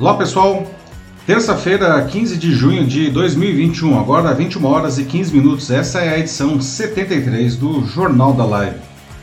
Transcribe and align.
Olá 0.00 0.14
pessoal, 0.14 0.66
terça-feira, 1.26 2.02
15 2.02 2.38
de 2.38 2.52
junho 2.54 2.86
de 2.86 3.10
2021, 3.10 4.00
agora 4.00 4.32
21 4.32 4.64
horas 4.64 4.98
e 4.98 5.04
15 5.04 5.30
minutos. 5.30 5.70
Essa 5.70 6.00
é 6.00 6.14
a 6.14 6.18
edição 6.18 6.58
73 6.58 7.54
do 7.56 7.84
Jornal 7.84 8.32
da 8.32 8.46
Live. 8.46 8.78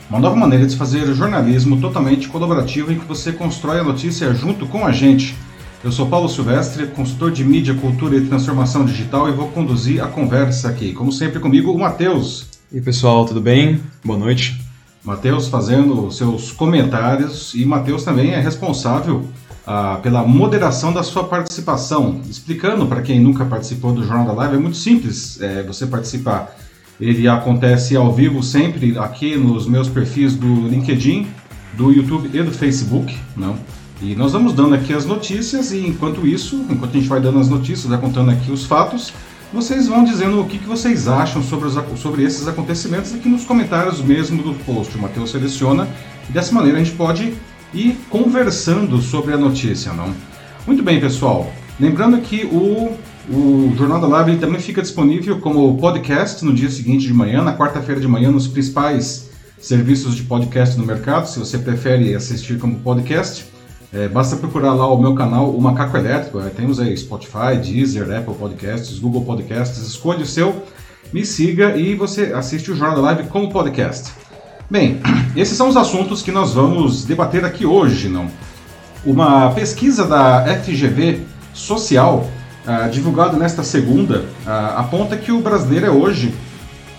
Uma 0.07 0.19
nova 0.19 0.35
maneira 0.35 0.67
de 0.67 0.77
fazer 0.77 1.11
jornalismo 1.15 1.81
totalmente 1.81 2.29
colaborativo 2.29 2.93
em 2.93 2.99
que 2.99 3.07
você 3.07 3.31
constrói 3.31 3.79
a 3.79 3.83
notícia 3.83 4.31
junto 4.35 4.67
com 4.67 4.85
a 4.85 4.91
gente. 4.91 5.35
Eu 5.83 5.91
sou 5.91 6.05
Paulo 6.05 6.29
Silvestre, 6.29 6.85
consultor 6.85 7.31
de 7.31 7.43
mídia, 7.43 7.73
cultura 7.73 8.15
e 8.15 8.27
transformação 8.27 8.85
digital 8.85 9.27
e 9.27 9.31
vou 9.31 9.47
conduzir 9.47 10.03
a 10.03 10.07
conversa 10.07 10.69
aqui. 10.69 10.93
Como 10.93 11.11
sempre 11.11 11.39
comigo, 11.39 11.71
o 11.71 11.79
Matheus. 11.79 12.49
E 12.71 12.75
aí, 12.75 12.83
pessoal, 12.83 13.25
tudo 13.25 13.41
bem? 13.41 13.81
Boa 14.05 14.19
noite. 14.19 14.61
Matheus 15.03 15.47
fazendo 15.47 16.11
seus 16.11 16.51
comentários 16.51 17.55
e 17.55 17.65
Matheus 17.65 18.03
também 18.03 18.35
é 18.35 18.39
responsável 18.39 19.25
ah, 19.69 19.99
pela 20.01 20.23
moderação 20.23 20.93
da 20.93 21.03
sua 21.03 21.25
participação. 21.25 22.21
Explicando 22.29 22.87
para 22.87 23.01
quem 23.01 23.19
nunca 23.19 23.43
participou 23.43 23.91
do 23.91 24.01
Jornal 24.01 24.25
da 24.25 24.31
Live, 24.31 24.55
é 24.55 24.59
muito 24.59 24.77
simples 24.77 25.41
é, 25.41 25.61
você 25.61 25.85
participar. 25.85 26.55
Ele 27.01 27.27
acontece 27.27 27.93
ao 27.97 28.13
vivo 28.13 28.41
sempre 28.41 28.97
aqui 28.97 29.35
nos 29.35 29.67
meus 29.67 29.89
perfis 29.89 30.35
do 30.35 30.67
LinkedIn, 30.69 31.27
do 31.73 31.91
YouTube 31.91 32.29
e 32.33 32.41
do 32.41 32.51
Facebook, 32.51 33.13
não? 33.35 33.57
E 34.01 34.15
nós 34.15 34.31
vamos 34.31 34.53
dando 34.53 34.73
aqui 34.73 34.93
as 34.93 35.05
notícias 35.05 35.73
e 35.73 35.85
enquanto 35.85 36.25
isso, 36.25 36.65
enquanto 36.69 36.91
a 36.91 36.99
gente 36.99 37.09
vai 37.09 37.19
dando 37.19 37.39
as 37.39 37.49
notícias, 37.49 37.87
vai 37.87 37.99
contando 37.99 38.31
aqui 38.31 38.49
os 38.49 38.65
fatos, 38.65 39.11
vocês 39.51 39.87
vão 39.87 40.05
dizendo 40.05 40.39
o 40.39 40.45
que, 40.45 40.59
que 40.59 40.67
vocês 40.67 41.09
acham 41.09 41.43
sobre, 41.43 41.67
os, 41.67 41.99
sobre 41.99 42.23
esses 42.23 42.47
acontecimentos 42.47 43.13
aqui 43.13 43.27
nos 43.27 43.43
comentários 43.43 44.01
mesmo 44.01 44.41
do 44.41 44.53
post. 44.63 44.97
O 44.97 45.01
Matheus 45.01 45.31
seleciona 45.31 45.87
e 46.29 46.31
dessa 46.31 46.53
maneira 46.53 46.79
a 46.79 46.83
gente 46.83 46.95
pode 46.95 47.33
ir 47.73 47.97
conversando 48.09 49.01
sobre 49.01 49.33
a 49.33 49.37
notícia, 49.37 49.93
não? 49.93 50.13
Muito 50.65 50.83
bem, 50.83 50.99
pessoal. 50.99 51.51
Lembrando 51.79 52.19
que 52.21 52.45
o, 52.45 52.97
o 53.29 53.73
Jornal 53.77 54.01
da 54.01 54.07
Live 54.07 54.37
também 54.37 54.59
fica 54.59 54.81
disponível 54.81 55.39
como 55.39 55.77
podcast 55.77 56.43
no 56.43 56.53
dia 56.53 56.69
seguinte 56.69 57.05
de 57.05 57.13
manhã, 57.13 57.43
na 57.43 57.55
quarta-feira 57.55 58.01
de 58.01 58.07
manhã, 58.07 58.31
nos 58.31 58.47
principais 58.47 59.29
serviços 59.59 60.15
de 60.15 60.23
podcast 60.23 60.77
no 60.77 60.85
mercado, 60.85 61.27
se 61.27 61.39
você 61.39 61.57
prefere 61.57 62.13
assistir 62.15 62.57
como 62.59 62.79
podcast. 62.79 63.45
É, 63.93 64.07
basta 64.07 64.35
procurar 64.35 64.73
lá 64.73 64.87
o 64.91 64.99
meu 64.99 65.15
canal, 65.15 65.49
o 65.49 65.61
Macaco 65.61 65.95
Elétrico. 65.97 66.39
É, 66.39 66.49
temos 66.49 66.79
aí 66.79 66.95
Spotify, 66.97 67.57
Deezer, 67.61 68.11
Apple 68.11 68.35
Podcasts, 68.35 68.99
Google 68.99 69.23
Podcasts. 69.23 69.81
Escolha 69.87 70.23
o 70.23 70.25
seu, 70.25 70.63
me 71.13 71.25
siga 71.25 71.75
e 71.77 71.95
você 71.95 72.33
assiste 72.33 72.71
o 72.71 72.75
Jornal 72.75 72.97
da 72.97 73.01
Live 73.03 73.29
como 73.29 73.49
podcast. 73.49 74.11
Bem, 74.69 74.99
esses 75.33 75.55
são 75.55 75.69
os 75.69 75.77
assuntos 75.77 76.21
que 76.21 76.29
nós 76.29 76.53
vamos 76.53 77.05
debater 77.05 77.45
aqui 77.45 77.65
hoje, 77.65 78.09
não? 78.09 78.27
Uma 79.05 79.49
pesquisa 79.51 80.05
da 80.05 80.43
FGV 80.61 81.21
Social, 81.53 82.29
uh, 82.65 82.89
divulgada 82.91 83.37
nesta 83.37 83.63
segunda, 83.63 84.25
uh, 84.45 84.77
aponta 84.77 85.15
que 85.15 85.31
o 85.31 85.39
brasileiro 85.39 85.85
é 85.85 85.89
hoje 85.89 86.35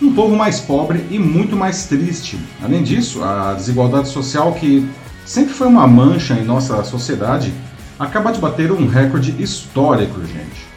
um 0.01 0.15
povo 0.15 0.35
mais 0.35 0.61
pobre 0.61 1.05
e 1.11 1.19
muito 1.19 1.57
mais 1.57 1.85
triste. 1.85 2.39
Além 2.65 2.83
disso, 2.83 3.23
a 3.23 3.53
desigualdade 3.53 4.09
social 4.09 4.55
que 4.55 4.89
sempre 5.27 5.53
foi 5.53 5.67
uma 5.67 5.87
mancha 5.87 6.33
em 6.33 6.45
nossa 6.45 6.83
sociedade, 6.85 7.53
acaba 7.99 8.33
de 8.33 8.41
bater 8.41 8.73
um 8.73 8.87
recorde 8.87 9.35
histórico, 9.43 10.23
gente. 10.23 10.68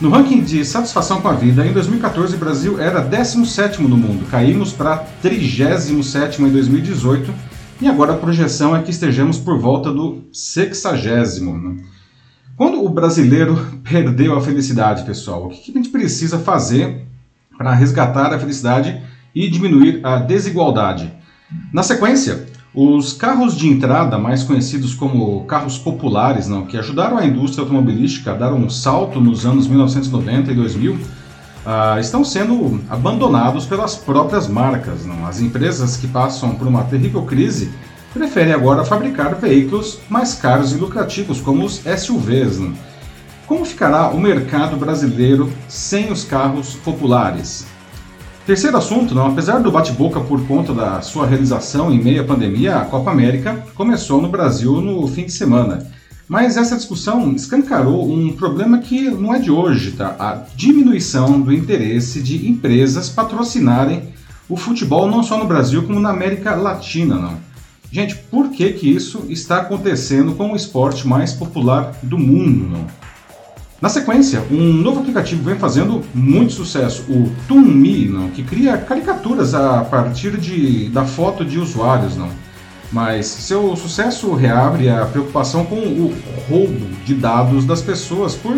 No 0.00 0.08
ranking 0.08 0.42
de 0.42 0.64
satisfação 0.64 1.20
com 1.20 1.28
a 1.28 1.34
vida, 1.34 1.66
em 1.66 1.74
2014 1.74 2.34
o 2.34 2.38
Brasil 2.38 2.80
era 2.80 3.06
17º 3.06 3.80
no 3.80 3.98
mundo, 3.98 4.24
caímos 4.30 4.72
para 4.72 5.04
37º 5.22 6.40
em 6.40 6.50
2018 6.50 7.30
e 7.82 7.86
agora 7.86 8.14
a 8.14 8.16
projeção 8.16 8.74
é 8.74 8.80
que 8.80 8.90
estejamos 8.90 9.36
por 9.36 9.58
volta 9.58 9.92
do 9.92 10.24
60 10.32 10.92
né? 11.58 11.84
Quando 12.56 12.82
o 12.82 12.88
brasileiro 12.88 13.56
perdeu 13.84 14.34
a 14.34 14.40
felicidade, 14.40 15.04
pessoal, 15.04 15.44
o 15.44 15.48
que 15.50 15.70
a 15.70 15.74
gente 15.74 15.90
precisa 15.90 16.38
fazer 16.38 17.06
para 17.58 17.74
resgatar 17.74 18.32
a 18.32 18.38
felicidade 18.38 19.02
e 19.34 19.50
diminuir 19.50 20.00
a 20.02 20.16
desigualdade? 20.16 21.12
Na 21.74 21.82
sequência, 21.82 22.46
os 22.74 23.12
carros 23.12 23.56
de 23.56 23.68
entrada, 23.68 24.16
mais 24.16 24.44
conhecidos 24.44 24.94
como 24.94 25.44
carros 25.44 25.76
populares, 25.76 26.46
não, 26.46 26.66
que 26.66 26.76
ajudaram 26.76 27.18
a 27.18 27.26
indústria 27.26 27.62
automobilística 27.62 28.30
a 28.30 28.34
dar 28.34 28.52
um 28.52 28.70
salto 28.70 29.20
nos 29.20 29.44
anos 29.44 29.66
1990 29.66 30.52
e 30.52 30.54
2000, 30.54 30.92
uh, 30.92 30.98
ah, 31.66 31.96
estão 31.98 32.24
sendo 32.24 32.80
abandonados 32.88 33.66
pelas 33.66 33.96
próprias 33.96 34.46
marcas. 34.46 35.04
Não? 35.04 35.26
As 35.26 35.40
empresas 35.40 35.96
que 35.96 36.06
passam 36.06 36.54
por 36.54 36.68
uma 36.68 36.84
terrível 36.84 37.22
crise 37.22 37.72
preferem 38.14 38.52
agora 38.52 38.84
fabricar 38.84 39.34
veículos 39.34 39.98
mais 40.08 40.34
caros 40.34 40.72
e 40.72 40.76
lucrativos, 40.76 41.40
como 41.40 41.64
os 41.64 41.82
SUVs. 41.98 42.60
Não? 42.60 42.72
Como 43.48 43.64
ficará 43.64 44.10
o 44.10 44.20
mercado 44.20 44.76
brasileiro 44.76 45.52
sem 45.68 46.12
os 46.12 46.22
carros 46.22 46.74
populares? 46.76 47.66
Terceiro 48.46 48.76
assunto, 48.76 49.14
não, 49.14 49.26
apesar 49.26 49.58
do 49.58 49.70
bate-boca 49.70 50.20
por 50.20 50.44
conta 50.46 50.72
da 50.72 51.02
sua 51.02 51.26
realização 51.26 51.92
em 51.92 52.02
meio 52.02 52.22
à 52.22 52.24
pandemia, 52.24 52.76
a 52.76 52.84
Copa 52.84 53.10
América 53.10 53.64
começou 53.74 54.20
no 54.20 54.28
Brasil 54.28 54.80
no 54.80 55.06
fim 55.06 55.26
de 55.26 55.32
semana. 55.32 55.86
Mas 56.26 56.56
essa 56.56 56.76
discussão 56.76 57.32
escancarou 57.32 58.10
um 58.10 58.32
problema 58.32 58.78
que 58.78 59.10
não 59.10 59.34
é 59.34 59.38
de 59.38 59.50
hoje, 59.50 59.92
tá? 59.92 60.16
A 60.18 60.42
diminuição 60.54 61.40
do 61.40 61.52
interesse 61.52 62.22
de 62.22 62.48
empresas 62.48 63.08
patrocinarem 63.08 64.10
o 64.48 64.56
futebol 64.56 65.08
não 65.08 65.22
só 65.22 65.38
no 65.38 65.46
Brasil 65.46 65.82
como 65.84 66.00
na 66.00 66.10
América 66.10 66.54
Latina, 66.54 67.16
não. 67.16 67.38
Gente, 67.92 68.16
por 68.16 68.50
que 68.50 68.72
que 68.72 68.88
isso 68.88 69.24
está 69.28 69.58
acontecendo 69.58 70.32
com 70.32 70.52
o 70.52 70.56
esporte 70.56 71.06
mais 71.06 71.32
popular 71.32 71.92
do 72.02 72.18
mundo, 72.18 72.68
não? 72.68 72.86
Na 73.80 73.88
sequência, 73.88 74.44
um 74.50 74.74
novo 74.74 75.00
aplicativo 75.00 75.42
vem 75.42 75.58
fazendo 75.58 76.02
muito 76.14 76.52
sucesso, 76.52 77.02
o 77.08 77.32
ToonMe, 77.48 78.10
não, 78.10 78.28
que 78.28 78.42
cria 78.42 78.76
caricaturas 78.76 79.54
a 79.54 79.82
partir 79.84 80.36
de, 80.36 80.90
da 80.90 81.06
foto 81.06 81.46
de 81.46 81.58
usuários. 81.58 82.14
Não. 82.14 82.28
Mas 82.92 83.24
seu 83.24 83.74
sucesso 83.76 84.34
reabre 84.34 84.90
a 84.90 85.06
preocupação 85.06 85.64
com 85.64 85.76
o 85.76 86.14
roubo 86.46 86.86
de 87.06 87.14
dados 87.14 87.64
das 87.64 87.80
pessoas 87.80 88.34
por 88.34 88.54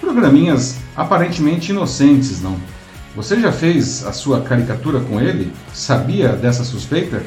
programinhas 0.00 0.78
aparentemente 0.96 1.70
inocentes. 1.70 2.40
Não. 2.40 2.56
Você 3.14 3.38
já 3.38 3.52
fez 3.52 4.06
a 4.06 4.12
sua 4.12 4.40
caricatura 4.40 5.00
com 5.00 5.20
ele? 5.20 5.52
Sabia 5.74 6.28
dessa 6.28 6.64
suspeita? 6.64 7.22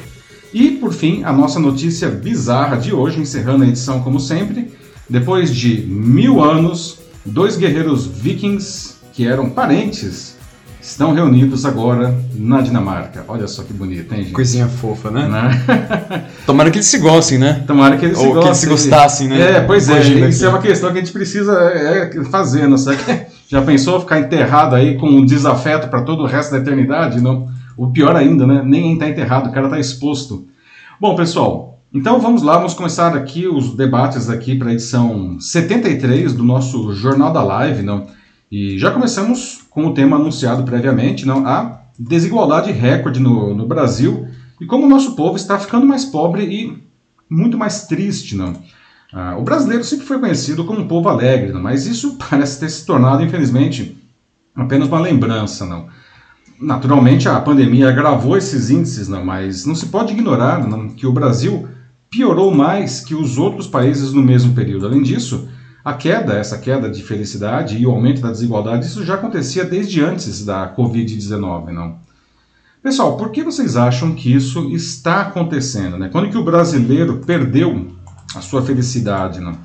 E, 0.51 0.71
por 0.71 0.91
fim, 0.91 1.23
a 1.23 1.31
nossa 1.31 1.59
notícia 1.59 2.09
bizarra 2.09 2.77
de 2.77 2.91
hoje, 2.91 3.19
encerrando 3.19 3.63
a 3.63 3.67
edição 3.67 4.01
como 4.01 4.19
sempre. 4.19 4.71
Depois 5.07 5.53
de 5.53 5.81
mil 5.85 6.43
anos, 6.43 6.97
Dois 7.27 7.57
guerreiros 7.57 8.07
vikings 8.07 8.95
que 9.11 9.27
eram 9.27 9.49
parentes 9.49 10.37
estão 10.81 11.13
reunidos 11.13 11.65
agora 11.65 12.17
na 12.33 12.61
Dinamarca. 12.61 13.25
Olha 13.27 13.47
só 13.47 13.63
que 13.63 13.73
bonito, 13.73 14.13
hein, 14.13 14.23
gente? 14.23 14.31
Coisinha 14.31 14.67
fofa, 14.67 15.11
né? 15.11 15.27
né? 15.27 16.25
Tomara 16.47 16.71
que 16.71 16.77
eles 16.77 16.87
se 16.87 16.97
gostem, 16.99 17.37
né? 17.37 17.65
Tomara 17.67 17.97
que 17.97 18.05
eles 18.05 18.17
Ou 18.17 18.23
se 18.23 18.27
gostem. 18.29 18.41
que 18.41 18.47
eles 18.47 18.57
se 18.59 18.67
gostassem, 18.67 19.27
né? 19.27 19.57
É, 19.57 19.61
pois 19.61 19.89
é. 19.89 19.99
Isso 20.29 20.45
é 20.45 20.49
uma 20.49 20.61
questão 20.61 20.89
que 20.93 20.99
a 20.99 21.01
gente 21.01 21.11
precisa 21.11 21.51
é, 21.53 22.23
fazer, 22.31 22.65
não 22.67 22.77
sei. 22.77 22.97
Já 23.49 23.61
pensou 23.61 23.99
ficar 23.99 24.19
enterrado 24.19 24.75
aí 24.75 24.97
com 24.97 25.07
um 25.07 25.25
desafeto 25.25 25.89
para 25.89 26.03
todo 26.03 26.23
o 26.23 26.25
resto 26.25 26.51
da 26.51 26.59
eternidade? 26.59 27.19
Não. 27.19 27.49
O 27.75 27.87
pior 27.91 28.15
ainda, 28.15 28.47
né? 28.47 28.61
Nem 28.63 28.93
está 28.93 29.09
enterrado, 29.09 29.49
o 29.49 29.51
cara 29.51 29.67
está 29.67 29.79
exposto. 29.79 30.47
Bom, 30.99 31.13
pessoal, 31.15 31.76
então 31.93 32.19
vamos 32.19 32.43
lá, 32.43 32.57
vamos 32.57 32.73
começar 32.73 33.15
aqui 33.15 33.47
os 33.47 33.73
debates 33.75 34.29
aqui 34.29 34.55
para 34.55 34.69
a 34.69 34.73
edição 34.73 35.39
73 35.39 36.33
do 36.33 36.43
nosso 36.43 36.93
Jornal 36.93 37.31
da 37.31 37.41
Live, 37.41 37.81
não? 37.81 38.07
E 38.51 38.77
já 38.77 38.91
começamos 38.91 39.65
com 39.69 39.87
o 39.87 39.93
tema 39.93 40.17
anunciado 40.17 40.63
previamente, 40.63 41.25
não? 41.25 41.47
A 41.47 41.81
desigualdade 41.97 42.71
recorde 42.71 43.19
no, 43.19 43.55
no 43.55 43.65
Brasil 43.65 44.27
e 44.59 44.65
como 44.65 44.85
o 44.85 44.89
nosso 44.89 45.15
povo 45.15 45.37
está 45.37 45.57
ficando 45.57 45.85
mais 45.85 46.03
pobre 46.03 46.43
e 46.43 46.77
muito 47.29 47.57
mais 47.57 47.87
triste, 47.87 48.35
não? 48.35 48.53
Ah, 49.13 49.37
o 49.37 49.43
brasileiro 49.43 49.83
sempre 49.83 50.05
foi 50.05 50.19
conhecido 50.19 50.65
como 50.65 50.81
um 50.81 50.87
povo 50.87 51.07
alegre, 51.07 51.53
não? 51.53 51.61
mas 51.61 51.87
isso 51.87 52.17
parece 52.29 52.59
ter 52.59 52.69
se 52.69 52.85
tornado, 52.85 53.23
infelizmente, 53.23 53.97
apenas 54.53 54.89
uma 54.89 54.99
lembrança, 54.99 55.65
não? 55.65 55.87
Naturalmente, 56.59 57.29
a 57.29 57.39
pandemia 57.39 57.89
agravou 57.89 58.35
esses 58.35 58.69
índices, 58.69 59.07
não? 59.07 59.23
mas 59.23 59.65
não 59.65 59.75
se 59.75 59.85
pode 59.85 60.11
ignorar 60.11 60.67
não? 60.67 60.89
que 60.89 61.05
o 61.05 61.13
Brasil 61.13 61.67
piorou 62.09 62.53
mais 62.53 63.01
que 63.01 63.15
os 63.15 63.37
outros 63.37 63.67
países 63.67 64.13
no 64.13 64.21
mesmo 64.21 64.53
período. 64.53 64.87
Além 64.87 65.01
disso, 65.01 65.47
a 65.83 65.93
queda, 65.93 66.33
essa 66.33 66.57
queda 66.57 66.89
de 66.89 67.03
felicidade 67.03 67.77
e 67.77 67.85
o 67.85 67.91
aumento 67.91 68.21
da 68.21 68.31
desigualdade, 68.31 68.85
isso 68.85 69.05
já 69.05 69.15
acontecia 69.15 69.63
desde 69.63 70.01
antes 70.03 70.43
da 70.43 70.73
Covid-19, 70.75 71.71
não? 71.71 71.95
Pessoal, 72.83 73.17
por 73.17 73.31
que 73.31 73.43
vocês 73.43 73.75
acham 73.75 74.13
que 74.13 74.33
isso 74.33 74.69
está 74.69 75.21
acontecendo? 75.21 75.97
Né? 75.97 76.09
Quando 76.09 76.29
que 76.29 76.37
o 76.37 76.43
brasileiro 76.43 77.17
perdeu 77.25 77.87
a 78.35 78.41
sua 78.41 78.61
felicidade? 78.61 79.39
Não? 79.39 79.57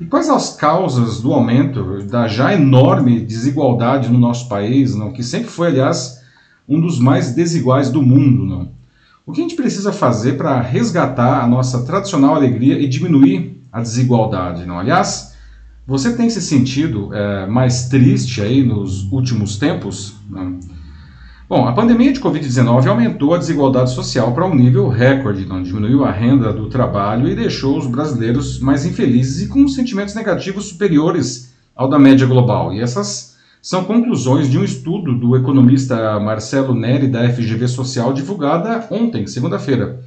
E 0.00 0.06
quais 0.06 0.30
as 0.30 0.56
causas 0.56 1.20
do 1.20 1.32
aumento 1.32 2.02
da 2.04 2.26
já 2.26 2.54
enorme 2.54 3.20
desigualdade 3.20 4.08
no 4.08 4.18
nosso 4.18 4.48
país, 4.48 4.94
não? 4.94 5.12
que 5.12 5.22
sempre 5.22 5.50
foi, 5.50 5.68
aliás, 5.68 6.20
um 6.66 6.80
dos 6.80 6.98
mais 6.98 7.34
desiguais 7.34 7.90
do 7.90 8.00
mundo? 8.00 8.46
Não? 8.46 8.68
O 9.26 9.32
que 9.32 9.40
a 9.40 9.44
gente 9.44 9.56
precisa 9.56 9.92
fazer 9.92 10.32
para 10.32 10.60
resgatar 10.60 11.42
a 11.42 11.46
nossa 11.46 11.84
tradicional 11.84 12.34
alegria 12.34 12.78
e 12.78 12.88
diminuir 12.88 13.62
a 13.72 13.80
desigualdade? 13.80 14.66
Não? 14.66 14.78
Aliás, 14.78 15.30
Você 15.86 16.16
tem 16.16 16.30
se 16.30 16.40
sentido 16.40 17.12
é, 17.12 17.46
mais 17.46 17.88
triste 17.88 18.40
aí 18.40 18.62
nos 18.62 19.10
últimos 19.10 19.56
tempos? 19.58 20.14
Não? 20.28 20.60
Bom, 21.48 21.66
a 21.66 21.72
pandemia 21.72 22.12
de 22.12 22.20
Covid-19 22.20 22.86
aumentou 22.86 23.34
a 23.34 23.38
desigualdade 23.38 23.92
social 23.92 24.32
para 24.32 24.46
um 24.46 24.54
nível 24.54 24.88
recorde, 24.88 25.44
não 25.46 25.60
diminuiu 25.60 26.04
a 26.04 26.12
renda 26.12 26.52
do 26.52 26.68
trabalho 26.68 27.26
e 27.26 27.34
deixou 27.34 27.76
os 27.76 27.88
brasileiros 27.88 28.60
mais 28.60 28.86
infelizes 28.86 29.42
e 29.42 29.48
com 29.48 29.66
sentimentos 29.66 30.14
negativos 30.14 30.66
superiores 30.66 31.52
ao 31.74 31.88
da 31.88 31.98
média 31.98 32.24
global. 32.24 32.72
E 32.72 32.80
essas 32.80 33.29
são 33.62 33.84
conclusões 33.84 34.50
de 34.50 34.58
um 34.58 34.64
estudo 34.64 35.14
do 35.14 35.36
economista 35.36 36.18
Marcelo 36.18 36.74
Neri 36.74 37.08
da 37.08 37.28
FGV 37.28 37.68
Social 37.68 38.12
divulgada 38.12 38.86
ontem, 38.90 39.26
segunda-feira. 39.26 40.00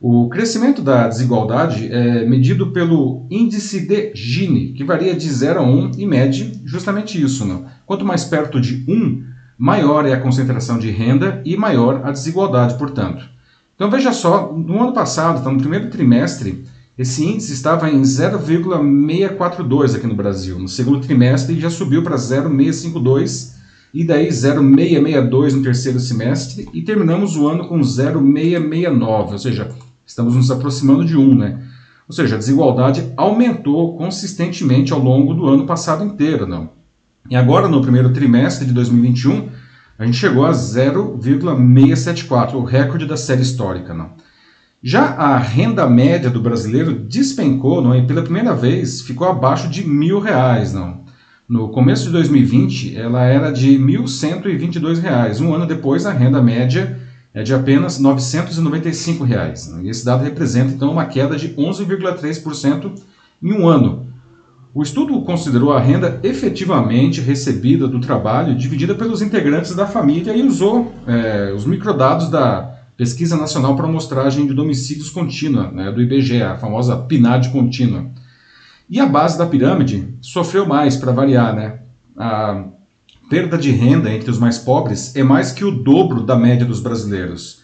O 0.00 0.28
crescimento 0.28 0.80
da 0.80 1.08
desigualdade 1.08 1.92
é 1.92 2.24
medido 2.24 2.68
pelo 2.68 3.26
índice 3.30 3.86
de 3.86 4.12
Gini, 4.14 4.72
que 4.72 4.84
varia 4.84 5.14
de 5.14 5.28
0 5.28 5.58
a 5.58 5.62
1 5.62 5.92
e 5.98 6.06
mede 6.06 6.60
justamente 6.64 7.20
isso. 7.20 7.44
Não? 7.44 7.66
Quanto 7.84 8.04
mais 8.04 8.24
perto 8.24 8.60
de 8.60 8.84
1, 8.88 9.24
maior 9.58 10.06
é 10.06 10.12
a 10.12 10.20
concentração 10.20 10.78
de 10.78 10.90
renda 10.90 11.42
e 11.44 11.56
maior 11.56 12.02
a 12.04 12.12
desigualdade, 12.12 12.78
portanto. 12.78 13.28
Então 13.74 13.90
veja 13.90 14.12
só, 14.12 14.52
no 14.52 14.80
ano 14.80 14.92
passado, 14.92 15.40
então, 15.40 15.52
no 15.52 15.60
primeiro 15.60 15.88
trimestre, 15.88 16.64
esse 16.98 17.24
índice 17.24 17.52
estava 17.52 17.88
em 17.88 18.02
0,642 18.02 19.94
aqui 19.94 20.06
no 20.06 20.16
Brasil. 20.16 20.58
No 20.58 20.68
segundo 20.68 21.00
trimestre 21.00 21.60
já 21.60 21.70
subiu 21.70 22.02
para 22.02 22.16
0,652 22.16 23.56
e 23.94 24.04
daí 24.04 24.30
0,662 24.30 25.54
no 25.54 25.62
terceiro 25.62 26.00
semestre 26.00 26.68
e 26.74 26.82
terminamos 26.82 27.36
o 27.36 27.48
ano 27.48 27.68
com 27.68 27.80
0,669, 27.80 29.32
ou 29.32 29.38
seja, 29.38 29.74
Estamos 30.08 30.34
nos 30.34 30.50
aproximando 30.50 31.04
de 31.04 31.16
1, 31.18 31.34
né? 31.34 31.60
Ou 32.08 32.14
seja, 32.14 32.36
a 32.36 32.38
desigualdade 32.38 33.12
aumentou 33.14 33.94
consistentemente 33.98 34.90
ao 34.90 34.98
longo 34.98 35.34
do 35.34 35.46
ano 35.46 35.66
passado 35.66 36.02
inteiro, 36.02 36.46
não? 36.46 36.70
E 37.28 37.36
agora, 37.36 37.68
no 37.68 37.82
primeiro 37.82 38.10
trimestre 38.10 38.66
de 38.66 38.72
2021, 38.72 39.50
a 39.98 40.06
gente 40.06 40.16
chegou 40.16 40.46
a 40.46 40.52
0,674, 40.52 42.56
o 42.56 42.64
recorde 42.64 43.04
da 43.04 43.18
série 43.18 43.42
histórica, 43.42 43.92
não? 43.92 44.12
Já 44.82 45.06
a 45.06 45.36
renda 45.36 45.88
média 45.88 46.30
do 46.30 46.40
brasileiro 46.40 46.94
despencou, 46.94 47.82
não? 47.82 47.96
E 47.96 48.06
pela 48.06 48.22
primeira 48.22 48.54
vez 48.54 49.00
ficou 49.00 49.28
abaixo 49.28 49.68
de 49.68 49.84
mil 49.84 50.20
reais, 50.20 50.72
não? 50.72 51.00
No 51.48 51.70
começo 51.70 52.04
de 52.04 52.10
2020, 52.12 52.96
ela 52.96 53.24
era 53.24 53.50
de 53.50 53.76
R$ 53.76 53.78
1.122. 53.78 55.40
Um 55.40 55.52
ano 55.52 55.66
depois, 55.66 56.06
a 56.06 56.12
renda 56.12 56.40
média 56.40 57.00
é 57.34 57.42
de 57.42 57.52
apenas 57.52 57.98
995 57.98 59.24
reais. 59.24 59.68
Né? 59.68 59.84
E 59.84 59.88
esse 59.88 60.04
dado 60.04 60.22
representa, 60.22 60.72
então, 60.72 60.92
uma 60.92 61.06
queda 61.06 61.36
de 61.36 61.48
11,3% 61.54 62.92
em 63.42 63.52
um 63.52 63.66
ano. 63.66 64.06
O 64.72 64.82
estudo 64.82 65.20
considerou 65.22 65.72
a 65.72 65.80
renda 65.80 66.20
efetivamente 66.22 67.20
recebida 67.20 67.88
do 67.88 67.98
trabalho 67.98 68.54
dividida 68.54 68.94
pelos 68.94 69.22
integrantes 69.22 69.74
da 69.74 69.86
família 69.86 70.36
e 70.36 70.42
usou 70.42 70.94
é, 71.06 71.52
os 71.52 71.64
microdados 71.64 72.30
da 72.30 72.77
Pesquisa 72.98 73.36
Nacional 73.36 73.76
para 73.76 73.86
Amostragem 73.86 74.44
de 74.44 74.52
Domicílios 74.52 75.08
Contínua, 75.08 75.70
né, 75.70 75.92
do 75.92 76.02
IBGE, 76.02 76.42
a 76.42 76.56
famosa 76.56 76.96
PNAD 76.96 77.50
contínua. 77.50 78.06
E 78.90 78.98
a 78.98 79.06
base 79.06 79.38
da 79.38 79.46
pirâmide 79.46 80.16
sofreu 80.20 80.66
mais, 80.66 80.96
para 80.96 81.12
variar. 81.12 81.54
Né? 81.54 81.78
A 82.16 82.64
perda 83.30 83.56
de 83.56 83.70
renda 83.70 84.12
entre 84.12 84.28
os 84.28 84.40
mais 84.40 84.58
pobres 84.58 85.14
é 85.14 85.22
mais 85.22 85.52
que 85.52 85.64
o 85.64 85.70
dobro 85.70 86.24
da 86.24 86.34
média 86.34 86.66
dos 86.66 86.80
brasileiros. 86.80 87.62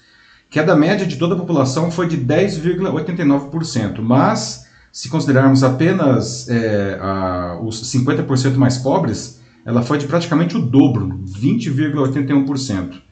Que 0.49 0.63
da 0.63 0.77
média 0.77 1.05
de 1.05 1.17
toda 1.17 1.35
a 1.35 1.39
população 1.39 1.91
foi 1.91 2.07
de 2.07 2.17
10,89%, 2.17 4.01
mas 4.01 4.69
se 4.93 5.09
considerarmos 5.09 5.65
apenas 5.65 6.49
é, 6.49 6.97
a, 7.03 7.59
os 7.61 7.83
50% 7.93 8.55
mais 8.55 8.79
pobres, 8.79 9.41
ela 9.67 9.83
foi 9.83 9.99
de 9.99 10.07
praticamente 10.07 10.57
o 10.57 10.61
dobro, 10.61 11.19
20,81%. 11.27 13.03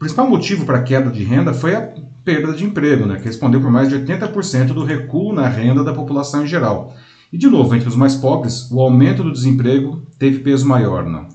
O 0.00 0.04
principal 0.08 0.30
motivo 0.30 0.64
para 0.64 0.78
a 0.78 0.82
queda 0.82 1.10
de 1.10 1.22
renda 1.22 1.52
foi 1.52 1.74
a 1.76 1.86
perda 2.24 2.54
de 2.54 2.64
emprego, 2.64 3.04
né, 3.04 3.16
que 3.16 3.26
respondeu 3.26 3.60
por 3.60 3.70
mais 3.70 3.90
de 3.90 3.96
80% 3.96 4.68
do 4.68 4.82
recuo 4.82 5.30
na 5.30 5.46
renda 5.46 5.84
da 5.84 5.92
população 5.92 6.42
em 6.42 6.46
geral. 6.46 6.96
E, 7.30 7.36
de 7.36 7.46
novo, 7.46 7.74
entre 7.74 7.86
os 7.86 7.94
mais 7.94 8.14
pobres, 8.14 8.70
o 8.70 8.80
aumento 8.80 9.22
do 9.22 9.30
desemprego 9.30 10.00
teve 10.18 10.38
peso 10.38 10.66
maior. 10.66 11.04
Não? 11.04 11.28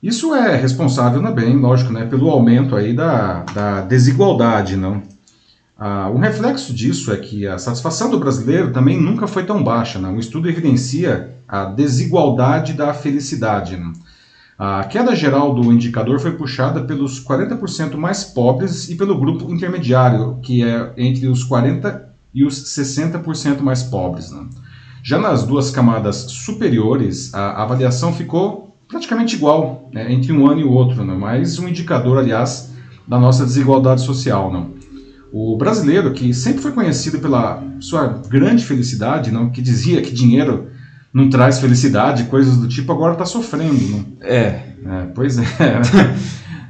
Isso 0.00 0.32
é 0.32 0.54
responsável 0.54 1.20
também, 1.20 1.56
lógico, 1.56 1.92
né, 1.92 2.04
pelo 2.04 2.30
aumento 2.30 2.76
aí 2.76 2.92
da, 2.92 3.42
da 3.42 3.80
desigualdade, 3.80 4.76
não? 4.76 5.02
Ah, 5.76 6.08
um 6.14 6.18
reflexo 6.18 6.72
disso 6.72 7.12
é 7.12 7.16
que 7.16 7.44
a 7.44 7.58
satisfação 7.58 8.08
do 8.08 8.20
brasileiro 8.20 8.70
também 8.70 9.02
nunca 9.02 9.26
foi 9.26 9.44
tão 9.44 9.64
baixa. 9.64 9.98
Né? 9.98 10.08
Um 10.08 10.20
estudo 10.20 10.48
evidencia 10.48 11.34
a 11.48 11.64
desigualdade 11.64 12.72
da 12.72 12.94
felicidade. 12.94 13.76
Né? 13.76 13.92
A 14.62 14.84
queda 14.84 15.16
geral 15.16 15.54
do 15.54 15.72
indicador 15.72 16.20
foi 16.20 16.32
puxada 16.32 16.82
pelos 16.82 17.18
40% 17.24 17.96
mais 17.96 18.24
pobres 18.24 18.90
e 18.90 18.94
pelo 18.94 19.18
grupo 19.18 19.50
intermediário, 19.50 20.38
que 20.42 20.62
é 20.62 20.92
entre 20.98 21.28
os 21.28 21.48
40% 21.48 22.02
e 22.34 22.44
os 22.44 22.62
60% 22.76 23.62
mais 23.62 23.82
pobres. 23.82 24.30
Né? 24.30 24.44
Já 25.02 25.18
nas 25.18 25.44
duas 25.44 25.70
camadas 25.70 26.16
superiores, 26.28 27.32
a 27.32 27.62
avaliação 27.62 28.12
ficou 28.12 28.76
praticamente 28.86 29.34
igual 29.34 29.88
né, 29.94 30.12
entre 30.12 30.30
um 30.30 30.46
ano 30.46 30.60
e 30.60 30.64
o 30.64 30.72
outro, 30.72 31.02
né, 31.06 31.14
mais 31.14 31.58
um 31.58 31.66
indicador, 31.66 32.18
aliás, 32.18 32.70
da 33.08 33.18
nossa 33.18 33.46
desigualdade 33.46 34.02
social. 34.02 34.52
Não? 34.52 34.72
O 35.32 35.56
brasileiro, 35.56 36.12
que 36.12 36.34
sempre 36.34 36.60
foi 36.60 36.72
conhecido 36.72 37.18
pela 37.18 37.64
sua 37.80 38.20
grande 38.28 38.62
felicidade, 38.66 39.30
não, 39.30 39.48
que 39.48 39.62
dizia 39.62 40.02
que 40.02 40.12
dinheiro 40.12 40.69
não 41.12 41.28
traz 41.28 41.58
felicidade, 41.58 42.24
coisas 42.24 42.56
do 42.56 42.68
tipo, 42.68 42.92
agora 42.92 43.12
está 43.12 43.24
sofrendo. 43.24 43.88
Não? 43.88 44.06
É. 44.20 44.62
é. 44.86 45.06
Pois 45.14 45.38
é. 45.38 45.44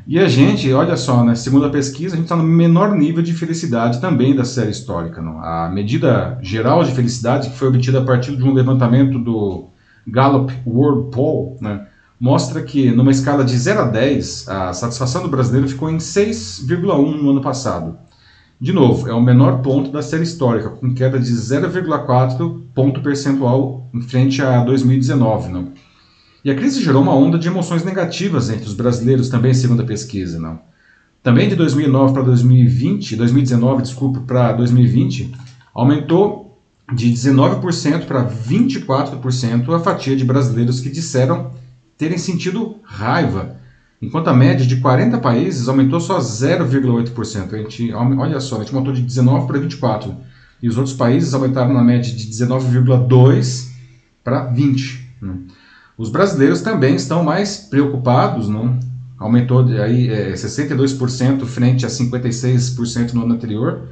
e 0.07 0.19
a 0.19 0.29
gente, 0.29 0.73
olha 0.73 0.97
só, 0.97 1.23
né, 1.23 1.35
segundo 1.35 1.67
a 1.67 1.71
pesquisa, 1.71 2.15
a 2.15 2.17
gente 2.17 2.25
está 2.25 2.37
no 2.37 2.43
menor 2.43 2.97
nível 2.97 3.23
de 3.23 3.35
felicidade 3.35 4.01
também 4.01 4.35
da 4.35 4.45
série 4.45 4.71
histórica. 4.71 5.21
Não? 5.21 5.43
A 5.43 5.71
medida 5.71 6.39
geral 6.41 6.83
de 6.85 6.93
felicidade, 6.93 7.51
que 7.51 7.57
foi 7.57 7.69
obtida 7.69 8.01
a 8.01 8.05
partir 8.05 8.37
de 8.37 8.43
um 8.43 8.53
levantamento 8.53 9.19
do 9.19 9.69
Gallup 10.07 10.53
World 10.67 11.11
Poll, 11.11 11.59
né, 11.61 11.87
mostra 12.19 12.63
que, 12.63 12.91
numa 12.91 13.11
escala 13.11 13.45
de 13.45 13.57
0 13.57 13.81
a 13.81 13.85
10, 13.85 14.49
a 14.49 14.73
satisfação 14.73 15.23
do 15.23 15.29
brasileiro 15.29 15.69
ficou 15.69 15.91
em 15.91 15.99
6,1 15.99 17.23
no 17.23 17.31
ano 17.31 17.41
passado. 17.41 17.99
De 18.61 18.75
novo, 18.75 19.09
é 19.09 19.15
o 19.15 19.23
menor 19.23 19.63
ponto 19.63 19.91
da 19.91 20.03
série 20.03 20.25
histórica, 20.25 20.69
com 20.69 20.93
queda 20.93 21.19
de 21.19 21.33
0,4 21.33 22.61
ponto 22.75 23.01
percentual 23.01 23.89
em 23.95 24.03
frente 24.03 24.43
a 24.43 24.63
2019. 24.63 25.51
Não? 25.51 25.73
E 26.45 26.51
a 26.51 26.55
crise 26.55 26.85
gerou 26.85 27.01
uma 27.01 27.15
onda 27.15 27.39
de 27.39 27.49
emoções 27.49 27.83
negativas 27.83 28.51
entre 28.51 28.67
os 28.67 28.75
brasileiros, 28.75 29.31
também 29.31 29.55
segundo 29.55 29.81
a 29.81 29.87
pesquisa. 29.87 30.39
Não? 30.39 30.61
Também 31.23 31.49
de 31.49 31.57
2009 31.57 32.13
para 32.13 32.23
2020, 32.23 33.17
2019, 33.17 33.81
desculpe, 33.81 34.21
para 34.21 34.53
2020, 34.53 35.35
aumentou 35.73 36.61
de 36.93 37.11
19% 37.11 38.05
para 38.05 38.29
24% 38.29 39.75
a 39.75 39.81
fatia 39.81 40.15
de 40.15 40.25
brasileiros 40.25 40.81
que 40.81 40.91
disseram 40.91 41.53
terem 41.97 42.19
sentido 42.19 42.77
raiva, 42.83 43.57
enquanto 44.01 44.29
a 44.29 44.35
média 44.35 44.67
de 44.67 44.77
40 44.77 45.19
países 45.19 45.69
aumentou 45.69 46.01
só 46.01 46.19
0,8%. 46.19 47.55
A 47.55 47.59
gente, 47.59 47.93
olha 47.93 48.41
só, 48.41 48.57
a 48.57 48.59
gente 48.61 48.75
aumentou 48.75 48.95
de 48.95 49.03
19 49.03 49.47
para 49.47 49.59
24, 49.59 50.17
e 50.63 50.69
os 50.69 50.77
outros 50.77 50.95
países 50.95 51.33
aumentaram 51.35 51.73
na 51.73 51.83
média 51.83 52.15
de 52.15 52.27
19,2 52.27 53.71
para 54.23 54.45
20. 54.45 55.15
Né? 55.23 55.35
Os 55.97 56.11
brasileiros 56.11 56.61
também 56.61 56.95
estão 56.95 57.23
mais 57.23 57.57
preocupados, 57.57 58.49
não? 58.49 58.79
aumentou 59.21 59.67
aí 59.67 60.09
é, 60.09 60.33
62% 60.33 61.45
frente 61.45 61.85
a 61.85 61.89
56% 61.89 63.13
no 63.13 63.23
ano 63.25 63.35
anterior. 63.35 63.91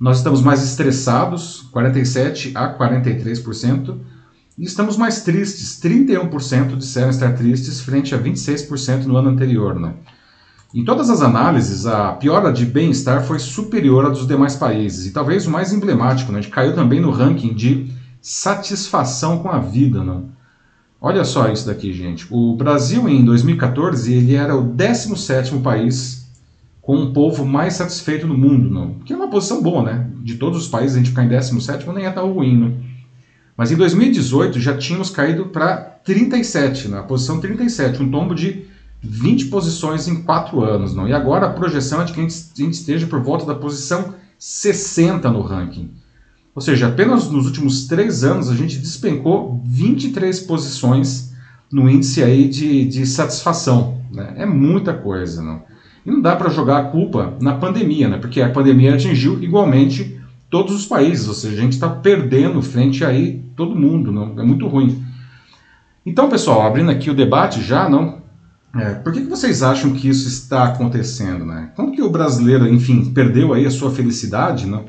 Nós 0.00 0.16
estamos 0.16 0.40
mais 0.40 0.64
estressados, 0.64 1.68
47 1.70 2.52
a 2.54 2.76
43%. 2.76 3.98
E 4.60 4.64
estamos 4.64 4.98
mais 4.98 5.22
tristes, 5.22 5.80
31% 5.82 6.76
disseram 6.76 7.08
estar 7.08 7.32
tristes 7.32 7.80
frente 7.80 8.14
a 8.14 8.18
26% 8.18 9.04
no 9.04 9.16
ano 9.16 9.30
anterior. 9.30 9.80
Né? 9.80 9.94
Em 10.74 10.84
todas 10.84 11.08
as 11.08 11.22
análises, 11.22 11.86
a 11.86 12.12
piora 12.12 12.52
de 12.52 12.66
bem-estar 12.66 13.24
foi 13.24 13.38
superior 13.38 14.04
à 14.04 14.10
dos 14.10 14.26
demais 14.26 14.56
países, 14.56 15.06
e 15.06 15.12
talvez 15.12 15.46
o 15.46 15.50
mais 15.50 15.72
emblemático, 15.72 16.30
né? 16.30 16.40
a 16.40 16.42
gente 16.42 16.52
caiu 16.52 16.74
também 16.74 17.00
no 17.00 17.10
ranking 17.10 17.54
de 17.54 17.90
satisfação 18.20 19.38
com 19.38 19.48
a 19.48 19.58
vida. 19.58 20.04
Né? 20.04 20.20
Olha 21.00 21.24
só 21.24 21.50
isso 21.50 21.66
daqui, 21.66 21.90
gente. 21.94 22.26
O 22.30 22.54
Brasil, 22.54 23.08
em 23.08 23.24
2014, 23.24 24.12
ele 24.12 24.34
era 24.34 24.54
o 24.54 24.74
17º 24.74 25.62
país 25.62 26.28
com 26.82 26.96
um 26.96 27.14
povo 27.14 27.46
mais 27.46 27.74
satisfeito 27.74 28.26
no 28.26 28.36
mundo, 28.36 28.68
não? 28.68 28.96
que 29.06 29.14
é 29.14 29.16
uma 29.16 29.30
posição 29.30 29.62
boa, 29.62 29.82
né? 29.82 30.10
De 30.22 30.34
todos 30.34 30.60
os 30.60 30.68
países, 30.68 30.96
a 30.96 30.98
gente 30.98 31.10
ficar 31.10 31.24
em 31.24 31.30
17º 31.30 31.94
nem 31.94 32.04
é 32.04 32.10
tão 32.10 32.30
ruim, 32.30 32.58
né? 32.58 32.89
Mas 33.60 33.70
em 33.70 33.76
2018 33.76 34.58
já 34.58 34.74
tínhamos 34.74 35.10
caído 35.10 35.44
para 35.44 35.76
37, 36.02 36.88
na 36.88 37.02
posição 37.02 37.38
37, 37.38 38.02
um 38.02 38.10
tombo 38.10 38.34
de 38.34 38.64
20 39.02 39.48
posições 39.48 40.08
em 40.08 40.22
4 40.22 40.64
anos. 40.64 40.94
Não? 40.94 41.06
E 41.06 41.12
agora 41.12 41.44
a 41.44 41.52
projeção 41.52 42.00
é 42.00 42.06
de 42.06 42.14
que 42.14 42.20
a 42.20 42.22
gente 42.22 42.72
esteja 42.72 43.06
por 43.06 43.20
volta 43.20 43.44
da 43.44 43.54
posição 43.54 44.14
60 44.38 45.30
no 45.30 45.42
ranking. 45.42 45.90
Ou 46.54 46.62
seja, 46.62 46.88
apenas 46.88 47.30
nos 47.30 47.44
últimos 47.44 47.86
três 47.86 48.24
anos 48.24 48.48
a 48.48 48.54
gente 48.54 48.78
despencou 48.78 49.62
23 49.66 50.40
posições 50.40 51.34
no 51.70 51.86
índice 51.86 52.22
aí 52.22 52.48
de, 52.48 52.86
de 52.86 53.04
satisfação. 53.04 54.00
Né? 54.10 54.36
É 54.38 54.46
muita 54.46 54.94
coisa. 54.94 55.42
Não? 55.42 55.60
E 56.06 56.10
não 56.10 56.22
dá 56.22 56.34
para 56.34 56.48
jogar 56.48 56.78
a 56.78 56.84
culpa 56.84 57.36
na 57.42 57.52
pandemia, 57.56 58.08
né? 58.08 58.16
porque 58.16 58.40
a 58.40 58.48
pandemia 58.48 58.94
atingiu 58.94 59.38
igualmente 59.42 60.18
todos 60.50 60.74
os 60.74 60.84
países, 60.84 61.28
ou 61.28 61.34
seja, 61.34 61.56
a 61.56 61.60
gente 61.60 61.74
está 61.74 61.88
perdendo 61.88 62.60
frente 62.60 63.04
aí 63.04 63.40
todo 63.60 63.78
mundo, 63.78 64.10
não? 64.10 64.40
é 64.40 64.42
muito 64.42 64.66
ruim. 64.66 65.04
Então, 66.06 66.30
pessoal, 66.30 66.62
abrindo 66.62 66.90
aqui 66.90 67.10
o 67.10 67.14
debate 67.14 67.60
já, 67.60 67.90
não? 67.90 68.22
É, 68.74 68.94
por 68.94 69.12
que, 69.12 69.20
que 69.20 69.28
vocês 69.28 69.62
acham 69.62 69.92
que 69.92 70.08
isso 70.08 70.26
está 70.26 70.64
acontecendo, 70.64 71.44
né? 71.44 71.70
Como 71.76 71.92
que 71.92 72.00
o 72.00 72.08
brasileiro, 72.08 72.66
enfim, 72.66 73.12
perdeu 73.12 73.52
aí 73.52 73.66
a 73.66 73.70
sua 73.70 73.90
felicidade, 73.90 74.66
não? 74.66 74.86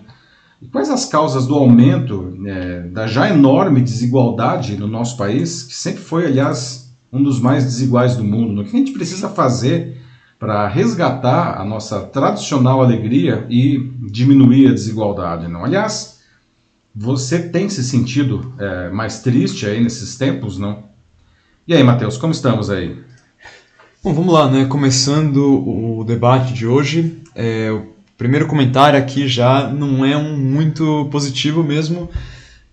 E 0.61 0.67
quais 0.67 0.89
as 0.89 1.03
causas 1.03 1.45
do 1.45 1.55
aumento 1.55 2.37
é, 2.45 2.83
da 2.83 3.07
já 3.07 3.29
enorme 3.29 3.81
desigualdade 3.81 4.77
no 4.77 4.87
nosso 4.87 5.17
país, 5.17 5.63
que 5.63 5.73
sempre 5.73 6.01
foi, 6.01 6.27
aliás, 6.27 6.93
um 7.11 7.21
dos 7.21 7.41
mais 7.41 7.65
desiguais 7.65 8.15
do 8.15 8.23
mundo? 8.23 8.61
O 8.61 8.63
que 8.63 8.73
a 8.73 8.79
gente 8.79 8.93
precisa 8.93 9.27
fazer 9.27 9.97
para 10.39 10.65
resgatar 10.69 11.59
a 11.59 11.65
nossa 11.65 11.99
tradicional 12.05 12.81
alegria 12.81 13.45
e 13.49 13.91
diminuir 14.09 14.67
a 14.69 14.73
desigualdade? 14.73 15.49
Não? 15.49 15.65
Aliás, 15.65 16.20
você 16.95 17.39
tem 17.39 17.69
se 17.69 17.83
sentido 17.83 18.53
é, 18.59 18.89
mais 18.89 19.19
triste 19.21 19.65
aí 19.65 19.81
nesses 19.81 20.17
tempos, 20.17 20.57
não? 20.57 20.83
E 21.67 21.73
aí, 21.73 21.83
Matheus, 21.83 22.17
como 22.17 22.33
estamos 22.33 22.69
aí? 22.69 22.97
Bom, 24.03 24.13
vamos 24.13 24.33
lá, 24.33 24.49
né? 24.49 24.65
Começando 24.65 25.37
o 25.37 26.03
debate 26.03 26.53
de 26.53 26.65
hoje, 26.65 27.21
é, 27.35 27.71
o 27.71 27.87
primeiro 28.17 28.47
comentário 28.47 28.99
aqui 28.99 29.27
já 29.27 29.69
não 29.69 30.03
é 30.03 30.17
um 30.17 30.35
muito 30.35 31.07
positivo 31.11 31.63
mesmo, 31.63 32.09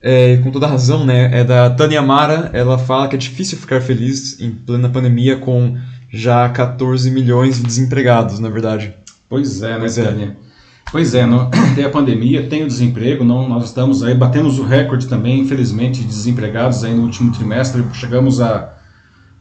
é, 0.00 0.38
com 0.38 0.50
toda 0.50 0.66
razão, 0.66 1.04
né? 1.04 1.40
É 1.40 1.44
da 1.44 1.70
Tânia 1.70 2.02
Mara, 2.02 2.50
ela 2.52 2.78
fala 2.78 3.08
que 3.08 3.14
é 3.14 3.18
difícil 3.18 3.58
ficar 3.58 3.80
feliz 3.80 4.40
em 4.40 4.50
plena 4.50 4.88
pandemia 4.88 5.36
com 5.36 5.76
já 6.10 6.48
14 6.48 7.10
milhões 7.10 7.56
de 7.56 7.62
desempregados, 7.62 8.38
na 8.38 8.48
verdade. 8.48 8.94
Pois 9.28 9.62
é, 9.62 9.72
né, 9.72 9.78
pois 9.78 9.98
é. 9.98 10.04
Tânia? 10.04 10.47
Pois 10.90 11.14
é, 11.14 11.26
não, 11.26 11.50
tem 11.74 11.84
a 11.84 11.90
pandemia, 11.90 12.48
tem 12.48 12.64
o 12.64 12.66
desemprego, 12.66 13.24
não, 13.24 13.48
nós 13.48 13.64
estamos 13.64 14.02
aí, 14.02 14.14
batemos 14.14 14.58
o 14.58 14.64
recorde 14.64 15.06
também, 15.06 15.40
infelizmente, 15.40 16.00
de 16.00 16.06
desempregados 16.06 16.84
aí 16.84 16.94
no 16.94 17.02
último 17.02 17.32
trimestre, 17.32 17.84
chegamos 17.92 18.40
a 18.40 18.74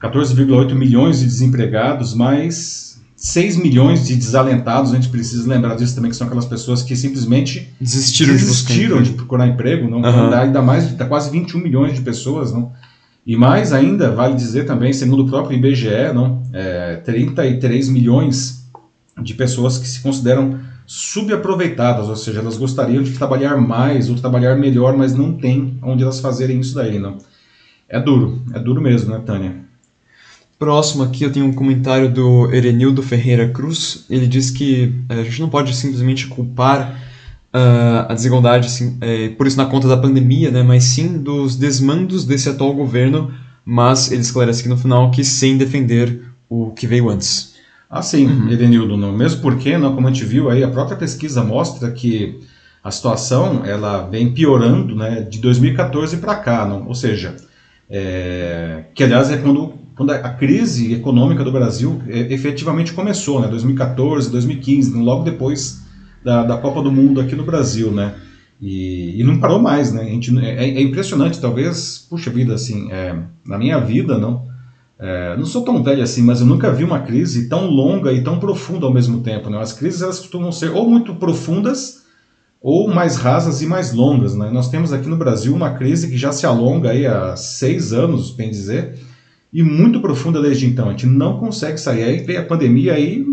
14,8 0.02 0.74
milhões 0.76 1.20
de 1.20 1.26
desempregados, 1.26 2.14
mais 2.14 2.88
6 3.16 3.58
milhões 3.58 4.06
de 4.06 4.16
desalentados. 4.16 4.92
A 4.92 4.96
gente 4.96 5.10
precisa 5.10 5.50
lembrar 5.50 5.76
disso 5.76 5.96
também, 5.96 6.12
que 6.12 6.18
são 6.18 6.28
aquelas 6.28 6.46
pessoas 6.46 6.84
que 6.84 6.96
simplesmente 6.96 7.74
desistiram, 7.82 8.34
desistiram 8.34 9.02
de, 9.02 9.10
de, 9.10 9.16
procurar 9.16 9.48
emprego. 9.48 9.90
Não, 9.90 9.98
uhum. 9.98 10.30
dá 10.30 10.42
ainda 10.42 10.62
mais, 10.62 10.92
dá 10.94 11.06
quase 11.06 11.32
21 11.32 11.60
milhões 11.60 11.96
de 11.96 12.02
pessoas. 12.02 12.54
Não? 12.54 12.72
E 13.26 13.36
mais 13.36 13.74
ainda, 13.74 14.12
vale 14.12 14.36
dizer 14.36 14.66
também, 14.66 14.94
segundo 14.94 15.24
o 15.24 15.28
próprio 15.28 15.58
IBGE, 15.58 16.14
não, 16.14 16.44
é, 16.54 16.98
33 16.98 17.90
milhões 17.90 18.68
de 19.22 19.34
pessoas 19.34 19.80
que 19.80 19.88
se 19.88 20.00
consideram 20.00 20.60
subaproveitadas, 20.88 22.08
ou 22.08 22.16
seja, 22.16 22.40
elas 22.40 22.58
gostariam 22.58 23.04
de 23.04 23.12
trabalhar 23.12 23.58
mais 23.58 24.10
ou 24.10 24.16
trabalhar 24.16 24.56
melhor, 24.56 24.96
mas 24.96 25.14
não 25.14 25.34
tem 25.34 25.78
onde 25.84 26.02
elas 26.02 26.22
fazerem 26.22 26.62
isso 26.62 26.74
daí. 26.74 26.98
Não? 26.98 27.18
É 27.90 28.00
duro, 28.00 28.42
é 28.54 28.60
duro 28.60 28.82
mesmo, 28.82 29.12
né, 29.12 29.22
Tânia? 29.26 29.68
Próximo 30.58 31.04
aqui 31.04 31.24
eu 31.24 31.32
tenho 31.32 31.46
um 31.46 31.54
comentário 31.54 32.10
do 32.10 32.52
Erenildo 32.52 33.04
Ferreira 33.04 33.50
Cruz. 33.50 34.06
Ele 34.10 34.26
diz 34.26 34.50
que 34.50 34.96
eh, 35.10 35.20
a 35.20 35.24
gente 35.24 35.42
não 35.42 35.50
pode 35.50 35.76
simplesmente 35.76 36.26
culpar 36.28 37.00
uh, 37.54 38.10
a 38.10 38.14
desigualdade 38.14 38.68
assim, 38.68 38.98
é, 39.02 39.30
por 39.30 39.46
isso 39.46 39.58
na 39.58 39.66
conta 39.66 39.88
da 39.88 39.98
pandemia, 39.98 40.50
né, 40.50 40.64
mas 40.64 40.86
sim 40.86 41.20
dos 41.20 41.56
desmandos 41.56 42.26
desse 42.26 42.50
atual 42.50 42.74
governo, 42.74 43.32
mas 43.64 44.12
ele 44.12 44.22
esclarece 44.22 44.62
aqui 44.62 44.70
no 44.70 44.78
final 44.78 45.12
que 45.12 45.24
sem 45.24 45.58
defender 45.58 46.22
o 46.50 46.72
que 46.72 46.88
veio 46.88 47.10
antes. 47.10 47.57
Ah, 47.90 48.02
sim, 48.02 48.28
uhum. 48.28 48.50
Edenildo, 48.50 48.98
não. 48.98 49.14
mesmo 49.14 49.42
porque, 49.42 49.78
não, 49.78 49.96
como 49.96 50.08
a 50.08 50.12
gente 50.12 50.26
viu 50.26 50.50
aí, 50.50 50.64
a 50.64 50.70
própria 50.70 50.98
pesquisa 50.98 51.44
mostra 51.44 51.90
que 51.92 52.40
a 52.84 52.92
situação 52.92 53.66
ela 53.66 54.08
vem 54.08 54.32
piorando 54.32 54.96
né, 54.96 55.22
de 55.22 55.40
2014 55.40 56.18
para 56.18 56.36
cá, 56.36 56.66
não? 56.66 56.88
ou 56.88 56.96
seja, 56.96 57.36
é, 57.90 58.86
que 58.94 59.04
aliás 59.04 59.32
é 59.32 59.38
quando 59.38 59.74
quando 59.98 60.12
a 60.12 60.30
crise 60.30 60.94
econômica 60.94 61.44
do 61.44 61.52
Brasil 61.52 62.00
é, 62.08 62.32
efetivamente 62.32 62.94
começou, 62.94 63.42
né, 63.42 63.48
2014, 63.48 64.30
2015, 64.30 64.94
logo 64.94 65.24
depois 65.24 65.82
da, 66.24 66.44
da 66.44 66.58
Copa 66.58 66.84
do 66.84 66.92
Mundo 66.92 67.20
aqui 67.20 67.36
no 67.36 67.44
Brasil, 67.44 67.92
né, 67.92 68.14
e, 68.62 69.20
e 69.20 69.24
não 69.24 69.40
parou 69.40 69.60
mais, 69.60 69.92
né, 69.92 70.04
a 70.04 70.06
gente, 70.06 70.38
é, 70.38 70.70
é 70.70 70.82
impressionante, 70.82 71.42
talvez, 71.42 72.06
puxa 72.08 72.30
vida, 72.30 72.54
assim, 72.54 72.92
é, 72.92 73.16
na 73.44 73.58
minha 73.58 73.80
vida, 73.80 74.20
não, 74.20 74.46
é, 75.00 75.36
não 75.38 75.46
sou 75.46 75.64
tão 75.64 75.84
velho 75.84 76.04
assim, 76.04 76.22
mas 76.22 76.42
eu 76.42 76.46
nunca 76.46 76.72
vi 76.72 76.84
uma 76.84 77.00
crise 77.00 77.48
tão 77.48 77.68
longa 77.68 78.12
e 78.12 78.24
tão 78.24 78.40
profunda 78.40 78.86
ao 78.86 78.94
mesmo 78.94 79.22
tempo, 79.22 79.50
né, 79.50 79.60
as 79.60 79.74
crises 79.74 80.02
elas 80.02 80.20
costumam 80.20 80.52
ser 80.52 80.72
ou 80.72 80.90
muito 80.90 81.16
profundas 81.16 82.06
ou 82.62 82.88
mais 82.94 83.18
rasas 83.18 83.62
e 83.62 83.66
mais 83.66 83.94
longas, 83.94 84.36
né, 84.36 84.50
nós 84.52 84.70
temos 84.70 84.92
aqui 84.92 85.08
no 85.08 85.18
Brasil 85.18 85.54
uma 85.54 85.72
crise 85.72 86.10
que 86.10 86.18
já 86.18 86.32
se 86.32 86.46
alonga 86.46 86.90
aí 86.90 87.06
há 87.06 87.36
seis 87.36 87.94
anos, 87.94 88.32
bem 88.32 88.50
dizer, 88.50 88.96
e 89.52 89.64
muito 89.64 90.02
profunda 90.02 90.42
desde 90.42 90.66
então. 90.66 90.88
A 90.88 90.92
gente 90.92 91.06
não 91.06 91.40
consegue 91.40 91.78
sair. 91.78 92.04
Aí 92.04 92.18
veio 92.18 92.42
a 92.42 92.46
pandemia 92.46 92.94
aí, 92.94 93.26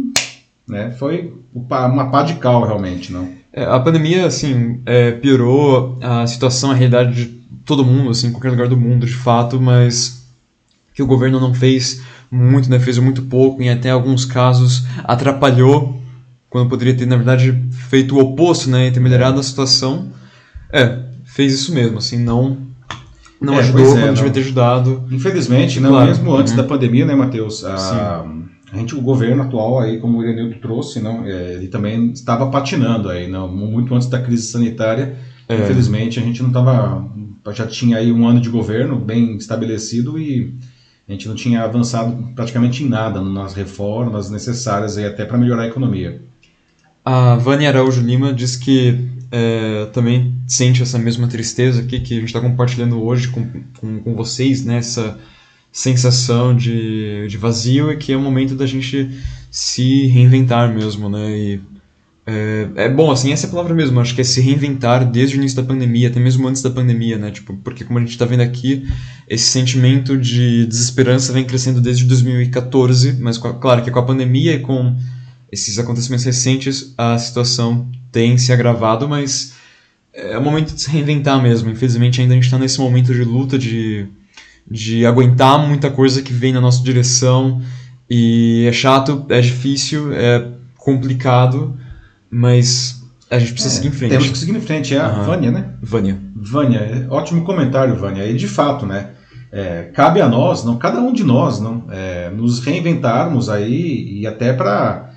né, 0.66 0.90
foi 0.92 1.32
uma 1.52 2.10
pá 2.10 2.22
de 2.22 2.34
cal 2.34 2.64
realmente, 2.64 3.12
não? 3.12 3.28
É, 3.52 3.64
a 3.64 3.78
pandemia, 3.78 4.26
assim, 4.26 4.80
é, 4.84 5.12
piorou 5.12 5.98
a 6.00 6.26
situação, 6.26 6.70
a 6.70 6.74
realidade 6.74 7.14
de 7.14 7.26
todo 7.64 7.84
mundo, 7.84 8.10
assim, 8.10 8.28
em 8.28 8.32
qualquer 8.32 8.50
lugar 8.50 8.68
do 8.68 8.76
mundo, 8.76 9.06
de 9.06 9.14
fato, 9.14 9.60
mas 9.60 10.23
que 10.94 11.02
o 11.02 11.06
governo 11.06 11.40
não 11.40 11.52
fez 11.52 12.00
muito, 12.30 12.70
né, 12.70 12.78
fez 12.78 12.98
muito 12.98 13.22
pouco, 13.22 13.62
e 13.62 13.68
até 13.68 13.90
alguns 13.90 14.24
casos 14.24 14.84
atrapalhou, 15.02 16.00
quando 16.48 16.68
poderia 16.68 16.94
ter, 16.96 17.06
na 17.06 17.16
verdade, 17.16 17.60
feito 17.90 18.16
o 18.16 18.20
oposto, 18.20 18.70
né, 18.70 18.86
e 18.86 18.90
ter 18.92 19.00
melhorado 19.00 19.38
a 19.38 19.42
situação. 19.42 20.08
É, 20.72 21.00
fez 21.24 21.52
isso 21.52 21.74
mesmo, 21.74 21.98
assim, 21.98 22.16
não 22.16 22.56
não 23.40 23.54
é, 23.54 23.58
ajudou, 23.58 23.98
é, 23.98 24.06
não 24.06 24.14
devia 24.14 24.30
ter 24.30 24.40
ajudado. 24.40 25.04
Infelizmente, 25.10 25.78
não, 25.80 25.90
claro. 25.90 26.06
mesmo 26.06 26.34
antes 26.34 26.52
uhum. 26.52 26.56
da 26.56 26.64
pandemia, 26.64 27.04
né, 27.04 27.14
Matheus? 27.14 27.64
A, 27.64 28.24
a, 28.72 28.76
gente, 28.76 28.94
o 28.94 29.00
governo 29.00 29.42
atual, 29.42 29.80
aí, 29.80 29.98
como 29.98 30.18
o 30.18 30.22
Irenildo 30.22 30.56
trouxe, 30.60 31.00
não, 31.00 31.24
é, 31.26 31.54
ele 31.54 31.68
também 31.68 32.12
estava 32.12 32.46
patinando 32.46 33.10
aí, 33.10 33.28
não, 33.28 33.48
muito 33.48 33.94
antes 33.94 34.08
da 34.08 34.20
crise 34.20 34.44
sanitária. 34.44 35.16
É. 35.48 35.56
Infelizmente, 35.56 36.18
a 36.18 36.22
gente 36.22 36.40
não 36.40 36.48
estava. 36.48 37.04
Já 37.52 37.66
tinha 37.66 37.98
aí 37.98 38.10
um 38.10 38.26
ano 38.26 38.40
de 38.40 38.48
governo 38.48 38.96
bem 38.96 39.36
estabelecido 39.36 40.18
e 40.18 40.56
a 41.08 41.12
gente 41.12 41.28
não 41.28 41.34
tinha 41.34 41.62
avançado 41.62 42.32
praticamente 42.34 42.82
em 42.82 42.88
nada 42.88 43.20
nas 43.20 43.54
reformas 43.54 44.30
necessárias 44.30 44.96
aí 44.96 45.04
até 45.04 45.24
para 45.24 45.36
melhorar 45.36 45.62
a 45.62 45.66
economia. 45.68 46.20
A 47.04 47.36
Vânia 47.36 47.68
Araújo 47.68 48.00
Lima 48.00 48.32
diz 48.32 48.56
que 48.56 49.10
é, 49.30 49.86
também 49.92 50.34
sente 50.46 50.80
essa 50.80 50.98
mesma 50.98 51.26
tristeza 51.26 51.82
aqui 51.82 52.00
que 52.00 52.14
a 52.14 52.20
gente 52.20 52.28
está 52.28 52.40
compartilhando 52.40 53.02
hoje 53.02 53.28
com, 53.28 53.44
com, 53.78 54.00
com, 54.00 54.14
vocês, 54.14 54.64
né? 54.64 54.78
Essa 54.78 55.18
sensação 55.70 56.56
de, 56.56 57.26
de 57.28 57.36
vazio 57.36 57.90
e 57.92 57.96
que 57.96 58.12
é 58.12 58.16
o 58.16 58.20
momento 58.20 58.54
da 58.54 58.64
gente 58.64 59.10
se 59.50 60.06
reinventar 60.06 60.72
mesmo, 60.72 61.10
né? 61.10 61.36
E, 61.36 61.60
é, 62.26 62.68
é, 62.76 62.88
bom, 62.88 63.10
assim, 63.10 63.32
essa 63.32 63.46
é 63.46 63.48
a 63.48 63.50
palavra 63.50 63.74
mesmo, 63.74 64.00
acho 64.00 64.14
que 64.14 64.20
é 64.22 64.24
se 64.24 64.40
reinventar 64.40 65.04
desde 65.10 65.36
o 65.36 65.38
início 65.38 65.60
da 65.60 65.62
pandemia, 65.62 66.08
até 66.08 66.18
mesmo 66.18 66.48
antes 66.48 66.62
da 66.62 66.70
pandemia, 66.70 67.18
né? 67.18 67.30
Tipo, 67.30 67.54
porque 67.56 67.84
como 67.84 67.98
a 67.98 68.02
gente 68.02 68.12
está 68.12 68.24
vendo 68.24 68.40
aqui, 68.40 68.88
esse 69.28 69.44
sentimento 69.44 70.16
de 70.16 70.66
desesperança 70.66 71.32
vem 71.34 71.44
crescendo 71.44 71.82
desde 71.82 72.04
2014, 72.04 73.18
mas 73.20 73.36
claro 73.36 73.82
que 73.82 73.90
com 73.90 73.98
a 73.98 74.02
pandemia 74.02 74.54
e 74.54 74.60
com 74.60 74.96
esses 75.52 75.78
acontecimentos 75.78 76.24
recentes, 76.24 76.94
a 76.96 77.18
situação 77.18 77.88
tem 78.10 78.38
se 78.38 78.52
agravado, 78.52 79.06
mas 79.06 79.52
é 80.14 80.38
o 80.38 80.42
momento 80.42 80.74
de 80.74 80.80
se 80.80 80.90
reinventar 80.90 81.42
mesmo. 81.42 81.70
Infelizmente, 81.70 82.20
ainda 82.20 82.32
a 82.32 82.36
gente 82.36 82.44
está 82.44 82.58
nesse 82.58 82.80
momento 82.80 83.12
de 83.12 83.22
luta, 83.22 83.58
de, 83.58 84.06
de 84.68 85.04
aguentar 85.04 85.58
muita 85.58 85.90
coisa 85.90 86.22
que 86.22 86.32
vem 86.32 86.54
na 86.54 86.60
nossa 86.60 86.82
direção. 86.82 87.60
E 88.08 88.64
é 88.66 88.72
chato, 88.72 89.26
é 89.28 89.40
difícil, 89.40 90.12
é 90.12 90.48
complicado, 90.76 91.76
mas 92.34 93.00
a 93.30 93.38
gente 93.38 93.52
precisa 93.52 93.74
é, 93.74 93.76
seguir 93.76 93.88
em 93.88 93.96
frente. 93.96 94.10
Temos 94.10 94.30
que 94.30 94.38
seguir 94.38 94.56
em 94.56 94.60
frente. 94.60 94.94
É 94.94 95.00
a 95.00 95.08
uhum. 95.08 95.22
Vânia, 95.22 95.50
né? 95.52 95.70
Vânia. 95.80 96.20
Vânia, 96.34 97.06
ótimo 97.08 97.44
comentário, 97.44 97.94
Vânia. 97.94 98.28
E 98.28 98.34
de 98.34 98.48
fato, 98.48 98.84
né? 98.84 99.10
É, 99.52 99.84
cabe 99.94 100.20
a 100.20 100.28
nós, 100.28 100.64
não, 100.64 100.76
cada 100.76 101.00
um 101.00 101.12
de 101.12 101.22
nós, 101.22 101.60
não, 101.60 101.84
é, 101.88 102.28
nos 102.30 102.58
reinventarmos 102.58 103.48
aí 103.48 104.18
e 104.18 104.26
até 104.26 104.52
para 104.52 105.10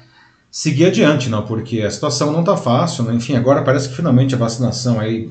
seguir 0.52 0.86
adiante, 0.86 1.28
não, 1.28 1.42
porque 1.42 1.82
a 1.82 1.90
situação 1.90 2.32
não 2.32 2.42
está 2.42 2.56
fácil, 2.56 3.04
né? 3.06 3.16
enfim, 3.16 3.36
agora 3.36 3.64
parece 3.64 3.90
que 3.90 3.96
finalmente 3.96 4.36
a 4.36 4.38
vacinação 4.38 5.00
aí 5.00 5.28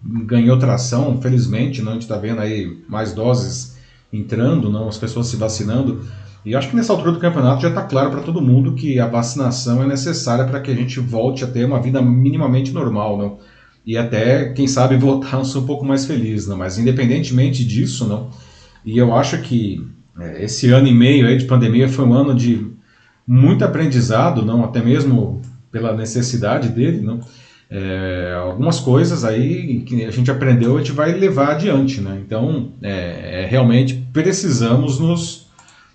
ganhou 0.00 0.56
tração, 0.56 1.20
felizmente, 1.20 1.82
não, 1.82 1.90
a 1.90 1.94
gente 1.94 2.02
está 2.02 2.16
vendo 2.16 2.40
aí 2.40 2.78
mais 2.88 3.12
doses 3.12 3.76
entrando, 4.12 4.70
não, 4.70 4.88
as 4.88 4.98
pessoas 4.98 5.26
se 5.26 5.36
vacinando, 5.36 6.04
e 6.44 6.54
acho 6.54 6.68
que 6.68 6.76
nessa 6.76 6.92
altura 6.92 7.12
do 7.12 7.18
campeonato 7.18 7.62
já 7.62 7.68
está 7.68 7.82
claro 7.82 8.10
para 8.10 8.20
todo 8.20 8.42
mundo 8.42 8.74
que 8.74 9.00
a 9.00 9.06
vacinação 9.06 9.82
é 9.82 9.86
necessária 9.86 10.44
para 10.44 10.60
que 10.60 10.70
a 10.70 10.74
gente 10.74 11.00
volte 11.00 11.44
a 11.44 11.46
ter 11.46 11.64
uma 11.64 11.80
vida 11.80 12.02
minimamente 12.02 12.72
normal, 12.72 13.16
não? 13.16 13.38
e 13.86 13.98
até, 13.98 14.50
quem 14.52 14.66
sabe, 14.66 14.96
voltar 14.98 15.38
a 15.38 15.44
ser 15.44 15.58
um 15.58 15.66
pouco 15.66 15.84
mais 15.84 16.04
feliz, 16.06 16.46
não? 16.46 16.56
Mas 16.56 16.78
independentemente 16.78 17.64
disso, 17.64 18.06
não, 18.06 18.30
e 18.84 18.96
eu 18.98 19.14
acho 19.14 19.40
que 19.42 19.86
é, 20.18 20.44
esse 20.44 20.70
ano 20.70 20.86
e 20.86 20.94
meio 20.94 21.26
aí 21.26 21.36
de 21.36 21.44
pandemia 21.44 21.88
foi 21.88 22.04
um 22.04 22.14
ano 22.14 22.34
de 22.34 22.66
muito 23.26 23.64
aprendizado, 23.64 24.44
não, 24.44 24.64
até 24.64 24.82
mesmo 24.82 25.40
pela 25.70 25.94
necessidade 25.94 26.68
dele, 26.68 27.00
não. 27.00 27.20
É, 27.70 28.34
algumas 28.40 28.78
coisas 28.78 29.24
aí 29.24 29.80
que 29.80 30.04
a 30.04 30.10
gente 30.10 30.30
aprendeu 30.30 30.76
a 30.76 30.78
gente 30.78 30.92
vai 30.92 31.12
levar 31.12 31.52
adiante, 31.52 32.00
né? 32.00 32.20
Então, 32.24 32.72
é, 32.82 33.42
é, 33.42 33.46
realmente 33.46 33.94
precisamos 34.12 35.00
nos, 35.00 35.43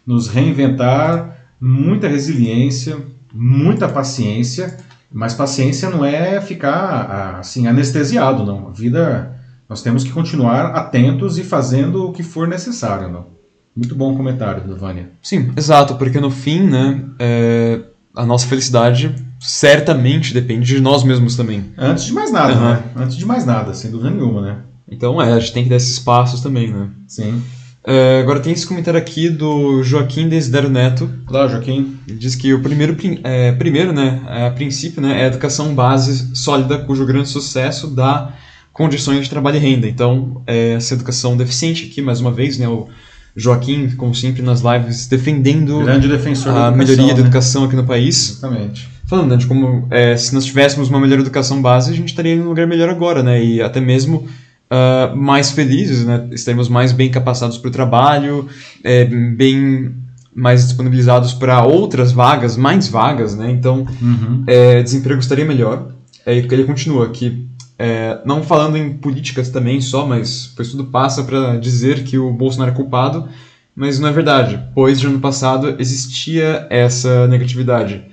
nos 0.05 0.27
reinventar, 0.27 1.37
muita 1.59 2.07
resiliência, 2.07 2.97
muita 3.33 3.87
paciência, 3.87 4.77
mas 5.11 5.33
paciência 5.33 5.89
não 5.89 6.05
é 6.05 6.39
ficar 6.41 7.37
assim 7.39 7.67
anestesiado, 7.67 8.45
não. 8.45 8.67
A 8.67 8.71
vida 8.71 9.35
nós 9.67 9.81
temos 9.81 10.03
que 10.03 10.11
continuar 10.11 10.67
atentos 10.75 11.37
e 11.37 11.43
fazendo 11.43 12.07
o 12.07 12.11
que 12.11 12.23
for 12.23 12.47
necessário, 12.47 13.09
não. 13.09 13.27
Muito 13.75 13.95
bom 13.95 14.15
comentário, 14.15 14.63
Vânia. 14.75 15.11
Sim, 15.21 15.51
exato, 15.55 15.95
porque 15.95 16.19
no 16.19 16.31
fim, 16.31 16.63
né, 16.63 17.03
é, 17.19 17.79
a 18.15 18.25
nossa 18.25 18.47
felicidade 18.47 19.15
certamente 19.39 20.33
depende 20.33 20.65
de 20.65 20.81
nós 20.81 21.03
mesmos 21.03 21.35
também. 21.35 21.65
Antes 21.77 22.05
de 22.05 22.13
mais 22.13 22.31
nada, 22.31 22.53
uhum. 22.53 22.59
né? 22.61 22.83
Antes 22.95 23.15
de 23.15 23.25
mais 23.25 23.45
nada, 23.45 23.73
sem 23.73 23.91
dúvida 23.91 24.09
nenhuma, 24.09 24.41
né? 24.41 24.57
Então 24.91 25.21
é, 25.21 25.31
a 25.31 25.39
gente 25.39 25.53
tem 25.53 25.63
que 25.63 25.69
dar 25.69 25.77
esses 25.77 25.99
passos 25.99 26.41
também, 26.41 26.73
né? 26.73 26.89
Sim. 27.07 27.41
É, 27.89 28.19
agora 28.19 28.39
tem 28.39 28.53
esse 28.53 28.67
comentário 28.67 28.99
aqui 28.99 29.29
do 29.29 29.81
Joaquim 29.81 30.29
Desidero 30.29 30.69
Neto. 30.69 31.09
Claro, 31.25 31.49
Joaquim. 31.49 31.97
Ele 32.07 32.17
diz 32.19 32.35
que 32.35 32.53
o 32.53 32.61
primeiro, 32.61 32.95
é, 33.23 33.51
primeiro 33.53 33.91
né, 33.91 34.21
a 34.27 34.51
princípio, 34.51 35.01
né, 35.01 35.21
é 35.21 35.23
a 35.23 35.27
educação 35.27 35.73
base 35.73 36.35
sólida 36.35 36.77
cujo 36.77 37.03
grande 37.03 37.29
sucesso 37.29 37.87
dá 37.87 38.31
condições 38.71 39.23
de 39.23 39.29
trabalho 39.31 39.57
e 39.57 39.59
renda. 39.59 39.87
Então, 39.87 40.43
é, 40.45 40.73
essa 40.73 40.93
educação 40.93 41.35
deficiente 41.35 41.87
aqui, 41.87 41.99
mais 41.99 42.21
uma 42.21 42.31
vez, 42.31 42.59
né, 42.59 42.67
o 42.67 42.87
Joaquim, 43.35 43.89
como 43.95 44.13
sempre 44.13 44.43
nas 44.43 44.61
lives, 44.61 45.07
defendendo 45.07 45.79
a 45.79 46.69
melhoria 46.69 47.15
da 47.15 47.21
educação 47.21 47.63
aqui 47.63 47.75
no 47.75 47.85
país. 47.85 48.37
Exatamente. 48.37 48.87
Falando 49.07 49.31
né, 49.31 49.37
de 49.37 49.47
como 49.47 49.87
é, 49.89 50.15
se 50.15 50.35
nós 50.35 50.45
tivéssemos 50.45 50.89
uma 50.89 50.99
melhor 50.99 51.21
educação 51.21 51.59
base, 51.59 51.89
a 51.91 51.95
gente 51.95 52.09
estaria 52.09 52.35
em 52.35 52.41
um 52.41 52.49
lugar 52.49 52.67
melhor 52.67 52.89
agora, 52.89 53.23
né? 53.23 53.43
E 53.43 53.59
até 53.59 53.81
mesmo 53.81 54.27
uh, 54.69 55.15
mais 55.15 55.51
felizes, 55.51 56.05
né? 56.05 56.27
Estaremos 56.31 56.69
mais 56.69 56.91
bem 56.91 57.09
capacitados 57.09 57.57
para 57.57 57.67
o 57.67 57.71
trabalho, 57.71 58.47
é, 58.83 59.05
bem 59.05 59.93
mais 60.33 60.65
disponibilizados 60.65 61.33
para 61.33 61.63
outras 61.65 62.11
vagas, 62.11 62.55
mais 62.55 62.87
vagas, 62.87 63.35
né? 63.35 63.51
Então, 63.51 63.85
uhum. 64.01 64.43
é, 64.47 64.81
desemprego 64.81 65.19
estaria 65.19 65.45
melhor. 65.45 65.91
É, 66.25 66.37
ele 66.37 66.63
continua 66.63 67.09
que 67.09 67.47
é, 67.77 68.19
não 68.25 68.43
falando 68.43 68.77
em 68.77 68.93
políticas 68.93 69.49
também 69.49 69.81
só, 69.81 70.05
mas 70.05 70.51
pois 70.55 70.69
tudo 70.69 70.85
passa 70.85 71.23
para 71.23 71.57
dizer 71.57 72.03
que 72.03 72.17
o 72.17 72.31
Bolsonaro 72.31 72.71
é 72.71 72.75
culpado, 72.75 73.27
mas 73.75 73.99
não 73.99 74.09
é 74.09 74.11
verdade, 74.11 74.61
pois 74.75 75.01
no 75.01 75.09
ano 75.09 75.19
passado 75.19 75.75
existia 75.79 76.67
essa 76.69 77.27
negatividade. 77.27 78.03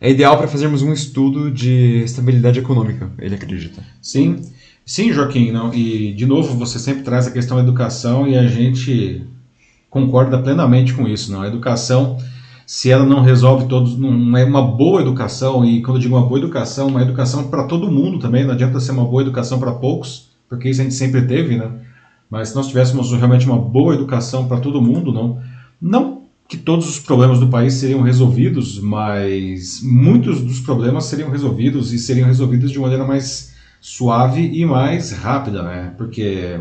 É 0.00 0.10
ideal 0.10 0.38
para 0.38 0.48
fazermos 0.48 0.80
um 0.80 0.92
estudo 0.94 1.50
de 1.50 2.02
estabilidade 2.02 2.58
econômica, 2.58 3.10
ele 3.18 3.34
acredita. 3.34 3.82
Sim, 4.00 4.40
sim, 4.90 5.12
Joaquim, 5.12 5.52
não, 5.52 5.72
e 5.72 6.12
de 6.12 6.26
novo 6.26 6.56
você 6.56 6.78
sempre 6.78 7.02
traz 7.02 7.26
a 7.26 7.30
questão 7.30 7.56
da 7.56 7.62
educação 7.62 8.26
e 8.26 8.36
a 8.36 8.46
gente 8.46 9.24
concorda 9.88 10.42
plenamente 10.42 10.92
com 10.92 11.06
isso, 11.06 11.30
não? 11.30 11.42
A 11.42 11.46
educação 11.46 12.18
se 12.66 12.88
ela 12.88 13.04
não 13.04 13.20
resolve 13.20 13.66
todos, 13.66 13.98
não 13.98 14.36
é 14.36 14.44
uma 14.44 14.62
boa 14.62 15.00
educação, 15.00 15.64
e 15.64 15.82
quando 15.82 15.96
eu 15.96 16.02
digo 16.02 16.14
uma 16.16 16.24
boa 16.24 16.38
educação, 16.38 16.86
uma 16.86 17.02
educação 17.02 17.48
para 17.48 17.64
todo 17.64 17.90
mundo 17.90 18.20
também, 18.20 18.44
não 18.44 18.52
adianta 18.52 18.78
ser 18.78 18.92
uma 18.92 19.04
boa 19.04 19.22
educação 19.22 19.58
para 19.58 19.72
poucos, 19.72 20.30
porque 20.48 20.68
isso 20.68 20.80
a 20.80 20.84
gente 20.84 20.94
sempre 20.94 21.26
teve, 21.26 21.56
né? 21.56 21.68
Mas 22.30 22.50
se 22.50 22.54
nós 22.54 22.68
tivéssemos 22.68 23.10
realmente 23.12 23.44
uma 23.44 23.58
boa 23.58 23.94
educação 23.94 24.46
para 24.46 24.60
todo 24.60 24.80
mundo, 24.80 25.12
não, 25.12 25.40
não 25.82 26.22
que 26.46 26.56
todos 26.56 26.88
os 26.88 27.00
problemas 27.00 27.40
do 27.40 27.48
país 27.48 27.74
seriam 27.74 28.02
resolvidos, 28.02 28.80
mas 28.80 29.80
muitos 29.82 30.40
dos 30.40 30.60
problemas 30.60 31.06
seriam 31.06 31.28
resolvidos 31.28 31.92
e 31.92 31.98
seriam 31.98 32.28
resolvidos 32.28 32.70
de 32.70 32.78
maneira 32.78 33.04
mais 33.04 33.49
suave 33.80 34.42
e 34.42 34.64
mais 34.64 35.12
rápida, 35.12 35.62
né? 35.62 35.94
Porque 35.96 36.60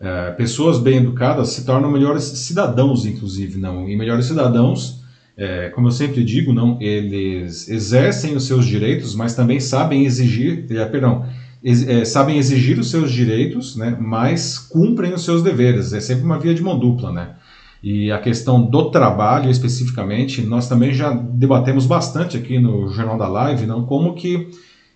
é, 0.00 0.30
pessoas 0.32 0.78
bem 0.78 0.98
educadas 0.98 1.50
se 1.50 1.64
tornam 1.64 1.90
melhores 1.90 2.24
cidadãos, 2.24 3.04
inclusive, 3.04 3.58
não? 3.58 3.88
E 3.88 3.96
melhores 3.96 4.26
cidadãos 4.26 5.04
é, 5.36 5.68
como 5.68 5.88
eu 5.88 5.92
sempre 5.92 6.24
digo, 6.24 6.52
não, 6.52 6.80
eles 6.80 7.68
exercem 7.68 8.34
os 8.34 8.46
seus 8.46 8.64
direitos, 8.64 9.14
mas 9.14 9.34
também 9.34 9.60
sabem 9.60 10.06
exigir, 10.06 10.64
é, 10.70 10.84
perdão, 10.86 11.26
ex, 11.62 11.86
é, 11.86 12.04
sabem 12.06 12.38
exigir 12.38 12.78
os 12.78 12.90
seus 12.90 13.12
direitos, 13.12 13.76
né, 13.76 13.94
mas 14.00 14.58
cumprem 14.58 15.12
os 15.12 15.24
seus 15.24 15.42
deveres. 15.42 15.92
É 15.92 16.00
sempre 16.00 16.24
uma 16.24 16.38
via 16.38 16.54
de 16.54 16.62
mão 16.62 16.78
dupla, 16.78 17.12
né? 17.12 17.34
E 17.82 18.10
a 18.10 18.18
questão 18.18 18.64
do 18.64 18.90
trabalho, 18.90 19.50
especificamente, 19.50 20.40
nós 20.40 20.66
também 20.66 20.94
já 20.94 21.12
debatemos 21.12 21.86
bastante 21.86 22.36
aqui 22.36 22.58
no 22.58 22.88
Jornal 22.88 23.18
da 23.18 23.28
Live, 23.28 23.66
não 23.66 23.84
como 23.84 24.14
que, 24.14 24.48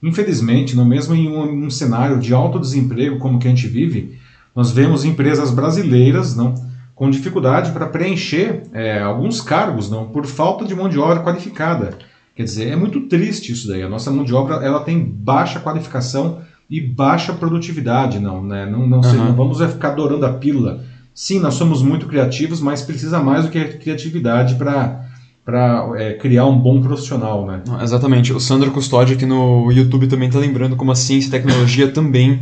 infelizmente, 0.03 0.77
no 0.77 0.85
mesmo 0.85 1.15
em 1.15 1.29
um, 1.29 1.67
um 1.67 1.71
cenário 1.71 2.19
de 2.19 2.33
alto 2.33 2.59
desemprego 2.59 3.19
como 3.19 3.39
que 3.39 3.47
a 3.47 3.51
gente 3.51 3.67
vive, 3.67 4.19
nós 4.55 4.71
vemos 4.73 5.05
empresas 5.05 5.51
brasileiras, 5.51 6.35
não, 6.35 6.55
com 6.95 7.11
dificuldade 7.11 7.73
para 7.73 7.87
preencher 7.87 8.65
é, 8.73 9.01
alguns 9.01 9.41
cargos, 9.41 9.91
não, 9.91 10.09
por 10.09 10.27
falta 10.27 10.65
de 10.65 10.75
mão 10.75 10.89
de 10.89 10.99
obra 10.99 11.23
qualificada. 11.23 11.97
Quer 12.35 12.45
dizer, 12.45 12.69
é 12.69 12.77
muito 12.77 13.03
triste 13.03 13.53
isso 13.53 13.69
daí. 13.69 13.83
A 13.83 13.89
nossa 13.89 14.11
mão 14.11 14.25
de 14.25 14.35
obra 14.35 14.57
ela 14.57 14.81
tem 14.81 15.03
baixa 15.03 15.61
qualificação 15.61 16.41
e 16.69 16.81
baixa 16.81 17.33
produtividade, 17.33 18.19
não, 18.19 18.43
né? 18.43 18.65
Não, 18.65 18.87
não, 18.87 19.01
uhum. 19.01 19.15
não 19.17 19.35
vamos 19.35 19.61
ficar 19.61 19.89
adorando 19.91 20.25
a 20.25 20.33
pílula. 20.33 20.85
Sim, 21.15 21.41
nós 21.41 21.55
somos 21.55 21.83
muito 21.83 22.07
criativos, 22.07 22.61
mas 22.61 22.83
precisa 22.83 23.21
mais 23.21 23.45
do 23.45 23.51
que 23.51 23.63
criatividade 23.65 24.55
para 24.55 25.05
para 25.51 25.85
é, 25.97 26.13
criar 26.15 26.47
um 26.47 26.57
bom 26.57 26.81
profissional, 26.81 27.45
né? 27.45 27.61
Exatamente. 27.83 28.33
O 28.33 28.39
Sandro 28.39 28.71
Custódio 28.71 29.17
aqui 29.17 29.27
no 29.27 29.69
YouTube 29.73 30.07
também 30.07 30.29
está 30.29 30.39
lembrando 30.39 30.77
como 30.77 30.93
a 30.93 30.95
ciência 30.95 31.27
e 31.27 31.31
tecnologia 31.33 31.91
também 31.91 32.41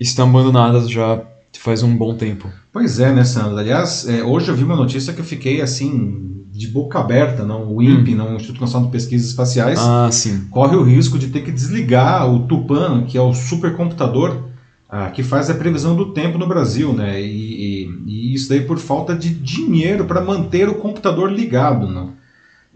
estão 0.00 0.26
abandonadas 0.30 0.88
já 0.88 1.22
faz 1.58 1.82
um 1.82 1.94
bom 1.94 2.14
tempo. 2.14 2.50
Pois 2.72 2.98
é, 2.98 3.12
né, 3.12 3.24
Sandra? 3.24 3.60
Aliás, 3.60 4.08
é, 4.08 4.22
hoje 4.22 4.48
eu 4.48 4.56
vi 4.56 4.64
uma 4.64 4.76
notícia 4.76 5.12
que 5.12 5.20
eu 5.20 5.24
fiquei 5.24 5.60
assim, 5.60 6.44
de 6.50 6.68
boca 6.68 6.98
aberta, 6.98 7.44
não? 7.44 7.74
O 7.74 7.82
INPE, 7.82 8.14
hum. 8.14 8.16
não, 8.16 8.32
o 8.32 8.36
Instituto 8.36 8.62
Nacional 8.62 8.86
de 8.86 8.92
Pesquisas 8.92 9.28
Espaciais, 9.28 9.78
ah, 9.78 10.08
sim. 10.10 10.46
corre 10.50 10.76
o 10.76 10.82
risco 10.82 11.18
de 11.18 11.28
ter 11.28 11.42
que 11.42 11.52
desligar 11.52 12.30
o 12.32 12.46
Tupan, 12.46 13.04
que 13.04 13.18
é 13.18 13.20
o 13.20 13.34
supercomputador 13.34 14.44
ah, 14.88 15.10
que 15.10 15.22
faz 15.22 15.50
a 15.50 15.54
previsão 15.54 15.94
do 15.94 16.12
tempo 16.12 16.38
no 16.38 16.46
Brasil, 16.46 16.92
né? 16.94 17.20
E, 17.20 17.84
e, 17.84 18.02
e 18.06 18.34
isso 18.34 18.48
daí 18.48 18.62
por 18.62 18.78
falta 18.78 19.14
de 19.14 19.28
dinheiro 19.28 20.06
para 20.06 20.22
manter 20.22 20.68
o 20.68 20.76
computador 20.76 21.30
ligado, 21.30 21.86
não? 21.88 22.12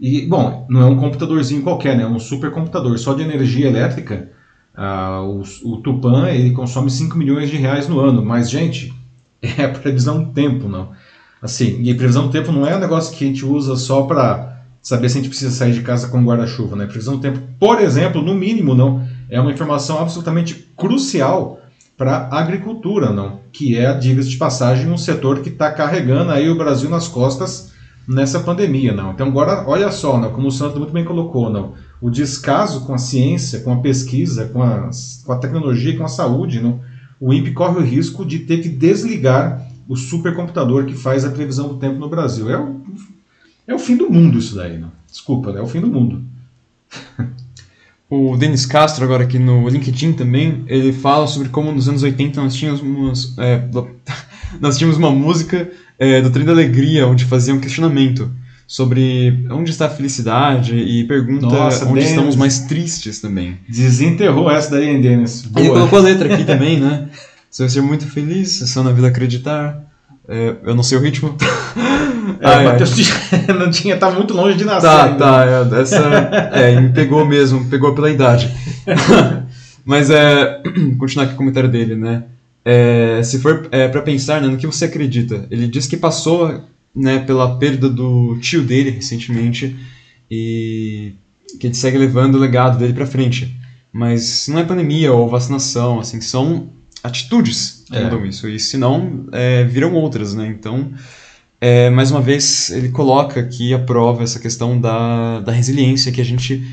E, 0.01 0.25
bom, 0.25 0.65
não 0.67 0.81
é 0.81 0.85
um 0.85 0.97
computadorzinho 0.97 1.61
qualquer, 1.61 1.95
né? 1.95 2.03
É 2.03 2.07
um 2.07 2.19
supercomputador 2.19 2.97
só 2.97 3.13
de 3.13 3.21
energia 3.21 3.67
elétrica 3.67 4.29
ah, 4.75 5.21
o, 5.21 5.43
o 5.63 5.77
Tupan 5.77 6.29
ele 6.29 6.51
consome 6.51 6.89
5 6.89 7.17
milhões 7.17 7.49
de 7.49 7.57
reais 7.57 7.87
no 7.87 7.99
ano, 7.99 8.23
mas, 8.23 8.49
gente, 8.49 8.93
é 9.41 9.65
a 9.65 9.69
previsão 9.69 10.23
do 10.23 10.31
tempo, 10.31 10.67
não. 10.67 10.89
Assim, 11.41 11.81
e 11.81 11.93
previsão 11.93 12.27
do 12.27 12.31
tempo 12.31 12.51
não 12.51 12.65
é 12.65 12.75
um 12.75 12.79
negócio 12.79 13.15
que 13.15 13.23
a 13.23 13.27
gente 13.27 13.45
usa 13.45 13.75
só 13.75 14.03
para 14.03 14.63
saber 14.81 15.09
se 15.09 15.17
a 15.17 15.21
gente 15.21 15.29
precisa 15.29 15.51
sair 15.51 15.73
de 15.73 15.81
casa 15.81 16.07
com 16.07 16.23
guarda-chuva, 16.23 16.75
né? 16.75 16.85
Previsão 16.85 17.15
do 17.15 17.21
tempo, 17.21 17.39
por 17.59 17.81
exemplo, 17.81 18.21
no 18.21 18.33
mínimo, 18.33 18.73
não, 18.73 19.05
é 19.29 19.39
uma 19.39 19.51
informação 19.51 19.99
absolutamente 19.99 20.67
crucial 20.77 21.59
para 21.97 22.29
a 22.31 22.39
agricultura, 22.39 23.11
não, 23.11 23.41
que 23.51 23.77
é, 23.77 23.93
diga-se 23.93 24.29
de 24.29 24.37
passagem, 24.37 24.89
um 24.89 24.97
setor 24.97 25.41
que 25.41 25.49
está 25.49 25.71
carregando 25.71 26.31
aí 26.31 26.49
o 26.49 26.57
Brasil 26.57 26.89
nas 26.89 27.07
costas 27.07 27.70
nessa 28.11 28.41
pandemia, 28.41 28.93
não. 28.93 29.11
Então 29.11 29.27
agora, 29.27 29.63
olha 29.67 29.91
só, 29.91 30.19
não, 30.19 30.31
como 30.31 30.47
o 30.47 30.51
Santos 30.51 30.77
muito 30.77 30.91
bem 30.91 31.05
colocou, 31.05 31.49
não, 31.49 31.73
o 32.01 32.09
descaso 32.09 32.85
com 32.85 32.93
a 32.93 32.97
ciência, 32.97 33.61
com 33.61 33.71
a 33.71 33.79
pesquisa, 33.79 34.49
com 34.49 34.61
a, 34.61 34.89
com 35.25 35.31
a 35.31 35.37
tecnologia, 35.37 35.97
com 35.97 36.03
a 36.03 36.09
saúde, 36.09 36.59
não, 36.59 36.81
o 37.19 37.33
INPE 37.33 37.51
corre 37.51 37.79
o 37.79 37.83
risco 37.83 38.25
de 38.25 38.39
ter 38.39 38.57
que 38.57 38.69
desligar 38.69 39.65
o 39.87 39.95
supercomputador 39.95 40.85
que 40.85 40.93
faz 40.93 41.23
a 41.23 41.31
previsão 41.31 41.69
do 41.69 41.77
tempo 41.77 41.99
no 41.99 42.09
Brasil. 42.09 42.49
É 42.49 42.59
o, 42.59 42.81
é 43.67 43.73
o 43.73 43.79
fim 43.79 43.95
do 43.95 44.09
mundo 44.09 44.39
isso 44.39 44.55
daí, 44.55 44.77
não. 44.77 44.91
Desculpa, 45.09 45.51
é 45.51 45.61
o 45.61 45.67
fim 45.67 45.79
do 45.79 45.87
mundo. 45.87 46.21
O 48.13 48.35
Denis 48.35 48.65
Castro, 48.65 49.05
agora 49.05 49.23
aqui 49.23 49.39
no 49.39 49.69
LinkedIn 49.69 50.11
também, 50.11 50.65
ele 50.67 50.91
fala 50.91 51.27
sobre 51.27 51.47
como 51.47 51.71
nos 51.71 51.87
anos 51.87 52.03
80 52.03 52.41
nós 52.41 52.53
tínhamos, 52.53 53.33
é, 53.37 53.63
nós 54.59 54.77
tínhamos 54.77 54.97
uma 54.97 55.09
música 55.11 55.71
é, 56.01 56.19
do 56.19 56.31
Trem 56.31 56.43
da 56.43 56.51
Alegria, 56.51 57.05
onde 57.05 57.25
fazia 57.25 57.53
um 57.53 57.59
questionamento 57.59 58.31
sobre 58.65 59.45
onde 59.51 59.69
está 59.69 59.85
a 59.85 59.89
felicidade 59.89 60.75
e 60.75 61.03
pergunta 61.03 61.45
Nossa, 61.45 61.85
onde 61.85 61.93
Dennis. 61.95 62.09
estamos 62.09 62.35
mais 62.35 62.59
tristes 62.61 63.21
também. 63.21 63.59
Desenterrou 63.69 64.49
essa 64.49 64.71
daí, 64.71 64.89
hein, 64.89 64.99
Dennis? 64.99 65.43
Boa. 65.43 65.63
Ele 65.63 65.73
colocou 65.73 65.99
a 65.99 66.01
letra 66.01 66.33
aqui 66.33 66.43
também, 66.43 66.79
né? 66.79 67.07
Você 67.51 67.61
vai 67.61 67.69
ser 67.69 67.81
muito 67.81 68.07
feliz, 68.07 68.63
é 68.63 68.65
só 68.65 68.81
na 68.81 68.91
vida 68.91 69.09
acreditar. 69.09 69.79
É, 70.27 70.55
eu 70.63 70.73
não 70.73 70.81
sei 70.81 70.97
o 70.97 71.01
ritmo. 71.01 71.37
É, 72.39 72.47
ai, 72.47 72.65
Matheus 72.65 72.95
não 73.59 73.69
tinha, 73.69 73.97
tá 73.97 74.09
muito 74.09 74.33
longe 74.33 74.57
de 74.57 74.63
nascer. 74.63 74.87
Tá, 74.87 75.05
ainda. 75.05 75.17
tá, 75.17 75.77
é, 75.77 75.81
essa 75.81 75.97
é, 76.53 76.87
pegou 76.89 77.25
mesmo, 77.25 77.65
pegou 77.65 77.93
pela 77.93 78.09
idade. 78.09 78.49
Mas 79.83 80.09
é. 80.09 80.61
continuar 80.97 81.25
aqui 81.25 81.33
o 81.33 81.37
comentário 81.37 81.69
dele, 81.69 81.95
né? 81.95 82.23
É, 82.63 83.21
se 83.23 83.39
for 83.39 83.67
é, 83.71 83.87
para 83.87 84.01
pensar 84.01 84.41
né, 84.41 84.47
no 84.47 84.57
que 84.57 84.67
você 84.67 84.85
acredita, 84.85 85.47
ele 85.49 85.67
diz 85.67 85.87
que 85.87 85.97
passou 85.97 86.63
né, 86.95 87.19
pela 87.19 87.57
perda 87.57 87.89
do 87.89 88.37
tio 88.39 88.63
dele 88.63 88.91
recentemente 88.91 89.75
e 90.29 91.13
que 91.59 91.67
ele 91.67 91.73
segue 91.73 91.97
levando 91.97 92.35
o 92.35 92.39
legado 92.39 92.77
dele 92.77 92.93
para 92.93 93.05
frente. 93.05 93.55
Mas 93.91 94.47
não 94.47 94.59
é 94.59 94.63
pandemia 94.63 95.11
ou 95.11 95.27
vacinação, 95.27 95.99
assim, 95.99 96.21
são 96.21 96.69
atitudes 97.03 97.83
que 97.87 97.95
é. 97.95 98.03
mudam 98.03 98.25
isso. 98.25 98.47
E 98.47 98.59
se 98.59 98.77
não, 98.77 99.25
é, 99.31 99.63
viram 99.63 99.93
outras, 99.95 100.33
né? 100.33 100.47
Então, 100.47 100.93
é, 101.59 101.89
mais 101.89 102.09
uma 102.09 102.21
vez, 102.21 102.69
ele 102.69 102.89
coloca 102.89 103.39
aqui 103.39 103.73
a 103.73 103.79
prova 103.79 104.23
essa 104.23 104.39
questão 104.39 104.79
da, 104.79 105.41
da 105.41 105.51
resiliência 105.51 106.11
que 106.11 106.21
a 106.21 106.25
gente 106.25 106.63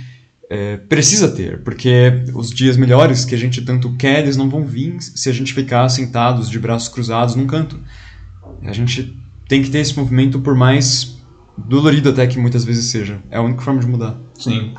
é, 0.50 0.76
precisa 0.76 1.28
ter, 1.28 1.62
porque 1.62 2.24
os 2.34 2.50
dias 2.50 2.76
melhores 2.76 3.24
que 3.24 3.34
a 3.34 3.38
gente 3.38 3.62
tanto 3.62 3.94
quer, 3.96 4.20
eles 4.20 4.36
não 4.36 4.48
vão 4.48 4.64
vir 4.64 4.96
se 5.00 5.28
a 5.28 5.32
gente 5.32 5.52
ficar 5.52 5.88
sentados 5.88 6.48
de 6.48 6.58
braços 6.58 6.88
cruzados 6.88 7.34
num 7.34 7.46
canto. 7.46 7.78
A 8.62 8.72
gente 8.72 9.16
tem 9.46 9.62
que 9.62 9.70
ter 9.70 9.78
esse 9.78 9.96
movimento, 9.96 10.40
por 10.40 10.54
mais 10.54 11.18
dolorido 11.56 12.08
até 12.08 12.26
que 12.26 12.38
muitas 12.38 12.64
vezes 12.64 12.86
seja. 12.86 13.20
É 13.30 13.36
a 13.36 13.42
única 13.42 13.60
forma 13.60 13.80
de 13.80 13.86
mudar. 13.86 14.16
Sim. 14.34 14.72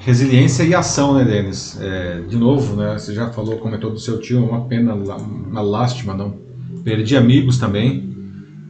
Resiliência 0.00 0.64
e 0.64 0.74
ação, 0.74 1.14
né, 1.14 1.24
Denis? 1.24 1.78
É, 1.80 2.20
de 2.28 2.36
novo, 2.36 2.76
né, 2.76 2.94
você 2.98 3.14
já 3.14 3.30
falou, 3.30 3.56
comentou 3.58 3.90
do 3.90 3.98
seu 3.98 4.20
tio, 4.20 4.44
uma 4.44 4.66
pena, 4.66 4.94
uma 4.94 5.62
lástima, 5.62 6.12
não. 6.12 6.42
Perdi 6.82 7.16
amigos 7.16 7.56
também, 7.56 8.14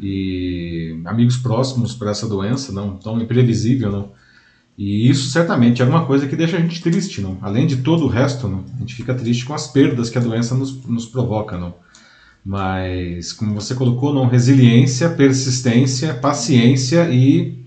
e 0.00 1.00
amigos 1.06 1.38
próximos 1.38 1.94
para 1.94 2.10
essa 2.10 2.28
doença, 2.28 2.70
não 2.70 2.96
tão 2.96 3.18
imprevisível, 3.20 3.90
não. 3.90 4.12
E 4.76 5.08
isso 5.08 5.30
certamente 5.30 5.80
é 5.80 5.84
uma 5.84 6.04
coisa 6.04 6.26
que 6.26 6.34
deixa 6.34 6.56
a 6.56 6.60
gente 6.60 6.82
triste, 6.82 7.20
não. 7.20 7.38
Além 7.40 7.66
de 7.66 7.76
todo 7.76 8.04
o 8.04 8.08
resto, 8.08 8.48
não. 8.48 8.64
A 8.74 8.80
gente 8.80 8.94
fica 8.94 9.14
triste 9.14 9.44
com 9.44 9.54
as 9.54 9.68
perdas 9.68 10.10
que 10.10 10.18
a 10.18 10.20
doença 10.20 10.54
nos, 10.54 10.84
nos 10.84 11.06
provoca, 11.06 11.56
não. 11.56 11.74
Mas, 12.44 13.32
como 13.32 13.54
você 13.54 13.74
colocou, 13.74 14.12
não, 14.12 14.26
resiliência, 14.26 15.08
persistência, 15.10 16.14
paciência 16.14 17.08
e 17.10 17.64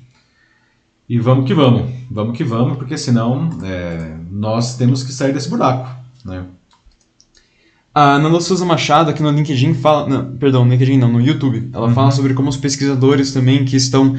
e 1.09 1.17
vamos 1.19 1.45
que 1.45 1.53
vamos, 1.53 1.89
vamos 2.11 2.35
que 2.35 2.43
vamos, 2.43 2.77
porque 2.77 2.97
senão 2.97 3.49
é, 3.63 4.17
nós 4.29 4.75
temos 4.75 5.03
que 5.03 5.13
sair 5.13 5.31
desse 5.31 5.49
buraco, 5.49 5.89
né? 6.25 6.43
A 7.95 8.19
Nanda 8.19 8.41
Souza 8.41 8.65
Machado 8.65 9.09
aqui 9.09 9.23
no 9.23 9.31
LinkedIn 9.31 9.73
fala, 9.73 10.07
não, 10.07 10.37
perdão, 10.37 10.65
no 10.65 10.71
LinkedIn 10.71 10.97
não, 10.97 11.11
no 11.11 11.21
YouTube, 11.21 11.69
ela 11.73 11.87
uhum. 11.87 11.93
fala 11.93 12.11
sobre 12.11 12.33
como 12.33 12.49
os 12.49 12.57
pesquisadores 12.57 13.31
também 13.31 13.63
que 13.63 13.77
estão 13.77 14.17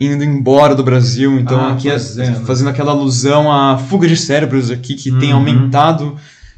indo 0.00 0.24
embora 0.24 0.74
do 0.74 0.82
Brasil, 0.82 1.38
então 1.38 1.60
ah, 1.60 1.72
aqui 1.72 1.90
é, 1.90 1.94
é, 1.94 2.34
fazendo 2.46 2.70
aquela 2.70 2.92
alusão 2.92 3.52
à 3.52 3.76
fuga 3.76 4.08
de 4.08 4.16
cérebros 4.16 4.70
aqui 4.70 4.94
que 4.94 5.10
uhum. 5.10 5.18
tem 5.18 5.32
aumentado 5.32 6.16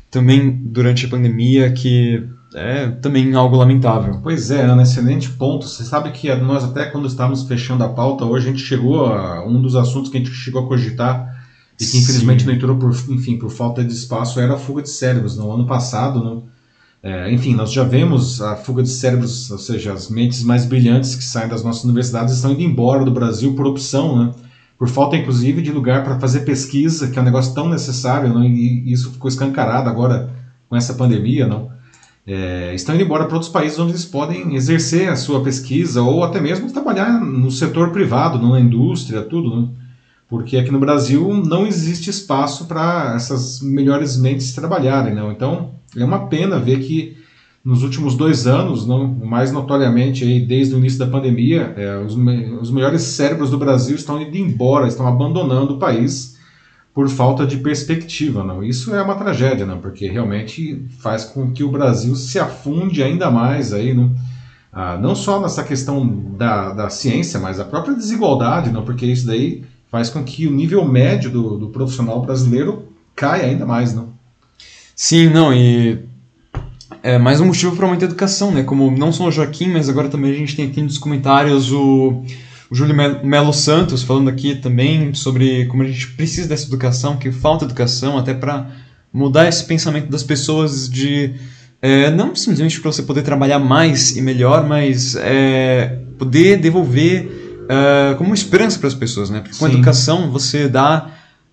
também 0.09 0.51
durante 0.65 1.07
a 1.07 1.09
pandemia, 1.09 1.73
que 1.73 2.23
é 2.55 2.89
também 2.89 3.35
algo 3.35 3.57
lamentável. 3.57 4.21
Pois 4.23 4.51
é, 4.51 4.63
Ana, 4.63 4.83
excelente 4.83 5.31
ponto. 5.31 5.67
Você 5.67 5.83
sabe 5.83 6.11
que 6.13 6.33
nós 6.37 6.63
até 6.63 6.85
quando 6.85 7.09
estávamos 7.09 7.43
fechando 7.43 7.83
a 7.83 7.89
pauta, 7.89 8.25
hoje 8.25 8.47
a 8.47 8.51
gente 8.53 8.63
chegou 8.63 9.07
a 9.07 9.45
um 9.45 9.61
dos 9.61 9.75
assuntos 9.75 10.11
que 10.11 10.19
a 10.19 10.21
gente 10.21 10.33
chegou 10.33 10.65
a 10.65 10.69
cogitar 10.69 11.33
e 11.81 11.85
que 11.85 11.99
infelizmente 11.99 12.43
Sim. 12.43 12.49
não 12.49 12.55
entrou 12.55 12.77
por, 12.77 12.91
enfim, 13.09 13.39
por 13.39 13.51
falta 13.51 13.83
de 13.83 13.93
espaço 13.93 14.39
era 14.39 14.55
a 14.55 14.59
fuga 14.59 14.83
de 14.83 14.91
cérebros. 14.91 15.37
No 15.37 15.51
ano 15.51 15.67
passado, 15.67 16.23
no, 16.23 16.45
é, 17.03 17.33
enfim, 17.33 17.55
nós 17.57 17.73
já 17.73 17.83
vemos 17.83 18.41
a 18.41 18.55
fuga 18.55 18.81
de 18.81 18.89
cérebros, 18.89 19.51
ou 19.51 19.59
seja, 19.59 19.93
as 19.93 20.09
mentes 20.09 20.45
mais 20.45 20.65
brilhantes 20.65 21.17
que 21.17 21.25
saem 21.25 21.49
das 21.49 21.65
nossas 21.65 21.83
universidades 21.83 22.37
estão 22.37 22.53
indo 22.53 22.63
embora 22.63 23.05
do 23.05 23.11
Brasil 23.11 23.55
por 23.55 23.67
opção, 23.67 24.17
né? 24.17 24.33
por 24.79 24.89
falta 24.89 25.17
inclusive 25.17 25.63
de 25.63 25.73
lugar 25.73 26.05
para 26.05 26.21
fazer 26.21 26.41
pesquisa, 26.41 27.09
que 27.09 27.19
é 27.19 27.23
um 27.23 27.25
negócio 27.25 27.55
tão 27.55 27.69
necessário, 27.69 28.33
não? 28.33 28.45
e 28.45 28.93
isso 28.93 29.11
ficou 29.11 29.29
escancarado 29.29 29.89
agora 29.89 30.31
com 30.69 30.77
essa 30.77 30.95
pandemia, 30.95 31.51
é, 32.25 32.73
estão 32.73 32.95
indo 32.95 33.03
embora 33.03 33.25
para 33.25 33.35
outros 33.35 33.51
países 33.51 33.81
onde 33.81 33.93
eles 33.93 34.05
podem 34.05 34.55
exercer 34.55 35.09
a 35.09 35.17
sua 35.17 35.43
pesquisa 35.43 36.03
ou 36.03 36.23
até 36.23 36.41
mesmo 36.41 36.73
trabalhar 36.73 37.21
no 37.21 37.51
setor 37.51 37.91
privado, 37.91 38.39
na 38.39 38.61
indústria, 38.61 39.23
tudo, 39.23 39.61
né? 39.61 39.69
porque 40.29 40.57
aqui 40.57 40.71
no 40.71 40.79
Brasil 40.79 41.43
não 41.45 41.67
existe 41.67 42.11
espaço 42.11 42.67
para 42.67 43.15
essas 43.17 43.61
melhores 43.61 44.17
mentes 44.17 44.55
trabalharem. 44.55 45.15
Então 45.31 45.82
é 45.97 46.05
uma 46.05 46.27
pena 46.27 46.59
ver 46.59 46.81
que 46.81 47.17
nos 47.65 47.83
últimos 47.83 48.17
dois 48.17 48.47
anos, 48.47 48.87
não, 48.87 49.07
mais 49.07 49.53
notoriamente 49.53 50.25
aí, 50.25 50.45
desde 50.45 50.75
o 50.75 50.79
início 50.79 50.99
da 50.99 51.07
pandemia, 51.07 51.73
é, 51.77 51.99
os, 51.99 52.17
os 52.61 52.71
melhores 52.71 53.03
cérebros 53.03 53.51
do 53.51 53.59
Brasil 53.59 53.95
estão 53.95 54.21
indo 54.21 54.37
embora, 54.37 54.89
estão 54.89 55.07
abandonando 55.07 55.75
o 55.75 55.79
país 55.79 56.37
por 56.93 57.09
falta 57.09 57.47
de 57.47 57.59
perspectiva, 57.59 58.43
não. 58.45 58.63
Isso 58.63 58.95
é 58.95 59.01
uma 59.01 59.15
tragédia, 59.15 59.65
não, 59.65 59.79
porque 59.79 60.09
realmente 60.09 60.85
faz 60.99 61.25
com 61.25 61.53
que 61.53 61.63
o 61.63 61.71
Brasil 61.71 62.15
se 62.17 62.39
afunde 62.39 63.03
ainda 63.03 63.31
mais 63.31 63.73
aí, 63.73 63.95
não. 63.95 64.15
Ah, 64.73 64.97
não 64.97 65.15
só 65.15 65.41
nessa 65.41 65.63
questão 65.63 66.35
da, 66.37 66.73
da 66.73 66.91
ciência, 66.91 67.39
mas 67.39 67.61
a 67.61 67.65
própria 67.65 67.95
desigualdade, 67.95 68.71
não, 68.71 68.85
porque 68.85 69.07
isso 69.07 69.27
daí 69.27 69.65
faz 69.91 70.09
com 70.09 70.25
que 70.25 70.47
o 70.47 70.51
nível 70.51 70.87
médio 70.87 71.31
do, 71.31 71.59
do 71.59 71.69
profissional 71.69 72.23
brasileiro 72.23 72.89
caia 73.15 73.45
ainda 73.45 73.67
mais, 73.67 73.95
não. 73.95 74.12
Sim, 75.05 75.31
não, 75.31 75.53
e 75.53 75.99
é 77.03 77.19
mais 77.19 77.41
um 77.41 77.47
motivo 77.47 77.75
para 77.75 77.89
muita 77.89 78.05
educação, 78.05 78.53
né? 78.53 78.63
Como 78.63 78.89
não 78.89 79.13
só 79.13 79.27
o 79.27 79.33
Joaquim, 79.33 79.67
mas 79.67 79.89
agora 79.89 80.09
também 80.09 80.31
a 80.31 80.37
gente 80.37 80.55
tem 80.55 80.69
aqui 80.69 80.81
nos 80.81 80.97
comentários 80.97 81.73
o 81.73 82.23
o 82.71 82.75
Júlio 82.75 82.95
Melo 82.95 83.53
Santos 83.53 84.05
falando 84.05 84.31
aqui 84.31 84.55
também 84.55 85.13
sobre 85.13 85.67
como 85.67 85.83
a 85.83 85.87
gente 85.87 86.07
precisa 86.13 86.49
dessa 86.49 86.69
educação, 86.69 87.17
que 87.17 87.33
falta 87.33 87.65
educação 87.65 88.17
até 88.17 88.33
para 88.33 88.71
mudar 89.13 89.49
esse 89.49 89.65
pensamento 89.65 90.09
das 90.09 90.23
pessoas 90.23 90.89
de 90.89 91.35
é, 91.83 92.09
não 92.13 92.33
simplesmente 92.37 92.81
para 92.81 92.93
você 92.93 93.03
poder 93.03 93.23
trabalhar 93.23 93.59
mais 93.59 94.17
e 94.17 94.23
melhor, 94.23 94.69
mas 94.69 95.17
é, 95.17 95.99
poder 96.17 96.59
devolver 96.59 97.67
é, 97.69 98.15
como 98.15 98.33
esperança 98.33 98.79
para 98.79 98.87
as 98.87 98.95
pessoas, 98.95 99.31
né? 99.31 99.41
Porque 99.41 99.59
com 99.59 99.67
a 99.67 99.69
educação 99.69 100.31
você 100.31 100.69
dá 100.69 101.11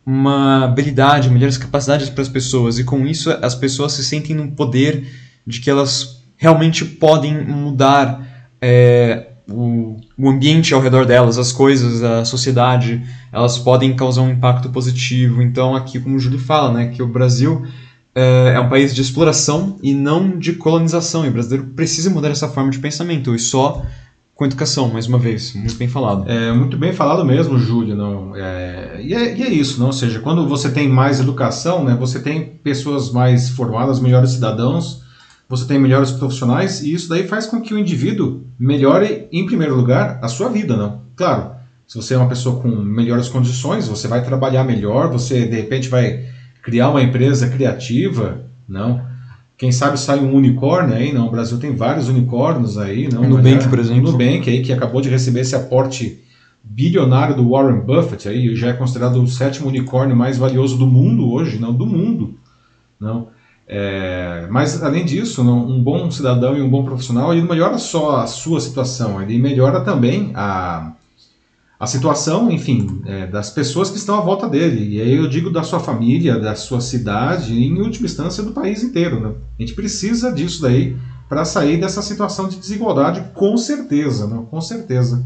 uma 0.09 0.63
habilidade, 0.63 1.29
melhores 1.29 1.55
capacidades 1.55 2.09
para 2.09 2.23
as 2.23 2.27
pessoas 2.27 2.79
e 2.79 2.83
com 2.83 3.05
isso 3.05 3.29
as 3.43 3.53
pessoas 3.53 3.91
se 3.91 4.03
sentem 4.03 4.35
no 4.35 4.51
poder 4.53 5.07
de 5.45 5.59
que 5.59 5.69
elas 5.69 6.23
realmente 6.35 6.83
podem 6.83 7.45
mudar 7.45 8.27
é, 8.59 9.27
o, 9.47 9.97
o 10.17 10.27
ambiente 10.27 10.73
ao 10.73 10.81
redor 10.81 11.05
delas, 11.05 11.37
as 11.37 11.51
coisas, 11.51 12.01
a 12.01 12.25
sociedade, 12.25 13.03
elas 13.31 13.59
podem 13.59 13.95
causar 13.95 14.23
um 14.23 14.31
impacto 14.31 14.69
positivo. 14.69 15.43
Então, 15.43 15.75
aqui, 15.75 15.99
como 15.99 16.15
o 16.15 16.19
Júlio 16.19 16.39
fala, 16.39 16.73
né, 16.73 16.87
que 16.87 17.03
o 17.03 17.07
Brasil 17.07 17.63
é, 18.15 18.53
é 18.55 18.59
um 18.59 18.67
país 18.67 18.95
de 18.95 19.01
exploração 19.01 19.77
e 19.83 19.93
não 19.93 20.39
de 20.39 20.53
colonização. 20.53 21.23
E 21.23 21.29
o 21.29 21.31
brasileiro 21.31 21.67
precisa 21.75 22.09
mudar 22.09 22.29
essa 22.29 22.47
forma 22.47 22.71
de 22.71 22.79
pensamento, 22.79 23.35
e 23.35 23.39
só 23.39 23.85
com 24.39 24.45
educação, 24.45 24.87
mais 24.87 25.05
uma 25.05 25.19
vez, 25.19 25.53
muito 25.53 25.75
bem 25.75 25.89
falado. 25.89 26.23
É 26.25 26.53
muito 26.53 26.77
bem 26.77 26.93
falado 26.93 27.25
mesmo, 27.25 27.59
Júlio. 27.59 27.93
Não, 27.93 28.33
é, 28.37 29.01
e, 29.03 29.13
é, 29.13 29.35
e 29.35 29.43
é 29.43 29.49
isso, 29.49 29.77
não? 29.77 29.87
ou 29.87 29.93
seja, 29.93 30.21
quando 30.21 30.47
você 30.47 30.71
tem 30.71 30.87
mais 30.87 31.19
educação, 31.19 31.83
né, 31.83 31.93
você 31.99 32.21
tem 32.21 32.45
pessoas 32.63 33.11
mais 33.11 33.49
formadas, 33.49 33.99
melhores 33.99 34.31
cidadãos, 34.31 35.03
você 35.49 35.65
tem 35.65 35.77
melhores 35.77 36.11
profissionais 36.11 36.81
e 36.81 36.93
isso 36.93 37.09
daí 37.09 37.27
faz 37.27 37.47
com 37.47 37.59
que 37.59 37.73
o 37.73 37.77
indivíduo 37.77 38.45
melhore, 38.57 39.27
em 39.29 39.45
primeiro 39.45 39.75
lugar, 39.75 40.19
a 40.21 40.29
sua 40.29 40.47
vida, 40.47 40.77
não? 40.77 41.01
Claro, 41.17 41.51
se 41.85 41.97
você 41.97 42.13
é 42.13 42.17
uma 42.17 42.29
pessoa 42.29 42.61
com 42.61 42.69
melhores 42.69 43.27
condições, 43.27 43.89
você 43.89 44.07
vai 44.07 44.23
trabalhar 44.23 44.63
melhor, 44.63 45.11
você 45.11 45.45
de 45.47 45.57
repente 45.57 45.89
vai 45.89 46.27
criar 46.63 46.91
uma 46.91 47.03
empresa 47.03 47.49
criativa, 47.49 48.45
não? 48.65 49.05
Quem 49.59 49.73
sabe 49.73 49.99
sai 49.99 50.19
um 50.19 50.33
unicórnio 50.33 50.95
aí, 50.95 51.11
não? 51.11 51.27
O 51.27 51.31
Brasil 51.31 51.59
tem 51.59 51.75
vários 51.75 52.07
unicórnios 52.07 52.77
aí, 52.77 53.09
não? 53.11 53.23
O 53.23 53.27
Nubank, 53.27 53.67
por 53.67 53.77
exemplo. 53.77 54.07
O 54.07 54.11
Nubank 54.13 54.49
aí, 54.49 54.61
que 54.61 54.71
acabou 54.71 55.01
de 55.01 55.09
receber 55.09 55.41
esse 55.41 55.53
aporte 55.53 56.23
bilionário 56.63 57.35
do 57.35 57.49
Warren 57.49 57.81
Buffett 57.81 58.29
aí, 58.29 58.55
já 58.55 58.69
é 58.69 58.73
considerado 58.73 59.21
o 59.21 59.27
sétimo 59.27 59.67
unicórnio 59.67 60.15
mais 60.15 60.37
valioso 60.37 60.77
do 60.77 60.87
mundo 60.87 61.29
hoje, 61.29 61.59
não? 61.59 61.73
Do 61.73 61.85
mundo, 61.85 62.35
não? 62.97 63.27
É, 63.67 64.47
mas, 64.49 64.81
além 64.81 65.03
disso, 65.03 65.41
um 65.43 65.83
bom 65.83 66.09
cidadão 66.09 66.57
e 66.57 66.61
um 66.61 66.69
bom 66.69 66.85
profissional, 66.85 67.33
ele 67.33 67.41
melhora 67.41 67.77
só 67.77 68.15
a 68.15 68.27
sua 68.27 68.61
situação, 68.61 69.21
ele 69.21 69.37
melhora 69.37 69.81
também 69.81 70.31
a, 70.35 70.93
a 71.79 71.87
situação, 71.87 72.51
enfim, 72.51 73.01
é, 73.05 73.25
das 73.25 73.49
pessoas 73.49 73.89
que 73.89 73.97
estão 73.97 74.17
à 74.17 74.21
volta 74.21 74.49
dele. 74.49 74.97
E 74.97 75.01
aí 75.01 75.15
eu 75.15 75.29
digo 75.29 75.49
da 75.49 75.63
sua 75.63 75.79
família, 75.79 76.37
da 76.37 76.53
sua 76.53 76.81
cidade 76.81 77.53
e, 77.53 77.67
em 77.67 77.79
última 77.79 78.05
instância, 78.05 78.43
do 78.43 78.51
país 78.51 78.83
inteiro. 78.83 79.21
Né? 79.21 79.31
A 79.57 79.61
gente 79.61 79.73
precisa 79.73 80.29
disso 80.29 80.61
daí 80.61 80.97
para 81.29 81.45
sair 81.45 81.79
dessa 81.79 82.01
situação 82.01 82.49
de 82.49 82.57
desigualdade, 82.57 83.23
com 83.33 83.55
certeza, 83.55 84.27
né? 84.27 84.43
com 84.51 84.59
certeza. 84.59 85.25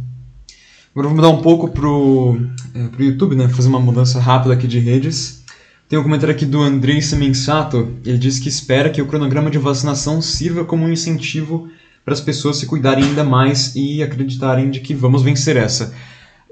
Agora 0.92 1.08
vamos 1.08 1.16
mudar 1.16 1.30
um 1.30 1.42
pouco 1.42 1.70
para 1.70 1.88
o 1.88 2.38
é, 2.76 3.04
YouTube, 3.04 3.36
né? 3.36 3.50
fazer 3.50 3.70
uma 3.70 3.80
mudança 3.80 4.20
rápida 4.20 4.54
aqui 4.54 4.68
de 4.68 4.78
redes. 4.78 5.42
Tem 5.89 5.98
um 5.98 6.04
comentário 6.04 6.36
aqui 6.36 6.46
do 6.46 6.62
Andrei 6.62 7.02
Semensato. 7.02 7.94
Ele 8.06 8.18
diz 8.20 8.38
que 8.38 8.48
espera 8.48 8.92
que 8.92 9.02
o 9.02 9.08
cronograma 9.08 9.50
de 9.50 9.58
vacinação 9.58 10.22
sirva 10.22 10.63
como 10.63 10.86
um 10.86 10.92
incentivo 10.92 11.68
para 12.06 12.13
as 12.13 12.22
pessoas 12.22 12.58
se 12.58 12.68
cuidarem 12.68 13.06
ainda 13.06 13.24
mais 13.24 13.76
e 13.76 14.04
acreditarem 14.04 14.70
de 14.70 14.82
que 14.82 14.94
vamos 14.94 15.24
vencer 15.24 15.58
essa. 15.58 15.94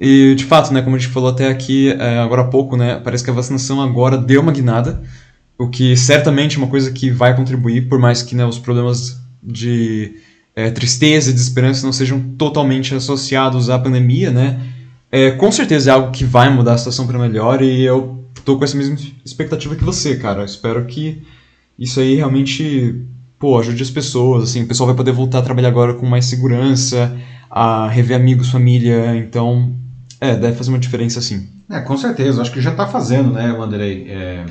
E 0.04 0.34
de 0.34 0.46
fato, 0.46 0.74
né, 0.74 0.82
como 0.82 0.96
a 0.96 1.00
gente 1.00 1.12
falou 1.12 1.30
até 1.30 1.48
aqui 1.48 1.90
é, 1.92 2.18
agora 2.18 2.42
há 2.42 2.46
pouco, 2.46 2.76
né, 2.76 3.00
parece 3.04 3.24
que 3.24 3.30
a 3.30 3.34
vacinação 3.34 3.80
agora 3.80 4.18
deu 4.18 4.42
uma 4.42 4.52
guinada. 4.52 5.00
o 5.60 5.70
que 5.70 5.96
certamente 5.96 6.56
é 6.56 6.58
uma 6.58 6.68
coisa 6.68 6.92
que 6.92 7.12
vai 7.12 7.36
contribuir, 7.36 7.88
por 7.88 8.00
mais 8.00 8.24
que 8.24 8.34
né, 8.34 8.44
os 8.44 8.58
problemas 8.58 9.22
de 9.44 10.16
é, 10.56 10.72
tristeza 10.72 11.30
e 11.30 11.34
desesperança 11.34 11.86
não 11.86 11.94
sejam 11.94 12.20
totalmente 12.36 12.96
associados 12.96 13.70
à 13.70 13.78
pandemia, 13.78 14.32
né? 14.32 14.60
É, 15.12 15.32
com 15.32 15.52
certeza 15.52 15.92
é 15.92 15.94
algo 15.94 16.12
que 16.12 16.26
vai 16.26 16.50
mudar 16.50 16.74
a 16.74 16.78
situação 16.80 17.06
para 17.06 17.20
melhor 17.20 17.62
e 17.62 17.84
eu 17.84 18.26
tô 18.44 18.58
com 18.58 18.64
essa 18.64 18.76
mesma 18.76 18.98
expectativa 19.24 19.76
que 19.76 19.84
você, 19.84 20.16
cara. 20.18 20.44
Espero 20.44 20.84
que 20.86 21.22
isso 21.78 22.00
aí 22.00 22.16
realmente, 22.16 22.96
pô, 23.38 23.60
ajude 23.60 23.84
as 23.84 23.92
pessoas, 23.92 24.46
assim, 24.46 24.64
o 24.64 24.68
pessoal 24.68 24.88
vai 24.88 24.96
poder 24.96 25.12
voltar 25.12 25.40
a 25.40 25.44
trabalhar 25.44 25.68
agora 25.68 25.94
com 25.94 26.08
mais 26.08 26.26
segurança, 26.26 27.16
a 27.52 27.88
rever 27.88 28.18
amigos, 28.18 28.50
família, 28.50 29.16
então, 29.16 29.76
é, 30.22 30.36
deve 30.36 30.56
fazer 30.56 30.70
uma 30.70 30.78
diferença 30.78 31.20
sim. 31.20 31.50
É, 31.68 31.82
com 31.82 31.98
certeza, 31.98 32.42
acho 32.42 32.52
que 32.52 32.62
já 32.62 32.70
está 32.70 32.86
fazendo, 32.86 33.32
né, 33.32 33.52
Wanderei? 33.52 34.06
É, 34.08 34.46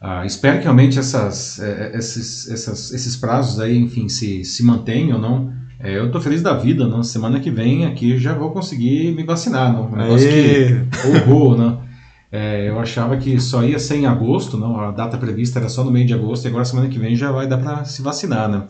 ah, 0.00 0.26
espero 0.26 0.58
que 0.58 0.64
realmente 0.64 0.98
essas, 0.98 1.60
é, 1.60 1.92
é, 1.94 1.96
esses, 1.96 2.50
essas, 2.50 2.92
esses 2.92 3.16
prazos 3.16 3.60
aí, 3.60 3.78
enfim, 3.78 4.08
se, 4.08 4.44
se 4.44 4.64
mantenham, 4.64 5.18
não? 5.18 5.52
É, 5.78 5.96
eu 5.96 6.06
estou 6.06 6.20
feliz 6.20 6.42
da 6.42 6.54
vida, 6.54 6.88
não? 6.88 7.04
Semana 7.04 7.38
que 7.38 7.50
vem 7.52 7.86
aqui 7.86 8.18
já 8.18 8.34
vou 8.34 8.50
conseguir 8.50 9.12
me 9.12 9.22
vacinar, 9.22 9.72
não? 9.72 9.86
Um 9.86 9.96
negócio 9.96 10.28
Aê! 10.28 10.80
que 10.90 11.06
horror, 11.08 11.56
não? 11.56 11.86
É, 12.32 12.68
eu 12.68 12.78
achava 12.80 13.16
que 13.16 13.40
só 13.40 13.62
ia 13.62 13.78
ser 13.78 13.96
em 13.98 14.06
agosto, 14.06 14.56
não? 14.56 14.80
A 14.80 14.90
data 14.90 15.16
prevista 15.16 15.60
era 15.60 15.68
só 15.68 15.84
no 15.84 15.92
meio 15.92 16.06
de 16.06 16.14
agosto 16.14 16.44
e 16.44 16.48
agora 16.48 16.64
semana 16.64 16.88
que 16.88 16.98
vem 16.98 17.14
já 17.14 17.30
vai 17.30 17.46
dar 17.46 17.58
para 17.58 17.84
se 17.84 18.02
vacinar, 18.02 18.48
né? 18.48 18.64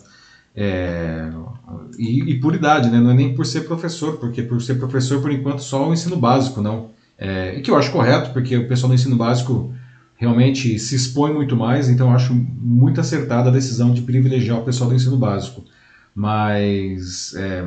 É, 0.56 1.28
e, 1.98 2.32
e, 2.32 2.40
por 2.40 2.54
idade, 2.54 2.88
né? 2.88 2.98
Não 2.98 3.10
é 3.10 3.14
nem 3.14 3.34
por 3.34 3.44
ser 3.44 3.62
professor, 3.62 4.16
porque 4.16 4.42
por 4.42 4.60
ser 4.62 4.76
professor, 4.76 5.20
por 5.20 5.30
enquanto, 5.30 5.62
só 5.62 5.86
o 5.88 5.92
ensino 5.92 6.16
básico, 6.16 6.62
não. 6.62 6.90
É, 7.18 7.60
que 7.60 7.70
eu 7.70 7.76
acho 7.76 7.92
correto, 7.92 8.30
porque 8.32 8.56
o 8.56 8.66
pessoal 8.66 8.88
do 8.88 8.94
ensino 8.94 9.16
básico 9.16 9.74
realmente 10.16 10.78
se 10.78 10.94
expõe 10.94 11.32
muito 11.32 11.54
mais, 11.54 11.88
então 11.88 12.12
acho 12.12 12.34
muito 12.34 13.00
acertada 13.00 13.50
a 13.50 13.52
decisão 13.52 13.92
de 13.92 14.02
privilegiar 14.02 14.58
o 14.58 14.64
pessoal 14.64 14.88
do 14.88 14.96
ensino 14.96 15.16
básico. 15.16 15.62
Mas, 16.14 17.34
é, 17.36 17.64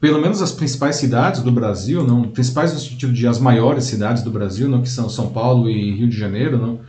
pelo 0.00 0.20
menos 0.20 0.40
as 0.40 0.52
principais 0.52 0.96
cidades 0.96 1.42
do 1.42 1.50
Brasil, 1.50 2.04
não, 2.04 2.28
principais 2.28 2.72
no 2.72 2.78
sentido 2.78 3.12
de 3.12 3.26
as 3.26 3.40
maiores 3.40 3.84
cidades 3.84 4.22
do 4.22 4.30
Brasil, 4.30 4.68
não, 4.68 4.82
que 4.82 4.88
são 4.88 5.08
São 5.08 5.30
Paulo 5.30 5.68
e 5.68 5.92
Rio 5.96 6.08
de 6.08 6.16
Janeiro, 6.16 6.58
não, 6.58 6.80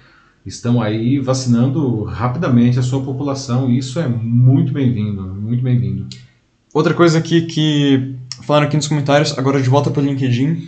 estão 0.46 0.82
aí 0.82 1.20
vacinando 1.20 2.04
rapidamente 2.04 2.78
a 2.78 2.84
sua 2.84 3.02
população 3.02 3.70
e 3.70 3.78
isso 3.80 4.00
é 4.00 4.08
muito 4.08 4.72
bem-vindo, 4.72 5.24
muito 5.24 5.64
bem-vindo. 5.64 6.08
Outra 6.74 6.94
coisa 6.94 7.18
aqui 7.18 7.42
que 7.42 8.16
falaram 8.44 8.68
aqui 8.68 8.76
nos 8.76 8.88
comentários, 8.88 9.38
agora 9.38 9.62
de 9.62 9.70
volta 9.70 9.90
para 9.90 10.02
o 10.02 10.06
LinkedIn, 10.06 10.68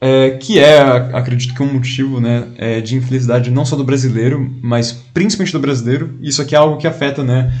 é, 0.00 0.30
que 0.30 0.58
é, 0.58 0.80
acredito 1.12 1.54
que 1.54 1.62
um 1.62 1.74
motivo 1.74 2.20
né, 2.20 2.48
é, 2.56 2.80
de 2.80 2.96
infelicidade 2.96 3.50
não 3.50 3.64
só 3.64 3.76
do 3.76 3.84
brasileiro, 3.84 4.50
mas 4.62 4.92
principalmente 4.92 5.52
do 5.52 5.58
brasileiro. 5.58 6.16
Isso 6.22 6.40
aqui 6.40 6.54
é 6.54 6.58
algo 6.58 6.78
que 6.78 6.86
afeta 6.86 7.22
né, 7.22 7.52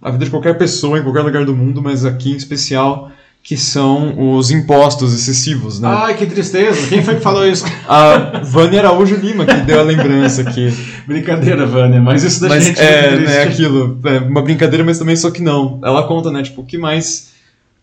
a 0.00 0.10
vida 0.10 0.26
de 0.26 0.30
qualquer 0.30 0.56
pessoa 0.56 0.98
em 0.98 1.02
qualquer 1.02 1.22
lugar 1.22 1.44
do 1.44 1.56
mundo, 1.56 1.82
mas 1.82 2.04
aqui 2.04 2.30
em 2.30 2.36
especial 2.36 3.10
que 3.46 3.56
são 3.56 4.34
os 4.36 4.50
impostos 4.50 5.14
excessivos, 5.14 5.78
né? 5.78 5.86
Ai, 5.88 6.16
que 6.16 6.26
tristeza! 6.26 6.88
Quem 6.88 7.04
foi 7.04 7.14
que 7.14 7.20
falou 7.20 7.46
isso? 7.46 7.64
A 7.88 8.40
Vânia 8.42 8.80
Araújo 8.80 9.14
Lima, 9.14 9.46
que 9.46 9.54
deu 9.60 9.78
a 9.78 9.84
lembrança 9.84 10.42
aqui. 10.42 10.76
brincadeira, 11.06 11.64
Vânia, 11.64 12.00
mas 12.00 12.24
isso 12.24 12.40
da 12.40 12.48
mas 12.48 12.64
gente 12.64 12.80
é, 12.80 13.14
é 13.14 13.16
né, 13.20 13.42
aquilo, 13.44 14.00
é 14.04 14.18
uma 14.18 14.42
brincadeira, 14.42 14.84
mas 14.84 14.98
também 14.98 15.14
só 15.14 15.30
que 15.30 15.40
não. 15.40 15.78
Ela 15.84 16.02
conta, 16.08 16.28
né, 16.32 16.42
tipo, 16.42 16.62
o 16.62 16.64
que 16.64 16.76
mais 16.76 17.28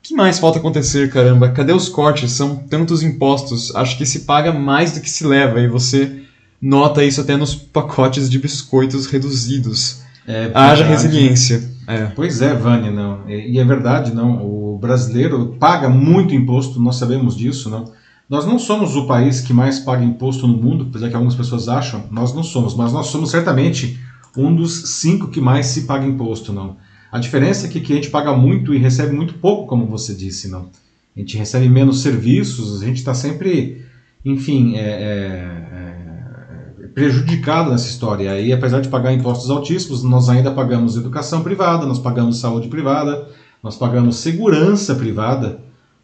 que 0.01 0.13
mais 0.13 0.37
falta 0.37 0.59
acontecer, 0.59 1.09
caramba? 1.09 1.49
Cadê 1.51 1.71
os 1.71 1.87
cortes? 1.87 2.33
São 2.33 2.57
tantos 2.57 3.01
impostos. 3.01 3.73
Acho 3.73 3.97
que 3.97 4.05
se 4.05 4.21
paga 4.21 4.51
mais 4.51 4.91
do 4.91 4.99
que 4.99 5.09
se 5.09 5.25
leva 5.25 5.61
e 5.61 5.67
você 5.69 6.11
nota 6.61 7.05
isso 7.05 7.21
até 7.21 7.37
nos 7.37 7.55
pacotes 7.55 8.29
de 8.29 8.37
biscoitos 8.37 9.05
reduzidos. 9.05 10.01
É, 10.27 10.51
Haja 10.53 10.83
resiliência. 10.83 11.71
É. 11.87 12.05
Pois 12.07 12.41
é, 12.41 12.53
Vânia, 12.53 12.91
não. 12.91 13.29
E 13.29 13.59
é 13.59 13.63
verdade, 13.65 14.13
não. 14.13 14.45
O 14.45 14.77
brasileiro 14.77 15.55
paga 15.59 15.89
muito 15.89 16.33
imposto, 16.33 16.81
nós 16.81 16.95
sabemos 16.95 17.35
disso, 17.35 17.69
não. 17.69 17.91
Nós 18.29 18.45
não 18.45 18.57
somos 18.57 18.95
o 18.95 19.05
país 19.05 19.41
que 19.41 19.53
mais 19.53 19.79
paga 19.79 20.03
imposto 20.03 20.47
no 20.47 20.57
mundo, 20.57 20.87
apesar 20.89 21.09
que 21.09 21.15
algumas 21.15 21.35
pessoas 21.35 21.67
acham, 21.67 22.05
nós 22.09 22.33
não 22.33 22.41
somos, 22.41 22.73
mas 22.75 22.93
nós 22.93 23.07
somos 23.07 23.29
certamente 23.29 23.99
um 24.35 24.55
dos 24.55 24.97
cinco 24.99 25.27
que 25.27 25.41
mais 25.41 25.67
se 25.67 25.81
paga 25.83 26.05
imposto, 26.05 26.51
não. 26.53 26.77
A 27.11 27.19
diferença 27.19 27.67
é 27.67 27.69
que, 27.69 27.79
que 27.79 27.93
a 27.93 27.95
gente 27.95 28.09
paga 28.09 28.35
muito 28.35 28.73
e 28.73 28.79
recebe 28.79 29.13
muito 29.13 29.35
pouco, 29.35 29.67
como 29.67 29.85
você 29.85 30.15
disse, 30.15 30.49
não. 30.49 30.69
A 31.15 31.19
gente 31.19 31.37
recebe 31.37 31.69
menos 31.69 32.01
serviços, 32.01 32.81
a 32.81 32.85
gente 32.85 32.97
está 32.97 33.13
sempre, 33.13 33.85
enfim, 34.25 34.75
é, 34.77 34.79
é 34.79 35.72
prejudicado 36.93 37.71
nessa 37.71 37.89
história. 37.89 38.31
Aí, 38.31 38.53
apesar 38.53 38.79
de 38.79 38.89
pagar 38.89 39.13
impostos 39.13 39.49
altíssimos, 39.49 40.03
nós 40.03 40.29
ainda 40.29 40.51
pagamos 40.51 40.95
educação 40.95 41.41
privada, 41.41 41.85
nós 41.85 41.99
pagamos 41.99 42.39
saúde 42.39 42.67
privada, 42.67 43.27
nós 43.61 43.75
pagamos 43.75 44.17
segurança 44.17 44.95
privada. 44.95 45.59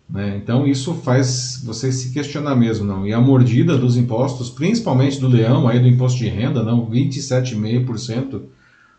Né? 0.10 0.40
Então, 0.42 0.66
isso 0.66 0.94
faz 0.96 1.62
você 1.64 1.92
se 1.92 2.12
questionar 2.12 2.56
mesmo. 2.56 2.86
não. 2.86 3.06
E 3.06 3.14
a 3.14 3.22
mordida 3.22 3.78
dos 3.78 3.96
impostos, 3.96 4.50
principalmente 4.50 5.20
do 5.20 5.28
leão, 5.28 5.68
aí 5.68 5.80
do 5.80 5.88
imposto 5.88 6.18
de 6.18 6.28
renda, 6.28 6.64
não 6.64 6.90
27,5%, 6.90 8.42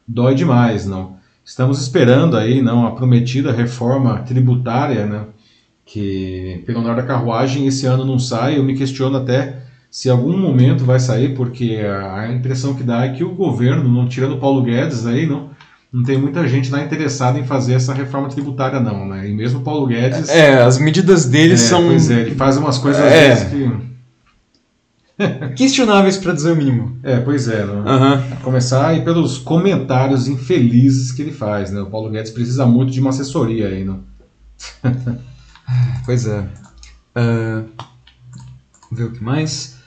dói 0.07 0.35
demais. 0.35 0.87
não. 0.87 1.19
Estamos 1.45 1.81
esperando 1.81 2.37
aí 2.37 2.63
não 2.63 2.87
a 2.87 2.93
prometida 2.93 3.51
reforma 3.51 4.21
tributária, 4.21 5.07
né? 5.07 5.25
que 5.85 6.63
pelo 6.65 6.79
andar 6.79 6.95
da 6.95 7.03
carruagem 7.03 7.67
esse 7.67 7.85
ano 7.87 8.05
não 8.05 8.19
sai. 8.19 8.57
Eu 8.57 8.63
me 8.63 8.77
questiono 8.77 9.17
até 9.17 9.65
se 9.91 10.09
algum 10.09 10.39
momento 10.39 10.85
vai 10.85 11.01
sair, 11.01 11.35
porque 11.35 11.81
a 11.81 12.33
impressão 12.33 12.75
que 12.75 12.85
dá 12.85 13.05
é 13.05 13.09
que 13.13 13.25
o 13.25 13.35
governo, 13.35 13.89
não 13.89 14.09
tirando 14.09 14.39
Paulo 14.39 14.63
Guedes 14.63 15.05
aí, 15.05 15.27
não, 15.27 15.51
não 15.93 16.05
tem 16.05 16.17
muita 16.17 16.47
gente 16.47 16.71
lá 16.71 16.81
interessada 16.81 17.41
em 17.41 17.45
fazer 17.45 17.75
essa 17.75 17.93
reforma 17.93 18.29
tributária 18.29 18.79
não, 18.79 19.05
né? 19.09 19.29
E 19.29 19.35
mesmo 19.35 19.63
Paulo 19.63 19.89
Guedes... 19.89 20.29
É, 20.29 20.63
as 20.63 20.79
medidas 20.79 21.25
dele 21.25 21.55
é, 21.55 21.57
são... 21.57 21.89
Pois 21.89 22.09
é, 22.09 22.21
ele 22.21 22.37
faz 22.37 22.57
umas 22.57 22.79
coisas 22.79 23.03
é. 23.03 23.45
que... 23.47 23.91
Questionáveis 25.57 26.17
para 26.17 26.35
dizer 26.35 26.53
o 26.53 26.57
mínimo. 26.57 26.97
É, 27.03 27.19
pois 27.19 27.49
é. 27.49 27.67
Né? 27.67 27.73
Uhum. 27.73 28.37
Começar 28.43 28.87
aí 28.87 29.05
pelos 29.05 29.39
comentários 29.39 30.29
infelizes 30.29 31.11
que 31.11 31.21
ele 31.21 31.33
faz, 31.33 31.73
né? 31.73 31.81
O 31.81 31.87
Paulo 31.87 32.09
Guedes 32.11 32.31
precisa 32.31 32.65
muito 32.65 32.93
de 32.93 33.01
uma 33.01 33.11
assessoria 33.11 33.67
aí, 33.67 33.85
né? 33.85 33.97
pois 36.07 36.27
é. 36.27 36.41
Uh, 36.41 37.69
vamos 38.81 38.93
ver 38.93 39.05
o 39.05 39.13
que 39.13 39.23
mais. 39.23 39.80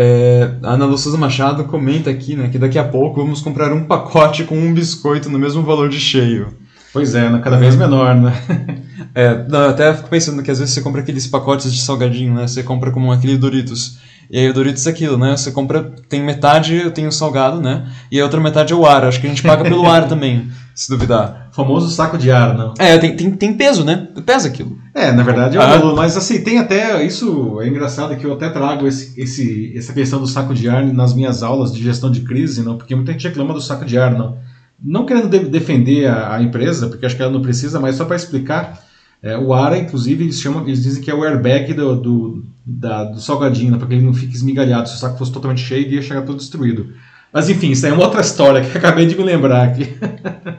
É, 0.00 0.48
a 0.62 0.74
Ana 0.74 0.86
Luciosa 0.86 1.18
Machado 1.18 1.64
comenta 1.64 2.08
aqui 2.08 2.36
né, 2.36 2.48
que 2.48 2.56
daqui 2.56 2.78
a 2.78 2.84
pouco 2.84 3.20
vamos 3.20 3.40
comprar 3.40 3.72
um 3.72 3.82
pacote 3.82 4.44
com 4.44 4.56
um 4.56 4.72
biscoito 4.72 5.28
no 5.28 5.40
mesmo 5.40 5.64
valor 5.64 5.88
de 5.88 5.98
cheio. 5.98 6.54
Pois 6.92 7.16
é, 7.16 7.28
né, 7.28 7.40
cada 7.42 7.56
vez 7.56 7.74
menor, 7.74 8.14
né? 8.14 8.32
é, 9.12 9.44
não, 9.48 9.58
eu 9.62 9.70
até 9.70 9.92
fico 9.92 10.08
pensando 10.08 10.40
que 10.40 10.52
às 10.52 10.60
vezes 10.60 10.72
você 10.72 10.82
compra 10.82 11.00
aqueles 11.00 11.26
pacotes 11.26 11.72
de 11.72 11.82
salgadinho, 11.82 12.32
né? 12.32 12.46
Você 12.46 12.62
compra 12.62 12.92
como 12.92 13.10
aquele 13.10 13.36
Doritos. 13.36 13.98
E 14.30 14.38
aí 14.38 14.48
o 14.48 14.52
Doritos 14.52 14.86
é 14.86 14.90
aquilo, 14.90 15.16
né? 15.16 15.36
Você 15.36 15.50
compra, 15.50 15.92
tem 16.08 16.22
metade, 16.22 16.90
tem 16.90 17.06
o 17.06 17.12
salgado, 17.12 17.60
né? 17.60 17.90
E 18.12 18.20
a 18.20 18.24
outra 18.24 18.40
metade 18.40 18.72
é 18.72 18.76
o 18.76 18.84
ar. 18.84 19.04
Acho 19.04 19.20
que 19.20 19.26
a 19.26 19.30
gente 19.30 19.42
paga 19.42 19.62
pelo 19.62 19.88
ar 19.88 20.06
também, 20.08 20.48
se 20.74 20.90
duvidar. 20.90 21.48
O 21.50 21.54
famoso 21.54 21.88
saco 21.90 22.18
de 22.18 22.30
ar, 22.30 22.56
não? 22.56 22.74
É, 22.78 22.98
tem, 22.98 23.16
tem, 23.16 23.30
tem 23.30 23.54
peso, 23.54 23.84
né? 23.84 24.08
Pesa 24.26 24.48
aquilo. 24.48 24.78
É, 24.94 25.10
na 25.12 25.22
verdade 25.22 25.56
é 25.56 25.60
o 25.60 25.66
valor. 25.66 25.96
Mas 25.96 26.16
assim, 26.16 26.42
tem 26.42 26.58
até. 26.58 27.02
Isso 27.02 27.58
é 27.62 27.68
engraçado 27.68 28.14
que 28.16 28.24
eu 28.24 28.34
até 28.34 28.50
trago 28.50 28.86
esse, 28.86 29.18
esse, 29.18 29.72
essa 29.76 29.94
questão 29.94 30.20
do 30.20 30.26
saco 30.26 30.52
de 30.52 30.68
ar 30.68 30.84
nas 30.84 31.14
minhas 31.14 31.42
aulas 31.42 31.72
de 31.72 31.82
gestão 31.82 32.10
de 32.10 32.20
crise, 32.20 32.62
não? 32.62 32.76
Porque 32.76 32.94
muita 32.94 33.12
gente 33.12 33.26
reclama 33.26 33.54
do 33.54 33.62
saco 33.62 33.86
de 33.86 33.98
ar, 33.98 34.12
não. 34.12 34.36
Não 34.80 35.06
querendo 35.06 35.28
de 35.28 35.38
defender 35.46 36.06
a, 36.06 36.36
a 36.36 36.42
empresa, 36.42 36.86
porque 36.88 37.06
acho 37.06 37.16
que 37.16 37.22
ela 37.22 37.32
não 37.32 37.42
precisa, 37.42 37.80
mas 37.80 37.96
só 37.96 38.04
para 38.04 38.14
explicar 38.14 38.86
é, 39.22 39.36
o 39.36 39.52
ARA, 39.52 39.78
inclusive, 39.78 40.24
eles, 40.24 40.40
chamam, 40.40 40.62
eles 40.64 40.82
dizem 40.82 41.02
que 41.02 41.10
é 41.10 41.14
o 41.14 41.24
airbag 41.24 41.74
do, 41.74 41.96
do, 41.96 42.44
da, 42.68 43.04
do 43.04 43.20
salgadinho, 43.20 43.72
né, 43.72 43.78
para 43.78 43.86
que 43.86 43.94
ele 43.94 44.04
não 44.04 44.12
fique 44.12 44.34
esmigalhado. 44.34 44.88
Se 44.88 44.96
o 44.96 44.98
saco 44.98 45.16
fosse 45.16 45.32
totalmente 45.32 45.62
cheio, 45.62 45.86
ele 45.86 45.96
ia 45.96 46.02
chegar 46.02 46.22
todo 46.22 46.36
destruído. 46.36 46.92
Mas 47.32 47.48
enfim, 47.48 47.70
isso 47.70 47.86
é 47.86 47.92
uma 47.92 48.04
outra 48.04 48.20
história 48.20 48.60
que 48.60 48.76
acabei 48.76 49.06
de 49.06 49.16
me 49.16 49.24
lembrar 49.24 49.64
aqui. 49.64 49.96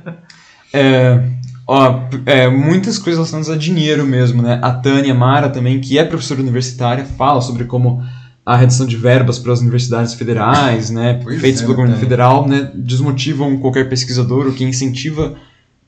é, 0.74 1.24
ó, 1.68 2.02
é, 2.26 2.50
muitas 2.50 2.98
coisas 2.98 3.18
relacionadas 3.18 3.50
a 3.50 3.56
dinheiro 3.56 4.06
mesmo, 4.06 4.42
né? 4.42 4.60
A 4.62 4.72
Tânia 4.72 5.14
Mara 5.14 5.50
também, 5.50 5.80
que 5.80 6.00
é 6.00 6.04
professora 6.04 6.42
universitária, 6.42 7.06
fala 7.06 7.42
sobre 7.42 7.66
como 7.66 8.04
a 8.46 8.56
redução 8.56 8.88
de 8.88 8.98
verbas 8.98 9.38
para 9.38 9.54
as 9.54 9.62
universidades 9.62 10.16
federais, 10.16 10.90
né, 10.90 11.22
feitas 11.40 11.62
é, 11.62 11.64
pelo 11.64 11.76
governo 11.76 11.98
federal, 11.98 12.48
né, 12.48 12.72
desmotivam 12.74 13.58
qualquer 13.58 13.88
pesquisador, 13.88 14.48
o 14.48 14.54
que 14.54 14.64
incentiva 14.64 15.36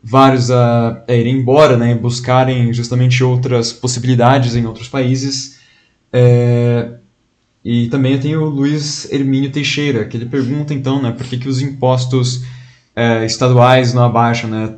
vários 0.03 0.51
a, 0.51 1.03
a 1.07 1.13
irem 1.13 1.39
embora, 1.39 1.75
né, 1.75 1.95
buscarem 1.95 2.71
justamente 2.71 3.23
outras 3.23 3.73
possibilidades 3.73 4.55
em 4.55 4.67
outros 4.67 4.87
países. 4.87 5.60
É, 6.11 6.93
e 7.63 7.87
também 7.87 8.19
tenho 8.19 8.43
o 8.43 8.49
Luiz 8.49 9.11
Hermínio 9.11 9.51
Teixeira, 9.51 10.05
que 10.05 10.17
ele 10.17 10.25
pergunta 10.25 10.73
então, 10.73 11.01
né, 11.01 11.11
por 11.11 11.25
que, 11.25 11.37
que 11.37 11.47
os 11.47 11.61
impostos 11.61 12.43
é, 12.95 13.25
estaduais 13.25 13.93
não 13.93 14.03
abaixam, 14.03 14.49
né, 14.49 14.75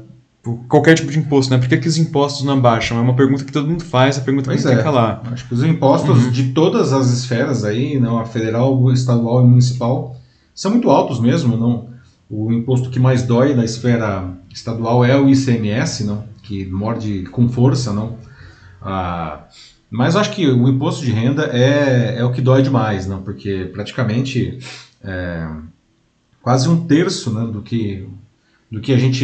qualquer 0.67 0.95
tipo 0.95 1.11
de 1.11 1.17
imposto, 1.17 1.51
né, 1.51 1.57
por 1.57 1.67
que, 1.67 1.77
que 1.77 1.87
os 1.87 1.97
impostos 1.97 2.43
não 2.43 2.53
abaixam? 2.53 2.97
É 2.97 3.01
uma 3.01 3.15
pergunta 3.15 3.43
que 3.43 3.51
todo 3.51 3.67
mundo 3.67 3.83
faz, 3.83 4.17
a 4.17 4.21
pergunta 4.21 4.45
pois 4.45 4.61
que 4.61 4.67
é. 4.67 4.71
tem 4.71 4.77
que 4.77 4.83
calar. 4.83 5.21
Acho 5.31 5.47
que 5.47 5.53
os 5.53 5.63
impostos 5.63 6.25
uhum. 6.25 6.31
de 6.31 6.51
todas 6.51 6.91
as 6.91 7.09
esferas 7.09 7.63
aí, 7.63 7.99
não, 7.99 8.19
a 8.19 8.25
federal, 8.25 8.91
estadual 8.91 9.43
e 9.43 9.47
municipal, 9.47 10.17
são 10.53 10.71
muito 10.71 10.89
altos 10.89 11.19
mesmo, 11.19 11.57
não 11.57 11.87
O 12.29 12.51
imposto 12.51 12.89
que 12.89 12.99
mais 12.99 13.23
dói 13.23 13.55
na 13.55 13.63
esfera 13.63 14.29
estadual 14.53 15.03
é 15.03 15.17
o 15.17 15.29
ICMS, 15.29 16.03
não? 16.03 16.25
que 16.43 16.65
morde 16.65 17.23
com 17.23 17.49
força. 17.49 17.91
Não? 17.91 18.17
Ah, 18.81 19.45
mas 19.93 20.15
acho 20.15 20.31
que 20.31 20.47
o 20.47 20.67
imposto 20.67 21.05
de 21.05 21.11
renda 21.11 21.43
é, 21.53 22.15
é 22.17 22.25
o 22.25 22.31
que 22.31 22.41
dói 22.41 22.63
demais, 22.63 23.05
não? 23.05 23.21
porque 23.21 23.69
praticamente 23.71 24.57
é, 25.03 25.47
quase 26.41 26.67
um 26.67 26.87
terço 26.87 27.31
né, 27.31 27.45
do, 27.45 27.61
que, 27.61 28.09
do 28.71 28.81
que 28.81 28.91
a 28.91 28.97
gente 28.97 29.23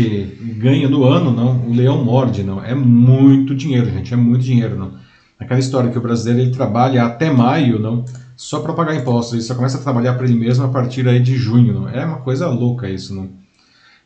ganha 0.59 0.87
no 0.87 1.05
ano, 1.05 1.31
não? 1.31 1.67
o 1.67 1.73
leão 1.73 2.03
morde. 2.03 2.43
Não? 2.43 2.63
É 2.63 2.75
muito 2.75 3.55
dinheiro, 3.55 3.89
gente, 3.89 4.13
é 4.13 4.17
muito 4.17 4.43
dinheiro. 4.43 4.77
Não? 4.77 4.93
Aquela 5.39 5.59
história 5.59 5.89
que 5.89 5.97
o 5.97 6.01
brasileiro 6.01 6.41
ele 6.41 6.51
trabalha 6.55 7.03
até 7.03 7.31
maio, 7.31 7.79
não? 7.79 8.05
só 8.37 8.59
para 8.59 8.71
pagar 8.71 8.95
impostos. 8.95 9.33
Ele 9.33 9.41
só 9.41 9.55
começa 9.55 9.79
a 9.79 9.81
trabalhar 9.81 10.13
para 10.13 10.25
ele 10.25 10.37
mesmo 10.37 10.65
a 10.65 10.69
partir 10.69 11.07
aí 11.07 11.19
de 11.19 11.35
junho. 11.35 11.73
Não? 11.73 11.89
É 11.89 12.05
uma 12.05 12.17
coisa 12.17 12.47
louca 12.47 12.87
isso. 12.87 13.15
Não? 13.15 13.27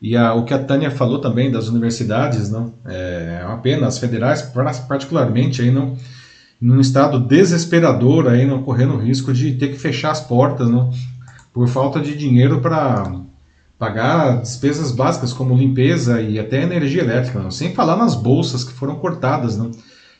E 0.01 0.15
a, 0.15 0.33
o 0.33 0.45
que 0.45 0.53
a 0.53 0.63
Tânia 0.63 0.89
falou 0.89 1.19
também 1.19 1.51
das 1.51 1.67
universidades, 1.67 2.49
não? 2.49 2.73
É 2.85 3.43
uma 3.45 3.57
pena, 3.57 3.87
as 3.87 3.97
federais, 3.97 4.41
particularmente, 4.87 5.61
aí, 5.61 5.71
não, 5.71 5.97
num 6.63 6.79
estado 6.79 7.19
desesperador, 7.19 8.27
aí, 8.27 8.45
não, 8.45 8.63
correndo 8.63 8.93
o 8.93 8.97
risco 8.97 9.33
de 9.33 9.55
ter 9.55 9.67
que 9.67 9.77
fechar 9.77 10.11
as 10.11 10.21
portas 10.21 10.69
não? 10.69 10.89
por 11.51 11.67
falta 11.67 11.99
de 11.99 12.15
dinheiro 12.15 12.61
para 12.61 13.19
pagar 13.77 14.39
despesas 14.39 14.91
básicas 14.91 15.33
como 15.33 15.57
limpeza 15.57 16.21
e 16.21 16.39
até 16.39 16.63
energia 16.63 17.01
elétrica, 17.01 17.39
não? 17.39 17.51
sem 17.51 17.73
falar 17.73 17.97
nas 17.97 18.15
bolsas 18.15 18.63
que 18.63 18.71
foram 18.71 18.95
cortadas. 18.95 19.57
Não? 19.57 19.71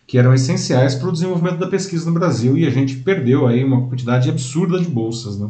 que 0.06 0.18
eram 0.18 0.34
essenciais 0.34 0.96
para 0.96 1.08
o 1.08 1.14
desenvolvimento 1.14 1.60
da 1.60 1.68
pesquisa 1.68 2.06
no 2.06 2.14
Brasil 2.14 2.58
e 2.58 2.66
a 2.66 2.70
gente 2.70 2.98
perdeu 2.98 3.48
aí 3.48 3.64
uma 3.64 3.88
quantidade 3.88 4.30
absurda 4.30 4.78
de 4.78 4.90
bolsas. 4.90 5.40
Né? 5.40 5.48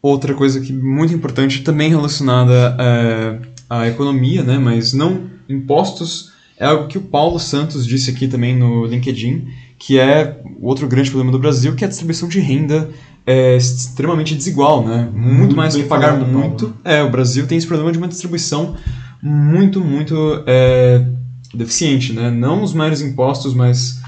Outra 0.00 0.32
coisa 0.32 0.60
que 0.60 0.72
muito 0.72 1.12
importante, 1.12 1.62
também 1.62 1.90
relacionada 1.90 2.76
é, 2.78 3.38
à 3.68 3.88
economia, 3.88 4.44
né, 4.44 4.58
mas 4.58 4.92
não 4.92 5.28
impostos, 5.48 6.32
é 6.56 6.66
algo 6.66 6.86
que 6.86 6.98
o 6.98 7.02
Paulo 7.02 7.40
Santos 7.40 7.84
disse 7.84 8.10
aqui 8.10 8.28
também 8.28 8.56
no 8.56 8.86
LinkedIn, 8.86 9.48
que 9.78 9.98
é 9.98 10.40
outro 10.60 10.88
grande 10.88 11.10
problema 11.10 11.30
do 11.30 11.38
Brasil, 11.38 11.74
que 11.74 11.84
é 11.84 11.86
a 11.86 11.88
distribuição 11.88 12.28
de 12.28 12.40
renda 12.40 12.90
é 13.28 13.58
extremamente 13.58 14.34
desigual, 14.34 14.82
né? 14.82 15.06
Muito, 15.12 15.38
muito 15.38 15.56
mais 15.56 15.76
que 15.76 15.82
pagar 15.82 16.16
muito. 16.16 16.74
É, 16.82 17.02
o 17.02 17.10
Brasil 17.10 17.46
tem 17.46 17.58
esse 17.58 17.66
problema 17.66 17.92
de 17.92 17.98
uma 17.98 18.08
distribuição 18.08 18.74
muito, 19.22 19.82
muito 19.82 20.42
é, 20.46 21.04
deficiente, 21.52 22.14
né? 22.14 22.30
Não 22.30 22.62
os 22.62 22.72
maiores 22.72 23.02
impostos, 23.02 23.52
mas 23.52 24.00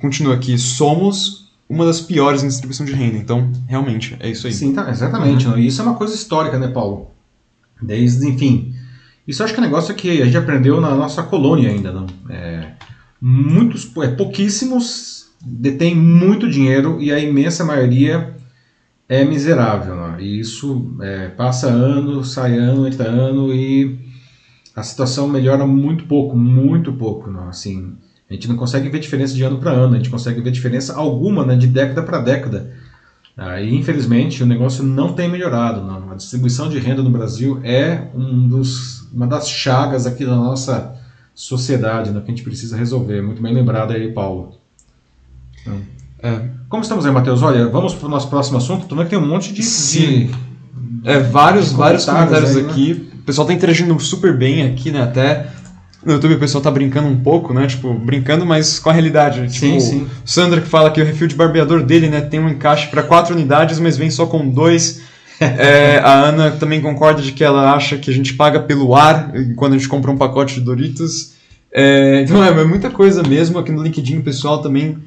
continua 0.00 0.34
aqui, 0.34 0.58
somos 0.58 1.52
uma 1.68 1.84
das 1.84 2.00
piores 2.00 2.42
em 2.42 2.48
distribuição 2.48 2.84
de 2.84 2.92
renda. 2.92 3.16
Então, 3.16 3.48
realmente, 3.68 4.16
é 4.18 4.28
isso 4.28 4.44
aí. 4.48 4.52
Sim, 4.52 4.72
tá, 4.74 4.90
exatamente. 4.90 5.46
Uhum. 5.46 5.56
isso 5.56 5.80
é 5.80 5.84
uma 5.84 5.94
coisa 5.94 6.12
histórica, 6.12 6.58
né, 6.58 6.66
Paulo? 6.66 7.12
Desde, 7.80 8.26
enfim. 8.26 8.74
Isso 9.26 9.44
acho 9.44 9.54
que 9.54 9.60
é 9.60 9.62
um 9.62 9.66
negócio 9.66 9.94
que 9.94 10.20
a 10.20 10.24
gente 10.24 10.36
aprendeu 10.36 10.80
na 10.80 10.96
nossa 10.96 11.22
colônia 11.22 11.70
ainda, 11.70 11.92
não? 11.92 12.06
É, 12.28 12.72
muitos, 13.20 13.88
é, 14.02 14.08
pouquíssimos 14.08 15.13
detêm 15.44 15.94
muito 15.94 16.48
dinheiro 16.48 17.00
e 17.00 17.12
a 17.12 17.18
imensa 17.18 17.64
maioria 17.64 18.34
é 19.08 19.24
miserável. 19.24 19.94
Não? 19.96 20.20
E 20.20 20.40
isso 20.40 20.96
é, 21.00 21.28
passa 21.28 21.68
ano, 21.68 22.24
sai 22.24 22.56
ano, 22.56 22.86
entra 22.86 23.08
ano 23.08 23.52
e 23.52 23.98
a 24.74 24.82
situação 24.82 25.28
melhora 25.28 25.64
muito 25.64 26.04
pouco, 26.04 26.36
muito 26.36 26.92
pouco, 26.92 27.30
não, 27.30 27.48
assim, 27.48 27.94
a 28.28 28.34
gente 28.34 28.48
não 28.48 28.56
consegue 28.56 28.88
ver 28.88 28.98
diferença 28.98 29.32
de 29.32 29.42
ano 29.42 29.58
para 29.58 29.70
ano, 29.70 29.94
a 29.94 29.96
gente 29.96 30.10
consegue 30.10 30.40
ver 30.40 30.50
diferença 30.50 30.94
alguma, 30.96 31.46
né, 31.46 31.54
de 31.54 31.68
década 31.68 32.02
para 32.02 32.18
década. 32.18 32.72
E 33.60 33.74
infelizmente 33.74 34.42
o 34.42 34.46
negócio 34.46 34.82
não 34.84 35.12
tem 35.12 35.28
melhorado, 35.28 35.82
não. 35.82 36.12
A 36.12 36.14
distribuição 36.14 36.68
de 36.68 36.78
renda 36.78 37.02
no 37.02 37.10
Brasil 37.10 37.60
é 37.64 38.08
um 38.14 38.48
dos, 38.48 39.08
uma 39.12 39.26
das 39.26 39.48
chagas 39.48 40.06
aqui 40.06 40.24
da 40.24 40.36
nossa 40.36 40.96
sociedade, 41.34 42.10
né, 42.10 42.20
que 42.20 42.26
a 42.26 42.34
gente 42.34 42.44
precisa 42.44 42.76
resolver. 42.76 43.22
Muito 43.22 43.42
bem 43.42 43.54
lembrado 43.54 43.92
aí, 43.92 44.12
Paulo. 44.12 44.63
É. 46.22 46.40
Como 46.68 46.82
estamos 46.82 47.04
aí, 47.04 47.12
Matheus? 47.12 47.42
Olha, 47.42 47.68
vamos 47.68 47.94
para 47.94 48.06
o 48.06 48.10
nosso 48.10 48.28
próximo 48.28 48.56
assunto. 48.56 48.86
Também 48.86 49.06
tem 49.06 49.18
um 49.18 49.26
monte 49.26 49.52
de, 49.52 49.62
Sim. 49.62 50.30
de 51.02 51.08
é, 51.08 51.18
vários, 51.20 51.70
de 51.70 51.76
vários 51.76 52.04
comentários, 52.04 52.56
aí, 52.56 52.62
né? 52.62 52.70
aqui. 52.70 52.94
Né? 52.94 53.00
O 53.20 53.22
pessoal 53.24 53.46
tá 53.46 53.52
interagindo 53.52 53.98
super 54.00 54.36
bem 54.36 54.62
aqui, 54.66 54.90
né? 54.90 55.02
Até 55.02 55.46
no 56.04 56.12
YouTube 56.12 56.34
o 56.34 56.38
pessoal 56.38 56.62
tá 56.62 56.70
brincando 56.70 57.08
um 57.08 57.16
pouco, 57.16 57.52
né? 57.54 57.66
Tipo, 57.66 57.94
brincando, 57.94 58.44
mas 58.44 58.78
com 58.78 58.90
a 58.90 58.92
realidade. 58.92 59.40
Tipo, 59.48 59.66
sim, 59.66 59.80
sim. 59.80 60.06
O 60.24 60.28
Sandra 60.28 60.60
que 60.60 60.68
fala 60.68 60.90
que 60.90 61.00
o 61.00 61.04
refil 61.04 61.26
de 61.26 61.34
barbeador 61.34 61.82
dele, 61.82 62.08
né, 62.08 62.20
tem 62.20 62.40
um 62.40 62.48
encaixe 62.48 62.88
para 62.88 63.02
quatro 63.02 63.34
unidades, 63.34 63.78
mas 63.78 63.96
vem 63.96 64.10
só 64.10 64.26
com 64.26 64.48
dois. 64.48 65.02
é, 65.40 65.98
a 65.98 66.12
Ana 66.12 66.52
também 66.52 66.80
concorda 66.80 67.20
de 67.20 67.32
que 67.32 67.42
ela 67.42 67.74
acha 67.74 67.96
que 67.98 68.10
a 68.10 68.14
gente 68.14 68.34
paga 68.34 68.60
pelo 68.60 68.94
ar 68.94 69.32
quando 69.56 69.74
a 69.74 69.76
gente 69.76 69.88
compra 69.88 70.10
um 70.10 70.16
pacote 70.16 70.54
de 70.54 70.60
Doritos. 70.60 71.32
É, 71.72 72.22
então 72.22 72.44
é, 72.44 72.48
é 72.48 72.64
muita 72.64 72.90
coisa 72.90 73.22
mesmo. 73.22 73.58
Aqui 73.58 73.72
no 73.72 73.82
LinkedIn 73.82 74.18
o 74.18 74.22
pessoal 74.22 74.62
também 74.62 74.98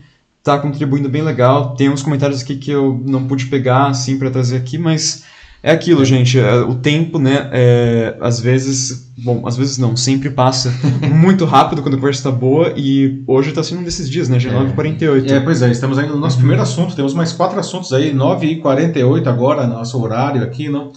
tá 0.55 0.57
contribuindo 0.60 1.10
bem 1.10 1.21
legal. 1.21 1.75
Tem 1.75 1.89
uns 1.89 2.01
comentários 2.01 2.41
aqui 2.41 2.55
que 2.55 2.71
eu 2.71 3.01
não 3.05 3.27
pude 3.27 3.45
pegar 3.47 3.88
assim 3.88 4.17
para 4.17 4.31
trazer 4.31 4.57
aqui, 4.57 4.77
mas 4.77 5.23
é 5.62 5.71
aquilo, 5.71 6.05
gente. 6.05 6.39
É, 6.39 6.55
o 6.62 6.75
tempo, 6.75 7.19
né? 7.19 7.49
É, 7.51 8.17
às 8.21 8.39
vezes. 8.39 9.07
Bom, 9.17 9.47
às 9.47 9.57
vezes 9.57 9.77
não, 9.77 9.97
sempre 9.97 10.29
passa 10.29 10.71
muito 11.12 11.43
rápido 11.43 11.81
quando 11.81 11.95
a 11.95 11.97
conversa 11.97 12.19
está 12.19 12.31
boa. 12.31 12.73
E 12.75 13.23
hoje 13.27 13.49
está 13.49 13.63
sendo 13.63 13.81
um 13.81 13.83
desses 13.83 14.10
dias, 14.10 14.29
né? 14.29 14.39
Já 14.39 14.51
é 14.51 14.53
9h48. 14.53 15.31
É, 15.31 15.39
pois 15.39 15.62
é, 15.62 15.71
estamos 15.71 15.97
ainda 15.97 16.13
no 16.13 16.19
nosso 16.19 16.36
uhum. 16.36 16.41
primeiro 16.41 16.62
assunto. 16.62 16.95
Temos 16.95 17.13
mais 17.13 17.33
quatro 17.33 17.60
assuntos 17.60 17.91
aí, 17.91 18.13
9h48 18.13 19.27
agora, 19.27 19.67
nosso 19.67 20.01
horário 20.01 20.43
aqui, 20.43 20.69
não? 20.69 20.91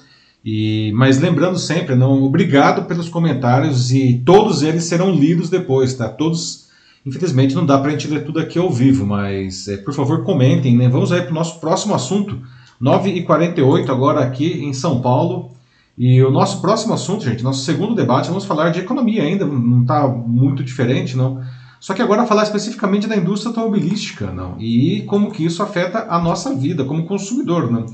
E, 0.45 0.93
mas 0.95 1.19
lembrando 1.19 1.59
sempre, 1.59 1.95
não, 1.95 2.23
obrigado 2.23 2.87
pelos 2.87 3.09
comentários 3.09 3.93
e 3.93 4.23
todos 4.25 4.63
eles 4.63 4.85
serão 4.85 5.13
lidos 5.13 5.51
depois, 5.51 5.93
tá? 5.95 6.09
Todos, 6.09 6.67
infelizmente, 7.05 7.55
não 7.55 7.67
dá 7.67 7.79
para 7.79 7.89
a 7.89 7.91
gente 7.93 8.09
ler 8.09 8.25
tudo 8.25 8.41
aqui 8.41 8.59
ao 8.59 8.71
vivo, 8.71 9.07
mas 9.07 9.69
é, 9.69 9.77
por 9.77 9.95
favor 9.95 10.25
comentem, 10.25 10.77
né? 10.77 10.89
Vamos 10.89 11.13
aí 11.13 11.23
para 11.23 11.31
o 11.31 11.35
nosso 11.35 11.61
próximo 11.61 11.95
assunto 11.95 12.41
9h48 12.81 13.89
agora 13.91 14.21
aqui 14.21 14.65
em 14.65 14.73
São 14.73 15.01
Paulo. 15.01 15.51
E 15.99 16.23
o 16.23 16.31
nosso 16.31 16.63
próximo 16.63 16.95
assunto, 16.95 17.25
gente, 17.25 17.43
nosso 17.43 17.63
segundo 17.63 17.95
debate, 17.95 18.29
vamos 18.29 18.47
falar 18.47 18.71
de 18.71 18.81
economia 18.81 19.23
ainda, 19.23 19.45
não 19.45 19.83
está 19.83 20.09
muito 20.09 20.65
diferente, 20.65 21.15
não. 21.15 21.43
Só 21.79 21.93
que 21.93 22.01
agora 22.01 22.27
falar 22.27 22.45
especificamente 22.45 23.07
da 23.07 23.17
indústria 23.17 23.51
automobilística, 23.51 24.31
não. 24.31 24.59
E 24.59 25.03
como 25.03 25.31
que 25.31 25.45
isso 25.45 25.63
afeta 25.63 26.07
a 26.09 26.19
nossa 26.19 26.55
vida 26.55 26.85
como 26.85 27.07
consumidor, 27.07 27.71
não. 27.71 27.85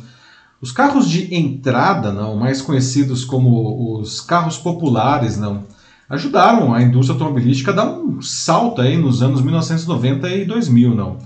Os 0.60 0.70
carros 0.70 1.08
de 1.08 1.34
entrada, 1.34 2.12
não, 2.12 2.36
mais 2.36 2.62
conhecidos 2.62 3.24
como 3.24 3.98
os 3.98 4.20
carros 4.20 4.56
populares, 4.56 5.36
não, 5.36 5.64
ajudaram 6.08 6.72
a 6.72 6.82
indústria 6.82 7.14
automobilística 7.14 7.70
a 7.72 7.74
dar 7.74 7.90
um 7.90 8.22
salto 8.22 8.80
aí 8.80 8.96
nos 8.96 9.22
anos 9.22 9.42
1990 9.42 10.28
e 10.28 10.44
2000, 10.44 10.94
não. 10.94 11.18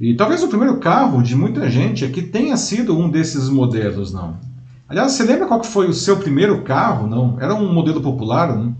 E 0.00 0.14
talvez 0.14 0.42
o 0.42 0.48
primeiro 0.48 0.78
carro 0.78 1.22
de 1.22 1.36
muita 1.36 1.70
gente 1.70 2.04
aqui 2.04 2.22
tenha 2.22 2.56
sido 2.56 2.98
um 2.98 3.08
desses 3.08 3.48
modelos, 3.48 4.12
não. 4.12 4.36
Aliás, 4.88 5.12
você 5.12 5.24
lembra 5.24 5.46
qual 5.46 5.60
que 5.60 5.66
foi 5.66 5.88
o 5.88 5.94
seu 5.94 6.18
primeiro 6.18 6.62
carro? 6.62 7.06
Não, 7.06 7.36
era 7.40 7.54
um 7.54 7.72
modelo 7.72 8.00
popular, 8.00 8.56
não? 8.56 8.76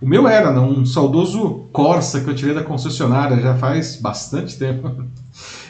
O 0.00 0.06
meu 0.06 0.28
era, 0.28 0.52
não, 0.52 0.70
um 0.70 0.84
saudoso 0.84 1.66
Corsa 1.72 2.20
que 2.20 2.28
eu 2.28 2.34
tirei 2.34 2.54
da 2.54 2.62
concessionária 2.62 3.40
já 3.40 3.54
faz 3.54 3.96
bastante 3.96 4.56
tempo. 4.58 5.04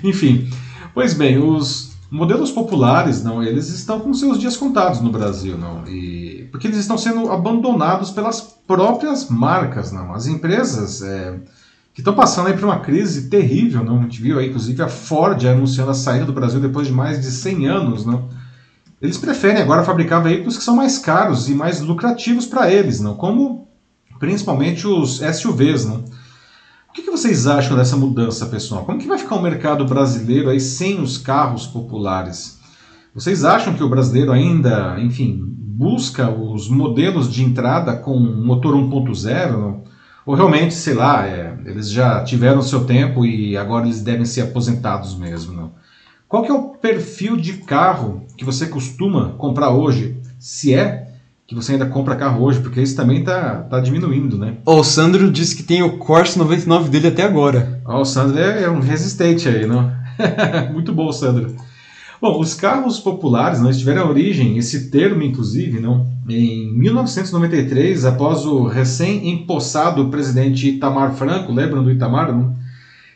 Enfim, 0.03 0.49
pois 0.93 1.15
bem, 1.15 1.39
os 1.39 1.97
modelos 2.11 2.51
populares, 2.51 3.23
não, 3.23 3.43
eles 3.43 3.69
estão 3.69 4.01
com 4.01 4.13
seus 4.15 4.39
dias 4.39 4.57
contados 4.57 5.01
no 5.01 5.11
Brasil, 5.11 5.57
não, 5.57 5.87
e 5.87 6.49
porque 6.51 6.67
eles 6.67 6.79
estão 6.79 6.97
sendo 6.97 7.31
abandonados 7.31 8.11
pelas 8.11 8.56
próprias 8.67 9.29
marcas, 9.29 9.93
não. 9.93 10.13
As 10.13 10.27
empresas 10.27 11.03
é, 11.03 11.39
que 11.95 12.01
estão 12.01 12.15
passando 12.15 12.49
aí 12.49 12.55
por 12.55 12.65
uma 12.65 12.81
crise 12.81 13.29
terrível, 13.29 13.85
não? 13.85 13.99
A 13.99 14.03
gente 14.03 14.21
viu 14.21 14.39
aí, 14.39 14.49
inclusive, 14.49 14.83
a 14.83 14.89
Ford 14.89 15.45
anunciando 15.47 15.91
a 15.91 15.95
saída 15.95 16.27
do 16.27 16.33
Brasil 16.33 16.61
depois 16.61 16.87
de 16.87 16.93
mais 16.93 17.21
de 17.21 17.31
100 17.31 17.67
anos, 17.69 18.05
não? 18.05 18.29
Eles 19.01 19.19
preferem 19.19 19.63
agora 19.63 19.85
fabricar 19.85 20.23
veículos 20.23 20.57
que 20.57 20.65
são 20.65 20.75
mais 20.75 20.99
caros 20.99 21.49
e 21.49 21.55
mais 21.55 21.81
lucrativos 21.81 22.47
para 22.47 22.71
eles, 22.71 23.01
não? 23.01 23.15
Como 23.15 23.69
principalmente 24.19 24.87
os 24.87 25.19
SUVs, 25.19 25.85
não? 25.85 26.05
O 26.89 26.93
que, 26.93 27.03
que 27.03 27.11
vocês 27.11 27.47
acham 27.47 27.77
dessa 27.77 27.97
mudança, 27.97 28.47
pessoal? 28.47 28.85
Como 28.85 28.99
que 28.99 29.07
vai 29.07 29.19
ficar 29.19 29.37
o 29.37 29.43
mercado 29.43 29.85
brasileiro 29.85 30.49
aí 30.49 30.59
sem 30.59 31.01
os 31.01 31.19
carros 31.19 31.67
populares? 31.67 32.59
Vocês 33.15 33.45
acham 33.45 33.75
que 33.75 33.83
o 33.83 33.89
brasileiro 33.89 34.33
ainda, 34.33 34.99
enfim, 35.01 35.56
busca 35.77 36.31
os 36.31 36.71
modelos 36.71 37.31
de 37.31 37.45
entrada 37.45 37.95
com 37.97 38.19
motor 38.19 38.75
1.0, 38.75 39.51
não? 39.53 39.85
Ou 40.25 40.35
realmente, 40.35 40.75
sei 40.75 40.95
lá, 40.95 41.27
é, 41.27 41.55
eles 41.67 41.91
já 41.91 42.25
tiveram 42.25 42.63
seu 42.63 42.85
tempo 42.85 43.25
e 43.27 43.57
agora 43.57 43.85
eles 43.85 44.01
devem 44.01 44.25
ser 44.25 44.41
aposentados 44.41 45.17
mesmo, 45.17 45.53
não? 45.53 45.73
Qual 46.27 46.43
que 46.43 46.51
é 46.51 46.55
o 46.55 46.71
perfil 46.71 47.37
de 47.37 47.59
carro 47.59 48.27
que 48.37 48.45
você 48.45 48.67
costuma 48.67 49.35
comprar 49.39 49.71
hoje? 49.71 50.17
Se 50.39 50.75
é 50.75 51.09
que 51.47 51.55
você 51.55 51.73
ainda 51.73 51.87
compra 51.87 52.17
carro 52.17 52.43
hoje, 52.43 52.59
porque 52.61 52.81
isso 52.81 52.97
também 52.97 53.23
tá, 53.23 53.67
tá 53.71 53.79
diminuindo, 53.79 54.37
né? 54.37 54.55
Oh, 54.65 54.81
o 54.81 54.85
Sandro 54.85 55.31
disse 55.31 55.55
que 55.55 55.63
tem 55.63 55.83
o 55.83 55.99
Corsa 55.99 56.39
99 56.39 56.89
dele 56.89 57.09
até 57.09 57.23
agora. 57.23 57.81
Oh, 57.87 58.01
o 58.01 58.05
Sandro 58.05 58.39
é, 58.41 58.65
é 58.65 58.71
um 58.71 58.81
resistente 58.81 59.49
aí, 59.49 59.65
não? 59.65 59.93
Muito 60.73 60.93
bom, 60.93 61.13
Sandro. 61.13 61.55
Bom, 62.21 62.41
os 62.41 62.55
carros 62.55 62.99
populares 62.99 63.61
não 63.61 63.71
tiveram 63.71 64.09
origem, 64.09 64.57
esse 64.57 64.91
termo 64.91 65.23
inclusive, 65.23 65.81
não, 65.81 66.07
em 66.29 66.73
1993, 66.73 68.05
após 68.05 68.47
o 68.47 68.65
recém-empossado 68.65 70.09
presidente 70.09 70.69
Itamar 70.69 71.15
Franco, 71.15 71.53
lembram 71.53 71.85
do 71.85 71.91
Itamar? 71.91 72.33
Não? 72.33 72.55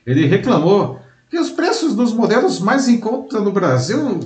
Ele 0.07 0.27
reclamou 0.27 1.01
que 1.31 1.39
os 1.39 1.51
preços 1.51 1.95
dos 1.95 2.13
modelos 2.13 2.61
mais 2.61 2.89
em 2.89 2.99
conta 2.99 3.41
no 3.41 3.53
Brasil 3.53 4.21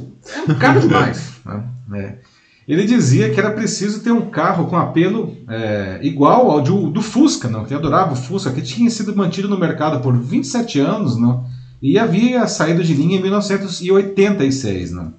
é 0.49 0.55
caro 0.55 0.81
demais. 0.87 1.35
né? 1.45 1.65
é. 1.95 2.35
Ele 2.67 2.87
dizia 2.87 3.31
que 3.31 3.39
era 3.39 3.51
preciso 3.51 4.01
ter 4.01 4.11
um 4.11 4.31
carro 4.31 4.67
com 4.67 4.77
apelo 4.77 5.37
é, 5.47 5.99
igual 6.03 6.51
ao 6.51 6.63
do, 6.63 6.89
do 6.89 7.03
Fusca, 7.03 7.47
não? 7.47 7.67
que 7.67 7.75
adorava 7.75 8.15
o 8.15 8.17
Fusca, 8.17 8.51
que 8.51 8.63
tinha 8.63 8.89
sido 8.89 9.15
mantido 9.15 9.49
no 9.49 9.59
mercado 9.59 10.01
por 10.01 10.17
27 10.17 10.81
anos, 10.81 11.19
não? 11.19 11.45
E 11.83 11.99
havia 11.99 12.47
saído 12.47 12.83
de 12.83 12.95
linha 12.95 13.19
em 13.19 13.23
1986. 13.23 14.93
Não? 14.93 15.15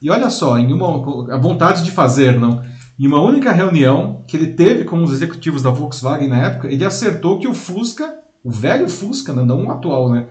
E 0.00 0.10
olha 0.10 0.30
só, 0.30 0.58
em 0.58 0.72
uma, 0.72 1.34
a 1.34 1.38
vontade 1.38 1.84
de 1.84 1.90
fazer, 1.90 2.38
não? 2.38 2.62
em 2.98 3.06
uma 3.06 3.20
única 3.20 3.50
reunião 3.50 4.22
que 4.26 4.36
ele 4.36 4.48
teve 4.48 4.84
com 4.84 5.02
os 5.02 5.12
executivos 5.12 5.62
da 5.62 5.70
Volkswagen 5.70 6.28
na 6.28 6.36
época, 6.36 6.68
ele 6.68 6.84
acertou 6.84 7.38
que 7.38 7.48
o 7.48 7.54
Fusca, 7.54 8.18
o 8.44 8.50
velho 8.50 8.88
Fusca, 8.88 9.32
não, 9.32 9.66
o 9.66 9.70
atual, 9.70 10.10
né, 10.10 10.26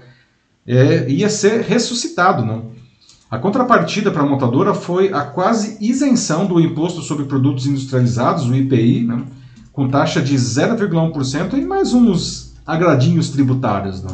é, 0.66 1.10
ia 1.10 1.28
ser 1.28 1.60
ressuscitado. 1.62 2.44
Não? 2.44 2.70
A 3.30 3.38
contrapartida 3.38 4.10
para 4.10 4.22
a 4.22 4.26
montadora 4.26 4.74
foi 4.74 5.12
a 5.12 5.22
quase 5.22 5.76
isenção 5.80 6.46
do 6.46 6.60
imposto 6.60 7.02
sobre 7.02 7.24
produtos 7.24 7.66
industrializados, 7.66 8.48
o 8.48 8.54
IPI, 8.54 9.04
né, 9.04 9.22
com 9.72 9.88
taxa 9.88 10.22
de 10.22 10.34
0,1% 10.34 11.54
e 11.58 11.62
mais 11.62 11.92
uns 11.92 12.54
agradinhos 12.66 13.30
tributários. 13.30 14.02
Né. 14.02 14.10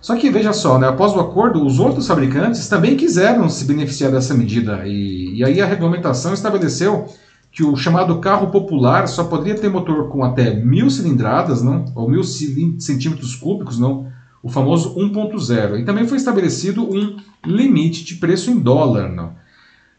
Só 0.00 0.16
que 0.16 0.30
veja 0.30 0.52
só, 0.52 0.78
né, 0.78 0.88
após 0.88 1.14
o 1.14 1.20
acordo, 1.20 1.64
os 1.64 1.78
outros 1.78 2.06
fabricantes 2.06 2.66
também 2.68 2.96
quiseram 2.96 3.48
se 3.50 3.64
beneficiar 3.66 4.10
dessa 4.10 4.32
medida 4.32 4.86
e, 4.86 5.36
e 5.36 5.44
aí 5.44 5.60
a 5.60 5.66
regulamentação 5.66 6.32
estabeleceu 6.32 7.06
que 7.52 7.62
o 7.62 7.76
chamado 7.76 8.18
carro 8.18 8.50
popular 8.50 9.08
só 9.08 9.24
poderia 9.24 9.60
ter 9.60 9.68
motor 9.68 10.08
com 10.08 10.24
até 10.24 10.54
mil 10.54 10.88
cilindradas, 10.88 11.62
não, 11.62 11.84
ou 11.94 12.08
mil 12.08 12.22
centímetros 12.24 13.34
cúbicos, 13.34 13.78
não, 13.78 14.06
o 14.42 14.48
famoso 14.48 14.94
1.0. 14.96 15.80
E 15.80 15.84
também 15.84 16.06
foi 16.06 16.16
estabelecido 16.16 16.82
um 16.82 17.16
limite 17.44 18.04
de 18.04 18.14
preço 18.14 18.50
em 18.50 18.58
dólar. 18.58 19.08
Não? 19.08 19.32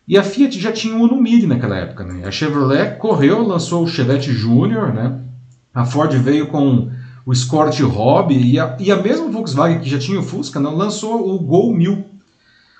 E 0.07 0.17
a 0.17 0.23
Fiat 0.23 0.59
já 0.59 0.71
tinha 0.71 0.95
o 0.95 1.03
Uno 1.03 1.21
Mini 1.21 1.45
naquela 1.45 1.77
época. 1.77 2.03
Né? 2.03 2.25
A 2.25 2.31
Chevrolet 2.31 2.97
correu, 2.97 3.45
lançou 3.45 3.83
o 3.83 3.87
Chevette 3.87 4.31
Júnior, 4.31 4.93
né? 4.93 5.19
a 5.73 5.85
Ford 5.85 6.11
veio 6.13 6.47
com 6.47 6.89
o 7.25 7.31
Escort 7.31 7.79
Hobby 7.81 8.35
e 8.35 8.59
a, 8.59 8.75
e 8.79 8.91
a 8.91 9.01
mesma 9.01 9.29
Volkswagen 9.29 9.79
que 9.79 9.89
já 9.89 9.99
tinha 9.99 10.19
o 10.19 10.23
Fusca 10.23 10.59
não, 10.59 10.75
lançou 10.75 11.33
o 11.33 11.39
Gol 11.39 11.73
1000. 11.73 12.05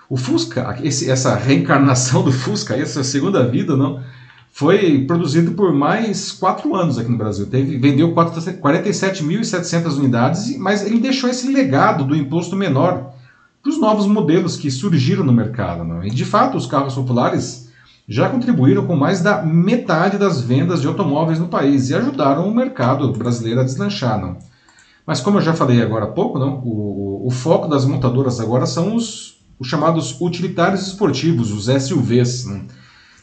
O 0.10 0.18
Fusca, 0.18 0.78
esse, 0.84 1.10
essa 1.10 1.36
reencarnação 1.36 2.24
do 2.24 2.32
Fusca, 2.32 2.76
essa 2.76 3.04
segunda 3.04 3.48
vida, 3.48 3.78
não, 3.78 4.02
foi 4.52 5.06
produzido 5.06 5.54
por 5.54 5.74
mais 5.74 6.32
quatro 6.32 6.76
anos 6.76 6.98
aqui 6.98 7.10
no 7.10 7.18
Brasil. 7.18 7.46
Teve, 7.48 7.78
vendeu 7.78 8.14
47.700 8.14 9.98
unidades, 9.98 10.58
mas 10.58 10.86
ele 10.86 11.00
deixou 11.00 11.30
esse 11.30 11.48
legado 11.48 12.04
do 12.04 12.16
imposto 12.16 12.56
menor 12.56 13.14
para 13.62 13.70
os 13.70 13.80
novos 13.80 14.08
modelos 14.08 14.58
que 14.58 14.70
surgiram 14.70 15.24
no 15.24 15.32
mercado. 15.32 15.84
Não? 15.84 16.04
E 16.04 16.10
de 16.10 16.26
fato, 16.26 16.58
os 16.58 16.66
carros 16.66 16.96
populares 16.96 17.61
já 18.12 18.30
contribuíram 18.30 18.86
com 18.86 18.95
mais 18.95 19.22
da 19.22 19.41
metade 19.41 20.18
das 20.18 20.41
vendas 20.41 20.82
de 20.82 20.88
automóveis 20.88 21.39
no 21.39 21.47
país 21.47 21.89
e 21.89 21.95
ajudaram 21.95 22.47
o 22.47 22.53
mercado 22.53 23.12
brasileiro 23.14 23.62
a 23.62 23.64
deslanchar. 23.64 24.20
Não? 24.20 24.38
Mas 25.05 25.22
como 25.22 25.38
eu 25.38 25.41
já 25.41 25.53
falei 25.53 25.82
agora 25.82 26.05
há 26.05 26.09
pouco, 26.09 26.38
não? 26.38 26.62
O, 26.64 27.28
o 27.28 27.32
foco 27.32 27.68
das 27.68 27.86
montadoras 27.86 28.39
agora 28.39 28.66
são 28.66 28.95
os, 28.95 29.41
os 29.57 29.68
chamados 29.68 30.20
utilitários 30.20 30.86
esportivos, 30.88 31.51
os 31.51 31.66
SUVs. 31.84 32.45
Não? 32.45 32.62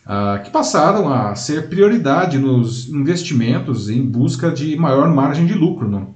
uh, 0.09 0.43
que 0.43 0.51
passaram 0.51 1.13
a 1.13 1.35
ser 1.35 1.69
prioridade 1.69 2.39
nos 2.39 2.89
investimentos 2.89 3.91
em 3.91 4.05
busca 4.05 4.51
de 4.51 4.75
maior 4.77 5.13
margem 5.15 5.45
de 5.45 5.55
lucro. 5.55 5.89
Não? 5.89 6.15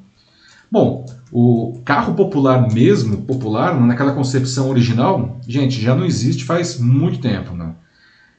Bom, 0.70 1.04
o 1.30 1.80
carro 1.84 2.14
popular 2.14 2.72
mesmo, 2.72 3.18
popular, 3.18 3.78
naquela 3.78 4.12
concepção 4.12 4.70
original, 4.70 5.38
gente, 5.46 5.80
já 5.80 5.94
não 5.94 6.06
existe 6.06 6.44
faz 6.44 6.78
muito 6.78 7.20
tempo. 7.20 7.54
Não? 7.54 7.74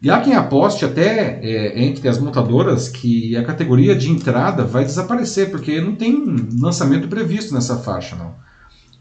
E 0.03 0.09
há 0.09 0.19
quem 0.19 0.35
aposte 0.35 0.83
até 0.83 1.39
é, 1.41 1.81
entre 1.81 2.09
as 2.09 2.19
montadoras 2.19 2.89
que 2.89 3.37
a 3.37 3.43
categoria 3.45 3.95
de 3.95 4.11
entrada 4.11 4.65
vai 4.65 4.83
desaparecer, 4.83 5.49
porque 5.49 5.79
não 5.79 5.95
tem 5.95 6.25
lançamento 6.59 7.07
previsto 7.07 7.53
nessa 7.53 7.77
faixa. 7.77 8.13
Não. 8.13 8.33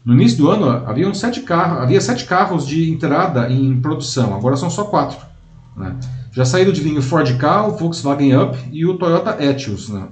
No 0.05 0.13
início 0.13 0.37
do 0.37 0.49
ano 0.49 0.65
havia 0.87 1.13
sete 1.13 1.41
carros, 1.41 1.83
havia 1.83 1.99
sete 1.99 2.23
carros 2.23 2.65
de 2.65 2.89
entrada 2.89 3.51
em 3.51 3.81
produção, 3.81 4.33
agora 4.33 4.55
são 4.55 4.69
só 4.69 4.85
quatro. 4.85 5.17
Né? 5.75 5.93
Já 6.31 6.45
saíram 6.45 6.71
de 6.71 6.81
linha 6.81 6.99
o 6.99 7.03
Ford 7.03 7.35
Ka, 7.35 7.67
o 7.67 7.75
Volkswagen 7.75 8.37
Up 8.37 8.57
e 8.71 8.85
o 8.85 8.97
Toyota 8.97 9.43
Etios. 9.43 9.89
Né? 9.89 10.07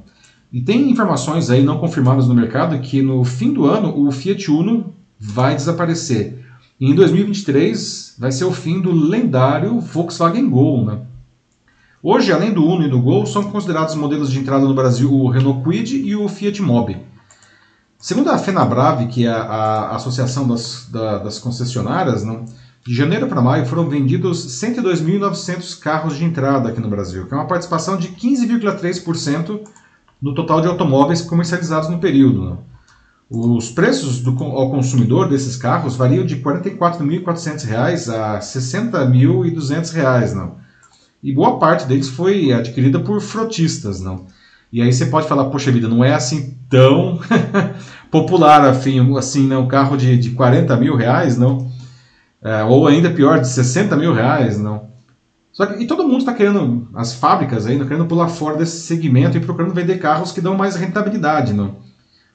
E 0.51 0.61
tem 0.61 0.91
informações 0.91 1.49
aí 1.49 1.63
não 1.63 1.77
confirmadas 1.77 2.27
no 2.27 2.33
mercado 2.33 2.77
que 2.79 3.01
no 3.01 3.23
fim 3.23 3.53
do 3.53 3.65
ano 3.65 3.97
o 3.97 4.11
Fiat 4.11 4.51
Uno 4.51 4.93
vai 5.17 5.55
desaparecer. 5.55 6.40
E 6.81 6.89
em 6.89 6.95
2023 6.95 8.15
vai 8.17 8.31
ser 8.31 8.45
o 8.45 8.51
fim 8.51 8.81
do 8.81 8.91
lendário 8.91 9.79
Volkswagen 9.79 10.49
Gol. 10.49 10.83
Né? 10.83 11.01
Hoje, 12.01 12.33
além 12.33 12.51
do 12.51 12.65
Uno 12.65 12.83
e 12.83 12.89
do 12.89 12.99
Gol, 12.99 13.27
são 13.27 13.43
considerados 13.43 13.93
modelos 13.93 14.31
de 14.31 14.39
entrada 14.39 14.65
no 14.65 14.73
Brasil 14.73 15.13
o 15.13 15.29
Renault 15.29 15.61
Kwid 15.61 15.95
e 15.95 16.15
o 16.15 16.27
Fiat 16.27 16.59
Mobi. 16.59 16.97
Segundo 17.99 18.31
a 18.31 18.37
FenaBrave, 18.39 19.09
que 19.09 19.27
é 19.27 19.29
a, 19.29 19.91
Associação 19.91 20.47
das, 20.47 20.89
da, 20.91 21.19
das 21.19 21.37
Concessionárias, 21.37 22.23
não, 22.23 22.45
de 22.83 22.95
janeiro 22.95 23.27
para 23.27 23.43
maio 23.43 23.67
foram 23.67 23.87
vendidos 23.87 24.59
102.900 24.59 25.77
carros 25.77 26.17
de 26.17 26.25
entrada 26.25 26.69
aqui 26.69 26.81
no 26.81 26.89
Brasil, 26.89 27.27
que 27.27 27.33
é 27.35 27.37
uma 27.37 27.45
participação 27.45 27.95
de 27.95 28.07
15,3% 28.07 29.59
no 30.19 30.33
total 30.33 30.61
de 30.61 30.67
automóveis 30.67 31.21
comercializados 31.21 31.89
no 31.89 31.99
período. 31.99 32.49
Né? 32.49 32.57
Os 33.33 33.69
preços 33.69 34.19
do, 34.19 34.31
ao 34.43 34.69
consumidor 34.69 35.29
desses 35.29 35.55
carros 35.55 35.95
variam 35.95 36.25
de 36.25 36.35
R$ 36.35 36.41
44.400 36.41 38.13
a 38.13 38.33
R$ 38.33 38.39
60.200. 38.39 40.33
Não? 40.33 40.57
E 41.23 41.31
boa 41.33 41.57
parte 41.57 41.87
deles 41.87 42.09
foi 42.09 42.51
adquirida 42.51 42.99
por 42.99 43.21
frotistas. 43.21 44.01
Não? 44.01 44.25
E 44.69 44.81
aí 44.81 44.91
você 44.91 45.05
pode 45.05 45.29
falar, 45.29 45.45
poxa 45.45 45.71
vida, 45.71 45.87
não 45.87 46.03
é 46.03 46.13
assim 46.13 46.57
tão 46.69 47.21
popular 48.11 48.65
assim, 48.65 49.17
assim 49.17 49.47
não, 49.47 49.63
um 49.63 49.67
carro 49.67 49.95
de, 49.95 50.17
de 50.17 50.31
40 50.31 50.75
mil 50.75 50.97
reais, 50.97 51.37
não? 51.37 51.71
É, 52.43 52.65
ou 52.65 52.85
ainda 52.85 53.11
pior, 53.11 53.39
de 53.39 53.47
60 53.47 53.95
mil 53.95 54.13
reais, 54.13 54.59
não. 54.59 54.89
Só 55.53 55.65
que, 55.65 55.81
e 55.81 55.87
todo 55.87 56.03
mundo 56.03 56.19
está 56.19 56.33
querendo, 56.33 56.89
as 56.93 57.13
fábricas 57.13 57.65
ainda 57.65 57.85
querendo 57.85 58.07
pular 58.07 58.27
fora 58.27 58.57
desse 58.57 58.81
segmento 58.81 59.37
e 59.37 59.39
procurando 59.39 59.73
vender 59.73 59.99
carros 59.99 60.33
que 60.33 60.41
dão 60.41 60.57
mais 60.57 60.75
rentabilidade, 60.75 61.53
não. 61.53 61.90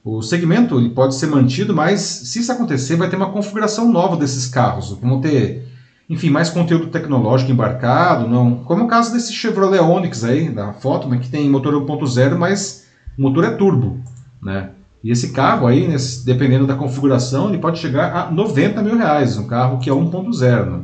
O 0.08 0.22
segmento 0.22 0.78
ele 0.78 0.90
pode 0.90 1.16
ser 1.16 1.26
mantido, 1.26 1.74
mas 1.74 2.00
se 2.00 2.38
isso 2.38 2.52
acontecer, 2.52 2.94
vai 2.94 3.10
ter 3.10 3.16
uma 3.16 3.32
configuração 3.32 3.90
nova 3.90 4.16
desses 4.16 4.46
carros. 4.46 4.96
Vão 5.02 5.20
ter, 5.20 5.66
enfim, 6.08 6.30
mais 6.30 6.48
conteúdo 6.48 6.86
tecnológico 6.86 7.50
embarcado, 7.50 8.28
não. 8.28 8.54
Como 8.58 8.84
o 8.84 8.86
caso 8.86 9.12
desse 9.12 9.32
Chevrolet 9.32 9.80
Onix 9.80 10.22
aí, 10.22 10.48
da 10.48 10.72
foto, 10.74 11.08
né, 11.08 11.18
que 11.18 11.28
tem 11.28 11.50
motor 11.50 11.74
1.0, 11.74 12.38
mas 12.38 12.86
o 13.18 13.22
motor 13.22 13.46
é 13.46 13.50
turbo, 13.50 13.98
né? 14.40 14.70
E 15.02 15.10
esse 15.10 15.32
carro 15.32 15.66
aí, 15.66 15.92
dependendo 16.24 16.68
da 16.68 16.76
configuração, 16.76 17.48
ele 17.48 17.58
pode 17.58 17.80
chegar 17.80 18.14
a 18.14 18.30
90 18.30 18.80
mil 18.82 18.96
reais, 18.96 19.36
um 19.36 19.48
carro 19.48 19.80
que 19.80 19.90
é 19.90 19.92
1.0. 19.92 20.66
Né? 20.66 20.80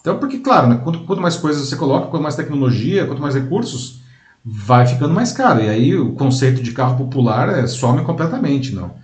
Então, 0.00 0.16
porque, 0.16 0.38
claro, 0.38 0.68
né, 0.68 0.80
quanto, 0.82 1.00
quanto, 1.00 1.20
mais 1.20 1.36
coisas 1.36 1.68
você 1.68 1.76
coloca, 1.76 2.06
quanto 2.06 2.22
mais 2.22 2.36
tecnologia, 2.36 3.06
quanto 3.06 3.20
mais 3.20 3.34
recursos, 3.34 4.01
vai 4.44 4.86
ficando 4.86 5.14
mais 5.14 5.32
caro. 5.32 5.62
E 5.62 5.68
aí 5.68 5.96
o 5.96 6.12
conceito 6.12 6.62
de 6.62 6.72
carro 6.72 6.96
popular 6.96 7.48
é, 7.48 7.66
some 7.66 8.02
completamente. 8.02 8.74
Não. 8.74 8.94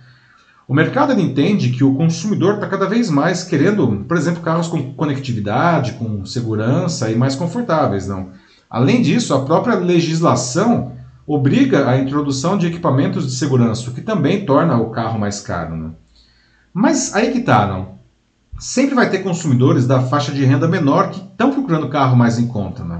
O 0.67 0.73
mercado 0.73 1.19
entende 1.19 1.69
que 1.69 1.83
o 1.83 1.95
consumidor 1.95 2.55
está 2.55 2.67
cada 2.67 2.87
vez 2.87 3.09
mais 3.09 3.43
querendo, 3.43 4.05
por 4.07 4.15
exemplo, 4.15 4.43
carros 4.43 4.67
com 4.67 4.93
conectividade, 4.93 5.93
com 5.93 6.25
segurança 6.25 7.09
e 7.09 7.15
mais 7.15 7.35
confortáveis. 7.35 8.07
Não. 8.07 8.29
Além 8.69 9.01
disso, 9.01 9.33
a 9.33 9.43
própria 9.43 9.75
legislação 9.75 10.93
obriga 11.25 11.89
a 11.89 11.97
introdução 11.97 12.57
de 12.57 12.67
equipamentos 12.67 13.25
de 13.25 13.33
segurança, 13.33 13.89
o 13.89 13.93
que 13.93 14.01
também 14.01 14.45
torna 14.45 14.77
o 14.77 14.89
carro 14.89 15.19
mais 15.19 15.39
caro. 15.39 15.75
Né? 15.75 15.91
Mas 16.73 17.15
aí 17.15 17.31
que 17.31 17.41
tá, 17.41 17.65
não? 17.67 17.99
Sempre 18.59 18.93
vai 18.93 19.09
ter 19.09 19.19
consumidores 19.19 19.87
da 19.87 20.01
faixa 20.01 20.31
de 20.31 20.43
renda 20.43 20.67
menor 20.67 21.11
que 21.11 21.19
estão 21.19 21.51
procurando 21.51 21.89
carro 21.89 22.15
mais 22.15 22.37
em 22.37 22.47
conta. 22.47 22.83
Né? 22.83 22.99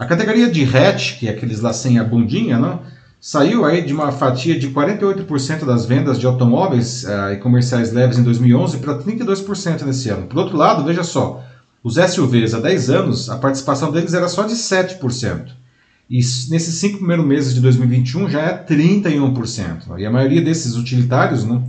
A 0.00 0.06
categoria 0.06 0.50
de 0.50 0.64
hatch, 0.64 1.18
que 1.18 1.28
é 1.28 1.30
aqueles 1.30 1.60
lá 1.60 1.74
sem 1.74 1.98
a 1.98 2.04
bundinha, 2.04 2.58
né? 2.58 2.78
saiu 3.20 3.66
aí 3.66 3.82
de 3.82 3.92
uma 3.92 4.10
fatia 4.10 4.58
de 4.58 4.70
48% 4.70 5.66
das 5.66 5.84
vendas 5.84 6.18
de 6.18 6.24
automóveis 6.24 7.04
uh, 7.04 7.34
e 7.34 7.36
comerciais 7.36 7.92
leves 7.92 8.16
em 8.16 8.22
2011 8.22 8.78
para 8.78 8.98
32% 8.98 9.82
nesse 9.82 10.08
ano. 10.08 10.26
Por 10.26 10.38
outro 10.38 10.56
lado, 10.56 10.82
veja 10.84 11.04
só, 11.04 11.44
os 11.84 11.96
SUVs 11.96 12.54
há 12.54 12.60
10 12.60 12.88
anos, 12.88 13.28
a 13.28 13.36
participação 13.36 13.92
deles 13.92 14.14
era 14.14 14.26
só 14.26 14.44
de 14.44 14.54
7%. 14.54 15.48
E 16.08 16.16
nesses 16.16 16.76
cinco 16.76 16.96
primeiros 16.96 17.26
meses 17.26 17.52
de 17.52 17.60
2021 17.60 18.30
já 18.30 18.40
é 18.40 18.56
31%. 18.56 19.98
E 19.98 20.06
a 20.06 20.10
maioria 20.10 20.40
desses 20.40 20.76
utilitários 20.76 21.44
não, 21.44 21.62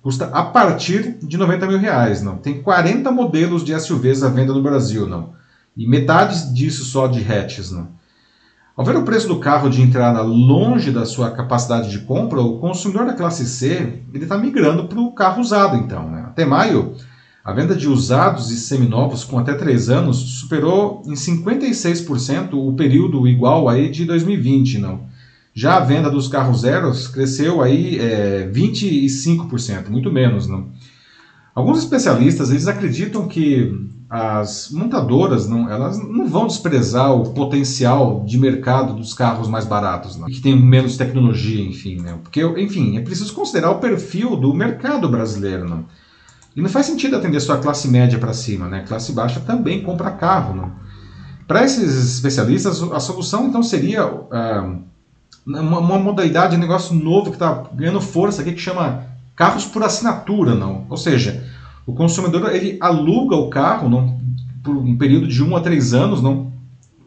custa 0.00 0.26
a 0.26 0.44
partir 0.44 1.16
de 1.20 1.36
90 1.36 1.66
mil 1.66 1.78
reais. 1.78 2.22
Não. 2.22 2.36
Tem 2.36 2.62
40 2.62 3.10
modelos 3.10 3.64
de 3.64 3.76
SUVs 3.78 4.22
à 4.22 4.28
venda 4.28 4.54
no 4.54 4.62
Brasil. 4.62 5.08
Não. 5.08 5.41
E 5.76 5.86
metade 5.86 6.52
disso 6.52 6.84
só 6.84 7.06
de 7.06 7.20
hatches. 7.20 7.70
Né? 7.70 7.86
Ao 8.76 8.84
ver 8.84 8.96
o 8.96 9.04
preço 9.04 9.28
do 9.28 9.38
carro 9.38 9.68
de 9.68 9.82
entrada 9.82 10.22
longe 10.22 10.90
da 10.90 11.04
sua 11.04 11.30
capacidade 11.30 11.90
de 11.90 12.00
compra, 12.00 12.40
o 12.40 12.58
consumidor 12.58 13.06
da 13.06 13.12
classe 13.12 13.46
C 13.46 14.00
está 14.14 14.38
migrando 14.38 14.88
para 14.88 14.98
o 14.98 15.12
carro 15.12 15.42
usado. 15.42 15.76
Então, 15.76 16.10
né? 16.10 16.24
Até 16.26 16.44
maio, 16.44 16.94
a 17.44 17.52
venda 17.52 17.74
de 17.74 17.88
usados 17.88 18.50
e 18.50 18.56
seminovos 18.56 19.24
com 19.24 19.38
até 19.38 19.52
3 19.52 19.90
anos 19.90 20.16
superou 20.40 21.02
em 21.06 21.12
56% 21.12 22.54
o 22.54 22.72
período 22.74 23.26
igual 23.28 23.68
aí 23.68 23.90
de 23.90 24.04
2020. 24.06 24.78
Não? 24.78 25.00
Já 25.52 25.76
a 25.76 25.80
venda 25.80 26.10
dos 26.10 26.28
carros 26.28 26.60
zeros 26.60 27.08
cresceu 27.08 27.60
aí 27.60 27.98
é, 27.98 28.50
25%, 28.50 29.88
muito 29.90 30.10
menos. 30.10 30.46
Não? 30.46 30.68
Alguns 31.54 31.78
especialistas 31.78 32.50
eles 32.50 32.66
acreditam 32.66 33.28
que 33.28 33.90
as 34.08 34.70
montadoras 34.70 35.48
não, 35.48 35.70
elas 35.70 35.98
não 35.98 36.28
vão 36.28 36.46
desprezar 36.46 37.14
o 37.14 37.30
potencial 37.30 38.22
de 38.26 38.38
mercado 38.38 38.92
dos 38.92 39.14
carros 39.14 39.48
mais 39.48 39.64
baratos, 39.64 40.18
não, 40.18 40.26
que 40.26 40.40
tem 40.40 40.54
menos 40.54 40.98
tecnologia, 40.98 41.64
enfim, 41.64 41.98
né? 41.98 42.18
porque, 42.22 42.44
enfim, 42.60 42.98
é 42.98 43.00
preciso 43.00 43.32
considerar 43.32 43.70
o 43.70 43.78
perfil 43.78 44.36
do 44.36 44.52
mercado 44.52 45.08
brasileiro, 45.08 45.66
não? 45.66 45.86
E 46.54 46.60
não 46.60 46.68
faz 46.68 46.84
sentido 46.84 47.16
atender 47.16 47.40
só 47.40 47.54
a 47.54 47.58
classe 47.58 47.88
média 47.88 48.18
para 48.18 48.34
cima, 48.34 48.68
né? 48.68 48.84
Classe 48.86 49.12
baixa 49.12 49.40
também 49.40 49.82
compra 49.82 50.10
carro, 50.10 50.54
não? 50.54 50.72
Para 51.48 51.64
esses 51.64 52.14
especialistas, 52.14 52.82
a 52.82 53.00
solução 53.00 53.46
então 53.46 53.62
seria 53.62 54.06
uh, 54.06 54.82
uma, 55.46 55.78
uma, 55.78 55.98
modalidade 55.98 56.54
de 56.54 56.60
negócio 56.60 56.94
novo 56.94 57.30
que 57.30 57.36
está 57.36 57.64
ganhando 57.72 58.00
força 58.00 58.42
aqui 58.42 58.52
que 58.52 58.60
chama 58.60 59.06
carros 59.34 59.64
por 59.64 59.82
assinatura, 59.82 60.54
não? 60.54 60.86
Ou 60.88 60.96
seja, 60.96 61.44
o 61.86 61.92
consumidor 61.92 62.54
ele 62.54 62.78
aluga 62.80 63.36
o 63.36 63.50
carro 63.50 63.88
não, 63.88 64.18
por 64.62 64.76
um 64.76 64.96
período 64.96 65.26
de 65.26 65.42
um 65.42 65.56
a 65.56 65.60
três 65.60 65.92
anos, 65.92 66.22
não 66.22 66.52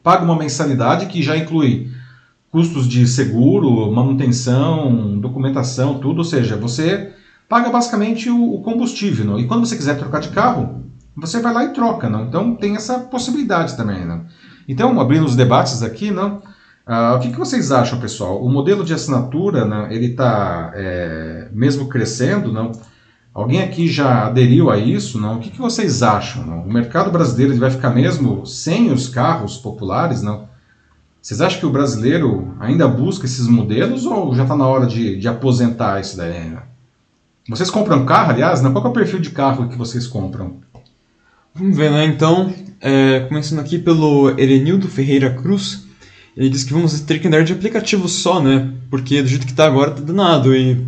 paga 0.03 0.23
uma 0.23 0.38
mensalidade 0.38 1.07
que 1.07 1.23
já 1.23 1.36
inclui 1.36 1.89
custos 2.51 2.88
de 2.88 3.07
seguro, 3.07 3.91
manutenção, 3.91 5.19
documentação, 5.19 5.99
tudo. 5.99 6.19
Ou 6.19 6.23
seja, 6.23 6.55
você 6.55 7.13
paga 7.49 7.69
basicamente 7.69 8.30
o, 8.30 8.61
combustível. 8.61 9.26
Não? 9.26 9.39
E 9.39 9.47
quando 9.47 9.65
você 9.65 9.76
quiser 9.76 9.97
trocar 9.97 10.21
de 10.21 10.30
carro, 10.30 10.84
você 11.15 11.41
vai 11.41 11.53
lá 11.53 11.65
e 11.65 11.73
troca. 11.73 12.09
Não? 12.09 12.26
Então 12.26 12.55
tem 12.55 12.76
essa 12.76 12.99
possibilidade 12.99 13.76
também. 13.76 14.05
Não? 14.05 14.26
Então, 14.67 14.99
abrindo 14.99 15.26
os 15.26 15.36
debates 15.36 15.84
aqui, 15.84 16.11
não? 16.11 16.41
Uh, 16.88 17.15
o 17.15 17.19
que, 17.19 17.31
que, 17.31 17.38
vocês 17.38 17.71
acham, 17.71 17.99
pessoal? 17.99 18.43
O 18.43 18.49
modelo 18.49 18.83
de 18.83 18.93
assinatura, 18.93 19.65
né, 19.65 19.88
ele 19.89 20.07
está 20.07 20.71
é, 20.75 21.47
mesmo 21.51 21.88
crescendo, 21.88 22.51
não? 22.51 22.71
Alguém 23.33 23.61
aqui 23.61 23.88
já 23.88 24.27
aderiu 24.27 24.69
a 24.69 24.77
isso? 24.77 25.19
Não? 25.19 25.36
O 25.36 25.39
que, 25.39 25.49
que 25.49 25.59
vocês 25.59 26.01
acham? 26.01 26.45
Não? 26.45 26.61
O 26.61 26.71
mercado 26.71 27.11
brasileiro 27.11 27.57
vai 27.59 27.69
ficar 27.69 27.89
mesmo 27.89 28.45
sem 28.45 28.93
os 28.93 29.09
carros 29.09 29.57
populares? 29.57 30.21
Não? 30.21 30.47
Vocês 31.21 31.41
acham 31.41 31.59
que 31.59 31.65
o 31.65 31.71
brasileiro 31.71 32.55
ainda 32.59 32.88
busca 32.88 33.25
esses 33.25 33.47
modelos 33.47 34.05
ou 34.05 34.33
já 34.33 34.43
está 34.43 34.55
na 34.55 34.65
hora 34.65 34.86
de, 34.86 35.17
de, 35.17 35.27
aposentar 35.27 35.99
isso 35.99 36.15
daí? 36.15 36.53
Vocês 37.49 37.69
compram 37.69 38.05
carro, 38.05 38.29
aliás? 38.29 38.61
Não? 38.61 38.71
Qual 38.71 38.86
é 38.86 38.88
o 38.88 38.93
perfil 38.93 39.19
de 39.19 39.31
carro 39.31 39.67
que 39.67 39.77
vocês 39.77 40.07
compram? 40.07 40.57
Vamos 41.53 41.75
ver, 41.75 41.91
né? 41.91 42.05
Então, 42.05 42.53
é, 42.79 43.21
começando 43.21 43.59
aqui 43.59 43.77
pelo 43.79 44.29
Erenildo 44.39 44.88
Ferreira 44.88 45.33
Cruz, 45.33 45.84
ele 46.36 46.49
diz 46.49 46.63
que 46.63 46.73
vamos 46.73 46.99
ter 47.01 47.19
que 47.19 47.27
andar 47.27 47.43
de 47.43 47.53
aplicativo 47.53 48.07
só, 48.09 48.41
né? 48.41 48.71
Porque 48.89 49.21
do 49.21 49.27
jeito 49.27 49.45
que 49.45 49.51
está 49.51 49.65
agora 49.65 49.91
tá 49.91 50.01
danado 50.01 50.55
e 50.55 50.86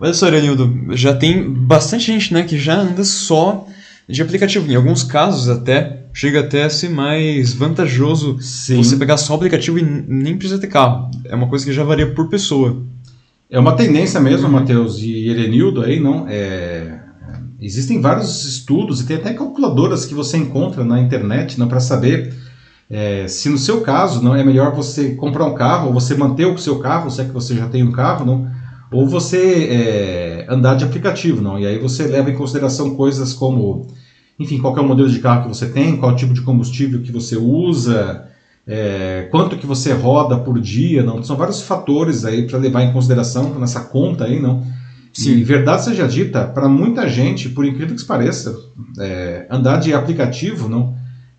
Olha 0.00 0.12
só, 0.12 0.28
Leonildo, 0.28 0.88
já 0.96 1.14
tem 1.14 1.50
bastante 1.50 2.06
gente 2.06 2.34
né, 2.34 2.42
que 2.42 2.58
já 2.58 2.74
anda 2.78 3.04
só 3.04 3.66
de 4.08 4.20
aplicativo. 4.20 4.70
Em 4.70 4.74
alguns 4.74 5.02
casos 5.02 5.48
até 5.48 6.04
chega 6.12 6.40
até 6.40 6.64
a 6.64 6.70
ser 6.70 6.90
mais 6.90 7.54
vantajoso 7.54 8.38
Sim. 8.40 8.76
você 8.76 8.96
pegar 8.96 9.16
só 9.16 9.32
o 9.32 9.36
aplicativo 9.36 9.78
e 9.78 9.82
nem 9.82 10.36
precisa 10.36 10.60
ter 10.60 10.66
carro. 10.66 11.10
É 11.24 11.34
uma 11.34 11.48
coisa 11.48 11.64
que 11.64 11.72
já 11.72 11.84
varia 11.84 12.12
por 12.12 12.28
pessoa. 12.28 12.82
É 13.48 13.58
uma 13.58 13.74
tendência 13.76 14.20
mesmo. 14.20 14.48
Matheus 14.48 14.98
e 14.98 15.28
Erenildo 15.28 15.82
aí, 15.82 16.00
não? 16.00 16.26
É... 16.28 17.00
Existem 17.60 18.00
vários 18.00 18.44
estudos 18.44 19.00
e 19.00 19.06
tem 19.06 19.16
até 19.16 19.32
calculadoras 19.32 20.04
que 20.04 20.12
você 20.12 20.36
encontra 20.36 20.84
na 20.84 21.00
internet 21.00 21.58
não 21.58 21.66
para 21.68 21.80
saber 21.80 22.34
é, 22.94 23.26
se 23.26 23.48
no 23.48 23.58
seu 23.58 23.80
caso 23.80 24.22
não 24.22 24.36
é 24.36 24.44
melhor 24.44 24.72
você 24.72 25.16
comprar 25.16 25.46
um 25.46 25.54
carro 25.54 25.88
ou 25.88 25.92
você 25.92 26.14
manter 26.14 26.46
o 26.46 26.56
seu 26.56 26.78
carro, 26.78 27.10
se 27.10 27.20
é 27.20 27.24
que 27.24 27.32
você 27.32 27.56
já 27.56 27.66
tem 27.66 27.82
um 27.82 27.90
carro, 27.90 28.24
não? 28.24 28.48
ou 28.92 29.08
você 29.08 29.66
é, 29.68 30.46
andar 30.48 30.76
de 30.76 30.84
aplicativo, 30.84 31.42
não. 31.42 31.58
E 31.58 31.66
aí 31.66 31.76
você 31.76 32.06
leva 32.06 32.30
em 32.30 32.36
consideração 32.36 32.94
coisas 32.94 33.32
como, 33.32 33.88
enfim, 34.38 34.58
qual 34.58 34.76
é 34.78 34.80
o 34.80 34.86
modelo 34.86 35.08
de 35.08 35.18
carro 35.18 35.42
que 35.42 35.48
você 35.48 35.66
tem, 35.66 35.96
qual 35.96 36.14
tipo 36.14 36.32
de 36.32 36.42
combustível 36.42 37.02
que 37.02 37.10
você 37.10 37.36
usa, 37.36 38.28
é, 38.64 39.26
quanto 39.28 39.56
que 39.56 39.66
você 39.66 39.92
roda 39.92 40.38
por 40.38 40.60
dia, 40.60 41.02
não. 41.02 41.20
São 41.24 41.36
vários 41.36 41.62
fatores 41.62 42.24
aí 42.24 42.46
para 42.46 42.60
levar 42.60 42.84
em 42.84 42.92
consideração 42.92 43.58
nessa 43.58 43.80
conta 43.80 44.26
aí, 44.26 44.40
não. 44.40 44.62
Sim. 45.12 45.32
E 45.32 45.42
verdade 45.42 45.82
seja 45.82 46.06
dita, 46.06 46.44
para 46.44 46.68
muita 46.68 47.08
gente, 47.08 47.48
por 47.48 47.64
incrível 47.64 47.96
que 47.96 48.04
pareça, 48.04 48.56
é, 49.00 49.48
andar 49.50 49.78
de 49.78 49.92
aplicativo 49.92 50.68
não 50.68 50.94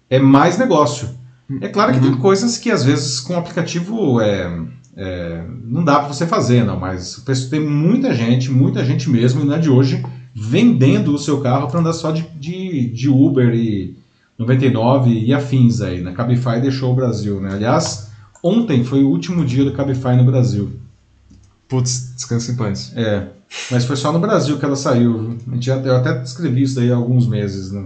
é 0.10 0.20
mais 0.20 0.58
negócio. 0.58 1.24
É 1.62 1.68
claro 1.68 1.94
que 1.94 2.00
uhum. 2.00 2.12
tem 2.12 2.22
coisas 2.22 2.58
que 2.58 2.72
às 2.72 2.84
vezes 2.84 3.20
com 3.20 3.34
o 3.34 3.38
aplicativo 3.38 4.20
é, 4.20 4.52
é, 4.96 5.44
não 5.64 5.84
dá 5.84 6.00
para 6.00 6.08
você 6.08 6.26
fazer, 6.26 6.64
não, 6.64 6.80
mas 6.80 7.24
tem 7.50 7.60
muita 7.60 8.14
gente, 8.14 8.50
muita 8.52 8.84
gente 8.84 9.10
mesmo, 9.10 9.46
não 9.46 9.56
é 9.56 9.60
de 9.60 9.70
hoje, 9.70 10.04
vendendo 10.34 11.14
o 11.14 11.20
seu 11.20 11.42
carro 11.42 11.68
para 11.68 11.80
andar 11.80 11.94
só 11.94 12.12
de, 12.12 12.24
de, 12.40 12.88
de, 12.90 13.10
Uber 13.10 13.54
e 13.54 13.96
99 14.38 15.12
e 15.12 15.34
afins 15.34 15.82
aí, 15.82 16.02
né? 16.02 16.14
Cabify 16.14 16.60
deixou 16.62 16.92
o 16.92 16.96
Brasil, 16.96 17.40
né? 17.40 17.54
Aliás, 17.54 18.10
ontem 18.44 18.84
foi 18.84 19.04
o 19.04 19.10
último 19.10 19.46
dia 19.46 19.64
do 19.64 19.74
Cabify 19.74 20.16
no 20.16 20.26
Brasil. 20.26 20.72
Putz, 21.70 22.14
descansa 22.16 22.52
em 22.52 22.56
paz. 22.56 22.92
É, 22.96 23.28
mas 23.72 23.86
foi 23.86 23.96
só 23.96 24.12
no 24.12 24.20
Brasil 24.20 24.58
que 24.58 24.66
ela 24.66 24.76
saiu. 24.76 25.38
A 25.48 25.54
gente, 25.54 25.70
eu 25.70 25.96
até 25.96 26.22
escrevi 26.22 26.64
isso 26.64 26.76
daí 26.76 26.92
há 26.92 26.96
alguns 26.96 27.28
meses, 27.28 27.72
né? 27.72 27.86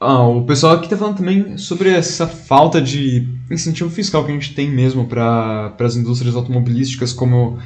Ah, 0.00 0.26
o 0.26 0.44
pessoal 0.44 0.76
aqui 0.76 0.86
está 0.86 0.96
falando 0.96 1.18
também 1.18 1.58
sobre 1.58 1.90
essa 1.90 2.26
falta 2.26 2.80
de 2.80 3.28
incentivo 3.50 3.90
fiscal 3.90 4.24
que 4.24 4.30
a 4.30 4.34
gente 4.34 4.54
tem 4.54 4.70
mesmo 4.70 5.06
para 5.06 5.74
as 5.78 5.94
indústrias 5.94 6.34
automobilísticas, 6.34 7.12
como 7.12 7.58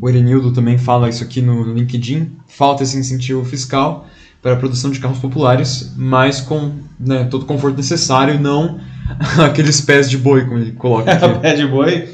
o 0.00 0.08
Erenildo 0.08 0.52
também 0.52 0.78
fala 0.78 1.10
isso 1.10 1.22
aqui 1.22 1.42
no, 1.42 1.74
LinkedIn. 1.74 2.32
Falta 2.48 2.82
esse 2.82 2.96
incentivo 2.96 3.44
fiscal 3.44 4.06
para 4.40 4.54
a 4.54 4.56
produção 4.56 4.90
de 4.90 5.00
carros 5.00 5.18
populares, 5.18 5.92
mas 5.94 6.40
com 6.40 6.72
né, 6.98 7.24
todo 7.24 7.42
o 7.42 7.46
conforto 7.46 7.76
necessário, 7.76 8.40
não 8.40 8.80
aqueles 9.44 9.82
pés 9.82 10.08
de 10.08 10.16
boi, 10.16 10.46
como 10.46 10.58
ele 10.60 10.72
coloca 10.72 11.12
aqui. 11.12 11.40
pé 11.40 11.54
de 11.54 11.66
boi? 11.66 12.08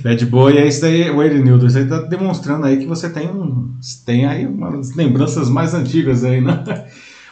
Pé 0.00 0.14
de 0.14 0.26
boi 0.26 0.58
é 0.58 0.68
isso 0.68 0.80
daí, 0.80 1.10
o 1.10 1.20
Erenildo, 1.20 1.68
você 1.68 1.80
está 1.80 1.98
demonstrando 2.02 2.64
aí 2.66 2.78
que 2.78 2.86
você 2.86 3.10
tem, 3.10 3.28
um, 3.28 3.74
tem 4.06 4.26
aí 4.26 4.46
umas 4.46 4.94
lembranças 4.94 5.48
mais 5.48 5.74
antigas 5.74 6.22
aí, 6.24 6.40
né? 6.40 6.62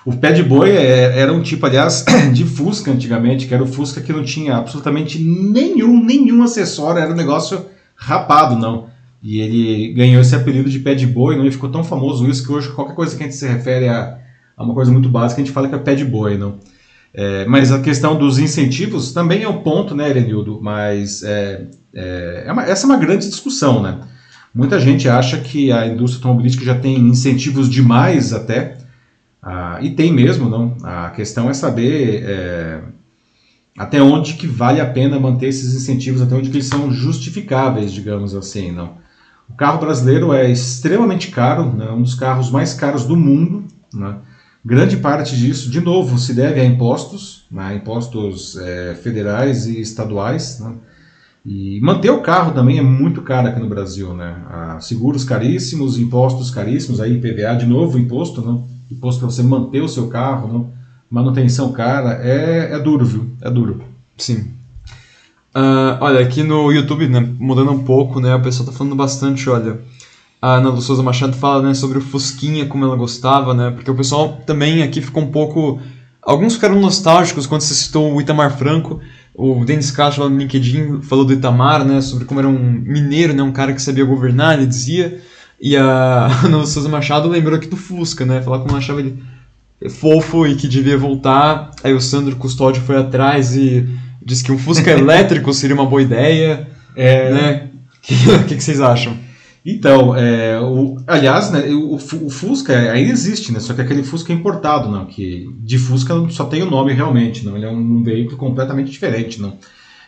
O 0.04 0.16
pé 0.16 0.32
de 0.32 0.42
boi 0.42 0.70
é, 0.70 1.18
era 1.18 1.32
um 1.32 1.40
tipo, 1.40 1.64
aliás, 1.64 2.04
de 2.34 2.44
Fusca 2.44 2.90
antigamente, 2.90 3.46
que 3.46 3.54
era 3.54 3.62
o 3.62 3.66
Fusca 3.66 4.00
que 4.00 4.12
não 4.12 4.24
tinha 4.24 4.56
absolutamente 4.56 5.22
nenhum, 5.22 6.04
nenhum 6.04 6.42
acessório, 6.42 7.00
era 7.00 7.12
um 7.12 7.16
negócio 7.16 7.66
rapado, 7.94 8.56
não. 8.56 8.86
E 9.22 9.40
ele 9.40 9.92
ganhou 9.92 10.20
esse 10.20 10.34
apelido 10.34 10.68
de 10.68 10.80
pé 10.80 10.94
de 10.94 11.06
boi, 11.06 11.36
não? 11.36 11.46
E 11.46 11.52
ficou 11.52 11.70
tão 11.70 11.84
famoso 11.84 12.28
isso 12.28 12.44
que 12.44 12.52
hoje 12.52 12.68
qualquer 12.70 12.94
coisa 12.94 13.16
que 13.16 13.22
a 13.22 13.26
gente 13.26 13.36
se 13.36 13.46
refere 13.46 13.88
a, 13.88 14.18
a 14.56 14.64
uma 14.64 14.74
coisa 14.74 14.90
muito 14.90 15.08
básica, 15.08 15.40
a 15.40 15.44
gente 15.44 15.54
fala 15.54 15.68
que 15.68 15.74
é 15.74 15.78
pé 15.78 15.94
de 15.94 16.04
boi, 16.04 16.36
não. 16.36 16.58
É, 17.14 17.44
mas 17.44 17.70
a 17.70 17.80
questão 17.80 18.18
dos 18.18 18.38
incentivos 18.38 19.12
também 19.12 19.42
é 19.42 19.48
um 19.48 19.62
ponto, 19.62 19.94
né, 19.94 20.08
Erenildo? 20.08 20.58
Mas 20.60 21.22
é, 21.22 21.66
é, 21.94 22.44
é 22.46 22.52
uma, 22.52 22.64
essa 22.64 22.86
é 22.86 22.88
uma 22.88 22.96
grande 22.96 23.28
discussão, 23.28 23.82
né? 23.82 24.00
Muita 24.54 24.80
gente 24.80 25.08
acha 25.08 25.38
que 25.38 25.70
a 25.70 25.86
indústria 25.86 26.18
automobilística 26.18 26.64
já 26.64 26.74
tem 26.74 26.98
incentivos 26.98 27.70
demais 27.70 28.32
até, 28.32 28.78
e 29.82 29.90
tem 29.90 30.12
mesmo, 30.12 30.48
não? 30.48 30.76
A 30.82 31.10
questão 31.10 31.50
é 31.50 31.54
saber 31.54 32.22
é, 32.24 32.80
até 33.76 34.02
onde 34.02 34.34
que 34.34 34.46
vale 34.46 34.80
a 34.80 34.86
pena 34.86 35.18
manter 35.18 35.48
esses 35.48 35.74
incentivos, 35.74 36.20
até 36.22 36.34
onde 36.34 36.50
que 36.50 36.56
eles 36.56 36.66
são 36.66 36.90
justificáveis, 36.90 37.92
digamos 37.92 38.34
assim, 38.34 38.70
não? 38.72 39.00
O 39.48 39.54
carro 39.54 39.80
brasileiro 39.80 40.32
é 40.32 40.50
extremamente 40.50 41.28
caro, 41.28 41.72
né? 41.72 41.90
um 41.90 42.02
dos 42.02 42.14
carros 42.14 42.50
mais 42.50 42.72
caros 42.72 43.04
do 43.04 43.16
mundo, 43.16 43.64
né? 43.92 44.16
Grande 44.64 44.96
parte 44.96 45.36
disso, 45.36 45.68
de 45.68 45.80
novo, 45.80 46.16
se 46.18 46.32
deve 46.32 46.60
a 46.60 46.64
impostos, 46.64 47.44
né? 47.50 47.74
impostos 47.74 48.56
é, 48.56 48.94
federais 48.94 49.66
e 49.66 49.80
estaduais, 49.80 50.60
né? 50.60 50.74
E 51.44 51.80
manter 51.80 52.10
o 52.10 52.22
carro 52.22 52.52
também 52.52 52.78
é 52.78 52.82
muito 52.82 53.20
caro 53.20 53.48
aqui 53.48 53.58
no 53.58 53.68
Brasil, 53.68 54.14
né? 54.14 54.36
Ah, 54.48 54.78
seguros 54.80 55.24
caríssimos, 55.24 55.98
impostos 55.98 56.50
caríssimos, 56.50 57.00
aí 57.00 57.14
IPVA 57.14 57.56
de 57.56 57.66
novo, 57.66 57.98
imposto, 57.98 58.40
não? 58.40 58.68
Imposto 58.92 59.20
para 59.20 59.30
você 59.30 59.42
manter 59.42 59.82
o 59.82 59.88
seu 59.88 60.08
carro, 60.08 60.52
não? 60.52 60.70
manutenção 61.10 61.72
cara, 61.72 62.20
é, 62.22 62.72
é 62.72 62.78
duro, 62.78 63.04
viu? 63.04 63.30
É 63.42 63.50
duro. 63.50 63.82
Sim. 64.16 64.50
Uh, 65.54 66.00
olha, 66.00 66.20
aqui 66.20 66.42
no 66.42 66.72
YouTube, 66.72 67.06
né, 67.06 67.20
mudando 67.38 67.70
um 67.70 67.82
pouco, 67.84 68.18
né, 68.18 68.34
o 68.34 68.40
pessoal 68.40 68.66
tá 68.66 68.72
falando 68.72 68.96
bastante, 68.96 69.48
olha. 69.50 69.80
A 70.40 70.54
Ana 70.54 70.74
Souza 70.80 71.02
Machado 71.02 71.34
fala 71.34 71.62
né, 71.62 71.74
sobre 71.74 71.98
o 71.98 72.00
Fusquinha, 72.00 72.66
como 72.66 72.84
ela 72.84 72.96
gostava, 72.96 73.54
né? 73.54 73.70
Porque 73.70 73.88
o 73.88 73.94
pessoal 73.94 74.40
também 74.44 74.82
aqui 74.82 75.00
ficou 75.00 75.22
um 75.22 75.30
pouco 75.30 75.80
Alguns 76.22 76.54
ficaram 76.54 76.80
nostálgicos 76.80 77.46
quando 77.46 77.62
você 77.62 77.74
citou 77.74 78.14
o 78.14 78.20
Itamar 78.20 78.56
Franco. 78.56 79.00
O 79.34 79.64
Denis 79.64 79.90
Castro 79.90 80.22
lá 80.22 80.30
no 80.30 80.38
LinkedIn 80.38 81.02
falou 81.02 81.24
do 81.24 81.32
Itamar, 81.32 81.84
né? 81.84 82.00
Sobre 82.00 82.24
como 82.24 82.38
era 82.38 82.48
um 82.48 82.58
mineiro, 82.58 83.34
né? 83.34 83.42
Um 83.42 83.50
cara 83.50 83.72
que 83.72 83.82
sabia 83.82 84.04
governar, 84.04 84.56
ele 84.56 84.66
dizia. 84.66 85.20
E 85.62 85.76
a 85.76 86.28
no 86.50 86.66
Souza 86.66 86.88
Machado 86.88 87.28
lembrou 87.28 87.56
aqui 87.56 87.68
do 87.68 87.76
Fusca, 87.76 88.26
né? 88.26 88.42
Falar 88.42 88.58
como 88.58 88.76
achava 88.76 88.98
ele 88.98 89.22
fofo 89.88 90.44
e 90.44 90.56
que 90.56 90.66
devia 90.66 90.98
voltar. 90.98 91.70
Aí 91.84 91.94
o 91.94 92.00
Sandro 92.00 92.34
Custódio 92.34 92.82
foi 92.82 92.96
atrás 92.96 93.54
e 93.54 93.88
disse 94.20 94.42
que 94.42 94.50
um 94.50 94.58
Fusca 94.58 94.90
elétrico 94.90 95.52
seria 95.54 95.76
uma 95.76 95.86
boa 95.86 96.02
ideia. 96.02 96.68
É, 96.96 97.32
né? 97.32 97.68
O 98.02 98.44
que, 98.48 98.56
que, 98.56 98.64
vocês 98.64 98.80
acham? 98.80 99.16
Então, 99.64 100.16
é, 100.16 100.58
o, 100.58 101.00
aliás, 101.06 101.52
né, 101.52 101.68
o, 101.68 101.94
o, 101.94 102.30
Fusca 102.30 102.76
ainda 102.76 103.12
existe, 103.12 103.52
né? 103.52 103.60
Só 103.60 103.72
que 103.74 103.80
aquele 103.80 104.02
Fusca 104.02 104.32
é 104.32 104.34
importado, 104.34 104.90
não, 104.90 105.06
que 105.06 105.48
de 105.60 105.78
Fusca 105.78 106.12
só 106.30 106.46
tem 106.46 106.62
o 106.62 106.70
nome 106.70 106.92
realmente, 106.92 107.44
não. 107.44 107.56
Ele 107.56 107.64
é 107.64 107.70
um, 107.70 107.78
um 107.78 108.02
veículo 108.02 108.36
completamente 108.36 108.90
diferente, 108.90 109.40
não. 109.40 109.56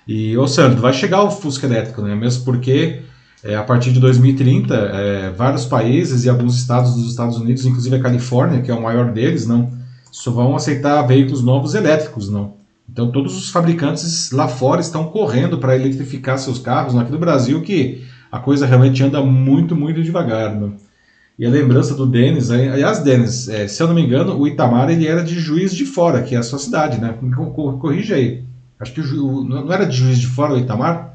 E, 0.08 0.36
ô 0.36 0.48
Sandro, 0.48 0.80
vai 0.80 0.92
chegar 0.92 1.22
o 1.22 1.30
Fusca 1.30 1.68
elétrico, 1.68 2.02
né? 2.02 2.16
Mesmo 2.16 2.44
porque 2.44 3.02
é, 3.44 3.54
a 3.54 3.62
partir 3.62 3.92
de 3.92 4.00
2030, 4.00 4.74
é, 4.74 5.30
vários 5.30 5.66
países 5.66 6.24
e 6.24 6.30
alguns 6.30 6.56
estados 6.56 6.94
dos 6.94 7.10
Estados 7.10 7.36
Unidos, 7.36 7.66
inclusive 7.66 7.94
a 7.94 8.00
Califórnia, 8.00 8.62
que 8.62 8.70
é 8.70 8.74
o 8.74 8.82
maior 8.82 9.12
deles, 9.12 9.46
não, 9.46 9.70
só 10.10 10.30
vão 10.30 10.56
aceitar 10.56 11.02
veículos 11.02 11.42
novos 11.42 11.74
elétricos, 11.74 12.30
não. 12.30 12.54
Então 12.90 13.10
todos 13.10 13.36
os 13.36 13.50
fabricantes 13.50 14.30
lá 14.30 14.48
fora 14.48 14.80
estão 14.80 15.04
correndo 15.04 15.58
para 15.58 15.76
eletrificar 15.76 16.38
seus 16.38 16.58
carros. 16.58 16.96
Aqui 16.96 17.12
no 17.12 17.18
Brasil 17.18 17.60
que 17.60 18.04
a 18.32 18.38
coisa 18.38 18.66
realmente 18.66 19.02
anda 19.02 19.22
muito, 19.22 19.76
muito 19.76 20.02
devagar. 20.02 20.54
Não. 20.54 20.74
E 21.38 21.44
a 21.44 21.50
lembrança 21.50 21.94
do 21.94 22.06
Denis, 22.06 22.50
aliás, 22.50 23.00
Denis, 23.00 23.48
é, 23.48 23.66
se 23.66 23.82
eu 23.82 23.88
não 23.88 23.94
me 23.94 24.02
engano, 24.02 24.38
o 24.38 24.46
Itamar 24.46 24.88
ele 24.88 25.06
era 25.06 25.22
de 25.22 25.38
Juiz 25.38 25.74
de 25.74 25.84
Fora, 25.84 26.22
que 26.22 26.34
é 26.34 26.38
a 26.38 26.42
sua 26.42 26.58
cidade, 26.58 27.00
né? 27.00 27.14
Corrija 27.54 28.14
aí. 28.14 28.44
Acho 28.78 28.92
que 28.92 29.00
o, 29.00 29.42
não 29.44 29.72
era 29.72 29.84
de 29.84 29.96
Juiz 29.96 30.18
de 30.18 30.28
Fora 30.28 30.54
o 30.54 30.58
Itamar? 30.58 31.13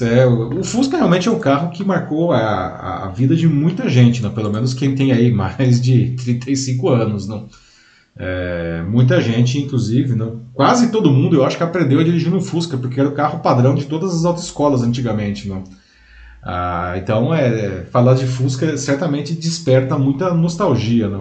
É, 0.00 0.24
o 0.24 0.64
Fusca 0.64 0.96
realmente 0.96 1.28
é 1.28 1.30
um 1.30 1.38
carro 1.38 1.70
que 1.70 1.84
marcou 1.84 2.32
a, 2.32 3.04
a 3.04 3.08
vida 3.08 3.36
de 3.36 3.46
muita 3.46 3.90
gente, 3.90 4.22
né? 4.22 4.30
pelo 4.30 4.50
menos 4.50 4.72
quem 4.72 4.94
tem 4.94 5.12
aí 5.12 5.30
mais 5.34 5.80
de 5.80 6.16
35 6.16 6.88
anos. 6.88 7.28
Não? 7.28 7.46
É, 8.16 8.82
muita 8.88 9.20
gente, 9.20 9.58
inclusive, 9.58 10.14
não? 10.14 10.40
quase 10.54 10.90
todo 10.90 11.12
mundo, 11.12 11.36
eu 11.36 11.44
acho 11.44 11.58
que 11.58 11.62
aprendeu 11.62 11.98
a 12.00 12.04
dirigir 12.04 12.30
no 12.30 12.40
Fusca, 12.40 12.76
porque 12.78 12.98
era 12.98 13.08
o 13.08 13.12
carro 13.12 13.40
padrão 13.40 13.74
de 13.74 13.84
todas 13.84 14.14
as 14.14 14.24
autoescolas 14.24 14.82
antigamente. 14.82 15.46
Não? 15.46 15.62
Ah, 16.42 16.94
então, 16.96 17.34
é, 17.34 17.84
falar 17.90 18.14
de 18.14 18.26
Fusca 18.26 18.76
certamente 18.78 19.34
desperta 19.34 19.98
muita 19.98 20.32
nostalgia. 20.32 21.08
Não? 21.08 21.20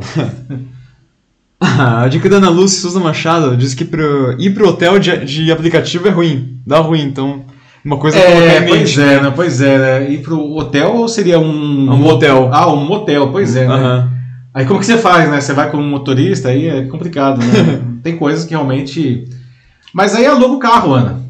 a 1.59 2.07
dica 2.09 2.29
da 2.29 2.37
Ana 2.37 2.49
Lúcia 2.49 2.81
Souza 2.81 3.01
Machado 3.01 3.57
diz 3.57 3.73
que 3.73 3.83
pro, 3.83 4.39
ir 4.39 4.53
pro 4.53 4.69
hotel 4.69 4.97
de, 4.97 5.25
de 5.25 5.51
aplicativo 5.51 6.07
é 6.07 6.11
ruim, 6.11 6.61
dá 6.65 6.79
ruim, 6.79 7.01
então 7.01 7.45
uma 7.83 7.97
coisa 7.97 8.17
é, 8.17 8.59
em 8.59 8.65
mente. 8.65 8.95
Pois 8.95 8.97
é, 8.97 9.21
né? 9.21 9.33
Pois 9.35 9.61
é, 9.61 9.77
né? 9.77 10.11
Ir 10.11 10.19
pro 10.19 10.39
hotel 10.55 10.95
ou 10.95 11.07
seria 11.07 11.39
um. 11.39 11.91
Um 11.91 11.97
motel. 11.97 12.49
Ah, 12.53 12.71
um 12.71 12.85
motel, 12.85 13.31
pois 13.31 13.55
é, 13.55 13.67
né? 13.67 14.09
Aí 14.53 14.65
como 14.65 14.79
que 14.79 14.85
você 14.85 14.97
faz, 14.97 15.29
né? 15.29 15.39
Você 15.39 15.53
vai 15.53 15.71
como 15.71 15.83
motorista, 15.83 16.49
aí 16.49 16.67
é 16.67 16.83
complicado, 16.83 17.39
né? 17.39 17.81
Tem 18.03 18.17
coisas 18.17 18.45
que 18.45 18.51
realmente. 18.51 19.25
Mas 19.93 20.15
aí 20.15 20.25
aluga 20.25 20.55
o 20.55 20.59
carro, 20.59 20.93
Ana. 20.93 21.21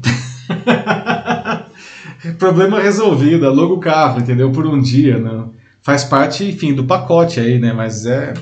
Problema 2.38 2.80
resolvido, 2.80 3.46
aluga 3.46 3.74
o 3.74 3.80
carro, 3.80 4.20
entendeu? 4.20 4.50
Por 4.50 4.66
um 4.66 4.80
dia, 4.80 5.18
né? 5.18 5.44
Faz 5.80 6.04
parte, 6.04 6.44
enfim, 6.44 6.74
do 6.74 6.84
pacote 6.84 7.40
aí, 7.40 7.58
né? 7.58 7.72
Mas 7.72 8.06
é. 8.06 8.34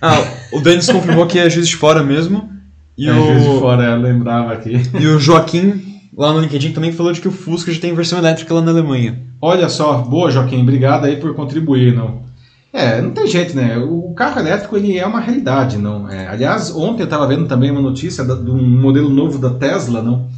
Ah, 0.00 0.22
o 0.52 0.60
Denis 0.60 0.88
confirmou 0.90 1.26
que 1.26 1.38
é 1.38 1.50
juiz 1.50 1.68
de 1.68 1.76
fora 1.76 2.02
mesmo. 2.02 2.50
E 2.96 3.08
é 3.08 3.12
o... 3.12 3.26
juiz 3.26 3.42
de 3.42 3.58
fora, 3.58 3.84
eu 3.84 4.00
lembrava 4.00 4.52
aqui. 4.52 4.80
E 4.98 5.06
o 5.06 5.18
Joaquim 5.18 5.85
lá 6.16 6.32
no 6.32 6.40
LinkedIn 6.40 6.72
também 6.72 6.92
falou 6.92 7.12
de 7.12 7.20
que 7.20 7.28
o 7.28 7.32
Fusca 7.32 7.70
já 7.72 7.80
tem 7.80 7.94
versão 7.94 8.18
elétrica 8.18 8.54
lá 8.54 8.62
na 8.62 8.70
Alemanha. 8.70 9.20
Olha 9.40 9.68
só, 9.68 9.98
boa 9.98 10.30
Joaquim, 10.30 10.62
obrigado 10.62 11.04
aí 11.04 11.16
por 11.16 11.34
contribuir, 11.34 11.94
não. 11.94 12.24
É, 12.72 13.00
não 13.00 13.10
tem 13.10 13.26
jeito, 13.26 13.56
né? 13.56 13.78
O 13.78 14.12
carro 14.14 14.40
elétrico 14.40 14.76
ele 14.76 14.98
é 14.98 15.06
uma 15.06 15.20
realidade, 15.20 15.78
não. 15.78 16.10
É, 16.10 16.26
aliás, 16.28 16.74
ontem 16.74 17.02
eu 17.02 17.06
estava 17.06 17.26
vendo 17.26 17.46
também 17.46 17.70
uma 17.70 17.80
notícia 17.80 18.24
de 18.24 18.50
um 18.50 18.62
modelo 18.62 19.08
novo 19.08 19.38
da 19.38 19.50
Tesla, 19.50 20.02
não, 20.02 20.28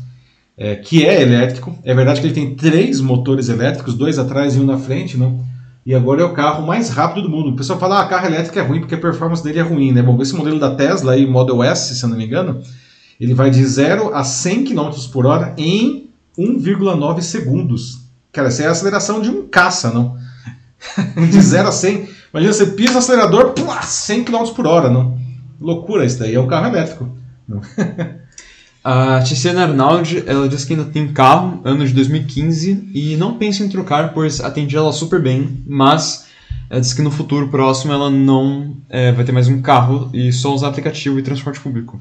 é, 0.56 0.76
que 0.76 1.04
é 1.04 1.22
elétrico. 1.22 1.76
É 1.84 1.94
verdade 1.94 2.20
que 2.20 2.26
ele 2.26 2.34
tem 2.34 2.54
três 2.54 3.00
motores 3.00 3.48
elétricos, 3.48 3.94
dois 3.94 4.18
atrás 4.18 4.56
e 4.56 4.60
um 4.60 4.64
na 4.64 4.78
frente, 4.78 5.16
não. 5.16 5.44
E 5.84 5.94
agora 5.94 6.22
é 6.22 6.24
o 6.24 6.34
carro 6.34 6.66
mais 6.66 6.90
rápido 6.90 7.22
do 7.22 7.30
mundo. 7.30 7.50
O 7.50 7.56
pessoal 7.56 7.78
fala, 7.78 8.02
ah, 8.02 8.06
carro 8.06 8.26
elétrico 8.26 8.58
é 8.58 8.62
ruim 8.62 8.80
porque 8.80 8.94
a 8.94 8.98
performance 8.98 9.42
dele 9.42 9.58
é 9.58 9.62
ruim, 9.62 9.90
né? 9.90 10.02
Bom, 10.02 10.20
esse 10.20 10.34
modelo 10.34 10.60
da 10.60 10.74
Tesla 10.74 11.12
aí, 11.12 11.26
Model 11.26 11.62
S, 11.62 11.94
se 11.94 12.04
eu 12.04 12.08
não 12.08 12.16
me 12.16 12.24
engano, 12.24 12.60
ele 13.20 13.34
vai 13.34 13.50
de 13.50 13.64
0 13.64 14.14
a 14.14 14.22
100 14.22 14.64
km 14.64 14.90
por 15.12 15.26
hora 15.26 15.54
em 15.56 16.10
1,9 16.38 17.20
segundos. 17.20 18.02
Cara, 18.32 18.48
essa 18.48 18.62
é 18.62 18.66
a 18.68 18.70
aceleração 18.70 19.20
de 19.20 19.28
um 19.30 19.48
caça, 19.48 19.90
não? 19.90 20.16
de 21.28 21.40
0 21.40 21.68
a 21.68 21.72
100. 21.72 22.08
Imagina, 22.32 22.52
você 22.52 22.66
pisa 22.66 22.94
o 22.94 22.98
acelerador, 22.98 23.52
pua, 23.52 23.82
100 23.82 24.24
km 24.24 24.44
por 24.54 24.66
hora, 24.66 24.88
não? 24.88 25.18
Loucura 25.60 26.04
isso 26.04 26.18
daí, 26.18 26.34
é 26.34 26.40
um 26.40 26.46
carro 26.46 26.68
elétrico. 26.68 27.08
a 28.84 29.20
Tiziana 29.22 29.64
Arnaldi, 29.64 30.22
ela 30.26 30.48
diz 30.48 30.64
que 30.64 30.74
ainda 30.74 30.84
tem 30.84 31.08
carro, 31.12 31.60
ano 31.64 31.84
de 31.84 31.92
2015, 31.92 32.90
e 32.94 33.16
não 33.16 33.36
pensa 33.36 33.64
em 33.64 33.68
trocar, 33.68 34.12
pois 34.12 34.40
atende 34.40 34.76
ela 34.76 34.92
super 34.92 35.20
bem, 35.20 35.62
mas 35.66 36.28
ela 36.70 36.80
diz 36.80 36.92
que 36.92 37.02
no 37.02 37.10
futuro 37.10 37.48
próximo 37.48 37.92
ela 37.92 38.10
não 38.10 38.76
é, 38.88 39.10
vai 39.10 39.24
ter 39.24 39.32
mais 39.32 39.48
um 39.48 39.60
carro 39.60 40.10
e 40.12 40.30
só 40.32 40.54
usar 40.54 40.68
aplicativo 40.68 41.18
e 41.18 41.22
transporte 41.22 41.58
público. 41.58 42.00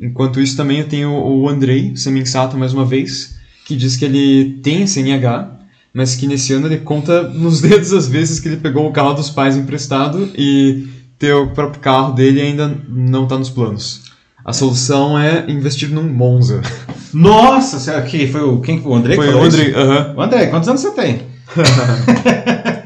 Enquanto 0.00 0.40
isso, 0.40 0.56
também 0.56 0.78
eu 0.78 0.88
tenho 0.88 1.10
o 1.12 1.48
Andrei 1.48 1.94
Semensato, 1.94 2.56
mais 2.56 2.72
uma 2.72 2.86
vez, 2.86 3.36
que 3.66 3.76
diz 3.76 3.96
que 3.96 4.04
ele 4.04 4.58
tem 4.62 4.86
CNH, 4.86 5.50
mas 5.92 6.16
que 6.16 6.26
nesse 6.26 6.52
ano 6.54 6.66
ele 6.66 6.78
conta 6.78 7.22
nos 7.24 7.60
dedos 7.62 7.92
as 7.92 8.08
vezes 8.08 8.40
que 8.40 8.48
ele 8.48 8.56
pegou 8.56 8.88
o 8.88 8.92
carro 8.92 9.12
dos 9.12 9.28
pais 9.28 9.56
emprestado 9.56 10.30
e 10.34 10.88
ter 11.18 11.34
o 11.34 11.48
próprio 11.48 11.80
carro 11.80 12.14
dele 12.14 12.40
ainda 12.40 12.74
não 12.88 13.24
está 13.24 13.36
nos 13.36 13.50
planos. 13.50 14.02
A 14.42 14.54
solução 14.54 15.18
é 15.18 15.44
investir 15.50 15.90
num 15.90 16.02
Monza. 16.02 16.62
Nossa, 17.12 17.78
será 17.78 18.00
que 18.00 18.26
foi 18.28 18.40
o 18.40 18.60
quem 18.60 18.80
o 18.82 18.94
André? 18.94 19.16
Foi 19.16 19.34
o 19.34 19.42
André. 19.42 19.68
Uh 19.68 20.16
-huh. 20.16 20.24
André, 20.24 20.46
quantos 20.46 20.68
anos 20.68 20.80
você 20.80 20.92
tem? 20.92 21.22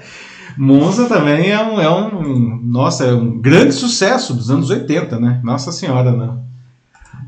Monza 0.58 1.06
também 1.06 1.50
é 1.50 1.62
um, 1.62 1.80
é 1.80 1.90
um, 1.90 2.60
nossa, 2.64 3.04
é 3.04 3.14
um 3.14 3.40
grande 3.40 3.72
sucesso 3.72 4.34
dos 4.34 4.50
anos 4.50 4.70
80, 4.70 5.18
né? 5.18 5.40
Nossa 5.44 5.70
senhora, 5.70 6.12
né? 6.12 6.43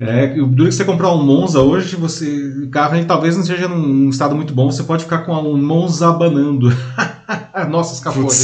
É, 0.00 0.26
duro 0.28 0.68
que 0.68 0.72
você 0.72 0.84
comprar 0.84 1.12
um 1.12 1.22
Monza 1.22 1.60
hoje, 1.60 1.96
você, 1.96 2.26
o 2.64 2.68
carro 2.68 2.96
ele, 2.96 3.06
talvez 3.06 3.34
não 3.34 3.42
esteja 3.42 3.66
num 3.68 4.08
estado 4.08 4.34
muito 4.34 4.52
bom, 4.52 4.70
você 4.70 4.82
pode 4.82 5.04
ficar 5.04 5.18
com 5.18 5.32
um 5.32 5.56
Monza 5.56 6.08
abanando. 6.08 6.70
Nossa, 7.70 7.94
escapou 7.94 8.28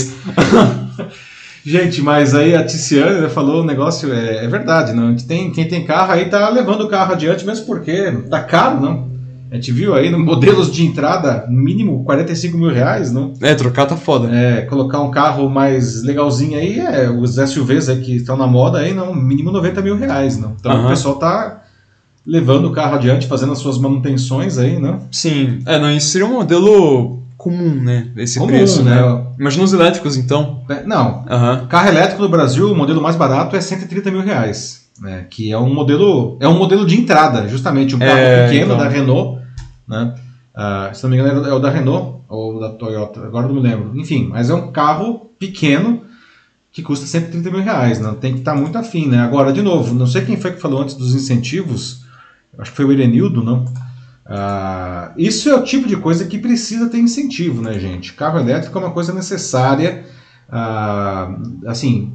Gente, 1.64 2.03
mas 2.03 2.34
aí 2.34 2.57
a 2.57 2.64
Tiziane 2.64 3.20
né, 3.20 3.28
falou 3.28 3.61
o 3.61 3.62
um 3.62 3.66
negócio, 3.66 4.12
é, 4.12 4.44
é, 4.44 4.48
verdade, 4.48 4.92
não? 4.92 5.14
Tem, 5.14 5.53
quem 5.53 5.68
tem 5.68 5.84
carro 5.84 6.12
aí 6.12 6.24
tá 6.28 6.48
levando 6.48 6.82
o 6.82 6.88
carro 6.88 7.12
adiante, 7.12 7.46
mesmo 7.46 7.66
porque 7.66 8.11
tá 8.28 8.42
caro, 8.42 8.80
não? 8.80 9.11
A 9.53 9.57
gente 9.57 9.70
viu 9.70 9.94
aí 9.94 10.09
no 10.09 10.18
modelos 10.18 10.72
de 10.72 10.82
entrada, 10.82 11.44
mínimo 11.46 12.03
45 12.05 12.57
mil 12.57 12.72
reais, 12.72 13.12
não? 13.12 13.34
É, 13.38 13.55
trocar 13.55 13.84
tá 13.84 13.98
foda. 13.98 14.34
É, 14.34 14.62
colocar 14.62 15.03
um 15.03 15.11
carro 15.11 15.46
mais 15.50 16.03
legalzinho 16.03 16.59
aí, 16.59 16.80
é, 16.80 17.11
os 17.11 17.34
SUVs 17.34 17.90
aí 17.90 18.00
que 18.00 18.16
estão 18.16 18.34
na 18.34 18.46
moda 18.46 18.78
aí, 18.78 18.94
não, 18.94 19.14
mínimo 19.14 19.53
90 19.53 19.82
mil 19.82 19.94
reais, 19.94 20.38
não? 20.38 20.57
Então 20.59 20.74
uhum. 20.74 20.86
o 20.86 20.88
pessoal 20.88 21.16
tá 21.16 21.64
levando 22.26 22.64
o 22.64 22.72
carro 22.72 22.94
adiante, 22.94 23.26
fazendo 23.26 23.53
as 23.53 23.59
suas 23.59 23.76
manutenções 23.76 24.57
aí, 24.57 24.78
não? 24.78 25.00
Sim, 25.11 25.59
é, 25.66 25.78
não, 25.78 25.90
isso 25.92 26.09
seria 26.09 26.26
um 26.26 26.32
modelo 26.32 27.18
comum, 27.36 27.74
né? 27.74 28.09
Esse 28.16 28.38
comum, 28.38 28.53
preço, 28.53 28.82
né? 28.82 29.03
né? 29.03 29.22
Imagina 29.38 29.64
os 29.64 29.72
elétricos, 29.74 30.16
então. 30.16 30.62
É, 30.70 30.82
não, 30.82 31.26
uhum. 31.30 31.66
carro 31.68 31.88
elétrico 31.88 32.22
no 32.22 32.28
Brasil, 32.30 32.72
o 32.72 32.74
modelo 32.74 33.03
mais 33.03 33.16
barato 33.16 33.55
é 33.55 33.61
130 33.61 34.11
mil 34.11 34.22
reais. 34.22 34.80
Né, 35.00 35.24
que 35.28 35.50
é 35.50 35.59
um 35.59 35.72
modelo 35.72 36.36
é 36.38 36.46
um 36.46 36.57
modelo 36.57 36.86
de 36.86 37.00
entrada 37.00 37.48
justamente 37.48 37.96
um 37.96 37.98
carro 37.98 38.18
é, 38.18 38.46
pequeno 38.46 38.74
então... 38.74 38.76
da 38.76 38.88
Renault 38.88 39.41
né? 39.87 40.14
Uh, 40.55 40.95
se 40.95 41.03
não 41.03 41.11
me 41.11 41.16
engano, 41.16 41.47
é 41.47 41.53
o 41.53 41.59
da 41.59 41.70
Renault 41.70 42.22
ou 42.28 42.61
da 42.61 42.70
Toyota, 42.70 43.20
agora 43.24 43.47
não 43.47 43.55
me 43.55 43.61
lembro. 43.61 43.99
Enfim, 43.99 44.28
mas 44.28 44.51
é 44.51 44.55
um 44.55 44.70
carro 44.70 45.30
pequeno 45.39 46.03
que 46.70 46.83
custa 46.83 47.07
130 47.07 47.51
mil 47.51 47.62
reais, 47.62 48.01
né? 48.01 48.16
tem 48.20 48.33
que 48.33 48.39
estar 48.39 48.55
tá 48.55 48.59
muito 48.59 48.76
afim. 48.78 49.07
Né? 49.07 49.18
Agora, 49.18 49.53
de 49.53 49.61
novo, 49.61 49.95
não 49.95 50.07
sei 50.07 50.24
quem 50.24 50.37
foi 50.37 50.53
que 50.53 50.61
falou 50.61 50.80
antes 50.80 50.95
dos 50.95 51.14
incentivos, 51.14 52.05
acho 52.59 52.70
que 52.70 52.76
foi 52.76 52.87
o 52.87 52.93
Erenildo, 52.93 53.43
não? 53.43 53.64
Uh, 54.24 55.12
isso 55.16 55.51
é 55.51 55.55
o 55.55 55.64
tipo 55.64 55.87
de 55.87 55.97
coisa 55.97 56.24
que 56.24 56.39
precisa 56.39 56.89
ter 56.89 56.99
incentivo, 56.99 57.61
né, 57.61 57.78
gente? 57.78 58.14
Carro 58.14 58.39
elétrico 58.39 58.78
é 58.78 58.83
uma 58.83 58.93
coisa 58.93 59.12
necessária, 59.12 60.05
uh, 60.49 61.68
assim, 61.68 62.14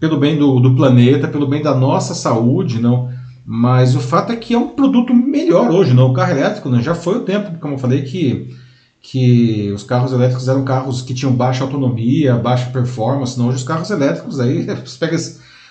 pelo 0.00 0.18
bem 0.18 0.38
do, 0.38 0.60
do 0.60 0.74
planeta, 0.74 1.28
pelo 1.28 1.46
bem 1.46 1.62
da 1.62 1.74
nossa 1.74 2.14
saúde, 2.14 2.80
não? 2.80 3.10
Mas 3.50 3.96
o 3.96 4.00
fato 4.00 4.30
é 4.30 4.36
que 4.36 4.52
é 4.52 4.58
um 4.58 4.68
produto 4.68 5.14
melhor 5.14 5.70
hoje, 5.70 5.94
não? 5.94 6.10
O 6.10 6.12
carro 6.12 6.32
elétrico 6.32 6.68
né? 6.68 6.82
já 6.82 6.94
foi 6.94 7.16
o 7.16 7.24
tempo, 7.24 7.58
como 7.58 7.72
eu 7.72 7.78
falei, 7.78 8.02
que, 8.02 8.54
que 9.00 9.72
os 9.72 9.82
carros 9.82 10.12
elétricos 10.12 10.48
eram 10.48 10.66
carros 10.66 11.00
que 11.00 11.14
tinham 11.14 11.34
baixa 11.34 11.64
autonomia, 11.64 12.36
baixa 12.36 12.68
performance. 12.68 13.38
Não, 13.38 13.48
hoje 13.48 13.56
os 13.56 13.62
carros 13.62 13.88
elétricos 13.88 14.38
aí, 14.38 14.66
você 14.84 14.98
pega 14.98 15.16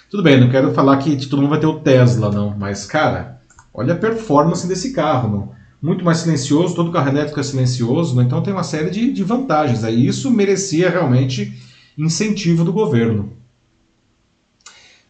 Tudo 0.09 0.23
bem, 0.23 0.41
não 0.41 0.49
quero 0.49 0.73
falar 0.73 0.97
que 0.97 1.23
todo 1.27 1.39
mundo 1.39 1.51
vai 1.51 1.59
ter 1.59 1.67
o 1.67 1.79
Tesla, 1.79 2.31
não, 2.31 2.55
mas, 2.57 2.83
cara, 2.87 3.39
olha 3.71 3.93
a 3.93 3.97
performance 3.97 4.67
desse 4.67 4.91
carro, 4.91 5.29
não. 5.29 5.51
Muito 5.79 6.03
mais 6.03 6.17
silencioso, 6.17 6.73
todo 6.73 6.91
carro 6.91 7.09
elétrico 7.09 7.39
é 7.39 7.43
silencioso, 7.43 8.15
não? 8.15 8.23
então 8.23 8.41
tem 8.41 8.53
uma 8.53 8.63
série 8.63 8.89
de, 8.89 9.13
de 9.13 9.23
vantagens. 9.23 9.83
Aí 9.83 10.07
isso 10.07 10.31
merecia 10.31 10.89
realmente 10.89 11.53
incentivo 11.95 12.63
do 12.63 12.73
governo. 12.73 13.33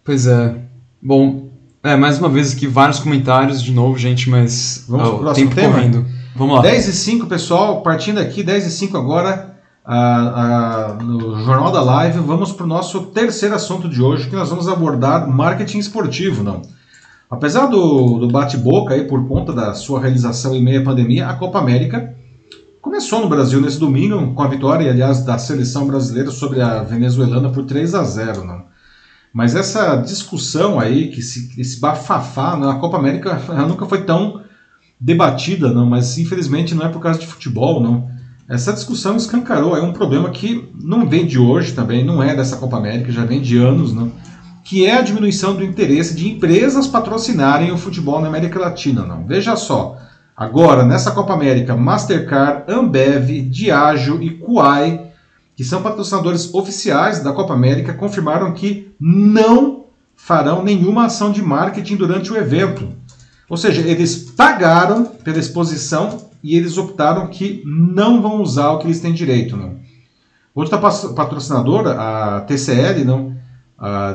Pois 0.03 0.27
é. 0.27 0.67
Bom, 1.01 1.36
é, 1.87 1.95
mais 1.95 2.19
uma 2.19 2.29
vez 2.29 2.53
aqui, 2.53 2.67
vários 2.67 2.99
comentários 2.99 3.61
de 3.61 3.71
novo, 3.71 3.97
gente, 3.97 4.29
mas 4.29 4.85
Vamos 4.87 5.09
pro 5.09 5.19
próximo 5.19 5.49
tempo 5.49 5.61
tema? 5.61 5.73
correndo. 5.73 6.05
Vamos 6.35 6.55
lá. 6.57 6.61
10 6.61 6.87
e 6.87 6.93
5, 6.93 7.27
pessoal, 7.27 7.81
partindo 7.81 8.19
aqui, 8.19 8.43
10 8.43 8.67
e 8.67 8.71
5 8.71 8.97
agora, 8.97 9.55
ah, 9.85 10.97
ah, 10.99 11.03
no 11.03 11.43
Jornal 11.43 11.71
da 11.71 11.81
Live, 11.81 12.19
vamos 12.19 12.51
para 12.51 12.65
o 12.65 12.67
nosso 12.67 13.01
terceiro 13.07 13.55
assunto 13.55 13.87
de 13.87 14.01
hoje, 14.01 14.29
que 14.29 14.35
nós 14.35 14.49
vamos 14.49 14.67
abordar 14.67 15.27
marketing 15.27 15.79
esportivo, 15.79 16.43
não? 16.43 16.61
Apesar 17.29 17.65
do, 17.65 18.19
do 18.19 18.27
bate-boca 18.27 18.93
aí 18.93 19.05
por 19.05 19.27
conta 19.27 19.51
da 19.51 19.73
sua 19.73 19.99
realização 19.99 20.53
em 20.53 20.63
meio 20.63 20.81
à 20.81 20.83
pandemia, 20.83 21.27
a 21.27 21.33
Copa 21.33 21.59
América 21.59 22.15
começou 22.81 23.21
no 23.21 23.29
Brasil 23.29 23.59
nesse 23.59 23.79
domingo, 23.79 24.33
com 24.33 24.43
a 24.43 24.47
vitória, 24.47 24.89
aliás, 24.89 25.23
da 25.23 25.37
seleção 25.37 25.87
brasileira 25.87 26.31
sobre 26.31 26.61
a 26.61 26.83
venezuelana 26.83 27.49
por 27.49 27.65
3 27.65 27.95
a 27.95 28.03
0, 28.03 28.45
não? 28.45 28.66
Mas 29.33 29.55
essa 29.55 29.95
discussão 29.97 30.79
aí, 30.79 31.09
que 31.09 31.19
esse, 31.19 31.51
esse 31.59 31.79
bafafá 31.79 32.55
na 32.55 32.75
Copa 32.75 32.97
América, 32.97 33.41
ela 33.49 33.67
nunca 33.67 33.85
foi 33.85 34.03
tão 34.03 34.41
debatida, 34.99 35.71
não, 35.71 35.85
mas 35.85 36.17
infelizmente 36.17 36.73
não 36.73 36.85
é 36.85 36.89
por 36.89 37.01
causa 37.01 37.19
de 37.19 37.27
futebol, 37.27 37.81
não. 37.81 38.09
Essa 38.49 38.71
discussão 38.71 39.17
escancarou, 39.17 39.75
é 39.75 39.81
um 39.81 39.91
problema 39.91 40.29
que 40.29 40.69
não 40.73 41.07
vem 41.07 41.25
de 41.25 41.37
hoje 41.37 41.73
também, 41.73 42.03
não 42.03 42.23
é 42.23 42.33
dessa 42.33 42.55
Copa 42.57 42.77
América, 42.77 43.11
já 43.11 43.25
vem 43.25 43.41
de 43.41 43.57
anos, 43.57 43.93
não, 43.93 44.11
que 44.63 44.85
é 44.85 44.97
a 44.97 45.01
diminuição 45.01 45.55
do 45.55 45.63
interesse 45.63 46.15
de 46.15 46.29
empresas 46.29 46.87
patrocinarem 46.87 47.71
o 47.71 47.77
futebol 47.77 48.21
na 48.21 48.27
América 48.27 48.59
Latina, 48.59 49.05
não. 49.05 49.25
Veja 49.25 49.55
só, 49.55 49.97
agora 50.35 50.85
nessa 50.85 51.11
Copa 51.11 51.33
América, 51.33 51.75
Mastercard, 51.75 52.71
Ambev, 52.71 53.49
Diageo 53.49 54.21
e 54.23 54.31
Kuai, 54.31 55.06
que 55.57 55.63
são 55.63 55.81
patrocinadores 55.81 56.53
oficiais 56.53 57.23
da 57.23 57.33
Copa 57.33 57.51
América, 57.51 57.91
confirmaram 57.91 58.53
que 58.53 58.91
não 59.01 59.85
farão 60.15 60.63
nenhuma 60.63 61.05
ação 61.05 61.31
de 61.31 61.41
marketing 61.41 61.95
durante 61.95 62.31
o 62.31 62.37
evento. 62.37 62.87
Ou 63.49 63.57
seja, 63.57 63.81
eles 63.81 64.17
pagaram 64.17 65.05
pela 65.05 65.39
exposição 65.39 66.29
e 66.43 66.55
eles 66.55 66.77
optaram 66.77 67.25
que 67.25 67.63
não 67.65 68.21
vão 68.21 68.39
usar 68.39 68.69
o 68.69 68.77
que 68.77 68.85
eles 68.85 68.99
têm 68.99 69.11
direito. 69.11 69.57
Não. 69.57 69.77
Outra 70.53 70.77
patrocinadora, 70.77 71.93
a 71.99 72.41
TCL, 72.41 73.03
não, 73.03 73.35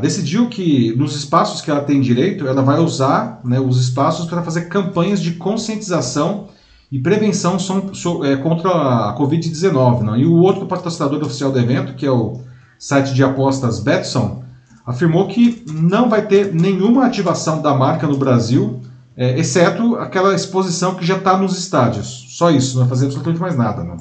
decidiu 0.01 0.49
que 0.49 0.95
nos 0.95 1.16
espaços 1.16 1.61
que 1.61 1.72
ela 1.72 1.82
tem 1.82 2.01
direito, 2.01 2.47
ela 2.47 2.62
vai 2.62 2.78
usar 2.78 3.40
né, 3.45 3.59
os 3.59 3.80
espaços 3.80 4.26
para 4.26 4.45
fazer 4.45 4.68
campanhas 4.68 5.20
de 5.20 5.32
conscientização 5.32 6.51
e 6.93 6.99
prevenção 6.99 7.59
são, 7.59 7.90
é, 8.22 8.36
contra 8.36 8.68
a 8.68 9.16
Covid-19. 9.16 10.18
E 10.18 10.26
o 10.26 10.34
outro 10.34 10.66
patrocinador 10.66 11.22
oficial 11.22 11.51
do 11.51 11.59
evento, 11.59 11.95
que 11.95 12.05
é 12.05 12.11
o 12.11 12.43
site 12.78 13.14
de 13.14 13.24
apostas 13.24 13.80
Betson, 13.80 14.45
afirmou 14.84 15.26
que 15.26 15.64
não 15.72 16.11
vai 16.11 16.26
ter 16.26 16.53
nenhuma 16.53 17.07
ativação 17.07 17.62
da 17.62 17.72
marca 17.72 18.07
no 18.07 18.18
Brasil, 18.18 18.82
é, 19.16 19.40
exceto 19.40 19.97
aquela 19.97 20.34
exposição 20.34 20.95
que 20.95 21.07
já 21.07 21.16
está 21.16 21.34
nos 21.38 21.59
estádios. 21.59 22.26
Só 22.28 22.51
isso, 22.51 22.74
não 22.74 22.82
vai 22.82 22.90
fazer 22.90 23.07
absolutamente 23.07 23.40
mais 23.40 23.57
nada. 23.57 23.82
Não. 23.82 23.97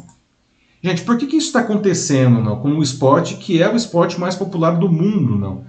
Gente, 0.83 1.03
por 1.03 1.17
que, 1.17 1.27
que 1.27 1.37
isso 1.37 1.47
está 1.47 1.61
acontecendo 1.61 2.41
não, 2.41 2.57
com 2.57 2.73
o 2.73 2.83
esporte 2.83 3.35
que 3.35 3.61
é 3.61 3.71
o 3.71 3.75
esporte 3.77 4.19
mais 4.19 4.35
popular 4.35 4.71
do 4.71 4.89
mundo? 4.89 5.37
não? 5.37 5.63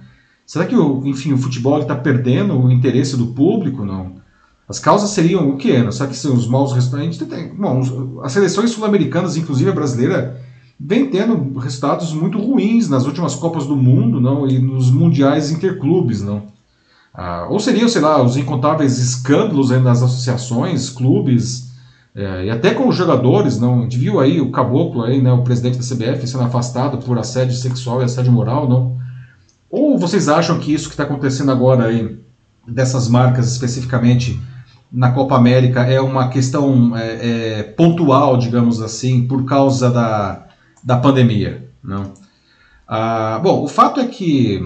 Será 0.45 0.65
que 0.65 0.75
o, 0.75 1.07
enfim, 1.07 1.31
o 1.31 1.37
futebol 1.37 1.79
está 1.79 1.95
perdendo 1.95 2.59
o 2.59 2.69
interesse 2.69 3.15
do 3.15 3.27
público? 3.27 3.85
não? 3.85 4.22
As 4.67 4.79
causas 4.79 5.09
seriam 5.09 5.49
o 5.49 5.57
quê? 5.57 5.85
Só 5.91 6.07
que 6.07 6.15
são 6.15 6.33
os 6.33 6.47
maus 6.47 6.73
resultados. 6.73 7.19
Bom, 7.57 8.21
as 8.23 8.31
seleções 8.31 8.71
sul-americanas, 8.71 9.35
inclusive 9.35 9.69
a 9.69 9.73
brasileira, 9.73 10.41
vem 10.79 11.09
tendo 11.09 11.57
resultados 11.59 12.13
muito 12.13 12.39
ruins 12.39 12.89
nas 12.89 13.05
últimas 13.05 13.35
Copas 13.35 13.65
do 13.65 13.75
Mundo 13.75 14.21
não, 14.21 14.47
e 14.47 14.59
nos 14.59 14.89
mundiais 14.89 15.51
interclubes. 15.51 16.21
Não. 16.21 16.43
Ah, 17.13 17.47
ou 17.49 17.59
seriam, 17.59 17.87
sei 17.87 18.01
lá, 18.01 18.23
os 18.23 18.37
incontáveis 18.37 18.97
escândalos 18.97 19.69
nas 19.69 20.01
associações, 20.01 20.89
clubes, 20.89 21.71
é, 22.15 22.45
e 22.45 22.49
até 22.49 22.73
com 22.73 22.87
os 22.87 22.95
jogadores. 22.95 23.59
Não. 23.59 23.79
A 23.79 23.81
gente 23.83 23.97
viu 23.97 24.19
aí 24.19 24.39
o 24.39 24.51
Caboclo, 24.51 25.03
aí, 25.03 25.21
né, 25.21 25.31
o 25.31 25.43
presidente 25.43 25.77
da 25.77 25.83
CBF, 25.83 26.25
sendo 26.25 26.43
afastado 26.43 26.97
por 26.99 27.19
assédio 27.19 27.55
sexual 27.55 28.01
e 28.01 28.05
assédio 28.05 28.31
moral. 28.31 28.67
Não. 28.67 28.97
Ou 29.69 29.97
vocês 29.97 30.29
acham 30.29 30.59
que 30.59 30.73
isso 30.73 30.87
que 30.87 30.93
está 30.93 31.03
acontecendo 31.03 31.51
agora 31.51 31.85
aí, 31.85 32.17
dessas 32.67 33.07
marcas 33.07 33.51
especificamente 33.51 34.39
na 34.93 35.11
Copa 35.11 35.35
América 35.35 35.81
é 35.81 35.99
uma 35.99 36.29
questão 36.29 36.95
é, 36.95 37.59
é, 37.59 37.63
pontual, 37.63 38.37
digamos 38.37 38.79
assim, 38.79 39.27
por 39.27 39.43
causa 39.43 39.89
da, 39.89 40.45
da 40.83 40.97
pandemia. 40.97 41.67
Não? 41.83 42.13
Ah, 42.87 43.39
bom, 43.41 43.63
o 43.63 43.67
fato 43.67 43.99
é 43.99 44.05
que 44.05 44.61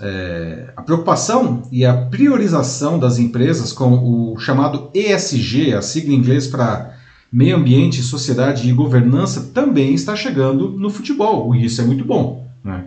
é, 0.00 0.72
a 0.76 0.82
preocupação 0.82 1.62
e 1.72 1.84
a 1.84 1.92
priorização 1.92 3.00
das 3.00 3.18
empresas 3.18 3.72
com 3.72 4.32
o 4.32 4.38
chamado 4.38 4.90
ESG, 4.94 5.74
a 5.74 5.82
sigla 5.82 6.14
em 6.14 6.18
inglês 6.18 6.46
para 6.46 6.94
meio 7.32 7.56
ambiente, 7.56 8.00
sociedade 8.00 8.68
e 8.68 8.72
governança, 8.72 9.50
também 9.52 9.92
está 9.92 10.14
chegando 10.14 10.70
no 10.70 10.88
futebol, 10.88 11.52
e 11.52 11.64
isso 11.64 11.80
é 11.80 11.84
muito 11.84 12.04
bom. 12.04 12.46
Né? 12.62 12.84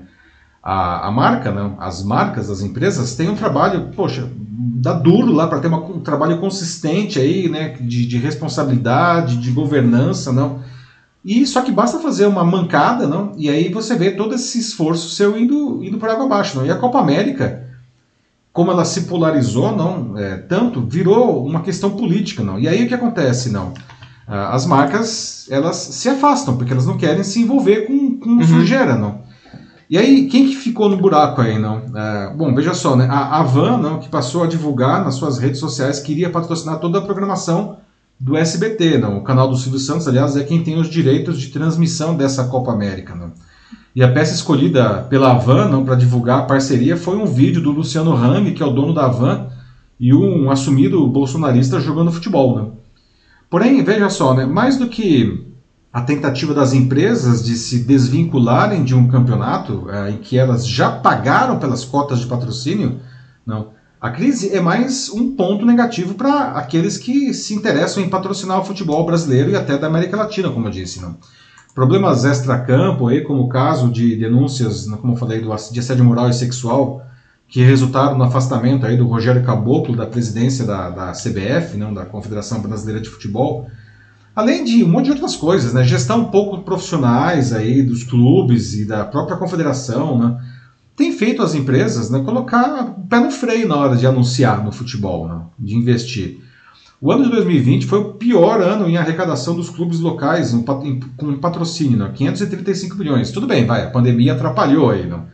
A, 0.69 1.07
a 1.07 1.11
marca, 1.11 1.49
não, 1.49 1.77
as 1.79 2.03
marcas, 2.03 2.49
as 2.49 2.59
empresas 2.59 3.15
têm 3.15 3.29
um 3.29 3.35
trabalho, 3.35 3.89
poxa, 3.95 4.29
dá 4.37 4.91
duro 4.91 5.31
lá 5.31 5.47
para 5.47 5.61
ter 5.61 5.69
uma, 5.69 5.79
um 5.79 6.01
trabalho 6.01 6.41
consistente 6.41 7.17
aí, 7.17 7.47
né, 7.47 7.69
de, 7.79 8.05
de, 8.05 8.17
responsabilidade, 8.17 9.37
de 9.37 9.49
governança, 9.51 10.33
não. 10.33 10.59
E 11.23 11.47
só 11.47 11.61
que 11.61 11.71
basta 11.71 11.99
fazer 11.99 12.25
uma 12.25 12.43
mancada, 12.43 13.07
não, 13.07 13.31
e 13.37 13.49
aí 13.49 13.69
você 13.69 13.95
vê 13.95 14.11
todo 14.11 14.35
esse 14.35 14.59
esforço 14.59 15.09
seu 15.11 15.37
indo, 15.37 15.81
indo 15.81 15.97
por 15.97 16.09
água 16.09 16.25
abaixo, 16.25 16.57
não. 16.57 16.65
E 16.65 16.69
a 16.69 16.75
Copa 16.75 16.99
América, 16.99 17.65
como 18.51 18.69
ela 18.69 18.83
se 18.83 19.03
polarizou, 19.03 19.73
não, 19.73 20.17
é, 20.17 20.35
tanto 20.35 20.81
virou 20.81 21.45
uma 21.45 21.61
questão 21.61 21.91
política, 21.91 22.43
não. 22.43 22.59
E 22.59 22.67
aí 22.67 22.83
o 22.83 22.89
que 22.89 22.93
acontece, 22.93 23.49
não? 23.49 23.73
As 24.27 24.65
marcas 24.65 25.47
elas 25.49 25.77
se 25.77 26.09
afastam 26.09 26.57
porque 26.57 26.73
elas 26.73 26.85
não 26.85 26.97
querem 26.97 27.23
se 27.23 27.41
envolver 27.41 27.87
com, 27.87 28.17
com 28.17 28.31
uhum. 28.31 28.45
sujeira, 28.45 28.97
não. 28.97 29.25
E 29.89 29.97
aí, 29.97 30.27
quem 30.27 30.47
que 30.47 30.55
ficou 30.55 30.89
no 30.89 30.97
buraco 30.97 31.41
aí, 31.41 31.57
não? 31.57 31.81
É, 31.95 32.33
bom, 32.35 32.53
veja 32.53 32.73
só, 32.73 32.95
né? 32.95 33.07
A 33.09 33.39
Avan, 33.39 33.77
não, 33.77 33.99
que 33.99 34.09
passou 34.09 34.43
a 34.43 34.47
divulgar 34.47 35.03
nas 35.03 35.15
suas 35.15 35.37
redes 35.37 35.59
sociais 35.59 35.99
que 35.99 36.11
iria 36.11 36.29
patrocinar 36.29 36.79
toda 36.79 36.97
a 36.97 37.01
programação 37.01 37.77
do 38.19 38.35
SBT, 38.35 38.97
não? 38.97 39.17
O 39.17 39.23
canal 39.23 39.47
do 39.47 39.55
Silvio 39.55 39.79
Santos, 39.79 40.07
aliás, 40.07 40.35
é 40.35 40.43
quem 40.43 40.61
tem 40.61 40.77
os 40.77 40.89
direitos 40.89 41.39
de 41.39 41.47
transmissão 41.47 42.15
dessa 42.17 42.43
Copa 42.45 42.71
América, 42.71 43.15
não? 43.15 43.31
E 43.95 44.03
a 44.03 44.11
peça 44.11 44.33
escolhida 44.33 45.05
pela 45.09 45.33
não, 45.67 45.85
para 45.85 45.95
divulgar 45.95 46.39
a 46.39 46.45
parceria 46.45 46.97
foi 46.97 47.17
um 47.17 47.25
vídeo 47.25 47.61
do 47.61 47.71
Luciano 47.71 48.13
Hang, 48.13 48.51
que 48.51 48.61
é 48.61 48.65
o 48.65 48.71
dono 48.71 48.93
da 48.93 49.05
Avan, 49.05 49.47
e 49.99 50.13
um 50.13 50.51
assumido 50.51 51.07
bolsonarista 51.07 51.79
jogando 51.79 52.11
futebol, 52.11 52.55
não? 52.55 52.73
Porém, 53.49 53.81
veja 53.83 54.09
só, 54.09 54.33
né? 54.33 54.45
Mais 54.45 54.77
do 54.77 54.87
que 54.87 55.46
a 55.97 56.01
tentativa 56.01 56.53
das 56.53 56.73
empresas 56.73 57.43
de 57.43 57.55
se 57.55 57.79
desvincularem 57.79 58.83
de 58.83 58.93
um 58.93 59.07
campeonato 59.07 59.89
é, 59.89 60.11
em 60.11 60.17
que 60.17 60.37
elas 60.37 60.67
já 60.67 60.91
pagaram 60.91 61.57
pelas 61.57 61.83
cotas 61.83 62.19
de 62.19 62.27
patrocínio, 62.27 62.99
não. 63.43 63.69
A 63.99 64.11
crise 64.11 64.55
é 64.55 64.61
mais 64.61 65.09
um 65.09 65.35
ponto 65.35 65.65
negativo 65.65 66.13
para 66.13 66.51
aqueles 66.51 66.99
que 66.99 67.33
se 67.33 67.55
interessam 67.55 68.03
em 68.03 68.09
patrocinar 68.09 68.59
o 68.59 68.63
futebol 68.63 69.03
brasileiro 69.07 69.49
e 69.49 69.55
até 69.55 69.75
da 69.75 69.87
América 69.87 70.15
Latina, 70.15 70.51
como 70.51 70.67
eu 70.67 70.71
disse. 70.71 71.01
Não. 71.01 71.17
Problemas 71.73 72.25
extra-campo, 72.25 73.07
aí, 73.07 73.21
como 73.21 73.41
o 73.41 73.49
caso 73.49 73.89
de 73.89 74.15
denúncias, 74.15 74.85
como 75.01 75.13
eu 75.13 75.17
falei, 75.17 75.41
do, 75.41 75.49
de 75.49 75.79
assédio 75.79 76.05
moral 76.05 76.29
e 76.29 76.33
sexual, 76.33 77.03
que 77.47 77.63
resultaram 77.63 78.15
no 78.15 78.23
afastamento 78.23 78.85
aí 78.85 78.95
do 78.95 79.07
Rogério 79.07 79.43
Caboclo 79.43 79.95
da 79.95 80.05
presidência 80.05 80.63
da, 80.63 80.91
da 80.91 81.11
CBF, 81.13 81.75
não, 81.75 81.91
da 81.91 82.05
Confederação 82.05 82.61
Brasileira 82.61 83.01
de 83.01 83.09
Futebol, 83.09 83.67
Além 84.37 84.63
de 84.63 84.83
um 84.83 84.87
monte 84.87 85.05
de 85.05 85.11
outras 85.13 85.35
coisas, 85.35 85.73
né? 85.73 85.83
Gestão 85.83 86.19
um 86.19 86.25
pouco 86.25 86.61
profissionais 86.61 87.51
aí 87.51 87.81
dos 87.81 88.03
clubes 88.03 88.75
e 88.75 88.85
da 88.85 89.03
própria 89.03 89.35
confederação, 89.35 90.15
né? 90.15 90.37
Tem 90.95 91.11
feito 91.11 91.41
as 91.41 91.55
empresas 91.55 92.11
né, 92.11 92.21
colocar 92.23 92.85
o 92.97 93.07
pé 93.07 93.19
no 93.19 93.31
freio 93.31 93.67
na 93.67 93.75
hora 93.75 93.95
de 93.95 94.05
anunciar 94.05 94.63
no 94.63 94.71
futebol, 94.71 95.27
né, 95.27 95.41
de 95.59 95.75
investir. 95.75 96.39
O 96.99 97.11
ano 97.11 97.25
de 97.25 97.29
2020 97.29 97.85
foi 97.85 97.99
o 97.99 98.13
pior 98.13 98.61
ano 98.61 98.89
em 98.89 98.97
arrecadação 98.97 99.55
dos 99.55 99.69
clubes 99.69 99.99
locais 99.99 100.51
com 101.15 101.37
patrocínio, 101.37 101.99
né, 101.99 102.11
535 102.15 102.95
milhões. 102.95 103.29
Tudo 103.29 103.45
bem, 103.45 103.67
vai, 103.67 103.83
a 103.83 103.91
pandemia 103.91 104.33
atrapalhou 104.33 104.89
aí, 104.89 105.05
não? 105.05 105.25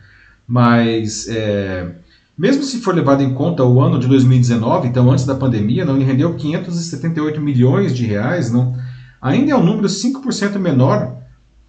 mas 0.46 1.26
é, 1.28 1.92
mesmo 2.36 2.62
se 2.62 2.78
for 2.80 2.94
levado 2.94 3.22
em 3.22 3.32
conta 3.32 3.64
o 3.64 3.80
ano 3.80 3.98
de 3.98 4.06
2019, 4.06 4.88
então 4.88 5.10
antes 5.10 5.24
da 5.24 5.34
pandemia, 5.34 5.84
não, 5.84 5.96
ele 5.96 6.04
rendeu 6.04 6.34
578 6.34 7.40
milhões 7.40 7.94
de 7.96 8.04
reais, 8.04 8.52
não? 8.52 8.76
Ainda 9.24 9.52
é 9.52 9.56
um 9.56 9.64
número 9.64 9.88
5% 9.88 10.58
menor 10.58 11.16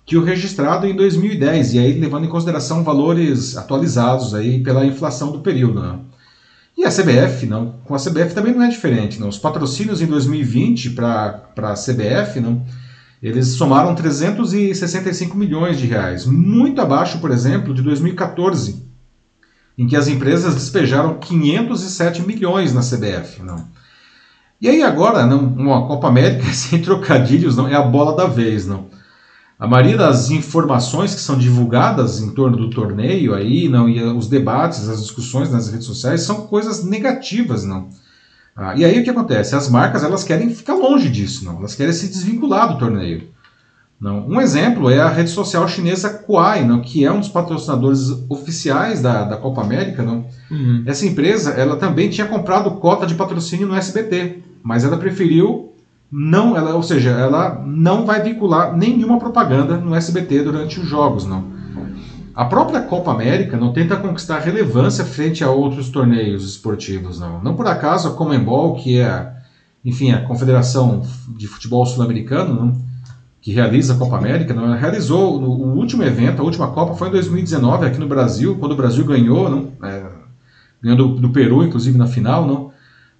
que 0.05 0.17
o 0.17 0.23
registrado 0.23 0.85
em 0.85 0.93
2010, 0.93 1.73
e 1.73 1.79
aí 1.79 1.93
levando 1.97 2.25
em 2.25 2.29
consideração 2.29 2.83
valores 2.83 3.55
atualizados 3.55 4.35
aí 4.35 4.61
pela 4.61 4.85
inflação 4.85 5.31
do 5.31 5.39
período. 5.39 5.81
Né? 5.81 5.97
E 6.77 6.83
a 6.83 6.89
CBF, 6.89 7.45
não, 7.45 7.75
com 7.85 7.95
a 7.95 7.97
CBF 7.97 8.35
também 8.35 8.53
não 8.53 8.61
é 8.61 8.67
diferente. 8.67 9.19
Não? 9.21 9.29
Os 9.29 9.39
patrocínios 9.39 10.01
em 10.01 10.05
2020 10.05 10.89
para 10.89 11.47
a 11.55 11.73
CBF, 11.73 12.41
não, 12.41 12.61
eles 13.23 13.47
somaram 13.47 13.95
365 13.95 15.35
milhões 15.37 15.79
de 15.79 15.87
reais, 15.87 16.25
muito 16.25 16.81
abaixo, 16.81 17.19
por 17.19 17.31
exemplo, 17.31 17.73
de 17.73 17.81
2014, 17.81 18.83
em 19.77 19.87
que 19.87 19.95
as 19.95 20.09
empresas 20.09 20.53
despejaram 20.53 21.17
507 21.19 22.21
milhões 22.21 22.73
na 22.73 22.81
CBF. 22.81 23.41
Não? 23.41 23.65
E 24.65 24.69
aí 24.69 24.81
agora, 24.81 25.27
não, 25.27 25.41
uma 25.41 25.85
Copa 25.85 26.07
América, 26.07 26.43
sem 26.51 26.81
trocadilhos, 26.81 27.55
não 27.55 27.67
é 27.67 27.75
a 27.75 27.83
bola 27.83 28.15
da 28.15 28.25
vez. 28.25 28.65
Não? 28.65 28.87
A 29.59 29.67
maioria 29.67 29.95
das 29.95 30.31
informações 30.31 31.13
que 31.13 31.21
são 31.21 31.37
divulgadas 31.37 32.19
em 32.19 32.31
torno 32.31 32.57
do 32.57 32.71
torneio 32.71 33.35
aí, 33.35 33.69
não, 33.69 33.87
e 33.87 34.01
os 34.01 34.27
debates, 34.27 34.89
as 34.89 35.03
discussões 35.03 35.51
nas 35.51 35.69
redes 35.69 35.85
sociais 35.85 36.21
são 36.21 36.47
coisas 36.47 36.83
negativas, 36.83 37.63
não. 37.63 37.89
Ah, 38.55 38.73
e 38.75 38.83
aí 38.83 38.99
o 38.99 39.03
que 39.03 39.09
acontece? 39.11 39.55
As 39.55 39.69
marcas 39.69 40.03
elas 40.03 40.23
querem 40.23 40.49
ficar 40.49 40.73
longe 40.73 41.09
disso, 41.09 41.45
não. 41.45 41.59
Elas 41.59 41.75
querem 41.75 41.93
se 41.93 42.07
desvincular 42.07 42.67
do 42.73 42.79
torneio. 42.79 43.35
Não. 44.01 44.27
Um 44.27 44.41
exemplo 44.41 44.89
é 44.89 44.99
a 44.99 45.09
rede 45.09 45.29
social 45.29 45.67
chinesa 45.67 46.09
Kuai, 46.09 46.65
não, 46.65 46.81
que 46.81 47.05
é 47.05 47.11
um 47.11 47.19
dos 47.19 47.29
patrocinadores 47.29 48.09
oficiais 48.29 48.99
da, 48.99 49.25
da 49.25 49.37
Copa 49.37 49.61
América. 49.61 50.01
Não. 50.01 50.25
Uhum. 50.49 50.83
Essa 50.87 51.05
empresa 51.05 51.51
ela 51.51 51.75
também 51.75 52.09
tinha 52.09 52.25
comprado 52.25 52.71
cota 52.71 53.05
de 53.05 53.13
patrocínio 53.13 53.67
no 53.67 53.75
SBT, 53.75 54.44
mas 54.65 54.83
ela 54.83 54.97
preferiu 54.97 55.71
não, 56.11 56.57
ela, 56.57 56.73
ou 56.73 56.81
seja, 56.81 57.11
ela 57.11 57.61
não 57.65 58.05
vai 58.05 58.21
vincular 58.21 58.75
nenhuma 58.75 59.19
propaganda 59.19 59.77
no 59.77 59.93
SBT 59.93 60.43
durante 60.43 60.79
os 60.79 60.87
jogos, 60.87 61.25
não. 61.25 61.53
A 62.33 62.45
própria 62.45 62.81
Copa 62.81 63.11
América 63.11 63.57
não 63.57 63.71
tenta 63.71 63.95
conquistar 63.95 64.39
relevância 64.39 65.05
frente 65.05 65.43
a 65.43 65.51
outros 65.51 65.89
torneios 65.89 66.43
esportivos, 66.43 67.19
não. 67.19 67.43
Não 67.43 67.55
por 67.55 67.67
acaso 67.67 68.07
a 68.07 68.13
Comembol, 68.13 68.75
que 68.75 68.99
é, 68.99 69.33
enfim, 69.83 70.11
a 70.11 70.21
Confederação 70.21 71.05
de 71.27 71.47
Futebol 71.47 71.85
Sul-Americano, 71.85 72.81
que 73.41 73.51
realiza 73.51 73.93
a 73.93 73.97
Copa 73.97 74.17
América, 74.17 74.53
não, 74.53 74.65
ela 74.65 74.75
realizou 74.75 75.39
o 75.39 75.75
último 75.75 76.01
evento, 76.01 76.41
a 76.41 76.45
última 76.45 76.69
Copa 76.69 76.95
foi 76.95 77.09
em 77.09 77.11
2019 77.11 77.85
aqui 77.85 77.99
no 77.99 78.07
Brasil, 78.07 78.55
quando 78.55 78.71
o 78.71 78.77
Brasil 78.77 79.05
ganhou, 79.05 79.49
não, 79.49 79.87
é, 79.87 80.03
ganhou 80.81 80.97
do, 80.97 81.21
do 81.21 81.29
Peru, 81.29 81.63
inclusive 81.63 81.97
na 81.97 82.07
final, 82.07 82.47
não. 82.47 82.74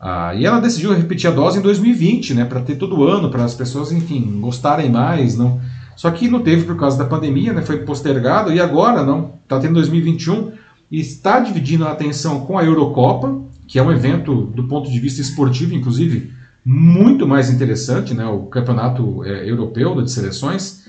Ah, 0.08 0.36
e 0.36 0.46
ela 0.46 0.60
decidiu 0.60 0.94
repetir 0.94 1.28
a 1.28 1.34
dose 1.34 1.58
em 1.58 1.64
2020, 1.64 2.36
né, 2.36 2.46
para 2.46 2.62
ter 2.62 2.76
todo 2.76 3.06
ano, 3.06 3.32
para 3.32 3.44
as 3.44 3.56
pessoas, 3.56 3.92
enfim, 3.92 4.40
gostarem 4.40 4.88
mais, 4.88 5.36
não. 5.36 5.60
Só 5.96 6.12
que 6.12 6.28
não 6.28 6.44
teve 6.44 6.64
por 6.64 6.78
causa 6.78 6.96
da 6.96 7.06
pandemia, 7.06 7.52
né, 7.52 7.64
foi 7.64 7.80
postergado 7.80 8.54
e 8.54 8.62
agora 8.62 9.04
não, 9.04 9.34
está 9.42 9.60
tendo 9.60 9.74
2021 9.74 10.52
e 10.92 11.00
está 11.00 11.40
dividindo 11.40 11.88
a 11.88 11.92
atenção 11.92 12.42
com 12.42 12.56
a 12.56 12.64
Eurocopa, 12.64 13.36
que 13.68 13.80
é 13.80 13.82
um 13.82 13.92
evento 13.92 14.44
do 14.56 14.66
ponto 14.66 14.92
de 14.92 15.00
vista 15.00 15.22
esportivo, 15.22 15.74
inclusive 15.74 16.32
muito 16.64 17.28
mais 17.28 17.50
interessante, 17.50 18.14
né, 18.14 18.28
o 18.28 18.44
campeonato 18.44 19.24
é, 19.24 19.50
europeu 19.50 20.00
de 20.04 20.12
seleções, 20.12 20.86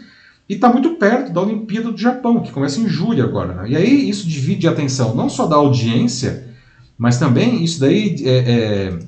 e 0.47 0.57
está 0.57 0.71
muito 0.71 0.91
perto 0.97 1.33
da 1.33 1.41
Olimpíada 1.41 1.91
do 1.91 1.97
Japão, 1.97 2.43
que 2.43 2.53
começa 2.53 2.83
em 2.83 2.87
julho 2.87 3.25
agora. 3.25 3.63
Né? 3.63 3.71
E 3.71 3.77
aí 3.79 4.11
isso 4.11 4.29
divide 4.29 4.69
a 4.69 4.73
atenção 4.73 5.15
não 5.15 5.31
só 5.31 5.47
da 5.47 5.57
audiência 5.57 6.46
mas 6.99 7.19
também 7.19 7.63
isso 7.63 7.81
daí 7.81 8.17
é, 8.25 8.31
é, 8.31 8.99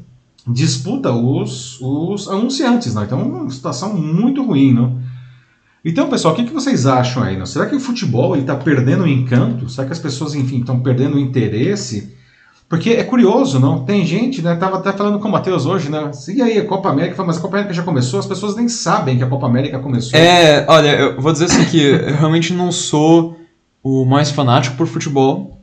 disputa 0.47 1.13
os, 1.13 1.81
os 1.81 2.29
anunciantes, 2.29 2.95
né? 2.95 3.05
Então 3.05 3.21
é 3.21 3.25
uma 3.25 3.51
situação 3.51 3.95
muito 3.95 4.45
ruim, 4.45 4.75
não? 4.75 4.99
Então, 5.85 6.09
pessoal, 6.09 6.35
o 6.35 6.37
que, 6.37 6.45
que 6.45 6.53
vocês 6.53 6.87
acham 6.87 7.23
aí? 7.23 7.37
Não? 7.37 7.47
Será 7.47 7.67
que 7.67 7.77
o 7.77 7.81
futebol 7.81 8.37
está 8.37 8.55
perdendo 8.55 9.05
o 9.05 9.09
encanto? 9.09 9.69
Será 9.69 9.87
que 9.87 9.93
as 9.93 9.99
pessoas, 9.99 10.35
enfim, 10.35 10.59
estão 10.59 10.81
perdendo 10.81 11.17
o 11.17 11.21
interesse? 11.21 12.15
Porque 12.69 12.91
é 12.91 13.03
curioso, 13.03 13.59
não? 13.59 13.85
Tem 13.85 14.05
gente, 14.05 14.43
né? 14.43 14.55
Tava 14.57 14.77
até 14.77 14.93
falando 14.93 15.19
com 15.19 15.29
o 15.29 15.31
Matheus 15.33 15.65
hoje, 15.65 15.89
né? 15.89 16.11
E 16.29 16.43
aí, 16.43 16.59
a 16.59 16.67
Copa 16.67 16.91
América, 16.91 17.25
mas 17.25 17.39
a 17.39 17.41
Copa 17.41 17.57
América 17.57 17.73
já 17.73 17.83
começou, 17.83 18.21
as 18.21 18.27
pessoas 18.27 18.55
nem 18.55 18.69
sabem 18.69 19.17
que 19.17 19.25
a 19.25 19.29
Copa 19.29 19.47
América 19.47 19.79
começou. 19.79 20.19
É, 20.19 20.67
olha, 20.69 20.89
eu 20.89 21.21
vou 21.21 21.33
dizer 21.33 21.47
assim 21.47 21.65
que 21.65 21.81
eu 21.81 22.17
realmente 22.17 22.53
não 22.53 22.71
sou 22.71 23.39
o 23.83 24.05
mais 24.05 24.31
fanático 24.31 24.77
por 24.77 24.87
futebol. 24.87 25.58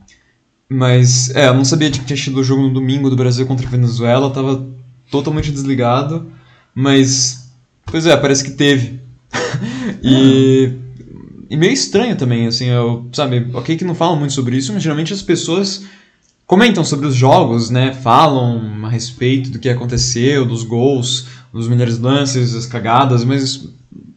Mas, 0.68 1.30
é, 1.34 1.48
eu 1.48 1.54
não 1.54 1.64
sabia 1.64 1.90
que 1.90 2.04
tinha 2.04 2.16
tido 2.16 2.40
o 2.40 2.44
jogo 2.44 2.62
no 2.62 2.74
domingo 2.74 3.08
do 3.08 3.16
Brasil 3.16 3.46
contra 3.46 3.66
a 3.66 3.70
Venezuela, 3.70 4.30
tava 4.30 4.66
totalmente 5.10 5.52
desligado, 5.52 6.26
mas, 6.74 7.52
pois 7.84 8.06
é, 8.06 8.16
parece 8.16 8.42
que 8.42 8.50
teve. 8.50 9.00
e, 10.02 10.72
e 11.48 11.56
meio 11.56 11.72
estranho 11.72 12.16
também, 12.16 12.48
assim, 12.48 12.66
eu, 12.66 13.08
sabe, 13.12 13.48
ok 13.54 13.76
que 13.76 13.84
não 13.84 13.94
falam 13.94 14.16
muito 14.16 14.32
sobre 14.32 14.56
isso, 14.56 14.72
mas 14.72 14.82
geralmente 14.82 15.12
as 15.12 15.22
pessoas 15.22 15.84
comentam 16.46 16.84
sobre 16.84 17.06
os 17.06 17.14
jogos, 17.14 17.70
né, 17.70 17.92
falam 17.92 18.84
a 18.84 18.88
respeito 18.88 19.50
do 19.50 19.58
que 19.58 19.68
aconteceu, 19.68 20.44
dos 20.44 20.64
gols, 20.64 21.26
dos 21.52 21.68
melhores 21.68 21.98
lances, 21.98 22.54
as 22.54 22.66
cagadas, 22.66 23.24
mas 23.24 23.68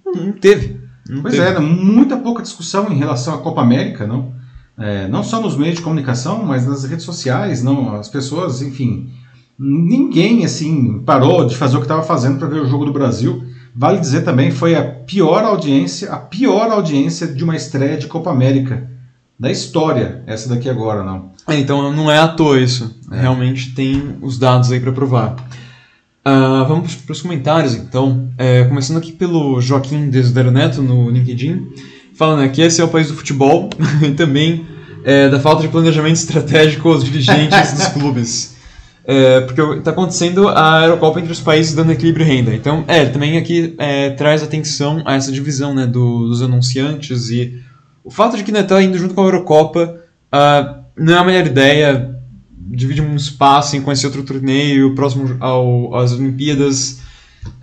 não 0.06 0.32
teve. 0.32 0.80
Não 1.08 1.22
pois 1.22 1.36
teve. 1.36 1.46
é, 1.46 1.60
muita 1.60 2.18
pouca 2.18 2.42
discussão 2.42 2.92
em 2.92 2.98
relação 2.98 3.36
à 3.36 3.38
Copa 3.40 3.62
América, 3.62 4.06
não? 4.06 4.34
É, 4.80 5.10
não 5.10 5.24
só 5.24 5.42
nos 5.42 5.58
meios 5.58 5.76
de 5.76 5.82
comunicação, 5.82 6.46
mas 6.46 6.66
nas 6.66 6.86
redes 6.86 7.04
sociais, 7.04 7.62
não, 7.62 7.96
as 7.96 8.08
pessoas, 8.08 8.62
enfim, 8.62 9.10
ninguém 9.58 10.46
assim 10.46 11.00
parou 11.00 11.46
de 11.46 11.58
fazer 11.58 11.76
o 11.76 11.80
que 11.80 11.86
estava 11.86 12.02
fazendo 12.02 12.40
para 12.40 12.48
ver 12.48 12.62
o 12.62 12.68
jogo 12.68 12.86
do 12.86 12.94
Brasil. 12.94 13.44
Vale 13.76 14.00
dizer 14.00 14.22
também 14.22 14.52
foi 14.52 14.76
a 14.76 14.84
pior 14.84 15.44
audiência, 15.44 16.12
a 16.12 16.18
pior 16.18 16.72
audiência 16.72 17.28
de 17.28 17.44
uma 17.44 17.58
estreia 17.58 17.98
de 17.98 18.08
Copa 18.08 18.32
América 18.32 18.90
da 19.38 19.52
história, 19.52 20.24
essa 20.26 20.48
daqui 20.48 20.70
agora, 20.70 21.04
não. 21.04 21.32
É, 21.48 21.58
então 21.58 21.94
não 21.94 22.10
é 22.10 22.18
à 22.18 22.28
toa 22.28 22.60
isso. 22.60 22.96
É. 23.12 23.22
Realmente 23.22 23.74
tem 23.74 24.16
os 24.22 24.40
dados 24.40 24.72
aí 24.72 24.80
para 24.80 24.94
provar. 24.94 25.36
Uh, 26.26 26.66
vamos 26.68 26.96
para 26.96 27.12
os 27.12 27.22
comentários 27.22 27.76
então. 27.76 28.30
É, 28.38 28.64
começando 28.64 28.98
aqui 28.98 29.12
pelo 29.12 29.60
Joaquim 29.60 30.10
Desidero 30.10 30.52
Neto 30.52 30.82
no 30.82 31.10
LinkedIn 31.10 31.68
falando 32.20 32.44
aqui, 32.44 32.62
esse 32.62 32.82
é 32.82 32.84
o 32.84 32.90
país 32.90 33.08
do 33.08 33.16
futebol 33.16 33.70
e 34.06 34.12
também 34.12 34.66
é, 35.04 35.30
da 35.30 35.40
falta 35.40 35.62
de 35.62 35.68
planejamento 35.68 36.16
estratégico 36.16 36.90
aos 36.90 37.04
dirigentes 37.04 37.74
dos 37.74 37.88
clubes. 37.94 38.56
É, 39.06 39.42
porque 39.42 39.62
está 39.80 39.92
acontecendo 39.92 40.48
a 40.50 40.84
Eurocopa 40.84 41.20
entre 41.20 41.32
os 41.32 41.40
países 41.40 41.74
dando 41.74 41.92
equilíbrio 41.92 42.26
e 42.26 42.30
renda. 42.30 42.54
Então, 42.54 42.84
é, 42.88 43.06
também 43.06 43.38
aqui 43.38 43.74
é, 43.80 44.12
traz 44.12 44.44
atenção 44.44 45.02
a 45.06 45.16
essa 45.16 45.32
divisão 45.32 45.74
né, 45.74 45.88
do, 45.88 46.28
dos 46.28 46.44
anunciantes 46.44 47.30
e 47.30 47.60
o 48.04 48.12
fato 48.12 48.38
de 48.38 48.44
que 48.44 48.52
está 48.52 48.76
né, 48.76 48.84
indo 48.84 48.98
junto 48.98 49.14
com 49.14 49.22
a 49.22 49.26
Eurocopa 49.26 50.00
uh, 50.34 50.80
não 50.96 51.14
é 51.14 51.18
a 51.18 51.24
melhor 51.24 51.46
ideia. 51.46 52.16
Divide 52.72 53.02
um 53.02 53.16
espaço 53.16 53.76
em 53.76 53.82
conhecer 53.82 54.06
outro 54.08 54.24
torneio 54.24 54.94
próximo 54.94 55.38
ao, 55.40 55.96
às 55.96 56.12
Olimpíadas. 56.12 57.02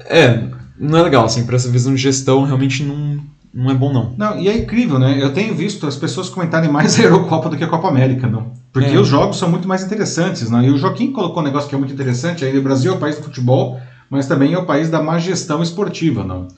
É, 0.06 0.44
não 0.78 0.98
é 0.98 1.02
legal, 1.02 1.24
assim, 1.24 1.44
para 1.46 1.56
essa 1.56 1.68
visão 1.68 1.94
de 1.94 2.00
gestão 2.00 2.44
realmente 2.44 2.82
não 2.82 3.20
não 3.56 3.70
é 3.70 3.74
bom 3.74 3.90
não. 3.90 4.12
Não, 4.18 4.38
e 4.38 4.48
é 4.48 4.58
incrível, 4.58 4.98
né? 4.98 5.16
Eu 5.18 5.32
tenho 5.32 5.54
visto 5.54 5.86
as 5.86 5.96
pessoas 5.96 6.28
comentarem 6.28 6.70
mais 6.70 6.96
a 7.00 7.04
Eurocopa 7.04 7.48
do 7.48 7.56
que 7.56 7.64
a 7.64 7.68
Copa 7.68 7.88
América, 7.88 8.26
não? 8.26 8.52
Porque 8.70 8.90
é. 8.90 9.00
os 9.00 9.08
jogos 9.08 9.38
são 9.38 9.48
muito 9.48 9.66
mais 9.66 9.82
interessantes, 9.82 10.50
não? 10.50 10.62
E 10.62 10.70
o 10.70 10.76
Joaquim 10.76 11.10
colocou 11.10 11.42
um 11.42 11.46
negócio 11.46 11.66
que 11.66 11.74
é 11.74 11.78
muito 11.78 11.94
interessante, 11.94 12.44
aí 12.44 12.56
o 12.58 12.62
Brasil 12.62 12.92
é 12.92 12.94
o 12.94 12.98
país 12.98 13.16
do 13.16 13.22
futebol, 13.22 13.80
mas 14.10 14.26
também 14.26 14.52
é 14.52 14.58
o 14.58 14.66
país 14.66 14.90
da 14.90 15.02
má 15.02 15.18
gestão 15.18 15.62
esportiva, 15.62 16.22
não? 16.22 16.48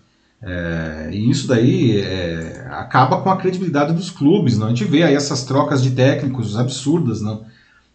É, 0.42 1.11
e 1.12 1.30
isso 1.30 1.46
daí 1.46 2.01
é, 2.01 2.66
acaba 2.70 3.20
com 3.20 3.30
a 3.30 3.36
credibilidade 3.36 3.92
dos 3.92 4.11
clubes, 4.11 4.59
não? 4.59 4.66
A 4.66 4.70
gente 4.70 4.84
vê 4.84 5.05
aí 5.05 5.14
essas 5.14 5.44
trocas 5.44 5.80
de 5.80 5.92
técnicos 5.92 6.59
absurdas, 6.59 7.20
não? 7.22 7.44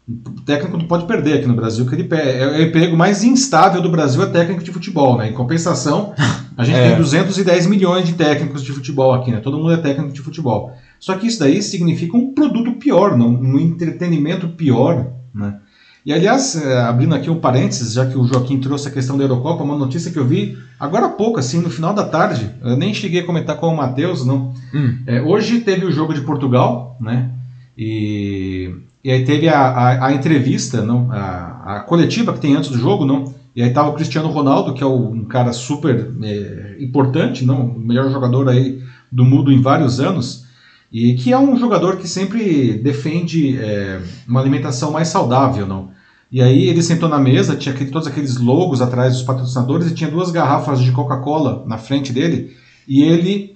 O 0.08 0.42
técnico 0.42 0.78
não 0.78 0.86
pode 0.86 1.06
perder 1.06 1.40
aqui 1.40 1.48
no 1.48 1.56
Brasil, 1.56 1.86
que 1.86 1.96
ele 1.96 2.08
é, 2.12 2.44
é 2.44 2.48
o 2.48 2.62
emprego 2.62 2.96
mais 2.96 3.24
instável 3.24 3.82
do 3.82 3.90
Brasil 3.90 4.22
é 4.24 4.26
técnico 4.28 4.64
de 4.64 4.72
futebol, 4.72 5.18
né? 5.18 5.30
Em 5.30 5.34
compensação, 5.34 6.14
a 6.58 6.64
gente 6.64 6.78
é. 6.78 6.90
tem 6.90 6.98
210 6.98 7.68
milhões 7.68 8.06
de 8.06 8.14
técnicos 8.14 8.64
de 8.64 8.72
futebol 8.72 9.14
aqui, 9.14 9.32
né? 9.32 9.40
Todo 9.40 9.58
mundo 9.58 9.74
é 9.74 9.78
técnico 9.78 10.14
de 10.14 10.22
futebol. 10.22 10.72
Só 11.00 11.16
que 11.16 11.28
isso 11.28 11.40
daí 11.40 11.62
significa 11.62 12.16
um 12.16 12.34
produto 12.34 12.74
pior, 12.74 13.18
não? 13.18 13.30
um 13.30 13.60
entretenimento 13.60 14.48
pior, 14.50 15.08
né? 15.34 15.60
E 16.06 16.12
aliás, 16.12 16.56
é, 16.56 16.82
abrindo 16.82 17.16
aqui 17.16 17.30
um 17.30 17.40
parênteses, 17.40 17.94
já 17.94 18.06
que 18.06 18.18
o 18.18 18.26
Joaquim 18.26 18.60
trouxe 18.60 18.90
a 18.90 18.92
questão 18.92 19.18
da 19.18 19.24
Eurocopa, 19.24 19.64
uma 19.64 19.78
notícia 19.78 20.12
que 20.12 20.20
eu 20.20 20.28
vi 20.28 20.58
agora 20.78 21.06
há 21.06 21.10
pouco, 21.10 21.40
assim, 21.40 21.62
no 21.62 21.70
final 21.70 21.94
da 21.94 22.04
tarde, 22.04 22.50
eu 22.62 22.76
nem 22.76 22.94
cheguei 22.94 23.22
a 23.22 23.26
comentar 23.26 23.56
com 23.56 23.68
o 23.68 23.78
Matheus, 23.78 24.26
não. 24.26 24.54
Hum. 24.74 24.98
É, 25.08 25.22
hoje 25.22 25.62
teve 25.62 25.86
o 25.86 25.92
jogo 25.92 26.14
de 26.14 26.22
Portugal, 26.22 26.98
né? 27.00 27.32
E 27.78 28.76
e 29.04 29.12
aí 29.12 29.26
teve 29.26 29.50
a, 29.50 29.60
a, 29.60 30.08
a 30.08 30.14
entrevista, 30.14 30.82
não, 30.82 31.12
a, 31.12 31.76
a, 31.76 31.80
coletiva 31.82 32.32
que 32.32 32.40
tem 32.40 32.56
antes 32.56 32.70
do 32.70 32.78
jogo, 32.78 33.04
não. 33.04 33.36
E 33.56 33.62
aí 33.62 33.72
tava 33.72 33.90
o 33.90 33.94
Cristiano 33.94 34.30
Ronaldo, 34.30 34.74
que 34.74 34.84
é 34.84 34.88
um 34.88 35.26
cara 35.26 35.54
super 35.54 36.12
é, 36.24 36.78
importante, 36.80 37.46
não, 37.46 37.68
o 37.68 37.80
melhor 37.80 38.12
jogador 38.12 38.50
aí 38.50 38.82
do 39.12 39.24
mundo 39.24 39.52
em 39.52 39.62
vários 39.62 40.00
anos, 40.00 40.46
e 40.92 41.14
que 41.14 41.32
é 41.32 41.38
um 41.38 41.56
jogador 41.56 41.98
que 41.98 42.08
sempre 42.08 42.74
defende 42.74 43.58
é, 43.58 44.02
uma 44.28 44.40
alimentação 44.40 44.92
mais 44.92 45.08
saudável, 45.08 45.68
não. 45.68 45.92
E 46.32 46.42
aí 46.42 46.68
ele 46.68 46.82
sentou 46.82 47.08
na 47.08 47.20
mesa, 47.20 47.56
tinha 47.56 47.76
aquele, 47.76 47.92
todos 47.92 48.08
aqueles 48.08 48.38
logos 48.38 48.82
atrás 48.82 49.14
dos 49.14 49.22
patrocinadores 49.22 49.92
e 49.92 49.94
tinha 49.94 50.10
duas 50.10 50.32
garrafas 50.32 50.80
de 50.80 50.92
Coca-Cola 50.92 51.64
na 51.68 51.78
frente 51.78 52.12
dele, 52.12 52.58
e 52.88 53.04
ele 53.04 53.56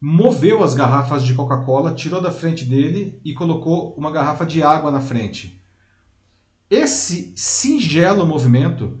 moveu 0.00 0.62
as 0.62 0.74
garrafas 0.74 1.24
de 1.24 1.34
Coca-Cola, 1.34 1.94
tirou 1.94 2.20
da 2.20 2.30
frente 2.30 2.64
dele 2.64 3.20
e 3.24 3.34
colocou 3.34 3.94
uma 3.96 4.10
garrafa 4.12 4.46
de 4.46 4.62
água 4.62 4.90
na 4.90 5.00
frente. 5.00 5.60
Esse 6.70 7.32
singelo 7.36 8.26
movimento 8.26 8.98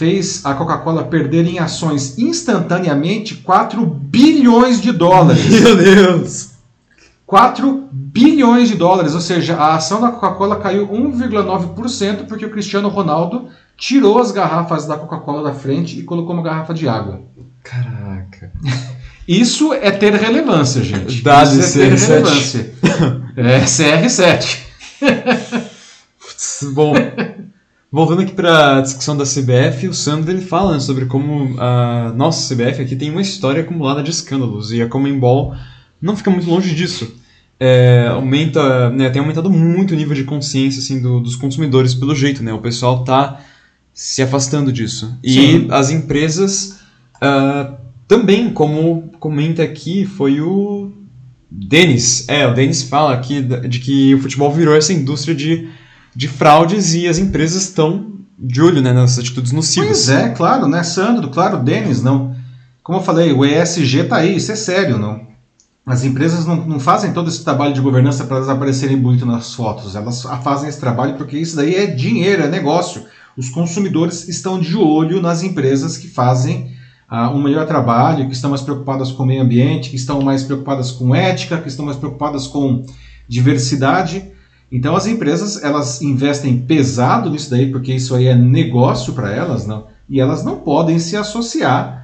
fez 0.00 0.46
a 0.46 0.54
Coca-Cola 0.54 1.04
perder 1.04 1.46
em 1.46 1.58
ações 1.58 2.18
instantaneamente 2.18 3.34
4 3.34 3.84
bilhões 3.84 4.80
de 4.80 4.92
dólares. 4.92 5.44
Meu 5.60 5.76
Deus! 5.76 6.52
4 7.26 7.90
bilhões 7.92 8.70
de 8.70 8.76
dólares, 8.76 9.12
ou 9.14 9.20
seja, 9.20 9.56
a 9.56 9.74
ação 9.74 10.00
da 10.00 10.10
Coca-Cola 10.10 10.56
caiu 10.56 10.88
1,9% 10.88 12.24
porque 12.26 12.46
o 12.46 12.50
Cristiano 12.50 12.88
Ronaldo 12.88 13.48
tirou 13.76 14.18
as 14.18 14.32
garrafas 14.32 14.86
da 14.86 14.96
Coca-Cola 14.96 15.42
da 15.42 15.52
frente 15.52 15.98
e 15.98 16.02
colocou 16.02 16.32
uma 16.32 16.42
garrafa 16.42 16.72
de 16.72 16.88
água. 16.88 17.20
Caraca. 17.62 18.50
Isso 19.28 19.74
é 19.74 19.90
ter 19.90 20.14
relevância, 20.14 20.82
gente. 20.82 21.20
Dado 21.20 21.60
Isso 21.60 21.78
é 21.78 21.90
ter 21.90 21.94
CR7. 21.94 22.06
relevância. 22.08 22.74
É 23.36 23.60
CR7. 23.60 24.58
Putz, 26.18 26.66
Bom, 26.72 26.94
voltando 27.90 28.22
aqui 28.22 28.32
para 28.32 28.78
a 28.78 28.80
discussão 28.80 29.16
da 29.16 29.24
CBF, 29.24 29.88
o 29.88 29.94
Sandro 29.94 30.30
ele 30.30 30.40
fala 30.40 30.74
né, 30.74 30.80
sobre 30.80 31.06
como 31.06 31.60
a 31.60 32.12
nossa 32.14 32.54
CBF 32.54 32.82
aqui 32.82 32.96
tem 32.96 33.10
uma 33.10 33.20
história 33.20 33.62
acumulada 33.62 34.02
de 34.02 34.10
escândalos 34.10 34.72
e 34.72 34.80
a 34.80 34.88
Comembol 34.88 35.54
não 36.00 36.16
fica 36.16 36.30
muito 36.30 36.48
longe 36.48 36.74
disso. 36.74 37.16
É, 37.58 38.06
aumenta, 38.08 38.88
né, 38.90 39.10
tem 39.10 39.20
aumentado 39.20 39.50
muito 39.50 39.92
o 39.92 39.96
nível 39.96 40.14
de 40.14 40.24
consciência 40.24 40.80
assim, 40.80 41.00
do- 41.00 41.20
dos 41.20 41.36
consumidores 41.36 41.92
pelo 41.92 42.14
jeito, 42.14 42.42
né? 42.42 42.52
O 42.54 42.58
pessoal 42.58 43.04
tá 43.04 43.40
se 43.92 44.22
afastando 44.22 44.72
disso. 44.72 45.14
E 45.22 45.32
Sim. 45.32 45.68
as 45.70 45.90
empresas 45.90 46.80
ah, 47.20 47.74
também, 48.08 48.50
como 48.50 49.10
comenta 49.20 49.62
aqui, 49.62 50.06
foi 50.06 50.40
o 50.40 50.90
Denis. 51.50 52.26
É, 52.28 52.46
o 52.46 52.54
Denis 52.54 52.82
fala 52.82 53.12
aqui 53.12 53.42
de 53.42 53.78
que 53.78 54.14
o 54.14 54.20
futebol 54.20 54.50
virou 54.52 54.74
essa 54.74 54.92
indústria 54.92 55.34
de, 55.34 55.68
de 56.14 56.28
fraudes 56.28 56.94
e 56.94 57.06
as 57.06 57.18
empresas 57.18 57.62
estão 57.62 58.12
de 58.38 58.60
olho 58.62 58.80
né, 58.80 58.92
nas 58.92 59.18
atitudes 59.18 59.52
nocivas. 59.52 59.88
Pois 59.88 60.08
é, 60.08 60.28
claro, 60.30 60.66
né, 60.66 60.82
Sandro? 60.82 61.28
Claro, 61.28 61.58
Denis, 61.58 62.02
não. 62.02 62.34
Como 62.82 62.98
eu 62.98 63.02
falei, 63.02 63.32
o 63.32 63.44
ESG 63.44 64.04
tá 64.04 64.16
aí, 64.16 64.36
isso 64.36 64.50
é 64.50 64.56
sério, 64.56 64.98
não. 64.98 65.28
As 65.84 66.04
empresas 66.04 66.46
não, 66.46 66.56
não 66.56 66.80
fazem 66.80 67.12
todo 67.12 67.28
esse 67.28 67.42
trabalho 67.42 67.74
de 67.74 67.80
governança 67.80 68.24
para 68.24 68.36
elas 68.36 68.48
aparecerem 68.48 68.96
bonito 68.96 69.26
nas 69.26 69.54
fotos. 69.54 69.96
Elas 69.96 70.22
fazem 70.42 70.68
esse 70.68 70.80
trabalho 70.80 71.14
porque 71.14 71.36
isso 71.36 71.56
daí 71.56 71.74
é 71.74 71.86
dinheiro, 71.86 72.42
é 72.42 72.48
negócio. 72.48 73.04
Os 73.36 73.48
consumidores 73.48 74.28
estão 74.28 74.58
de 74.58 74.76
olho 74.76 75.20
nas 75.20 75.42
empresas 75.42 75.96
que 75.96 76.08
fazem 76.08 76.74
ah, 77.08 77.30
um 77.30 77.42
melhor 77.42 77.66
trabalho, 77.66 78.26
que 78.26 78.34
estão 78.34 78.50
mais 78.50 78.62
preocupadas 78.62 79.10
com 79.10 79.24
o 79.24 79.26
meio 79.26 79.42
ambiente, 79.42 79.90
que 79.90 79.96
estão 79.96 80.20
mais 80.22 80.42
preocupadas 80.44 80.92
com 80.92 81.14
ética, 81.14 81.58
que 81.58 81.68
estão 81.68 81.84
mais 81.84 81.96
preocupadas 81.96 82.46
com 82.46 82.84
diversidade. 83.28 84.30
Então 84.70 84.94
as 84.94 85.06
empresas 85.06 85.62
elas 85.62 86.00
investem 86.00 86.58
pesado 86.60 87.28
nisso 87.30 87.50
daí 87.50 87.70
porque 87.70 87.92
isso 87.92 88.14
aí 88.14 88.26
é 88.26 88.34
negócio 88.34 89.12
para 89.12 89.32
elas, 89.32 89.66
não? 89.66 89.86
E 90.08 90.20
elas 90.20 90.44
não 90.44 90.58
podem 90.60 90.98
se 90.98 91.16
associar 91.16 92.00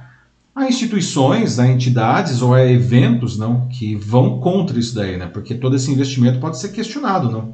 a 0.57 0.67
instituições, 0.67 1.59
a 1.59 1.67
entidades 1.67 2.41
ou 2.41 2.53
a 2.53 2.65
eventos, 2.65 3.37
não, 3.37 3.67
que 3.67 3.95
vão 3.95 4.39
contra 4.39 4.79
isso 4.79 4.95
daí, 4.95 5.15
né? 5.15 5.27
Porque 5.27 5.53
todo 5.53 5.75
esse 5.75 5.91
investimento 5.91 6.39
pode 6.39 6.57
ser 6.57 6.69
questionado, 6.69 7.29
não? 7.29 7.53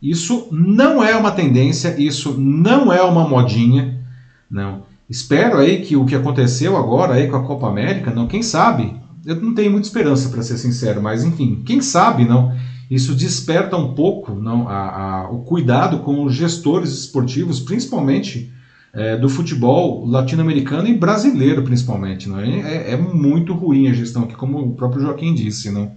Isso 0.00 0.48
não 0.52 1.02
é 1.02 1.16
uma 1.16 1.32
tendência, 1.32 1.98
isso 1.98 2.38
não 2.38 2.92
é 2.92 3.02
uma 3.02 3.26
modinha, 3.26 3.98
não. 4.48 4.82
Espero 5.10 5.58
aí 5.58 5.82
que 5.82 5.96
o 5.96 6.06
que 6.06 6.14
aconteceu 6.14 6.76
agora 6.76 7.14
aí 7.14 7.26
com 7.26 7.36
a 7.36 7.42
Copa 7.42 7.66
América, 7.66 8.12
não, 8.12 8.28
quem 8.28 8.42
sabe? 8.42 8.94
Eu 9.26 9.36
não 9.36 9.52
tenho 9.52 9.72
muita 9.72 9.88
esperança 9.88 10.28
para 10.28 10.42
ser 10.42 10.56
sincero, 10.56 11.02
mas 11.02 11.24
enfim, 11.24 11.62
quem 11.64 11.80
sabe, 11.80 12.24
não? 12.24 12.54
Isso 12.90 13.14
desperta 13.14 13.76
um 13.76 13.94
pouco, 13.94 14.34
não, 14.34 14.68
a, 14.68 15.22
a- 15.24 15.30
o 15.30 15.38
cuidado 15.38 15.98
com 16.00 16.24
os 16.24 16.34
gestores 16.34 16.90
esportivos, 16.92 17.60
principalmente 17.60 18.52
é, 18.92 19.16
do 19.16 19.28
futebol 19.28 20.06
latino-americano 20.06 20.86
e 20.86 20.94
brasileiro, 20.94 21.62
principalmente, 21.62 22.28
não 22.28 22.38
é? 22.38 22.48
É, 22.60 22.90
é 22.92 22.96
muito 22.96 23.52
ruim 23.52 23.88
a 23.88 23.92
gestão 23.92 24.22
aqui, 24.24 24.34
como 24.34 24.58
o 24.60 24.74
próprio 24.74 25.02
Joaquim 25.02 25.34
disse, 25.34 25.70
não? 25.70 25.90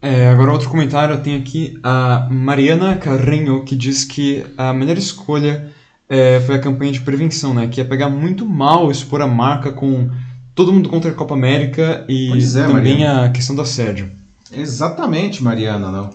É, 0.00 0.28
agora 0.28 0.52
outro 0.52 0.68
comentário 0.68 1.18
tem 1.22 1.34
aqui 1.36 1.78
a 1.82 2.28
Mariana 2.30 2.96
Carreño 2.96 3.64
que 3.64 3.74
diz 3.74 4.04
que 4.04 4.44
a 4.56 4.72
melhor 4.72 4.98
escolha 4.98 5.72
é, 6.08 6.40
foi 6.40 6.56
a 6.56 6.58
campanha 6.58 6.92
de 6.92 7.00
prevenção, 7.00 7.54
né? 7.54 7.66
Que 7.68 7.80
é 7.80 7.84
pegar 7.84 8.10
muito 8.10 8.44
mal 8.46 8.90
expor 8.90 9.22
a 9.22 9.26
marca 9.26 9.72
com 9.72 10.10
todo 10.54 10.72
mundo 10.72 10.88
contra 10.90 11.10
a 11.10 11.14
Copa 11.14 11.34
América 11.34 12.04
e 12.08 12.30
é, 12.32 12.66
também 12.66 12.98
Mariana. 13.00 13.24
a 13.24 13.28
questão 13.30 13.56
do 13.56 13.62
assédio. 13.62 14.10
Exatamente, 14.52 15.42
Mariana, 15.42 15.90
não. 15.90 16.10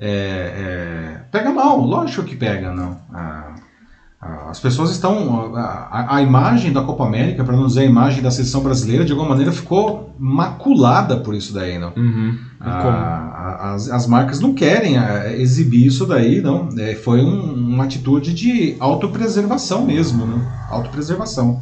É, 0.00 1.16
é, 1.18 1.20
pega 1.30 1.50
mal, 1.52 1.80
lógico 1.80 2.22
que 2.24 2.36
pega, 2.36 2.72
não. 2.72 2.96
A- 3.12 3.54
a- 4.20 4.50
as 4.50 4.60
pessoas 4.60 4.90
estão. 4.90 5.56
A, 5.56 6.16
a- 6.16 6.22
imagem 6.22 6.72
da 6.72 6.82
Copa 6.82 7.04
América, 7.04 7.44
para 7.44 7.56
não 7.56 7.66
dizer 7.66 7.80
a 7.80 7.84
imagem 7.84 8.22
da 8.22 8.30
seleção 8.30 8.62
brasileira, 8.62 9.04
de 9.04 9.12
alguma 9.12 9.30
maneira 9.30 9.52
ficou 9.52 10.14
maculada 10.18 11.18
por 11.18 11.34
isso 11.34 11.52
daí, 11.52 11.78
não. 11.78 11.92
Uhum. 11.96 12.38
As, 12.60 13.88
as 13.90 14.06
marcas 14.06 14.40
não 14.40 14.54
querem 14.54 14.96
ah, 14.98 15.32
exibir 15.32 15.86
isso 15.86 16.06
daí, 16.06 16.40
não. 16.40 16.68
É, 16.78 16.94
foi 16.94 17.20
um- 17.24 17.54
uma 17.54 17.84
atitude 17.84 18.32
de 18.34 18.76
autopreservação 18.80 19.84
mesmo, 19.84 20.26
né? 20.26 20.66
Autopreservação. 20.70 21.60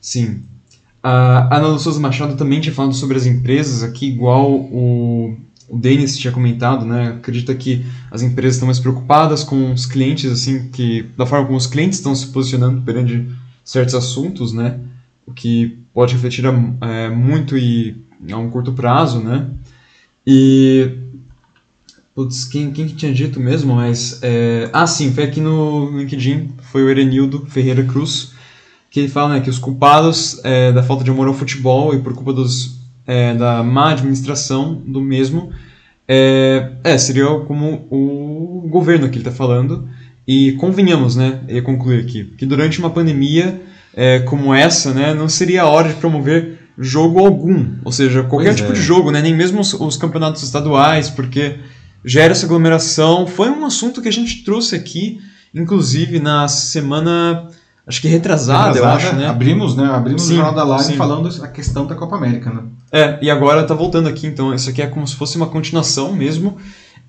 Sim. 0.00 0.42
A 1.10 1.56
Ana 1.56 1.68
Lu 1.68 2.00
Machado 2.00 2.36
também 2.36 2.60
tinha 2.60 2.74
falado 2.74 2.94
sobre 2.94 3.16
as 3.16 3.24
empresas 3.24 3.82
aqui, 3.82 4.06
igual 4.06 4.52
o, 4.52 5.34
o 5.66 5.78
Denis 5.78 6.18
tinha 6.18 6.32
comentado, 6.32 6.84
né? 6.84 7.14
Acredita 7.18 7.54
que 7.54 7.82
as 8.10 8.20
empresas 8.20 8.56
estão 8.56 8.66
mais 8.66 8.78
preocupadas 8.78 9.42
com 9.42 9.72
os 9.72 9.86
clientes, 9.86 10.30
assim, 10.30 10.68
que 10.68 11.06
da 11.16 11.24
forma 11.24 11.46
como 11.46 11.56
os 11.56 11.66
clientes 11.66 11.98
estão 11.98 12.14
se 12.14 12.26
posicionando 12.26 12.82
perante 12.82 13.26
certos 13.64 13.94
assuntos, 13.94 14.52
né? 14.52 14.80
O 15.26 15.32
que 15.32 15.78
pode 15.94 16.12
refletir 16.12 16.44
é, 16.80 17.08
muito 17.08 17.56
e 17.56 17.96
a 18.30 18.36
um 18.36 18.50
curto 18.50 18.74
prazo, 18.74 19.20
né? 19.20 19.46
E 20.26 20.90
Putz, 22.14 22.44
quem, 22.44 22.70
quem 22.70 22.86
que 22.86 22.96
tinha 22.96 23.14
dito 23.14 23.40
mesmo, 23.40 23.76
mas... 23.76 24.18
é, 24.22 24.68
Ah, 24.74 24.86
sim, 24.86 25.12
foi 25.12 25.24
aqui 25.24 25.40
no 25.40 25.96
LinkedIn, 25.96 26.50
foi 26.60 26.82
o 26.82 26.90
Erenildo 26.90 27.46
Ferreira 27.46 27.84
Cruz, 27.84 28.32
que 28.90 29.00
ele 29.00 29.08
fala 29.08 29.34
né, 29.34 29.40
que 29.40 29.50
os 29.50 29.58
culpados 29.58 30.40
é, 30.44 30.72
da 30.72 30.82
falta 30.82 31.04
de 31.04 31.10
amor 31.10 31.28
ao 31.28 31.34
futebol 31.34 31.94
e 31.94 32.00
por 32.00 32.14
culpa 32.14 32.32
dos, 32.32 32.78
é, 33.06 33.34
da 33.34 33.62
má 33.62 33.92
administração 33.92 34.82
do 34.86 35.00
mesmo 35.00 35.50
é, 36.06 36.70
é, 36.82 36.96
seria 36.96 37.26
como 37.46 37.86
o 37.90 38.66
governo 38.68 39.08
que 39.08 39.18
ele 39.18 39.28
está 39.28 39.32
falando. 39.32 39.88
E 40.26 40.52
convenhamos, 40.52 41.16
né, 41.16 41.40
ele 41.48 41.62
conclui 41.62 42.00
aqui, 42.00 42.24
que 42.36 42.44
durante 42.44 42.78
uma 42.78 42.90
pandemia 42.90 43.62
é, 43.94 44.20
como 44.20 44.52
essa, 44.52 44.92
né, 44.92 45.14
não 45.14 45.28
seria 45.28 45.62
a 45.62 45.66
hora 45.68 45.88
de 45.88 45.94
promover 45.94 46.58
jogo 46.78 47.18
algum, 47.18 47.76
ou 47.84 47.90
seja, 47.90 48.22
qualquer 48.22 48.50
Pois 48.50 48.56
tipo 48.56 48.70
é. 48.70 48.74
de 48.74 48.80
jogo, 48.80 49.10
né, 49.10 49.20
nem 49.20 49.34
mesmo 49.34 49.60
os, 49.60 49.72
os 49.74 49.96
campeonatos 49.96 50.42
estaduais, 50.42 51.10
porque 51.10 51.56
gera 52.04 52.32
essa 52.32 52.46
aglomeração. 52.46 53.26
Foi 53.26 53.50
um 53.50 53.64
assunto 53.64 54.00
que 54.00 54.08
a 54.08 54.12
gente 54.12 54.44
trouxe 54.44 54.76
aqui, 54.76 55.18
inclusive 55.54 56.20
na 56.20 56.46
semana, 56.46 57.48
acho 57.88 58.02
que 58.02 58.08
retrasada, 58.08 58.78
eu 58.78 58.84
acho, 58.84 59.16
né? 59.16 59.26
Abrimos, 59.26 59.74
né? 59.74 59.84
Abrimos 59.90 60.22
Sim, 60.22 60.34
o 60.34 60.36
Jornal 60.36 60.54
da 60.54 60.64
Live 60.64 60.84
sim. 60.84 60.96
falando 60.96 61.28
a 61.42 61.48
questão 61.48 61.86
da 61.86 61.94
Copa 61.94 62.16
América, 62.16 62.50
né? 62.50 62.62
É, 62.92 63.18
e 63.22 63.30
agora 63.30 63.64
tá 63.64 63.74
voltando 63.74 64.08
aqui, 64.08 64.26
então 64.26 64.54
isso 64.54 64.68
aqui 64.68 64.82
é 64.82 64.86
como 64.86 65.06
se 65.06 65.16
fosse 65.16 65.36
uma 65.36 65.46
continuação 65.46 66.12
mesmo. 66.12 66.58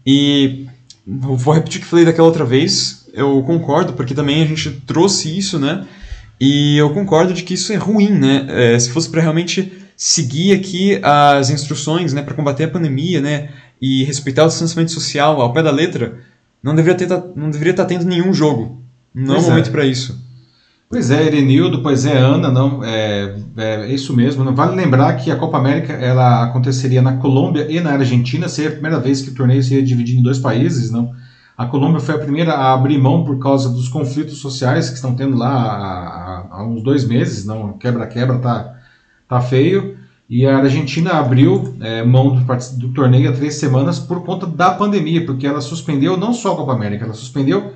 E 0.06 0.66
vou 1.06 1.54
repetir 1.54 1.80
o 1.80 1.84
que 1.84 1.90
falei 1.90 2.06
daquela 2.06 2.28
outra 2.28 2.46
vez. 2.46 3.08
Eu 3.14 3.44
concordo, 3.44 3.94
porque 3.94 4.14
também 4.14 4.42
a 4.42 4.46
gente 4.46 4.72
trouxe 4.88 5.38
isso, 5.38 5.60
né? 5.60 5.86
E 6.40 6.78
eu 6.78 6.90
concordo 6.92 7.34
de 7.34 7.44
que 7.44 7.54
isso 7.54 7.74
é 7.74 7.76
ruim, 7.76 8.10
né? 8.10 8.46
É, 8.48 8.80
se 8.80 8.90
fosse 8.90 9.10
para 9.10 9.22
realmente 9.22 9.72
seguir 9.98 10.54
aqui 10.54 10.98
as 11.04 11.50
instruções, 11.50 12.14
né, 12.14 12.22
para 12.22 12.34
combater 12.34 12.64
a 12.64 12.70
pandemia, 12.70 13.20
né, 13.20 13.50
e 13.82 14.06
respeitar 14.06 14.46
o 14.46 14.48
distanciamento 14.48 14.94
social 14.94 15.42
ao 15.42 15.52
pé 15.52 15.62
da 15.62 15.72
letra, 15.72 16.20
não 16.64 16.74
deveria 16.74 16.98
ter 16.98 17.10
não 17.36 17.50
deveria 17.50 17.72
estar 17.72 17.84
tendo 17.84 18.06
nenhum 18.06 18.34
jogo. 18.34 18.82
Não 19.14 19.36
é 19.36 19.40
é. 19.40 19.42
momento 19.42 19.72
para 19.72 19.86
isso. 19.86 20.29
Pois 20.90 21.12
é, 21.12 21.24
Erenildo, 21.24 21.84
pois 21.84 22.04
é, 22.04 22.18
Ana, 22.18 22.50
não, 22.50 22.84
é, 22.84 23.36
é 23.58 23.94
isso 23.94 24.16
mesmo. 24.16 24.44
Não 24.44 24.56
vale 24.56 24.76
lembrar 24.76 25.14
que 25.18 25.30
a 25.30 25.36
Copa 25.36 25.58
América 25.58 25.94
ela 25.94 26.44
aconteceria 26.44 27.00
na 27.02 27.18
Colômbia 27.18 27.68
e 27.72 27.80
na 27.80 27.92
Argentina, 27.92 28.50
seria 28.50 28.70
a 28.72 28.74
primeira 28.74 29.00
vez 29.00 29.22
que 29.22 29.30
o 29.30 29.36
torneio 29.36 29.62
seria 29.62 29.84
dividido 29.84 30.20
em 30.20 30.24
dois 30.24 30.40
países, 30.40 30.90
não? 30.90 31.14
A 31.56 31.66
Colômbia 31.68 32.00
foi 32.00 32.16
a 32.16 32.18
primeira 32.18 32.54
a 32.56 32.74
abrir 32.74 32.98
mão 32.98 33.24
por 33.24 33.38
causa 33.38 33.70
dos 33.70 33.88
conflitos 33.88 34.38
sociais 34.40 34.90
que 34.90 34.96
estão 34.96 35.14
tendo 35.16 35.38
lá 35.38 35.48
há, 35.52 36.48
há- 36.58 36.66
uns 36.68 36.82
dois 36.82 37.06
meses, 37.06 37.46
não? 37.46 37.74
Quebra-quebra 37.78 38.40
tá, 38.40 38.76
tá 39.28 39.40
feio. 39.42 39.96
E 40.28 40.44
a 40.46 40.58
Argentina 40.58 41.14
abriu 41.20 41.76
é, 41.82 42.04
mão 42.04 42.36
do, 42.36 42.46
do 42.78 42.90
torneio 42.94 43.30
há 43.30 43.34
três 43.34 43.56
semanas 43.56 44.00
por 44.00 44.24
conta 44.24 44.48
da 44.48 44.72
pandemia, 44.72 45.24
porque 45.24 45.46
ela 45.46 45.62
suspendeu 45.62 46.18
não 46.18 46.34
só 46.34 46.54
a 46.54 46.56
Copa 46.56 46.74
América, 46.74 47.06
ela 47.06 47.14
suspendeu 47.14 47.74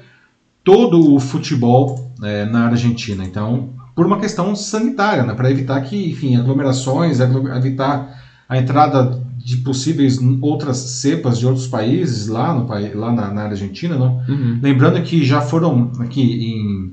todo 0.64 1.14
o 1.14 1.20
futebol 1.20 2.12
é, 2.24 2.46
na 2.46 2.66
Argentina. 2.68 3.24
Então, 3.24 3.70
por 3.96 4.06
uma 4.06 4.18
questão 4.18 4.56
sanitária, 4.56 5.24
né, 5.24 5.34
para 5.34 5.50
evitar 5.50 5.80
que, 5.82 6.10
enfim, 6.10 6.36
aglomerações, 6.36 7.20
aglo- 7.20 7.48
evitar 7.54 8.22
a 8.48 8.58
entrada 8.58 9.22
de 9.38 9.58
possíveis 9.58 10.18
outras 10.42 10.78
cepas 10.78 11.38
de 11.38 11.46
outros 11.46 11.68
países 11.68 12.28
lá, 12.28 12.54
no, 12.54 12.66
lá 12.96 13.12
na, 13.12 13.30
na 13.32 13.44
Argentina, 13.44 13.96
não? 13.98 14.22
Uhum. 14.28 14.58
Lembrando 14.62 15.02
que 15.02 15.24
já 15.24 15.42
foram 15.42 15.92
aqui 16.00 16.22
em, 16.22 16.92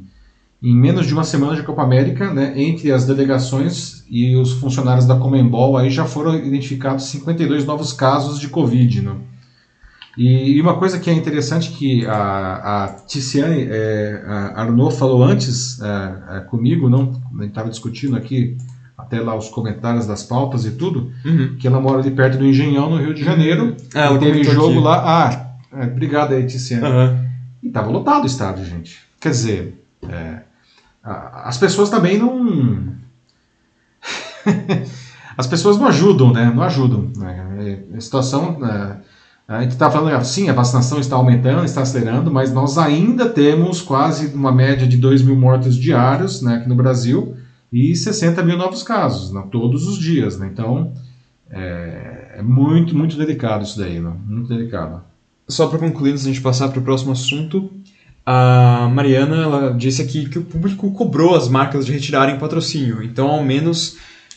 em 0.62 0.74
menos 0.74 1.06
de 1.06 1.14
uma 1.14 1.24
semana 1.24 1.54
de 1.54 1.62
Copa 1.62 1.82
América, 1.82 2.32
né, 2.32 2.52
entre 2.56 2.90
as 2.90 3.06
delegações 3.06 4.04
e 4.10 4.34
os 4.36 4.52
funcionários 4.52 5.06
da 5.06 5.14
Comembol, 5.16 5.76
aí 5.76 5.90
já 5.90 6.04
foram 6.04 6.34
identificados 6.34 7.04
52 7.06 7.64
novos 7.64 7.92
casos 7.92 8.38
de 8.40 8.48
Covid, 8.48 9.00
não? 9.02 9.18
E, 10.20 10.58
e 10.58 10.60
uma 10.60 10.74
coisa 10.74 11.00
que 11.00 11.08
é 11.08 11.14
interessante 11.14 11.70
que 11.70 12.04
a, 12.04 12.84
a 12.84 12.88
Ticiane 13.06 13.66
é, 13.70 14.22
a 14.26 14.60
Arnaud 14.60 14.94
falou 14.94 15.24
antes 15.24 15.80
é, 15.80 16.36
é, 16.36 16.40
comigo, 16.40 16.90
não, 16.90 17.18
a 17.38 17.40
gente 17.40 17.48
estava 17.48 17.70
discutindo 17.70 18.14
aqui 18.14 18.58
até 18.98 19.18
lá 19.18 19.34
os 19.34 19.48
comentários 19.48 20.06
das 20.06 20.22
pautas 20.22 20.66
e 20.66 20.72
tudo, 20.72 21.10
uhum. 21.24 21.56
que 21.58 21.66
ela 21.66 21.80
mora 21.80 22.00
ali 22.00 22.10
perto 22.10 22.36
do 22.36 22.44
Engenhão, 22.44 22.90
no 22.90 22.98
Rio 22.98 23.14
de 23.14 23.24
Janeiro. 23.24 23.68
Uhum. 23.68 23.76
Ah, 23.94 24.00
ela 24.00 24.18
teve 24.18 24.44
jogo 24.44 24.72
aqui. 24.72 24.80
lá. 24.80 25.02
Ah, 25.06 25.78
é, 25.78 25.86
obrigado 25.86 26.34
aí, 26.34 26.46
Ticiane. 26.46 26.84
Uhum. 26.84 27.28
E 27.62 27.68
estava 27.68 27.88
lotado 27.88 28.24
o 28.24 28.26
estádio, 28.26 28.66
gente. 28.66 28.98
Quer 29.18 29.30
dizer, 29.30 29.82
é, 30.06 30.40
as 31.02 31.56
pessoas 31.56 31.88
também 31.88 32.18
não. 32.18 32.92
as 35.38 35.46
pessoas 35.46 35.78
não 35.78 35.86
ajudam, 35.86 36.30
né? 36.30 36.52
Não 36.54 36.62
ajudam. 36.62 37.10
Né? 37.16 37.84
A 37.96 38.00
situação. 38.02 38.58
A 39.50 39.62
gente 39.62 39.72
está 39.72 39.90
falando 39.90 40.14
assim, 40.14 40.48
a 40.48 40.52
vacinação 40.52 41.00
está 41.00 41.16
aumentando, 41.16 41.64
está 41.64 41.82
acelerando, 41.82 42.30
mas 42.30 42.52
nós 42.52 42.78
ainda 42.78 43.28
temos 43.28 43.82
quase 43.82 44.32
uma 44.32 44.52
média 44.52 44.86
de 44.86 44.96
2 44.96 45.22
mil 45.22 45.34
mortos 45.34 45.74
diários 45.74 46.40
né, 46.40 46.58
aqui 46.58 46.68
no 46.68 46.76
Brasil 46.76 47.34
e 47.72 47.96
60 47.96 48.44
mil 48.44 48.56
novos 48.56 48.84
casos, 48.84 49.32
né, 49.32 49.42
todos 49.50 49.88
os 49.88 49.98
dias. 49.98 50.38
Né? 50.38 50.48
Então, 50.52 50.92
é, 51.50 52.36
é, 52.36 52.42
muito, 52.42 52.96
muito 52.96 53.16
delicado 53.16 53.64
isso 53.64 53.76
daí, 53.76 53.98
né? 53.98 54.12
muito 54.24 54.48
delicado. 54.48 55.02
Só 55.48 55.66
para 55.66 55.80
concluir, 55.80 56.12
antes 56.12 56.22
de 56.22 56.30
a 56.30 56.32
gente 56.32 56.42
passar 56.44 56.68
para 56.68 56.78
o 56.78 56.82
próximo 56.84 57.10
assunto, 57.10 57.72
a 58.24 58.88
Mariana 58.94 59.34
ela 59.34 59.74
disse 59.76 60.00
aqui 60.00 60.28
que 60.28 60.38
o 60.38 60.44
público 60.44 60.92
cobrou 60.92 61.34
as 61.34 61.48
marcas 61.48 61.84
de 61.86 61.90
retirarem 61.90 62.38
patrocínio, 62.38 63.02
então 63.02 63.26
ao 63.26 63.42
menos 63.42 63.96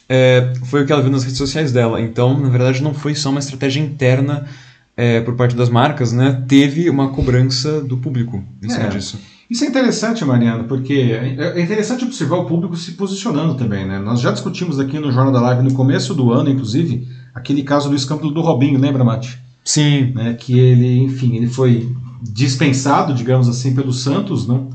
é, 0.10 0.54
foi 0.66 0.82
o 0.82 0.86
que 0.88 0.92
ela 0.92 1.04
viu 1.04 1.12
nas 1.12 1.24
redes 1.24 1.38
sociais 1.38 1.72
dela. 1.72 2.02
Então, 2.02 2.36
na 2.36 2.50
verdade, 2.50 2.82
não 2.82 2.96
foi 2.96 3.14
só 3.14 3.30
uma 3.30 3.40
estratégia 3.40 3.80
interna 3.80 4.48
é, 4.96 5.22
por 5.22 5.36
parte 5.36 5.56
das 5.56 5.70
marcas, 5.70 6.12
né, 6.12 6.44
teve 6.48 6.90
uma 6.90 7.10
cobrança 7.10 7.82
do 7.82 7.98
público 7.98 8.44
em 8.62 8.70
cima 8.70 8.86
é. 8.86 8.90
disso. 8.90 9.20
Isso 9.50 9.66
é 9.66 9.68
interessante, 9.68 10.24
Mariana, 10.24 10.64
porque 10.64 10.94
é, 10.94 11.60
é 11.60 11.62
interessante 11.62 12.06
observar 12.06 12.38
o 12.38 12.46
público 12.46 12.76
se 12.76 12.94
posicionando 12.94 13.56
também. 13.56 13.86
Né? 13.86 14.00
Nós 14.00 14.22
já 14.22 14.32
discutimos 14.32 14.80
aqui 14.80 14.98
no 15.00 15.12
Jornal 15.12 15.34
da 15.34 15.42
Live 15.42 15.64
no 15.64 15.74
começo 15.74 16.14
do 16.14 16.32
ano, 16.32 16.50
inclusive, 16.50 17.08
aquele 17.34 17.64
caso 17.64 17.90
do 17.90 17.96
escândalo 17.96 18.32
do 18.32 18.42
Robinho, 18.42 18.80
lembra, 18.80 19.04
Mate? 19.04 19.40
Sim. 19.64 20.12
Né, 20.14 20.34
que 20.34 20.58
ele, 20.58 21.00
enfim, 21.04 21.36
ele 21.36 21.48
foi 21.48 21.92
dispensado, 22.22 23.14
digamos 23.14 23.50
assim, 23.50 23.76
pelo 23.76 23.92
Santos, 23.92 24.48
não? 24.48 24.70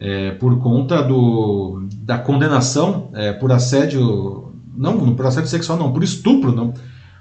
É, 0.00 0.30
por 0.32 0.58
conta 0.58 1.02
do, 1.02 1.88
da 2.02 2.18
condenação 2.18 3.10
é, 3.14 3.32
por 3.32 3.50
assédio, 3.50 4.52
não 4.76 5.14
por 5.14 5.26
assédio 5.26 5.48
sexual, 5.48 5.76
não, 5.76 5.92
por 5.92 6.04
estupro, 6.04 6.52
não 6.52 6.72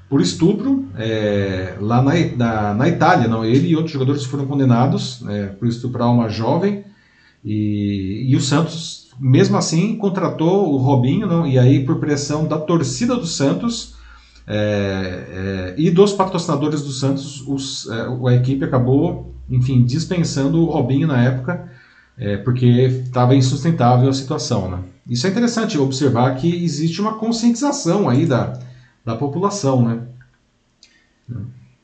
por 0.09 0.21
estupro 0.21 0.85
é, 0.97 1.75
lá 1.79 2.01
na, 2.01 2.13
na, 2.35 2.73
na, 2.73 2.87
Itália. 2.87 3.27
Não, 3.27 3.43
ele 3.43 3.69
e 3.69 3.75
outros 3.75 3.93
jogadores 3.93 4.23
foram 4.25 4.45
condenados 4.45 5.23
é, 5.27 5.47
por 5.47 5.67
estuprar 5.67 6.09
uma 6.09 6.29
jovem 6.29 6.83
e, 7.43 8.25
e 8.27 8.35
o 8.35 8.41
Santos, 8.41 9.09
mesmo 9.19 9.57
assim, 9.57 9.97
contratou 9.97 10.73
o 10.73 10.77
Robinho 10.77 11.27
não, 11.27 11.45
e 11.45 11.57
aí 11.57 11.83
por 11.85 11.99
pressão 11.99 12.45
da 12.45 12.57
torcida 12.57 13.15
do 13.15 13.25
Santos 13.25 13.95
é, 14.47 15.75
é 15.75 15.75
e 15.77 15.91
dos 15.91 16.13
patrocinadores 16.13 16.81
do 16.81 16.91
Santos, 16.91 17.41
os, 17.45 17.89
é, 17.89 18.29
a 18.29 18.35
equipe 18.35 18.63
acabou, 18.63 19.35
enfim, 19.49 19.83
dispensando 19.83 20.61
o 20.61 20.71
Robinho 20.71 21.07
na 21.07 21.21
época 21.21 21.69
é, 22.17 22.37
porque 22.37 22.65
estava 22.65 23.35
insustentável 23.35 24.09
a 24.09 24.13
situação. 24.13 24.69
Né? 24.69 24.79
Isso 25.07 25.27
é 25.27 25.29
interessante 25.29 25.77
observar 25.77 26.35
que 26.35 26.63
existe 26.63 26.99
uma 26.99 27.13
conscientização 27.13 28.09
aí 28.09 28.25
da 28.25 28.59
da 29.07 29.15
população, 29.15 29.81
né? 29.81 29.99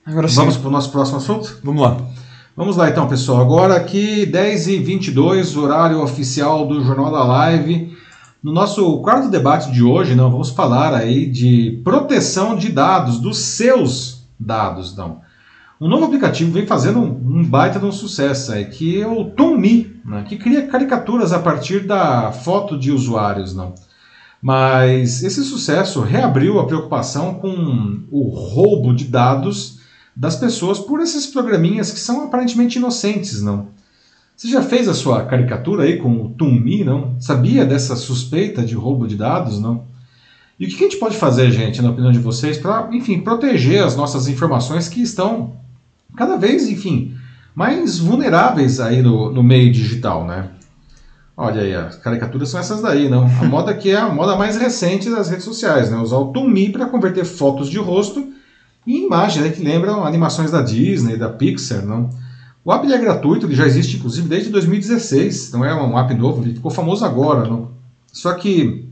Agora 0.05 0.28
sim. 0.28 0.36
Vamos 0.36 0.57
para 0.57 0.67
o 0.67 0.71
nosso 0.71 0.91
próximo 0.91 1.19
assunto? 1.19 1.57
Vamos 1.63 1.82
lá. 1.82 1.97
Vamos 2.53 2.76
lá 2.76 2.89
então, 2.89 3.07
pessoal. 3.07 3.39
Agora 3.39 3.78
aqui, 3.78 4.28
10h22, 4.28 5.55
horário 5.55 6.03
oficial 6.03 6.67
do 6.67 6.84
Jornal 6.84 7.09
da 7.09 7.24
Live. 7.24 7.97
No 8.43 8.51
nosso 8.51 9.01
quarto 9.01 9.30
debate 9.30 9.71
de 9.71 9.82
hoje, 9.82 10.15
não, 10.15 10.30
vamos 10.30 10.49
falar 10.49 10.93
aí 10.93 11.26
de 11.26 11.80
proteção 11.82 12.57
de 12.57 12.67
dados, 12.67 13.19
dos 13.19 13.38
seus 13.38 14.28
dados. 14.38 14.93
Não. 14.97 15.21
Um 15.80 15.88
novo 15.88 16.03
aplicativo 16.03 16.51
vem 16.51 16.67
fazendo 16.67 16.99
um, 16.99 17.39
um 17.39 17.45
baita 17.45 17.80
de 17.80 17.86
um 17.86 17.91
sucesso, 17.93 18.51
aí, 18.51 18.65
que 18.65 19.01
é 19.01 19.07
o 19.07 19.24
TomMe, 19.32 19.95
né, 20.03 20.26
que 20.28 20.36
cria 20.36 20.67
caricaturas 20.67 21.32
a 21.32 21.39
partir 21.39 21.88
da 21.88 22.34
foto 22.34 22.78
de 22.78 22.91
usuários. 22.91 23.55
Não. 23.55 23.74
Mas 24.44 25.24
esse 25.24 25.41
sucesso 25.41 26.02
reabriu 26.02 26.60
a 26.60 26.66
preocupação 26.66 27.36
com 27.36 28.02
o 28.12 28.28
roubo 28.28 28.94
de 28.94 29.06
dados 29.06 29.80
das 30.14 30.36
pessoas 30.36 30.80
por 30.80 31.00
esses 31.00 31.26
programinhas 31.26 31.91
que 31.91 32.00
são 32.00 32.26
aparentemente 32.26 32.78
inocentes, 32.78 33.41
não? 33.41 33.70
Você 34.36 34.50
já 34.50 34.62
fez 34.62 34.89
a 34.89 34.94
sua 34.94 35.24
caricatura 35.24 35.84
aí 35.84 35.96
com 35.96 36.26
o 36.26 36.30
Tumi, 36.32 36.84
não? 36.84 37.16
Sabia 37.22 37.64
dessa 37.64 37.96
suspeita 37.96 38.64
de 38.66 38.76
roubo 38.76 39.08
de 39.08 39.16
dados, 39.16 39.62
não? 39.62 39.86
E 40.60 40.66
o 40.66 40.68
que 40.68 40.76
a 40.76 40.89
gente 40.89 40.98
pode 40.98 41.16
fazer, 41.16 41.50
gente, 41.50 41.82
na 41.82 41.91
opinião 41.91 42.12
de 42.12 42.20
vocês, 42.20 42.58
para, 42.58 42.89
enfim, 42.91 43.22
proteger 43.22 43.82
as 43.82 43.96
nossas 43.96 44.28
informações 44.28 44.89
que 44.89 45.02
estão 45.02 45.54
cada 46.18 46.36
vez, 46.36 46.68
enfim, 46.68 47.16
mais 47.56 47.98
vulneráveis 47.98 48.82
aí 48.82 49.02
no, 49.02 49.32
no 49.32 49.41
meio 49.41 49.72
digital, 49.72 50.28
né? 50.28 50.50
Olha 51.36 51.61
aí, 51.61 51.73
as 51.73 51.95
caricaturas 51.95 52.49
são 52.49 52.59
essas 52.59 52.81
daí, 52.81 53.09
não? 53.09 53.25
A 53.25 53.43
moda 53.45 53.73
que 53.73 53.89
é 53.89 53.97
a 53.97 54.07
moda 54.07 54.36
mais 54.36 54.55
recente 54.55 55.09
das 55.09 55.29
redes 55.29 55.43
sociais, 55.43 55.89
né? 55.89 55.97
Usar 55.97 56.17
o 56.17 56.31
Tumi 56.31 56.69
para 56.69 56.86
converter 56.86 57.25
fotos 57.25 57.69
de 57.69 57.79
rosto 57.79 58.31
em 58.86 59.05
imagens 59.05 59.43
né, 59.43 59.51
que 59.51 59.63
lembram 59.63 60.05
animações 60.05 60.51
da 60.51 60.61
Disney, 60.61 61.17
da 61.17 61.29
Pixar, 61.29 61.84
não? 61.84 62.09
O 62.63 62.71
app 62.71 62.91
é 62.91 62.97
gratuito, 62.97 63.45
ele 63.45 63.55
já 63.55 63.65
existe 63.65 63.97
inclusive 63.97 64.27
desde 64.27 64.49
2016, 64.49 65.51
não 65.51 65.65
é 65.65 65.73
um 65.73 65.97
app 65.97 66.13
novo, 66.13 66.43
ele 66.43 66.53
ficou 66.53 66.71
famoso 66.71 67.03
agora, 67.03 67.47
não? 67.47 67.71
Só 68.11 68.34
que, 68.34 68.88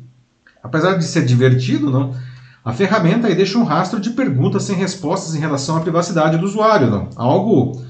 apesar 0.64 0.96
de 0.96 1.06
ser 1.06 1.24
divertido, 1.26 1.92
não? 1.92 2.14
A 2.66 2.74
ferramenta 2.74 3.28
aí 3.28 3.36
deixa 3.36 3.58
um 3.58 3.64
rastro 3.64 4.00
de 4.00 4.12
perguntas 4.12 4.64
sem 4.64 4.76
respostas 4.76 5.36
em 5.36 5.40
relação 5.40 5.78
à 5.78 5.80
privacidade 5.80 6.38
do 6.38 6.46
usuário, 6.46 6.90
não? 6.90 7.10
Algo 7.16 7.82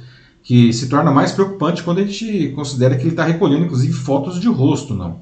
que 0.44 0.74
se 0.74 0.88
torna 0.88 1.12
mais 1.12 1.32
preocupante 1.32 1.84
quando 1.84 2.00
a 2.00 2.04
gente 2.04 2.50
considera 2.56 2.96
que 2.96 3.04
ele 3.04 3.12
está 3.12 3.24
recolhendo, 3.24 3.66
inclusive, 3.66 3.94
fotos 3.94 4.40
de 4.40 4.48
rosto, 4.48 4.94
não. 4.94 5.22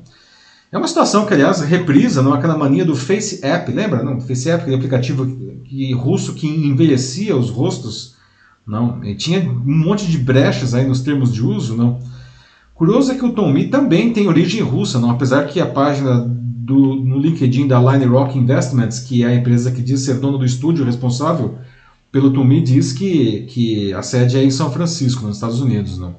É 0.71 0.77
uma 0.77 0.87
situação 0.87 1.25
que, 1.25 1.33
aliás, 1.33 1.61
reprisa 1.61 2.21
não, 2.21 2.33
aquela 2.33 2.57
mania 2.57 2.85
do 2.85 2.95
Face 2.95 3.43
App, 3.43 3.71
lembra? 3.71 4.03
Não, 4.03 4.21
Face 4.21 4.49
App, 4.49 4.61
aquele 4.61 4.77
aplicativo 4.77 5.25
que, 5.65 5.91
russo 5.93 6.33
que 6.33 6.47
envelhecia 6.47 7.35
os 7.35 7.49
rostos, 7.49 8.15
não. 8.65 9.03
E 9.03 9.15
tinha 9.15 9.39
um 9.39 9.77
monte 9.77 10.05
de 10.05 10.17
brechas 10.17 10.73
aí 10.73 10.87
nos 10.87 11.01
termos 11.01 11.33
de 11.33 11.43
uso, 11.43 11.75
não. 11.75 11.99
Curioso 12.75 13.11
é 13.11 13.15
que 13.15 13.25
o 13.25 13.33
Tommy 13.33 13.67
também 13.67 14.13
tem 14.13 14.27
origem 14.27 14.61
russa, 14.61 14.99
não, 14.99 15.09
apesar 15.09 15.47
que 15.47 15.59
a 15.59 15.65
página 15.65 16.19
do, 16.19 16.95
no 16.95 17.17
LinkedIn 17.17 17.67
da 17.67 17.79
Line 17.79 18.05
Rock 18.05 18.37
Investments, 18.37 18.99
que 18.99 19.23
é 19.23 19.27
a 19.27 19.35
empresa 19.35 19.71
que 19.71 19.81
diz 19.81 20.01
ser 20.01 20.19
dona 20.19 20.37
do 20.37 20.45
estúdio 20.45 20.85
responsável 20.85 21.57
pelo 22.11 22.31
Tumi 22.31 22.61
diz 22.61 22.91
que, 22.91 23.41
que 23.43 23.93
a 23.93 24.01
sede 24.01 24.37
é 24.37 24.43
em 24.43 24.51
São 24.51 24.71
Francisco, 24.71 25.25
nos 25.25 25.37
Estados 25.37 25.61
Unidos. 25.61 25.97
Não? 25.97 26.15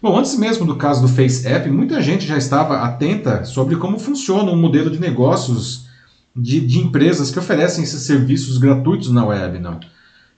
Bom, 0.00 0.18
antes 0.18 0.36
mesmo 0.36 0.66
do 0.66 0.76
caso 0.76 1.00
do 1.00 1.08
Face 1.08 1.46
App, 1.46 1.70
muita 1.70 2.02
gente 2.02 2.26
já 2.26 2.36
estava 2.36 2.80
atenta 2.80 3.44
sobre 3.44 3.76
como 3.76 3.98
funciona 3.98 4.50
o 4.50 4.54
um 4.54 4.60
modelo 4.60 4.90
de 4.90 4.98
negócios 4.98 5.86
de, 6.34 6.60
de, 6.60 6.80
empresas 6.80 7.30
que 7.30 7.38
oferecem 7.38 7.84
esses 7.84 8.02
serviços 8.02 8.58
gratuitos 8.58 9.10
na 9.10 9.24
web. 9.24 9.58
Não? 9.58 9.78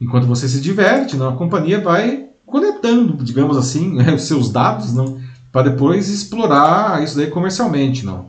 Enquanto 0.01 0.27
você 0.27 0.49
se 0.49 0.61
diverte, 0.61 1.16
não, 1.16 1.31
a 1.31 1.37
companhia 1.37 1.81
vai 1.81 2.27
coletando, 2.45 3.16
digamos 3.25 3.57
assim, 3.57 3.97
os 4.12 4.23
seus 4.23 4.51
dados 4.51 4.93
não, 4.93 5.19
para 5.51 5.71
depois 5.71 6.09
explorar 6.09 7.03
isso 7.03 7.16
daí 7.16 7.29
comercialmente. 7.29 8.05
Não? 8.05 8.29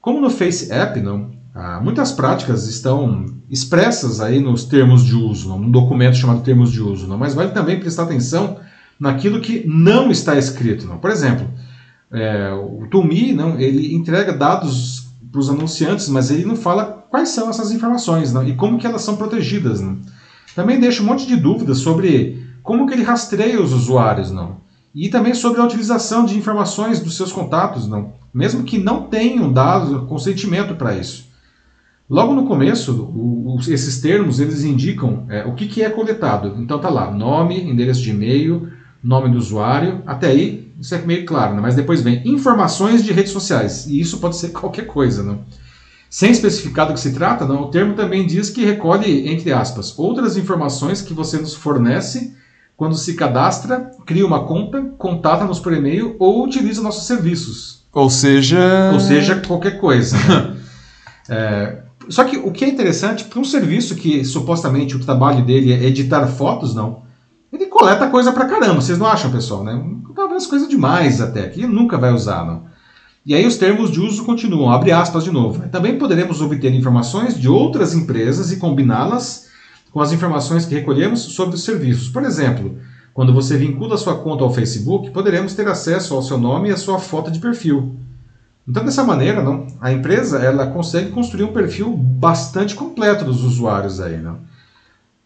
Como 0.00 0.20
no 0.20 0.28
Face 0.28 0.72
App, 0.72 1.00
não, 1.00 1.30
ah, 1.54 1.80
muitas 1.80 2.10
práticas 2.10 2.66
estão 2.66 3.26
expressas 3.48 4.20
aí 4.20 4.40
nos 4.40 4.64
termos 4.64 5.04
de 5.04 5.14
uso, 5.14 5.48
num 5.50 5.70
documento 5.70 6.16
chamado 6.16 6.42
termos 6.42 6.72
de 6.72 6.82
uso, 6.82 7.06
não? 7.06 7.16
mas 7.16 7.32
vale 7.32 7.52
também 7.52 7.78
prestar 7.78 8.02
atenção 8.02 8.58
naquilo 8.98 9.40
que 9.40 9.64
não 9.64 10.10
está 10.10 10.36
escrito. 10.36 10.84
Não? 10.84 10.98
Por 10.98 11.10
exemplo, 11.10 11.48
é, 12.10 12.52
o 12.52 12.88
Tumi 12.90 13.32
não, 13.32 13.58
ele 13.60 13.94
entrega 13.94 14.32
dados 14.32 15.06
para 15.30 15.38
os 15.38 15.48
anunciantes, 15.48 16.08
mas 16.08 16.30
ele 16.30 16.44
não 16.44 16.56
fala 16.56 17.06
quais 17.08 17.28
são 17.28 17.48
essas 17.48 17.70
informações 17.70 18.32
não? 18.32 18.46
e 18.46 18.54
como 18.54 18.76
que 18.76 18.86
elas 18.86 19.02
são 19.02 19.16
protegidas. 19.16 19.80
Não? 19.80 19.98
Também 20.56 20.80
deixa 20.80 21.02
um 21.02 21.06
monte 21.06 21.24
de 21.24 21.36
dúvidas 21.36 21.78
sobre 21.78 22.44
como 22.64 22.86
que 22.86 22.94
ele 22.94 23.04
rastreia 23.04 23.60
os 23.60 23.72
usuários, 23.72 24.30
não? 24.30 24.56
E 24.94 25.08
também 25.08 25.34
sobre 25.34 25.60
a 25.60 25.64
utilização 25.64 26.24
de 26.24 26.38
informações 26.38 27.00
dos 27.00 27.16
seus 27.16 27.32
contatos, 27.32 27.86
não? 27.86 28.12
Mesmo 28.32 28.62
que 28.62 28.78
não 28.78 29.02
tenham 29.02 29.52
dado 29.52 30.06
consentimento 30.06 30.74
para 30.76 30.94
isso. 30.94 31.33
Logo 32.08 32.34
no 32.34 32.46
começo, 32.46 32.92
o, 32.92 33.54
o, 33.54 33.60
esses 33.60 34.00
termos 34.00 34.38
eles 34.38 34.62
indicam 34.62 35.26
é, 35.28 35.44
o 35.44 35.54
que, 35.54 35.66
que 35.66 35.82
é 35.82 35.88
coletado. 35.88 36.54
Então 36.58 36.78
tá 36.78 36.90
lá, 36.90 37.10
nome, 37.10 37.62
endereço 37.62 38.02
de 38.02 38.10
e-mail, 38.10 38.68
nome 39.02 39.30
do 39.30 39.38
usuário, 39.38 40.02
até 40.06 40.28
aí 40.28 40.72
isso 40.80 40.94
é 40.94 40.98
meio 40.98 41.24
claro, 41.24 41.54
né? 41.54 41.60
mas 41.60 41.74
depois 41.74 42.02
vem 42.02 42.22
informações 42.26 43.04
de 43.04 43.12
redes 43.12 43.32
sociais, 43.32 43.86
e 43.86 44.00
isso 44.00 44.18
pode 44.18 44.36
ser 44.36 44.48
qualquer 44.52 44.86
coisa. 44.86 45.22
Né? 45.22 45.38
Sem 46.10 46.30
especificar 46.30 46.86
do 46.86 46.94
que 46.94 47.00
se 47.00 47.12
trata, 47.12 47.46
não, 47.46 47.62
o 47.62 47.70
termo 47.70 47.94
também 47.94 48.26
diz 48.26 48.50
que 48.50 48.64
recolhe, 48.64 49.28
entre 49.28 49.52
aspas, 49.52 49.98
outras 49.98 50.36
informações 50.36 51.02
que 51.02 51.14
você 51.14 51.38
nos 51.38 51.54
fornece 51.54 52.34
quando 52.76 52.96
se 52.96 53.14
cadastra, 53.14 53.90
cria 54.04 54.26
uma 54.26 54.44
conta, 54.44 54.82
contata-nos 54.98 55.60
por 55.60 55.72
e-mail 55.72 56.16
ou 56.18 56.44
utiliza 56.44 56.82
nossos 56.82 57.06
serviços. 57.06 57.84
Ou 57.92 58.10
seja. 58.10 58.90
Ou 58.92 58.98
seja, 58.98 59.36
qualquer 59.36 59.78
coisa. 59.78 60.16
Né? 60.16 60.56
é, 61.30 61.83
só 62.08 62.24
que 62.24 62.36
o 62.36 62.50
que 62.50 62.64
é 62.64 62.68
interessante, 62.68 63.24
para 63.24 63.40
um 63.40 63.44
serviço 63.44 63.94
que 63.94 64.24
supostamente 64.24 64.96
o 64.96 65.00
trabalho 65.00 65.44
dele 65.44 65.72
é 65.72 65.84
editar 65.84 66.26
fotos, 66.26 66.74
não. 66.74 67.02
Ele 67.52 67.66
coleta 67.66 68.08
coisa 68.08 68.32
pra 68.32 68.46
caramba, 68.46 68.80
vocês 68.80 68.98
não 68.98 69.06
acham, 69.06 69.30
pessoal, 69.30 69.62
né? 69.62 69.82
Talvez 70.14 70.46
coisa 70.46 70.68
demais 70.68 71.20
até, 71.20 71.48
que 71.48 71.60
ele 71.60 71.72
nunca 71.72 71.98
vai 71.98 72.12
usar, 72.12 72.44
não. 72.44 72.64
E 73.26 73.34
aí 73.34 73.46
os 73.46 73.56
termos 73.56 73.90
de 73.90 74.00
uso 74.00 74.24
continuam, 74.24 74.70
abre 74.70 74.92
aspas 74.92 75.24
de 75.24 75.30
novo. 75.30 75.66
Também 75.70 75.96
poderemos 75.96 76.42
obter 76.42 76.74
informações 76.74 77.38
de 77.38 77.48
outras 77.48 77.94
empresas 77.94 78.52
e 78.52 78.58
combiná-las 78.58 79.48
com 79.90 80.00
as 80.00 80.12
informações 80.12 80.66
que 80.66 80.74
recolhemos 80.74 81.20
sobre 81.20 81.54
os 81.54 81.64
serviços. 81.64 82.08
Por 82.08 82.22
exemplo, 82.24 82.76
quando 83.14 83.32
você 83.32 83.56
vincula 83.56 83.96
sua 83.96 84.16
conta 84.16 84.42
ao 84.44 84.52
Facebook, 84.52 85.10
poderemos 85.10 85.54
ter 85.54 85.66
acesso 85.68 86.14
ao 86.14 86.22
seu 86.22 86.36
nome 86.36 86.68
e 86.68 86.72
à 86.72 86.76
sua 86.76 86.98
foto 86.98 87.30
de 87.30 87.38
perfil. 87.38 87.94
Então, 88.66 88.84
dessa 88.84 89.04
maneira, 89.04 89.42
não, 89.42 89.66
a 89.80 89.92
empresa 89.92 90.38
ela 90.38 90.66
consegue 90.66 91.10
construir 91.10 91.44
um 91.44 91.52
perfil 91.52 91.94
bastante 91.94 92.74
completo 92.74 93.24
dos 93.24 93.44
usuários 93.44 94.00
aí, 94.00 94.16
não? 94.16 94.38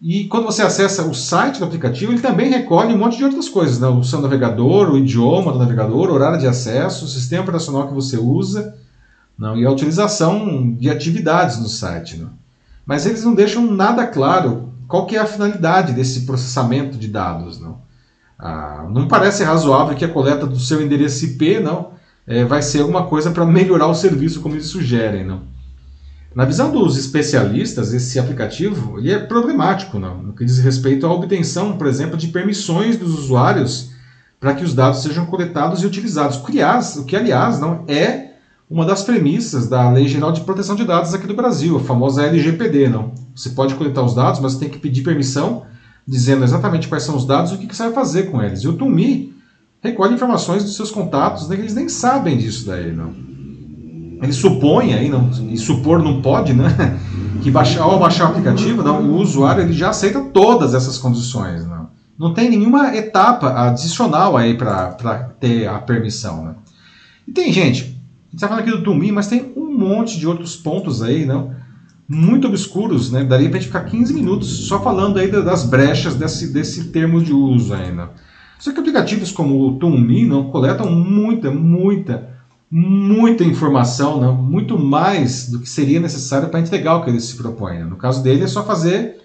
E 0.01 0.25
quando 0.25 0.45
você 0.45 0.63
acessa 0.63 1.05
o 1.05 1.15
site 1.15 1.59
do 1.59 1.65
aplicativo, 1.65 2.13
ele 2.13 2.21
também 2.21 2.49
recolhe 2.49 2.95
um 2.95 2.99
monte 2.99 3.17
de 3.17 3.25
outras 3.25 3.49
coisas, 3.49 3.81
né? 3.81 3.89
o 3.89 4.05
seu 4.05 4.21
navegador, 4.21 4.91
o 4.91 4.97
idioma 4.97 5.53
do 5.53 5.59
navegador, 5.59 6.09
o 6.09 6.13
horário 6.13 6.39
de 6.39 6.47
acesso, 6.47 7.05
o 7.05 7.09
sistema 7.09 7.43
operacional 7.43 7.89
que 7.89 7.95
você 7.95 8.17
usa, 8.17 8.77
não, 9.37 9.57
e 9.57 9.67
a 9.67 9.71
utilização 9.71 10.73
de 10.75 10.89
atividades 10.89 11.59
no 11.59 11.69
site. 11.69 12.17
Não. 12.17 12.31
Mas 12.87 13.07
eles 13.07 13.25
não 13.25 13.35
deixam 13.35 13.73
nada 13.73 14.07
claro 14.07 14.73
qual 14.87 15.05
que 15.05 15.17
é 15.17 15.21
a 15.21 15.27
finalidade 15.27 15.93
desse 15.93 16.21
processamento 16.25 16.97
de 16.97 17.09
dados. 17.09 17.61
Não, 17.61 17.79
ah, 18.39 18.87
não 18.91 19.09
parece 19.09 19.43
razoável 19.43 19.97
que 19.97 20.05
a 20.05 20.13
coleta 20.13 20.47
do 20.47 20.61
seu 20.61 20.81
endereço 20.81 21.25
IP 21.25 21.59
não 21.59 21.98
é, 22.29 22.45
vai 22.45 22.61
ser 22.61 22.83
alguma 22.83 23.07
coisa 23.07 23.31
para 23.31 23.47
melhorar 23.47 23.87
o 23.87 23.95
serviço, 23.95 24.41
como 24.41 24.55
eles 24.55 24.67
sugerem. 24.67 25.25
Não. 25.25 25.41
Na 26.35 26.45
visão 26.45 26.71
dos 26.71 26.99
especialistas, 26.99 27.95
esse 27.95 28.19
aplicativo 28.19 28.99
ele 28.99 29.11
é 29.11 29.19
problemático 29.19 29.99
não? 29.99 30.23
no 30.23 30.33
que 30.35 30.45
diz 30.45 30.59
respeito 30.59 31.07
à 31.07 31.13
obtenção, 31.13 31.79
por 31.79 31.87
exemplo, 31.87 32.19
de 32.19 32.29
permissões 32.29 32.99
dos 32.99 33.19
usuários 33.19 33.91
para 34.39 34.55
que 34.55 34.63
os 34.63 34.75
dados 34.75 35.03
sejam 35.03 35.25
coletados 35.25 35.83
e 35.83 35.87
utilizados. 35.87 36.37
O 36.37 37.05
que, 37.05 37.17
aliás, 37.17 37.59
não 37.59 37.85
é 37.89 38.35
uma 38.71 38.85
das 38.85 39.03
premissas 39.03 39.67
da 39.67 39.91
Lei 39.91 40.07
Geral 40.07 40.31
de 40.31 40.43
Proteção 40.43 40.77
de 40.77 40.85
Dados 40.85 41.15
aqui 41.15 41.27
do 41.27 41.35
Brasil, 41.35 41.79
a 41.79 41.81
famosa 41.81 42.27
LGPD. 42.27 42.89
Não? 42.89 43.13
Você 43.35 43.51
pode 43.51 43.75
coletar 43.75 44.03
os 44.03 44.15
dados, 44.15 44.39
mas 44.39 44.57
tem 44.57 44.69
que 44.69 44.79
pedir 44.79 45.03
permissão, 45.03 45.65
dizendo 46.07 46.45
exatamente 46.45 46.89
quais 46.89 47.03
são 47.03 47.17
os 47.17 47.27
dados 47.27 47.53
e 47.53 47.55
o 47.55 47.59
que 47.59 47.75
você 47.75 47.85
vai 47.85 47.93
fazer 47.93 48.25
com 48.25 48.43
eles. 48.43 48.61
E 48.61 48.69
o 48.69 48.75
TUMI 48.75 49.38
recolhe 49.83 50.15
informações 50.15 50.65
dos 50.65 50.77
seus 50.77 50.91
contatos, 50.91 51.49
né, 51.49 51.57
eles 51.57 51.75
nem 51.75 51.89
sabem 51.89 52.37
disso 52.37 52.67
daí, 52.67 52.93
não. 52.93 53.13
Ele 54.21 54.33
supõe 54.33 54.95
aí, 54.95 55.09
não, 55.09 55.31
e 55.51 55.57
supor 55.57 56.03
não 56.03 56.21
pode, 56.21 56.53
né, 56.53 56.99
que 57.43 57.51
baixar, 57.51 57.83
ao 57.83 57.99
baixar 57.99 58.27
o 58.27 58.29
aplicativo, 58.29 58.83
não, 58.83 59.03
o 59.03 59.17
usuário 59.17 59.63
ele 59.63 59.73
já 59.73 59.91
aceita 59.91 60.21
todas 60.21 60.75
essas 60.75 60.99
condições, 60.99 61.65
não. 61.67 61.89
Não 62.19 62.35
tem 62.35 62.51
nenhuma 62.51 62.97
etapa 62.97 63.69
adicional 63.69 64.37
aí 64.37 64.57
para 64.57 65.31
ter 65.39 65.69
a 65.69 65.79
permissão, 65.79 66.45
né. 66.45 66.55
E 67.27 67.33
tem 67.33 67.53
gente, 67.53 67.83
a 67.83 67.85
gente 67.85 68.35
está 68.35 68.49
falando 68.49 68.63
aqui 68.63 68.73
do 68.73 68.83
Tumi, 68.83 69.13
mas 69.13 69.29
tem 69.29 69.53
um 69.57 69.79
monte 69.79 70.19
de 70.19 70.27
outros 70.27 70.57
pontos 70.57 71.01
aí, 71.01 71.25
não, 71.25 71.55
muito 72.09 72.49
obscuros, 72.49 73.13
né, 73.13 73.23
daria 73.23 73.49
para 73.49 73.59
a 73.59 73.61
gente 73.61 73.69
ficar 73.69 73.85
15 73.85 74.13
minutos 74.15 74.67
só 74.67 74.83
falando 74.83 75.19
aí 75.19 75.31
das 75.31 75.63
brechas 75.65 76.17
desse, 76.17 76.53
desse 76.53 76.85
termo 76.85 77.23
de 77.23 77.33
uso 77.33 77.73
ainda. 77.73 78.11
Só 78.59 78.73
que 78.73 78.81
aplicativos 78.81 79.31
como 79.31 79.69
o 79.69 79.79
TuneMe 79.79 80.27
não 80.27 80.51
coletam 80.51 80.91
muita, 80.91 81.51
muita, 81.51 82.29
muita 82.71 83.45
informação, 83.45 84.21
não? 84.21 84.35
muito 84.35 84.79
mais 84.79 85.49
do 85.49 85.61
que 85.61 85.69
seria 85.69 86.01
necessário 86.01 86.49
para 86.49 86.61
entregar 86.61 86.97
o 86.97 87.05
que 87.05 87.11
ele 87.11 87.21
se 87.21 87.37
propõe. 87.37 87.79
Né? 87.79 87.85
No 87.85 87.97
caso 87.97 88.23
dele 88.23 88.43
é 88.43 88.49
só 88.49 88.65
fazer 88.65 89.21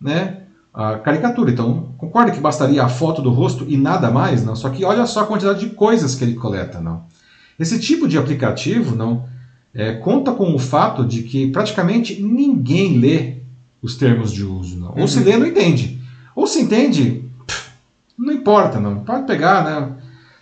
né, 0.00 0.38
a 0.72 0.98
caricatura. 0.98 1.50
Então, 1.50 1.92
concorda 1.98 2.32
que 2.32 2.40
bastaria 2.40 2.82
a 2.82 2.88
foto 2.88 3.20
do 3.20 3.30
rosto 3.30 3.66
e 3.68 3.76
nada 3.76 4.10
mais? 4.10 4.44
Não? 4.44 4.56
Só 4.56 4.70
que 4.70 4.84
olha 4.84 5.04
só 5.06 5.20
a 5.20 5.26
quantidade 5.26 5.60
de 5.60 5.70
coisas 5.74 6.14
que 6.14 6.24
ele 6.24 6.34
coleta. 6.34 6.80
Não? 6.80 7.04
Esse 7.58 7.78
tipo 7.78 8.08
de 8.08 8.16
aplicativo 8.16 8.96
não 8.96 9.24
é, 9.74 9.92
conta 9.92 10.32
com 10.32 10.54
o 10.54 10.58
fato 10.58 11.04
de 11.04 11.22
que 11.22 11.50
praticamente 11.50 12.22
ninguém 12.22 12.98
lê 12.98 13.40
os 13.82 13.96
termos 13.96 14.32
de 14.32 14.42
uso. 14.42 14.78
Não? 14.78 14.92
Ou 14.92 15.00
uhum. 15.00 15.08
se 15.08 15.20
lê, 15.20 15.36
não 15.36 15.46
entende. 15.46 16.00
Ou 16.34 16.46
se 16.46 16.60
entende, 16.60 17.19
importa, 18.40 18.80
não. 18.80 19.00
Pode 19.00 19.26
pegar, 19.26 19.64
né? 19.64 19.88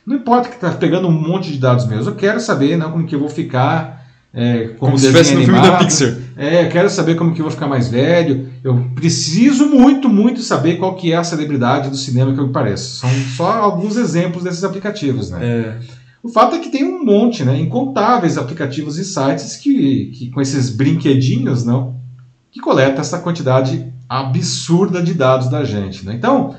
Não 0.06 0.16
importa 0.16 0.48
que 0.48 0.54
está 0.54 0.70
pegando 0.70 1.06
um 1.06 1.12
monte 1.12 1.52
de 1.52 1.58
dados 1.58 1.86
meus. 1.86 2.06
Eu 2.06 2.14
quero 2.14 2.40
saber 2.40 2.78
né, 2.78 2.88
como 2.90 3.06
que 3.06 3.14
eu 3.14 3.20
vou 3.20 3.28
ficar 3.28 3.98
é, 4.32 4.68
como, 4.68 4.78
como 4.78 4.98
se 4.98 5.06
estivesse 5.06 5.34
no 5.34 5.42
filme 5.42 5.60
da 5.60 5.76
Pixar. 5.76 6.16
É, 6.36 6.64
eu 6.64 6.68
quero 6.68 6.88
saber 6.88 7.16
como 7.16 7.34
que 7.34 7.40
eu 7.40 7.44
vou 7.44 7.50
ficar 7.50 7.66
mais 7.66 7.88
velho. 7.88 8.48
Eu 8.62 8.90
preciso 8.94 9.66
muito, 9.66 10.08
muito 10.08 10.40
saber 10.40 10.76
qual 10.76 10.94
que 10.94 11.12
é 11.12 11.16
a 11.16 11.24
celebridade 11.24 11.90
do 11.90 11.96
cinema 11.96 12.32
que 12.32 12.38
eu 12.38 12.46
me 12.46 12.52
pareço. 12.52 13.00
São 13.00 13.10
só 13.36 13.50
alguns 13.52 13.96
exemplos 13.96 14.44
desses 14.44 14.64
aplicativos, 14.64 15.30
né? 15.30 15.38
É. 15.42 15.78
O 16.22 16.28
fato 16.28 16.56
é 16.56 16.58
que 16.58 16.70
tem 16.70 16.84
um 16.84 17.04
monte, 17.04 17.44
né? 17.44 17.58
Incontáveis 17.58 18.36
aplicativos 18.36 18.98
e 18.98 19.04
sites 19.04 19.56
que, 19.56 20.12
que 20.14 20.30
com 20.30 20.40
esses 20.40 20.68
brinquedinhos, 20.70 21.64
não, 21.64 21.96
que 22.50 22.60
coleta 22.60 23.00
essa 23.00 23.18
quantidade 23.18 23.92
absurda 24.08 25.02
de 25.02 25.14
dados 25.14 25.48
da 25.48 25.64
gente, 25.64 26.04
né? 26.04 26.14
Então, 26.14 26.54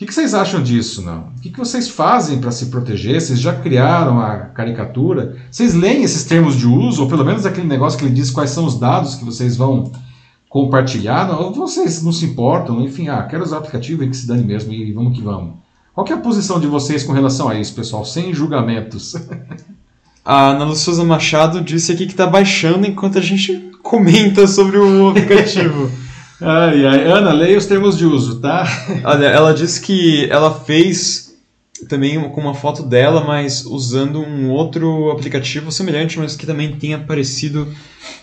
que, 0.00 0.06
que 0.06 0.14
vocês 0.14 0.32
acham 0.32 0.62
disso, 0.62 1.02
não? 1.02 1.30
O 1.36 1.40
que, 1.42 1.50
que 1.50 1.58
vocês 1.58 1.86
fazem 1.86 2.40
para 2.40 2.50
se 2.50 2.66
proteger? 2.66 3.20
Vocês 3.20 3.38
já 3.38 3.54
criaram 3.54 4.18
a 4.18 4.38
caricatura? 4.46 5.36
Vocês 5.50 5.74
leem 5.74 6.02
esses 6.02 6.24
termos 6.24 6.56
de 6.56 6.66
uso, 6.66 7.02
ou 7.02 7.08
pelo 7.08 7.22
menos 7.22 7.44
aquele 7.44 7.66
negócio 7.66 7.98
que 7.98 8.06
ele 8.06 8.14
diz 8.14 8.30
quais 8.30 8.48
são 8.48 8.64
os 8.64 8.80
dados 8.80 9.14
que 9.14 9.26
vocês 9.26 9.58
vão 9.58 9.92
compartilhar? 10.48 11.28
Não? 11.28 11.42
Ou 11.42 11.52
vocês 11.52 12.02
não 12.02 12.12
se 12.12 12.24
importam? 12.24 12.80
Enfim, 12.80 13.08
ah, 13.08 13.22
quero 13.24 13.44
usar 13.44 13.56
o 13.56 13.58
aplicativo 13.58 14.02
e 14.02 14.08
que 14.08 14.16
se 14.16 14.26
dane 14.26 14.42
mesmo, 14.42 14.72
e 14.72 14.90
vamos 14.90 15.18
que 15.18 15.22
vamos. 15.22 15.56
Qual 15.94 16.06
é 16.06 16.12
a 16.14 16.16
posição 16.16 16.58
de 16.58 16.66
vocês 16.66 17.04
com 17.04 17.12
relação 17.12 17.50
a 17.50 17.60
isso, 17.60 17.74
pessoal? 17.74 18.02
Sem 18.02 18.32
julgamentos. 18.32 19.14
A 20.24 20.48
Ana 20.50 20.74
Souza 20.74 21.04
Machado 21.04 21.60
disse 21.60 21.92
aqui 21.92 22.06
que 22.06 22.12
está 22.12 22.26
baixando 22.26 22.86
enquanto 22.86 23.18
a 23.18 23.22
gente 23.22 23.70
comenta 23.82 24.46
sobre 24.46 24.78
o 24.78 25.10
aplicativo. 25.10 25.90
Ai, 26.40 26.86
ai. 26.86 27.04
Ana, 27.04 27.32
leia 27.32 27.58
os 27.58 27.66
termos 27.66 27.96
de 27.98 28.06
uso, 28.06 28.40
tá? 28.40 28.66
Olha, 29.04 29.26
ela 29.26 29.52
disse 29.52 29.80
que 29.80 30.26
ela 30.30 30.52
fez 30.52 31.30
também 31.88 32.20
com 32.30 32.40
uma 32.40 32.54
foto 32.54 32.82
dela, 32.82 33.24
mas 33.24 33.64
usando 33.64 34.20
um 34.20 34.50
outro 34.50 35.10
aplicativo 35.10 35.70
semelhante, 35.70 36.18
mas 36.18 36.36
que 36.36 36.46
também 36.46 36.76
tem 36.76 36.94
aparecido 36.94 37.68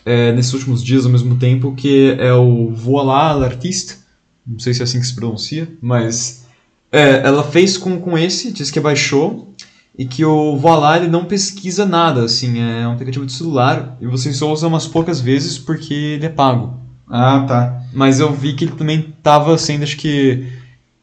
é, 0.05 0.31
nesses 0.31 0.53
últimos 0.53 0.83
dias 0.83 1.05
ao 1.05 1.11
mesmo 1.11 1.35
tempo, 1.35 1.73
que 1.75 2.15
é 2.19 2.33
o 2.33 2.71
Voila 2.71 3.33
l'Artiste. 3.33 3.97
Não 4.45 4.59
sei 4.59 4.73
se 4.73 4.81
é 4.81 4.83
assim 4.83 4.99
que 4.99 5.07
se 5.07 5.15
pronuncia, 5.15 5.69
mas 5.81 6.45
é, 6.91 7.21
ela 7.23 7.43
fez 7.43 7.77
com, 7.77 7.99
com 7.99 8.17
esse, 8.17 8.51
disse 8.51 8.71
que 8.71 8.79
baixou, 8.79 9.53
e 9.97 10.05
que 10.05 10.23
o 10.23 10.55
Voila 10.55 10.97
ele 10.97 11.07
não 11.07 11.25
pesquisa 11.25 11.85
nada, 11.85 12.23
assim, 12.23 12.59
é 12.59 12.87
um 12.87 12.93
aplicativo 12.93 13.25
de 13.25 13.33
celular, 13.33 13.97
e 13.99 14.05
você 14.05 14.31
só 14.31 14.51
usa 14.51 14.67
umas 14.67 14.87
poucas 14.87 15.19
vezes 15.19 15.57
porque 15.57 15.93
ele 15.93 16.25
é 16.25 16.29
pago. 16.29 16.86
Ah, 17.09 17.45
tá. 17.47 17.81
Mas 17.93 18.19
eu 18.19 18.31
vi 18.33 18.53
que 18.53 18.65
ele 18.65 18.73
também 18.73 19.13
estava 19.17 19.57
sendo, 19.57 19.83
acho 19.83 19.97
que, 19.97 20.45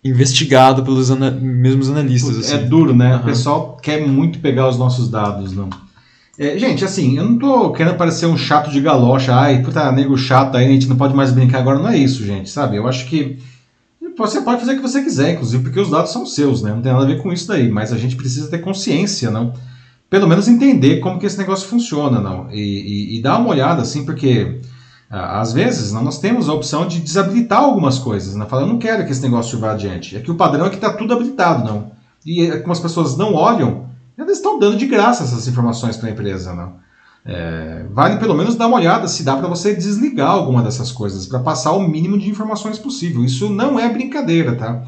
investigado 0.05 0.85
pelos 0.85 1.10
ana 1.10 1.31
mesmos 1.31 1.89
analistas. 1.89 2.39
Assim. 2.39 2.55
É 2.55 2.59
duro, 2.59 2.94
né? 2.94 3.14
Uhum. 3.14 3.20
O 3.20 3.24
pessoal 3.24 3.78
quer 3.82 4.06
muito 4.06 4.39
pegar 4.39 4.68
os 4.68 4.78
nossos 4.78 5.09
dados, 5.09 5.52
não. 5.52 5.70
É, 6.39 6.59
gente, 6.59 6.85
assim, 6.85 7.16
eu 7.16 7.24
não 7.24 7.39
tô 7.39 7.72
querendo 7.72 7.97
parecer 7.97 8.26
um 8.26 8.36
chato 8.36 8.70
de 8.70 8.81
galocha, 8.81 9.35
ai, 9.35 9.62
puta, 9.62 9.93
nego 9.93 10.16
chato 10.16 10.56
aí, 10.56 10.66
a 10.66 10.68
gente 10.68 10.89
não 10.89 10.97
pode 10.97 11.14
mais 11.14 11.31
brincar 11.32 11.60
agora, 11.60 11.78
não 11.78 11.89
é 11.89 11.97
isso, 11.97 12.24
gente, 12.24 12.51
sabe? 12.51 12.76
Eu 12.76 12.89
acho 12.89 13.06
que 13.06 13.39
você 14.16 14.40
pode 14.40 14.60
fazer 14.60 14.72
o 14.72 14.76
que 14.76 14.82
você 14.82 15.02
quiser, 15.02 15.35
inclusive, 15.35 15.62
porque 15.62 15.81
os 15.81 15.90
dados 15.90 16.12
são 16.12 16.26
seus, 16.26 16.60
né? 16.60 16.72
Não 16.72 16.82
tem 16.82 16.93
nada 16.93 17.05
a 17.05 17.09
ver 17.09 17.22
com 17.22 17.32
isso 17.32 17.48
daí, 17.48 17.68
mas 17.68 17.93
a 17.93 17.98
gente 17.98 18.16
precisa 18.16 18.48
ter 18.48 18.59
consciência, 18.59 19.31
não? 19.31 19.52
Pelo 20.10 20.28
menos 20.28 20.48
entender 20.48 21.01
como 21.01 21.18
que 21.18 21.26
esse 21.26 21.39
negócio 21.39 21.68
funciona, 21.68 22.20
não? 22.20 22.48
E, 22.52 22.60
e, 22.60 23.16
e 23.18 23.22
dar 23.22 23.39
uma 23.39 23.51
olhada, 23.51 23.82
assim, 23.82 24.05
porque 24.05 24.60
às 25.16 25.53
vezes, 25.53 25.93
nós 25.93 26.19
temos 26.19 26.49
a 26.49 26.53
opção 26.53 26.86
de 26.86 27.01
desabilitar 27.01 27.61
algumas 27.61 27.99
coisas. 27.99 28.35
Né? 28.35 28.47
Fala, 28.47 28.62
eu 28.62 28.66
não 28.66 28.78
quero 28.78 29.05
que 29.05 29.12
esse 29.12 29.23
negócio 29.23 29.59
vá 29.59 29.73
adiante. 29.73 30.16
É 30.16 30.20
que 30.20 30.31
o 30.31 30.35
padrão 30.35 30.66
é 30.66 30.70
que 30.70 30.77
está 30.77 30.93
tudo 30.93 31.12
habilitado, 31.12 31.65
não. 31.65 31.93
E 32.24 32.47
é 32.47 32.59
como 32.59 32.73
as 32.73 32.81
pessoas 32.81 33.16
não 33.16 33.35
olham, 33.35 33.86
eles 34.16 34.39
estão 34.39 34.59
dando 34.59 34.77
de 34.77 34.86
graça 34.86 35.24
essas 35.24 35.47
informações 35.47 35.97
para 35.97 36.09
a 36.09 36.12
empresa, 36.12 36.55
não. 36.55 36.82
É, 37.27 37.86
vale 37.91 38.19
pelo 38.19 38.35
menos 38.35 38.55
dar 38.55 38.66
uma 38.66 38.77
olhada 38.77 39.09
se 39.09 39.23
dá 39.23 39.35
para 39.36 39.49
você 39.49 39.74
desligar 39.74 40.31
alguma 40.31 40.62
dessas 40.62 40.93
coisas, 40.93 41.27
para 41.27 41.39
passar 41.39 41.73
o 41.73 41.89
mínimo 41.89 42.19
de 42.19 42.28
informações 42.28 42.78
possível. 42.78 43.24
Isso 43.24 43.49
não 43.49 43.78
é 43.78 43.89
brincadeira, 43.89 44.57
tá? 44.57 44.82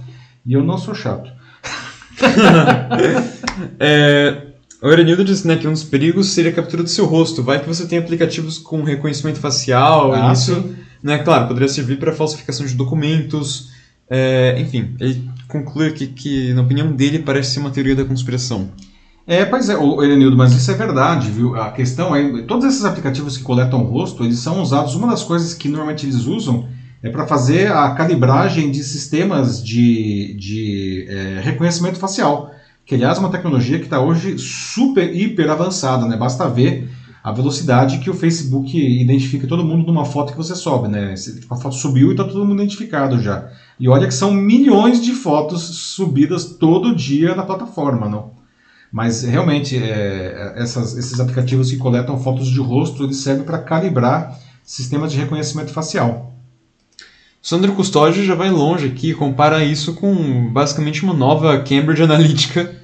E 0.44 0.52
eu 0.52 0.62
não 0.62 0.76
sou 0.76 0.94
chato. 0.94 1.30
é, 3.78 4.46
o 4.82 4.90
Erenildo 4.90 5.24
disse 5.24 5.46
né, 5.46 5.56
que 5.56 5.66
um 5.66 5.72
dos 5.72 5.84
perigos 5.84 6.28
seria 6.28 6.50
a 6.50 6.54
captura 6.54 6.82
do 6.82 6.88
seu 6.88 7.06
rosto. 7.06 7.42
Vai 7.42 7.60
que 7.60 7.68
você 7.68 7.86
tem 7.86 7.98
aplicativos 7.98 8.58
com 8.58 8.82
reconhecimento 8.82 9.38
facial, 9.38 10.12
ah, 10.12 10.28
e 10.28 10.32
isso, 10.32 10.74
né, 11.02 11.18
claro, 11.18 11.48
poderia 11.48 11.68
servir 11.68 11.98
para 11.98 12.12
falsificação 12.12 12.66
de 12.66 12.74
documentos. 12.74 13.70
É, 14.08 14.60
enfim, 14.60 14.94
ele 15.00 15.28
conclui 15.48 15.92
que, 15.92 16.06
que, 16.06 16.52
na 16.52 16.62
opinião 16.62 16.92
dele, 16.92 17.20
parece 17.20 17.52
ser 17.52 17.60
uma 17.60 17.70
teoria 17.70 17.96
da 17.96 18.04
conspiração. 18.04 18.70
É, 19.26 19.44
pois 19.44 19.68
é, 19.68 19.74
Erenildo, 19.74 20.36
mas 20.36 20.52
isso 20.52 20.70
é 20.70 20.74
verdade, 20.74 21.30
viu? 21.30 21.56
A 21.60 21.72
questão 21.72 22.14
é, 22.14 22.42
todos 22.42 22.64
esses 22.64 22.84
aplicativos 22.84 23.36
que 23.36 23.42
coletam 23.42 23.82
o 23.82 23.86
rosto, 23.86 24.22
eles 24.22 24.38
são 24.38 24.62
usados, 24.62 24.94
uma 24.94 25.08
das 25.08 25.24
coisas 25.24 25.52
que 25.52 25.68
normalmente 25.68 26.06
eles 26.06 26.26
usam 26.26 26.68
é 27.02 27.10
para 27.10 27.26
fazer 27.26 27.72
a 27.72 27.90
calibragem 27.90 28.70
de 28.70 28.84
sistemas 28.84 29.62
de, 29.62 30.34
de 30.38 31.06
é, 31.08 31.40
reconhecimento 31.40 31.98
facial, 31.98 32.52
que 32.86 32.94
aliás 32.94 33.18
é 33.18 33.20
uma 33.20 33.30
tecnologia 33.30 33.78
que 33.78 33.84
está 33.86 34.00
hoje 34.00 34.38
super, 34.38 35.14
hiper 35.14 35.50
avançada, 35.50 36.06
né? 36.06 36.16
Basta 36.16 36.48
ver 36.48 36.88
a 37.22 37.32
velocidade 37.32 37.98
que 37.98 38.08
o 38.08 38.14
Facebook 38.14 38.78
identifica 38.78 39.48
todo 39.48 39.64
mundo 39.64 39.84
numa 39.84 40.04
foto 40.04 40.30
que 40.30 40.38
você 40.38 40.54
sobe, 40.54 40.86
né? 40.86 41.12
A 41.50 41.56
foto 41.56 41.74
subiu 41.74 42.08
e 42.08 42.10
está 42.12 42.22
todo 42.22 42.44
mundo 42.44 42.62
identificado 42.62 43.20
já. 43.20 43.50
E 43.80 43.88
olha 43.88 44.06
que 44.06 44.14
são 44.14 44.32
milhões 44.32 45.04
de 45.04 45.12
fotos 45.12 45.62
subidas 45.62 46.44
todo 46.44 46.94
dia 46.94 47.34
na 47.34 47.42
plataforma, 47.42 48.08
não? 48.08 48.36
Mas 48.92 49.24
realmente, 49.24 49.76
é, 49.76 50.54
essas, 50.56 50.96
esses 50.96 51.18
aplicativos 51.18 51.72
que 51.72 51.76
coletam 51.76 52.20
fotos 52.20 52.46
de 52.46 52.60
rosto, 52.60 53.02
eles 53.02 53.16
servem 53.16 53.44
para 53.44 53.58
calibrar 53.58 54.38
sistemas 54.62 55.10
de 55.10 55.18
reconhecimento 55.18 55.72
facial. 55.72 56.35
Sandro 57.42 57.72
Custódio 57.72 58.24
já 58.24 58.34
vai 58.34 58.50
longe 58.50 58.86
aqui, 58.86 59.14
compara 59.14 59.64
isso 59.64 59.94
com 59.94 60.50
basicamente 60.52 61.04
uma 61.04 61.14
nova 61.14 61.58
Cambridge 61.60 62.02
Analytica. 62.02 62.74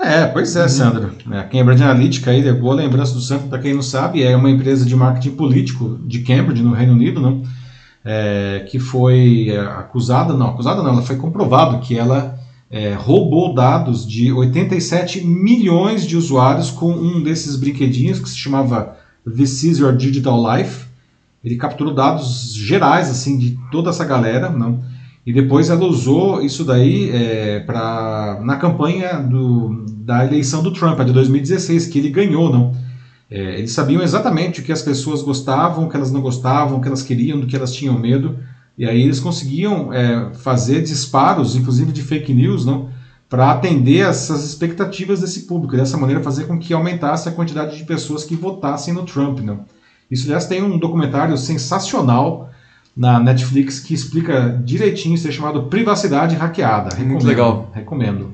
É, 0.00 0.26
pois 0.26 0.54
é, 0.54 0.62
uhum. 0.62 0.68
Sandro. 0.68 1.12
A 1.30 1.42
Cambridge 1.42 1.82
Analytica, 1.82 2.30
aí, 2.30 2.52
boa 2.52 2.74
lembrança 2.74 3.12
do 3.14 3.20
Sandro, 3.20 3.48
para 3.48 3.58
quem 3.58 3.74
não 3.74 3.82
sabe, 3.82 4.22
é 4.22 4.36
uma 4.36 4.50
empresa 4.50 4.84
de 4.86 4.94
marketing 4.94 5.36
político 5.36 5.98
de 6.06 6.20
Cambridge, 6.20 6.62
no 6.62 6.72
Reino 6.72 6.92
Unido, 6.92 7.20
não? 7.20 7.42
É, 8.04 8.64
que 8.68 8.78
foi 8.78 9.48
é, 9.50 9.58
acusada, 9.58 10.32
não, 10.34 10.48
acusada 10.48 10.82
não, 10.82 10.92
ela 10.92 11.02
foi 11.02 11.16
comprovado 11.16 11.80
que 11.80 11.98
ela 11.98 12.38
é, 12.70 12.94
roubou 12.94 13.54
dados 13.54 14.06
de 14.06 14.32
87 14.32 15.26
milhões 15.26 16.06
de 16.06 16.16
usuários 16.16 16.70
com 16.70 16.92
um 16.92 17.22
desses 17.22 17.56
brinquedinhos 17.56 18.20
que 18.20 18.28
se 18.28 18.36
chamava 18.36 18.96
This 19.24 19.64
Is 19.64 19.78
Your 19.78 19.96
Digital 19.96 20.40
Life. 20.40 20.86
Ele 21.44 21.56
capturou 21.56 21.94
dados 21.94 22.52
gerais 22.54 23.10
assim 23.10 23.38
de 23.38 23.58
toda 23.70 23.90
essa 23.90 24.04
galera, 24.04 24.50
não? 24.50 24.82
E 25.24 25.32
depois 25.32 25.68
ela 25.68 25.84
usou 25.84 26.42
isso 26.42 26.64
daí 26.64 27.10
é, 27.10 27.60
para 27.60 28.40
na 28.42 28.56
campanha 28.56 29.20
do, 29.20 29.84
da 29.86 30.24
eleição 30.24 30.62
do 30.62 30.72
Trump, 30.72 30.98
a 30.98 31.04
de 31.04 31.12
2016, 31.12 31.86
que 31.86 31.98
ele 31.98 32.10
ganhou, 32.10 32.50
não? 32.50 32.74
É, 33.30 33.58
eles 33.58 33.72
sabiam 33.72 34.02
exatamente 34.02 34.60
o 34.60 34.64
que 34.64 34.72
as 34.72 34.80
pessoas 34.80 35.22
gostavam, 35.22 35.84
o 35.84 35.88
que 35.90 35.96
elas 35.96 36.10
não 36.10 36.22
gostavam, 36.22 36.78
o 36.78 36.80
que 36.80 36.88
elas 36.88 37.02
queriam, 37.02 37.38
do 37.38 37.46
que 37.46 37.54
elas 37.54 37.74
tinham 37.74 37.98
medo. 37.98 38.38
E 38.76 38.86
aí 38.86 39.02
eles 39.02 39.20
conseguiam 39.20 39.92
é, 39.92 40.32
fazer 40.34 40.82
disparos, 40.82 41.56
inclusive 41.56 41.92
de 41.92 42.02
fake 42.02 42.32
news, 42.32 42.64
não? 42.64 42.88
para 43.28 43.50
atender 43.50 43.98
essas 43.98 44.42
expectativas 44.44 45.20
desse 45.20 45.40
público, 45.40 45.76
dessa 45.76 45.98
maneira 45.98 46.22
fazer 46.22 46.46
com 46.46 46.58
que 46.58 46.72
aumentasse 46.72 47.28
a 47.28 47.32
quantidade 47.32 47.76
de 47.76 47.84
pessoas 47.84 48.24
que 48.24 48.34
votassem 48.34 48.94
no 48.94 49.04
Trump. 49.04 49.40
Não? 49.40 49.66
Isso, 50.10 50.26
aliás, 50.26 50.46
tem 50.46 50.62
um 50.62 50.78
documentário 50.78 51.36
sensacional 51.36 52.50
na 52.96 53.20
Netflix 53.20 53.78
que 53.78 53.94
explica 53.94 54.60
direitinho, 54.64 55.14
isso 55.14 55.28
é 55.28 55.30
chamado 55.30 55.64
Privacidade 55.64 56.34
Hackeada. 56.34 56.90
Recomendo, 56.90 57.10
Muito 57.10 57.26
legal. 57.26 57.70
Recomendo. 57.72 58.32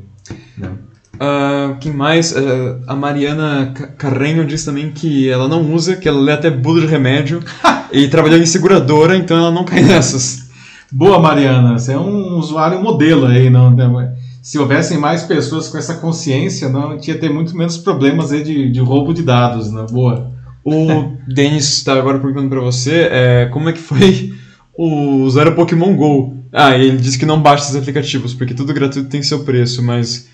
Né? 0.57 0.71
Uh, 1.15 1.77
quem 1.81 1.93
mais? 1.93 2.33
Uh, 2.33 2.81
a 2.87 2.95
Mariana 2.95 3.73
Carrenho 3.99 4.47
diz 4.47 4.65
também 4.65 4.91
que 4.91 5.29
ela 5.29 5.47
não 5.47 5.73
usa, 5.73 5.97
que 5.97 6.09
ela 6.09 6.19
lê 6.19 6.33
até 6.33 6.51
bula 6.51 6.81
de 6.81 6.87
remédio 6.87 7.41
e 7.93 8.09
trabalhou 8.09 8.39
em 8.39 8.47
seguradora, 8.47 9.17
então 9.17 9.37
ela 9.37 9.51
não 9.51 9.65
cai 9.65 9.83
nessas. 9.83 10.49
Boa, 10.91 11.19
Mariana. 11.19 11.79
Você 11.79 11.93
é 11.93 11.99
um 11.99 12.39
usuário 12.39 12.83
modelo 12.83 13.27
aí, 13.27 13.51
não? 13.51 13.71
Né? 13.71 14.15
Se 14.41 14.59
houvessem 14.59 14.97
mais 14.97 15.25
pessoas 15.25 15.69
com 15.69 15.77
essa 15.77 15.95
consciência, 15.95 16.69
não 16.69 16.97
tinha 16.97 17.19
ter 17.19 17.31
muito 17.31 17.57
menos 17.57 17.77
problemas 17.77 18.33
aí 18.33 18.43
de, 18.43 18.71
de 18.71 18.81
roubo 18.81 19.13
de 19.13 19.23
dados, 19.23 19.71
né? 19.71 19.87
Boa. 19.91 20.34
O 20.65 21.13
Denis 21.29 21.75
está 21.75 21.93
agora 21.93 22.19
perguntando 22.19 22.49
para 22.49 22.61
você 22.61 23.09
é, 23.11 23.49
como 23.53 23.69
é 23.69 23.73
que 23.73 23.81
foi 23.81 24.33
o 24.77 25.23
usar 25.25 25.47
o 25.47 25.55
Pokémon 25.55 25.95
GO. 25.95 26.39
Ah, 26.53 26.77
ele 26.77 26.97
disse 26.97 27.19
que 27.19 27.27
não 27.27 27.41
baixa 27.41 27.65
esses 27.65 27.77
aplicativos, 27.77 28.33
porque 28.33 28.55
tudo 28.55 28.73
gratuito 28.73 29.09
tem 29.09 29.23
seu 29.23 29.45
preço, 29.45 29.83
mas 29.83 30.29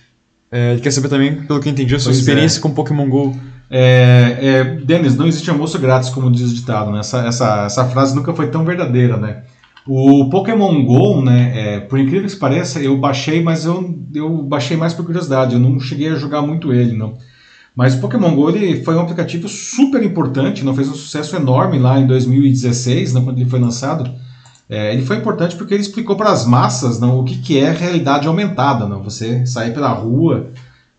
é, 0.50 0.72
ele 0.72 0.80
quer 0.80 0.90
saber 0.90 1.08
também, 1.08 1.34
pelo 1.42 1.60
que 1.60 1.68
eu 1.68 1.72
entendi, 1.72 1.94
a 1.94 1.98
sua 1.98 2.10
pois 2.10 2.18
experiência 2.18 2.58
é. 2.58 2.62
com 2.62 2.70
Pokémon 2.70 3.08
GO. 3.08 3.36
É, 3.70 4.38
é, 4.40 4.64
Denis, 4.84 5.16
não 5.16 5.26
existe 5.26 5.48
almoço 5.50 5.78
grátis, 5.78 6.10
como 6.10 6.30
diz 6.30 6.50
o 6.50 6.54
ditado, 6.54 6.90
né? 6.90 7.00
Essa, 7.00 7.26
essa, 7.26 7.64
essa 7.64 7.84
frase 7.88 8.14
nunca 8.14 8.34
foi 8.34 8.48
tão 8.48 8.64
verdadeira, 8.64 9.16
né? 9.16 9.42
O 9.86 10.28
Pokémon 10.28 10.84
GO, 10.84 11.22
né, 11.22 11.52
é, 11.54 11.80
por 11.80 11.98
incrível 11.98 12.28
que 12.28 12.36
pareça, 12.36 12.80
eu 12.80 12.96
baixei, 12.98 13.42
mas 13.42 13.64
eu, 13.64 13.98
eu 14.14 14.42
baixei 14.42 14.76
mais 14.76 14.92
por 14.92 15.06
curiosidade, 15.06 15.54
eu 15.54 15.60
não 15.60 15.80
cheguei 15.80 16.08
a 16.08 16.16
jogar 16.16 16.42
muito 16.42 16.72
ele, 16.72 16.96
não. 16.96 17.14
Mas 17.74 17.94
o 17.94 18.00
Pokémon 18.00 18.34
GO 18.34 18.50
ele 18.50 18.82
foi 18.84 18.96
um 18.96 19.00
aplicativo 19.00 19.48
super 19.48 20.02
importante, 20.02 20.64
não 20.64 20.74
fez 20.74 20.88
um 20.88 20.94
sucesso 20.94 21.36
enorme 21.36 21.78
lá 21.78 21.98
em 21.98 22.06
2016, 22.06 23.12
não, 23.12 23.24
quando 23.24 23.38
ele 23.38 23.48
foi 23.48 23.60
lançado. 23.60 24.10
É, 24.68 24.92
ele 24.92 25.02
foi 25.02 25.16
importante 25.16 25.56
porque 25.56 25.74
ele 25.74 25.82
explicou 25.82 26.14
para 26.14 26.30
as 26.30 26.46
massas 26.46 27.00
não, 27.00 27.18
o 27.18 27.24
que, 27.24 27.38
que 27.38 27.58
é 27.58 27.72
realidade 27.72 28.28
aumentada. 28.28 28.86
Não? 28.86 29.02
Você 29.02 29.44
sair 29.44 29.72
pela 29.72 29.92
rua 29.92 30.50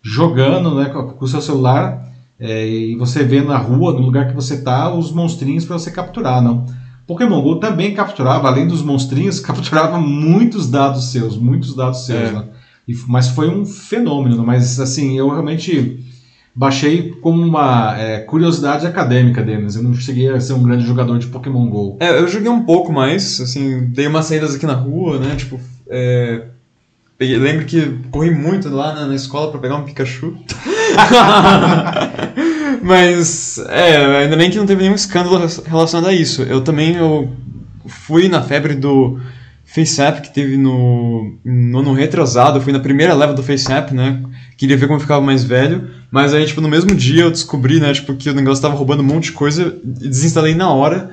jogando 0.02 0.74
né, 0.74 0.90
com 0.90 1.24
o 1.24 1.28
seu 1.28 1.40
celular 1.40 2.06
é, 2.38 2.68
e 2.68 2.96
você 2.96 3.22
vê 3.22 3.40
na 3.40 3.56
rua, 3.56 3.92
no 3.92 4.00
lugar 4.00 4.28
que 4.28 4.34
você 4.34 4.54
está, 4.54 4.92
os 4.92 5.12
monstrinhos 5.12 5.64
para 5.64 5.78
você 5.78 5.90
capturar. 5.90 6.42
Não? 6.42 6.66
Pokémon 7.06 7.40
GO 7.40 7.56
também 7.56 7.94
capturava, 7.94 8.48
além 8.48 8.66
dos 8.66 8.82
monstrinhos, 8.82 9.38
capturava 9.40 9.98
muitos 9.98 10.68
dados 10.68 11.10
seus, 11.10 11.36
muitos 11.38 11.74
dados 11.74 12.04
seus. 12.04 12.28
É. 12.28 12.32
Né? 12.32 12.44
E, 12.86 12.94
mas 13.06 13.28
foi 13.28 13.48
um 13.48 13.64
fenômeno. 13.64 14.44
Mas 14.44 14.78
assim, 14.80 15.16
eu 15.16 15.30
realmente 15.30 16.04
baixei 16.54 17.12
como 17.20 17.42
uma 17.42 17.98
é, 17.98 18.18
curiosidade 18.20 18.86
acadêmica, 18.86 19.42
Denis. 19.42 19.76
Eu 19.76 19.82
não 19.82 19.94
cheguei 19.94 20.28
a 20.28 20.40
ser 20.40 20.52
um 20.52 20.62
grande 20.62 20.86
jogador 20.86 21.18
de 21.18 21.26
Pokémon 21.26 21.68
GO. 21.68 21.96
É, 22.00 22.18
eu 22.18 22.28
joguei 22.28 22.50
um 22.50 22.62
pouco 22.64 22.92
mais, 22.92 23.40
assim, 23.40 23.86
dei 23.86 24.06
umas 24.06 24.26
saídas 24.26 24.54
aqui 24.54 24.66
na 24.66 24.74
rua, 24.74 25.18
né? 25.18 25.34
Tipo, 25.36 25.58
é, 25.88 26.42
peguei, 27.16 27.38
lembro 27.38 27.64
que 27.64 27.98
corri 28.10 28.30
muito 28.30 28.68
lá 28.68 28.94
na, 28.94 29.06
na 29.06 29.14
escola 29.14 29.50
para 29.50 29.60
pegar 29.60 29.76
um 29.76 29.84
Pikachu. 29.84 30.36
Mas, 32.82 33.58
é, 33.68 34.22
ainda 34.22 34.36
bem 34.36 34.50
que 34.50 34.58
não 34.58 34.66
teve 34.66 34.82
nenhum 34.82 34.94
escândalo 34.94 35.38
relacionado 35.66 36.08
a 36.08 36.12
isso. 36.12 36.42
Eu 36.42 36.62
também 36.62 36.96
eu 36.96 37.30
fui 37.86 38.28
na 38.28 38.42
febre 38.42 38.74
do 38.74 39.20
FaceApp 39.64 40.20
que 40.20 40.34
teve 40.34 40.56
no, 40.56 41.34
no 41.44 41.78
ano 41.78 41.94
retrasado, 41.94 42.60
fui 42.60 42.72
na 42.72 42.80
primeira 42.80 43.14
leva 43.14 43.32
do 43.32 43.42
FaceApp, 43.42 43.94
né? 43.94 44.22
Queria 44.62 44.76
ver 44.76 44.86
como 44.86 44.94
eu 44.94 45.00
ficava 45.00 45.20
mais 45.20 45.42
velho, 45.42 45.88
mas 46.08 46.32
aí, 46.32 46.46
tipo, 46.46 46.60
no 46.60 46.68
mesmo 46.68 46.94
dia 46.94 47.22
eu 47.24 47.32
descobri, 47.32 47.80
né, 47.80 47.92
tipo, 47.92 48.14
que 48.14 48.30
o 48.30 48.32
negócio 48.32 48.62
tava 48.62 48.76
roubando 48.76 49.00
um 49.00 49.06
monte 49.06 49.24
de 49.24 49.32
coisa 49.32 49.76
e 49.84 50.08
desinstalei 50.08 50.54
na 50.54 50.70
hora. 50.70 51.10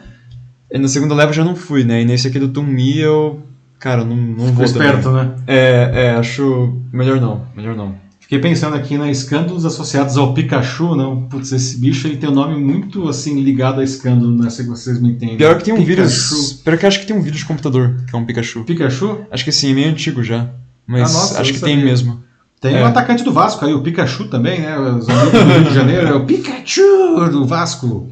E 0.72 0.78
na 0.78 0.88
segunda 0.88 1.16
leva 1.16 1.32
eu 1.32 1.34
já 1.34 1.44
não 1.44 1.56
fui, 1.56 1.84
né? 1.84 2.04
E 2.04 2.06
nesse 2.06 2.28
aqui 2.28 2.38
do 2.38 2.50
Tumi 2.50 3.00
eu, 3.00 3.42
cara, 3.80 4.06
não, 4.06 4.16
não 4.16 4.36
Ficou 4.36 4.54
vou 4.54 4.66
esperto, 4.66 5.02
também. 5.02 5.26
né? 5.26 5.36
É, 5.48 5.92
é, 5.94 6.12
acho 6.12 6.78
melhor 6.94 7.20
não, 7.20 7.48
melhor 7.56 7.76
não. 7.76 7.96
Fiquei 8.20 8.38
pensando 8.38 8.76
aqui 8.76 9.00
na 9.00 9.10
escândalos 9.10 9.66
associados 9.66 10.16
ao 10.16 10.32
Pikachu, 10.32 10.96
não? 10.96 11.24
Putz, 11.24 11.52
esse 11.52 11.80
bicho 11.80 12.06
ele 12.06 12.18
tem 12.18 12.30
um 12.30 12.34
nome 12.36 12.56
muito 12.56 13.10
assim 13.10 13.42
ligado 13.42 13.82
a 13.82 13.84
escândalo, 13.84 14.38
né? 14.38 14.52
Se 14.52 14.62
vocês 14.62 15.02
me 15.02 15.10
entendem. 15.10 15.38
Pior 15.38 15.58
que 15.58 15.64
tem 15.64 15.74
um 15.74 15.78
Pikachu. 15.78 16.36
vírus. 16.36 16.54
Pior 16.64 16.78
que 16.78 16.86
acho 16.86 17.00
que 17.00 17.08
tem 17.08 17.16
um 17.16 17.22
vírus 17.24 17.40
de 17.40 17.46
computador, 17.46 17.96
que 18.08 18.16
é 18.16 18.20
um 18.20 18.26
Pikachu. 18.28 18.64
Pikachu? 18.64 19.22
Acho 19.32 19.44
que 19.44 19.52
sim, 19.52 19.72
é 19.72 19.74
meio 19.74 19.90
antigo 19.90 20.24
já. 20.24 20.52
Mas 20.86 21.10
ah, 21.10 21.14
nossa, 21.20 21.42
acho 21.42 21.52
que 21.52 21.58
sabia. 21.58 21.74
tem 21.76 21.84
mesmo. 21.84 22.29
Tem 22.60 22.76
é. 22.76 22.84
um 22.84 22.86
atacante 22.86 23.24
do 23.24 23.32
Vasco 23.32 23.66
aí, 23.66 23.74
o 23.74 23.82
Pikachu 23.82 24.26
também, 24.26 24.60
né? 24.60 24.78
Os 24.78 25.08
amigos 25.08 25.32
do 25.32 25.54
Rio 25.54 25.64
de 25.64 25.74
Janeiro, 25.74 26.08
é 26.08 26.14
o 26.14 26.26
Pikachu 26.26 27.30
do 27.32 27.46
Vasco. 27.46 28.10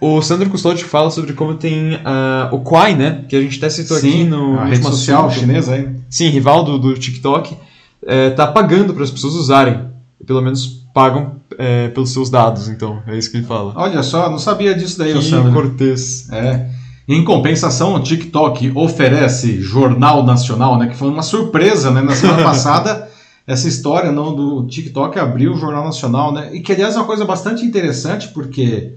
o 0.00 0.20
Sandro 0.22 0.50
Custódio 0.50 0.86
fala 0.86 1.10
sobre 1.10 1.32
como 1.32 1.54
tem 1.54 1.94
uh, 1.94 2.52
o 2.54 2.60
Quai, 2.60 2.94
né? 2.94 3.24
Que 3.28 3.36
a 3.36 3.40
gente 3.40 3.58
até 3.58 3.70
citou 3.70 3.96
Sim, 3.98 4.08
aqui 4.08 4.24
no. 4.24 4.58
A 4.58 4.64
rede 4.64 4.84
social 4.84 5.26
assunto. 5.26 5.40
chinesa 5.40 5.74
aí. 5.74 5.88
Sim, 6.10 6.28
rival 6.28 6.64
do, 6.64 6.78
do 6.78 6.94
TikTok 6.94 7.56
é, 8.06 8.30
tá 8.30 8.46
pagando 8.46 8.92
para 8.92 9.04
as 9.04 9.10
pessoas 9.10 9.34
usarem. 9.34 9.80
Pelo 10.26 10.42
menos 10.42 10.66
pagam 10.94 11.36
é, 11.58 11.88
pelos 11.88 12.10
seus 12.10 12.30
dados, 12.30 12.68
então. 12.68 13.02
É 13.06 13.16
isso 13.16 13.30
que 13.30 13.38
ele 13.38 13.46
fala. 13.46 13.72
Olha 13.76 14.02
só, 14.02 14.30
não 14.30 14.38
sabia 14.38 14.74
disso 14.74 14.98
daí, 14.98 15.12
que 15.14 15.22
Sandro. 15.22 15.52
cortês. 15.52 16.30
É. 16.30 16.68
Em 17.06 17.24
compensação, 17.24 17.94
o 17.94 18.00
TikTok 18.00 18.72
oferece 18.74 19.60
Jornal 19.60 20.24
Nacional, 20.24 20.78
né, 20.78 20.86
que 20.86 20.96
foi 20.96 21.08
uma 21.08 21.22
surpresa 21.22 21.90
né, 21.90 22.00
na 22.00 22.14
semana 22.14 22.42
passada. 22.44 23.08
essa 23.46 23.66
história 23.66 24.12
não 24.12 24.34
do 24.34 24.66
TikTok 24.66 25.18
abriu 25.18 25.52
o 25.52 25.58
Jornal 25.58 25.84
Nacional, 25.84 26.32
né? 26.32 26.54
E 26.54 26.60
que 26.60 26.72
aliás 26.72 26.94
é 26.94 26.98
uma 26.98 27.06
coisa 27.06 27.24
bastante 27.24 27.64
interessante 27.64 28.28
porque 28.28 28.94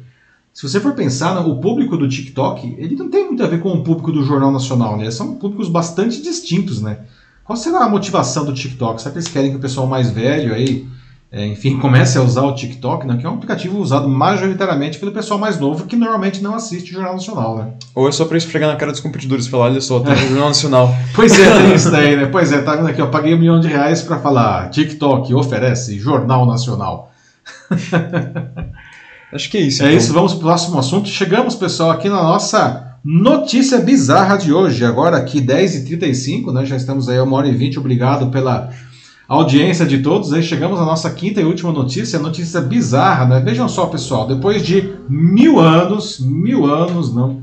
se 0.55 0.63
você 0.63 0.79
for 0.79 0.93
pensar, 0.93 1.37
o 1.45 1.59
público 1.59 1.97
do 1.97 2.07
TikTok, 2.07 2.75
ele 2.77 2.95
não 2.95 3.09
tem 3.09 3.25
muito 3.25 3.43
a 3.43 3.47
ver 3.47 3.59
com 3.59 3.73
o 3.73 3.83
público 3.83 4.09
do 4.09 4.23
Jornal 4.23 4.53
Nacional, 4.53 4.95
né? 4.95 5.11
São 5.11 5.35
públicos 5.35 5.67
bastante 5.67 6.21
distintos, 6.21 6.81
né? 6.81 6.99
Qual 7.43 7.57
será 7.57 7.83
a 7.83 7.89
motivação 7.89 8.45
do 8.45 8.53
TikTok? 8.53 9.01
Será 9.01 9.11
que 9.11 9.17
eles 9.17 9.27
querem 9.27 9.51
que 9.51 9.57
o 9.57 9.59
pessoal 9.59 9.85
mais 9.85 10.09
velho 10.09 10.53
aí, 10.53 10.87
é, 11.31 11.45
enfim, 11.45 11.77
comece 11.79 12.17
a 12.17 12.21
usar 12.21 12.43
o 12.43 12.55
TikTok, 12.55 13.05
né? 13.05 13.17
Que 13.17 13.25
é 13.25 13.29
um 13.29 13.33
aplicativo 13.33 13.77
usado 13.79 14.07
majoritariamente 14.07 14.97
pelo 14.97 15.11
pessoal 15.11 15.39
mais 15.39 15.59
novo 15.59 15.85
que 15.85 15.95
normalmente 15.95 16.41
não 16.41 16.55
assiste 16.55 16.91
o 16.91 16.93
Jornal 16.93 17.15
Nacional, 17.15 17.57
né? 17.57 17.73
Ou 17.93 18.07
é 18.07 18.11
só 18.11 18.25
para 18.25 18.37
esfregar 18.37 18.69
na 18.69 18.77
cara 18.77 18.91
dos 18.91 19.01
competidores, 19.01 19.47
falar, 19.47 19.65
olha 19.65 19.81
só, 19.81 19.99
tá 19.99 20.11
no 20.11 20.17
Jornal 20.17 20.47
Nacional. 20.47 20.95
pois 21.13 21.37
é, 21.37 21.61
tem 21.61 21.75
isso 21.75 21.91
daí, 21.91 22.15
né? 22.15 22.27
Pois 22.27 22.51
é, 22.51 22.61
tá 22.61 22.75
vendo 22.75 22.87
aqui, 22.87 23.01
eu 23.01 23.09
paguei 23.09 23.33
um 23.33 23.39
milhão 23.39 23.59
de 23.59 23.67
reais 23.67 24.01
para 24.01 24.19
falar 24.19 24.69
TikTok 24.69 25.33
oferece 25.33 25.99
Jornal 25.99 26.45
Nacional. 26.45 27.11
Acho 29.33 29.49
que 29.49 29.57
é 29.57 29.61
isso. 29.61 29.83
É 29.83 29.87
então. 29.87 29.97
isso, 29.97 30.13
vamos 30.13 30.33
para 30.33 30.39
o 30.39 30.43
próximo 30.43 30.79
assunto. 30.79 31.09
Chegamos, 31.09 31.55
pessoal, 31.55 31.91
aqui 31.91 32.07
na 32.07 32.23
nossa 32.23 32.95
notícia 33.03 33.79
bizarra 33.79 34.37
de 34.37 34.53
hoje. 34.53 34.85
Agora 34.85 35.17
aqui 35.17 35.41
10h35, 35.41 36.53
né? 36.53 36.65
Já 36.65 36.77
estamos 36.77 37.09
aí 37.09 37.17
a 37.17 37.23
uma 37.23 37.35
hora 37.35 37.47
e 37.47 37.53
vinte. 37.53 37.77
Obrigado 37.77 38.27
pela 38.27 38.69
audiência 39.27 39.85
de 39.85 39.99
todos. 39.99 40.33
Aí 40.33 40.43
chegamos 40.43 40.79
à 40.79 40.85
nossa 40.85 41.09
quinta 41.11 41.41
e 41.41 41.45
última 41.45 41.71
notícia, 41.71 42.19
notícia 42.19 42.61
bizarra, 42.61 43.25
né? 43.25 43.39
Vejam 43.39 43.67
só, 43.67 43.87
pessoal, 43.87 44.27
depois 44.27 44.65
de 44.65 44.95
mil 45.09 45.59
anos, 45.59 46.19
mil 46.19 46.65
anos, 46.65 47.13
não, 47.13 47.41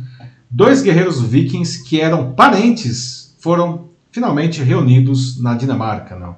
dois 0.50 0.82
guerreiros 0.82 1.20
vikings 1.20 1.82
que 1.84 2.00
eram 2.00 2.32
parentes 2.32 3.36
foram 3.40 3.88
finalmente 4.10 4.62
reunidos 4.62 5.40
na 5.40 5.54
Dinamarca, 5.54 6.16
não. 6.16 6.36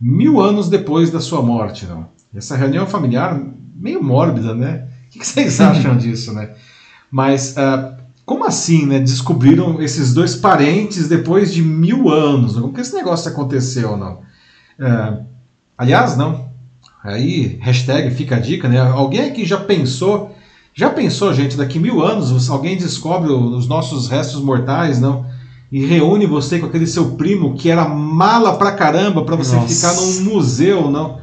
Mil 0.00 0.40
anos 0.40 0.68
depois 0.68 1.10
da 1.10 1.20
sua 1.20 1.40
morte, 1.40 1.86
não. 1.86 2.08
Essa 2.34 2.56
reunião 2.56 2.86
familiar 2.86 3.40
meio 3.76 4.02
mórbida, 4.02 4.54
né? 4.54 4.88
O 5.06 5.18
que 5.18 5.26
vocês 5.26 5.60
acham 5.62 5.96
disso, 5.96 6.32
né? 6.32 6.50
Mas 7.10 7.54
uh, 7.56 7.94
como 8.26 8.44
assim, 8.44 8.86
né? 8.86 8.98
Descobriram 8.98 9.80
esses 9.80 10.12
dois 10.12 10.34
parentes 10.34 11.08
depois 11.08 11.52
de 11.54 11.62
mil 11.62 12.10
anos? 12.10 12.54
Como 12.54 12.72
que 12.72 12.80
esse 12.80 12.94
negócio 12.94 13.30
aconteceu, 13.30 13.96
não? 13.96 14.23
Uh, 14.78 15.24
aliás, 15.76 16.16
não. 16.16 16.48
Aí, 17.02 17.58
hashtag 17.60 18.10
fica 18.14 18.36
a 18.36 18.40
dica, 18.40 18.68
né? 18.68 18.80
Alguém 18.80 19.20
aqui 19.20 19.44
já 19.44 19.58
pensou, 19.58 20.34
já 20.74 20.88
pensou, 20.88 21.34
gente, 21.34 21.56
daqui 21.56 21.78
mil 21.78 22.02
anos 22.02 22.48
alguém 22.48 22.76
descobre 22.76 23.30
os 23.30 23.68
nossos 23.68 24.08
restos 24.08 24.40
mortais, 24.40 25.00
não? 25.00 25.26
E 25.70 25.84
reúne 25.84 26.24
você 26.24 26.58
com 26.58 26.66
aquele 26.66 26.86
seu 26.86 27.10
primo 27.16 27.54
que 27.54 27.68
era 27.68 27.86
mala 27.86 28.56
pra 28.56 28.72
caramba 28.72 29.24
para 29.24 29.36
você 29.36 29.54
Nossa. 29.54 29.74
ficar 29.74 30.00
num 30.00 30.32
museu, 30.32 30.90
não? 30.90 31.18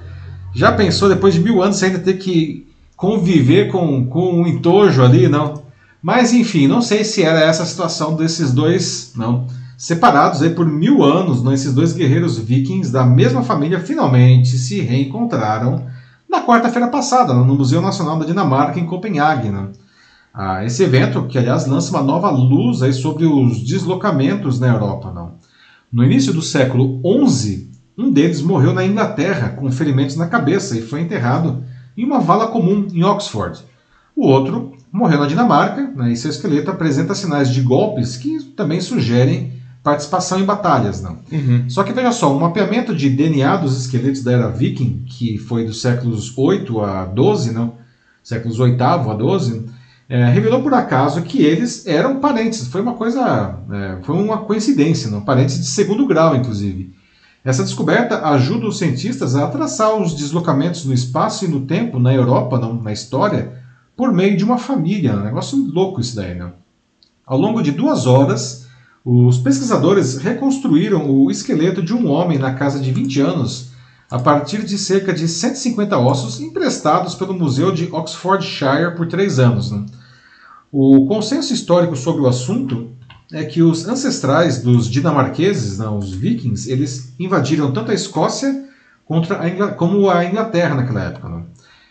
Já 0.53 0.71
pensou 0.71 1.09
depois 1.09 1.33
de 1.33 1.39
mil 1.39 1.63
anos 1.63 1.77
você 1.77 1.85
ainda 1.85 1.99
ter 1.99 2.15
que 2.15 2.67
conviver 2.95 3.71
com, 3.71 4.05
com 4.05 4.41
um 4.41 4.47
entojo 4.47 5.03
ali, 5.03 5.27
não? 5.27 5.63
Mas 6.03 6.33
enfim, 6.33 6.67
não 6.67 6.81
sei 6.81 7.03
se 7.03 7.23
era 7.23 7.39
essa 7.39 7.63
a 7.63 7.65
situação 7.65 8.15
desses 8.15 8.51
dois, 8.51 9.13
não? 9.15 9.47
Separados 9.81 10.43
aí 10.43 10.51
por 10.51 10.67
mil 10.67 11.03
anos, 11.03 11.41
não? 11.41 11.51
Esses 11.51 11.73
dois 11.73 11.91
guerreiros 11.91 12.37
vikings 12.37 12.91
da 12.91 13.03
mesma 13.03 13.41
família 13.41 13.79
finalmente 13.79 14.55
se 14.59 14.79
reencontraram 14.79 15.87
na 16.29 16.45
quarta-feira 16.45 16.87
passada, 16.87 17.33
no 17.33 17.55
Museu 17.55 17.81
Nacional 17.81 18.19
da 18.19 18.25
Dinamarca, 18.27 18.79
em 18.79 18.85
Copenhague, 18.85 19.49
não? 19.49 19.71
Ah, 20.31 20.63
esse 20.63 20.83
evento, 20.83 21.25
que 21.25 21.35
aliás 21.35 21.65
lança 21.65 21.89
uma 21.89 22.03
nova 22.03 22.29
luz 22.29 22.83
aí 22.83 22.93
sobre 22.93 23.25
os 23.25 23.63
deslocamentos 23.63 24.59
na 24.59 24.67
Europa, 24.67 25.11
não? 25.11 25.31
No 25.91 26.03
início 26.03 26.31
do 26.31 26.43
século 26.43 27.01
XI, 27.27 27.67
um 27.97 28.11
deles 28.11 28.39
morreu 28.39 28.75
na 28.75 28.85
Inglaterra 28.85 29.49
com 29.49 29.71
ferimentos 29.71 30.15
na 30.15 30.27
cabeça 30.27 30.77
e 30.77 30.83
foi 30.83 31.01
enterrado 31.01 31.63
em 31.97 32.05
uma 32.05 32.19
vala 32.19 32.49
comum 32.49 32.85
em 32.93 33.03
Oxford. 33.03 33.63
O 34.15 34.27
outro 34.27 34.73
morreu 34.91 35.19
na 35.19 35.25
Dinamarca 35.25 35.91
né, 35.95 36.11
e 36.11 36.15
seu 36.15 36.29
esqueleto 36.29 36.69
apresenta 36.69 37.15
sinais 37.15 37.49
de 37.49 37.61
golpes 37.61 38.15
que 38.15 38.43
também 38.55 38.79
sugerem 38.79 39.59
participação 39.83 40.39
em 40.39 40.45
batalhas. 40.45 41.01
Não? 41.01 41.19
Uhum. 41.31 41.69
Só 41.69 41.83
que 41.83 41.93
veja 41.93 42.11
só, 42.11 42.35
um 42.35 42.39
mapeamento 42.39 42.95
de 42.95 43.09
DNA 43.09 43.57
dos 43.57 43.79
esqueletos 43.79 44.23
da 44.23 44.31
era 44.31 44.49
viking, 44.49 45.03
que 45.07 45.37
foi 45.37 45.65
dos 45.65 45.81
séculos 45.81 46.37
8 46.37 46.81
a 46.81 47.05
12, 47.05 47.51
não? 47.51 47.73
séculos 48.23 48.59
8 48.59 48.81
a 48.81 48.97
12, 49.13 49.65
é, 50.07 50.25
revelou 50.25 50.61
por 50.61 50.73
acaso 50.73 51.23
que 51.23 51.41
eles 51.41 51.87
eram 51.87 52.19
parentes. 52.19 52.67
Foi 52.67 52.81
uma 52.81 52.93
coisa, 52.93 53.57
é, 53.71 53.97
foi 54.03 54.15
uma 54.15 54.39
coincidência, 54.39 55.09
não? 55.09 55.21
parentes 55.21 55.59
de 55.59 55.65
segundo 55.65 56.05
grau, 56.05 56.35
inclusive. 56.35 56.93
Essa 57.43 57.63
descoberta 57.63 58.27
ajuda 58.27 58.67
os 58.67 58.77
cientistas 58.77 59.35
a 59.35 59.47
traçar 59.47 59.95
os 59.95 60.13
deslocamentos 60.13 60.85
no 60.85 60.93
espaço 60.93 61.43
e 61.43 61.47
no 61.47 61.61
tempo 61.61 61.97
na 61.97 62.13
Europa, 62.13 62.59
não, 62.59 62.75
na 62.75 62.93
história, 62.93 63.63
por 63.97 64.13
meio 64.13 64.37
de 64.37 64.43
uma 64.43 64.59
família. 64.59 65.15
Um 65.15 65.23
negócio 65.23 65.57
louco 65.57 65.99
isso 65.99 66.15
daí, 66.15 66.35
né? 66.35 66.51
Ao 67.25 67.39
longo 67.39 67.63
de 67.63 67.71
duas 67.71 68.05
horas, 68.05 68.60
os 69.03 69.37
pesquisadores 69.39 70.17
reconstruíram 70.17 71.09
o 71.09 71.31
esqueleto 71.31 71.81
de 71.81 71.93
um 71.93 72.09
homem 72.09 72.37
na 72.37 72.53
casa 72.53 72.79
de 72.79 72.91
20 72.91 73.21
anos 73.21 73.71
a 74.11 74.19
partir 74.19 74.63
de 74.63 74.77
cerca 74.77 75.13
de 75.13 75.27
150 75.27 75.97
ossos 75.97 76.41
emprestados 76.41 77.15
pelo 77.15 77.33
Museu 77.33 77.71
de 77.71 77.87
Oxfordshire 77.91 78.95
por 78.95 79.07
três 79.07 79.39
anos. 79.39 79.71
Né? 79.71 79.85
O 80.71 81.05
consenso 81.07 81.53
histórico 81.53 81.95
sobre 81.95 82.21
o 82.21 82.27
assunto 82.27 82.89
é 83.31 83.45
que 83.45 83.61
os 83.61 83.87
ancestrais 83.87 84.61
dos 84.61 84.89
dinamarqueses, 84.89 85.77
não, 85.77 85.97
os 85.97 86.13
vikings, 86.13 86.69
eles 86.69 87.13
invadiram 87.17 87.71
tanto 87.71 87.91
a 87.91 87.93
Escócia 87.93 88.65
contra 89.05 89.37
a 89.37 89.67
como 89.69 90.09
a 90.09 90.25
Inglaterra 90.25 90.75
naquela 90.75 91.03
época. 91.03 91.29
Não? 91.29 91.45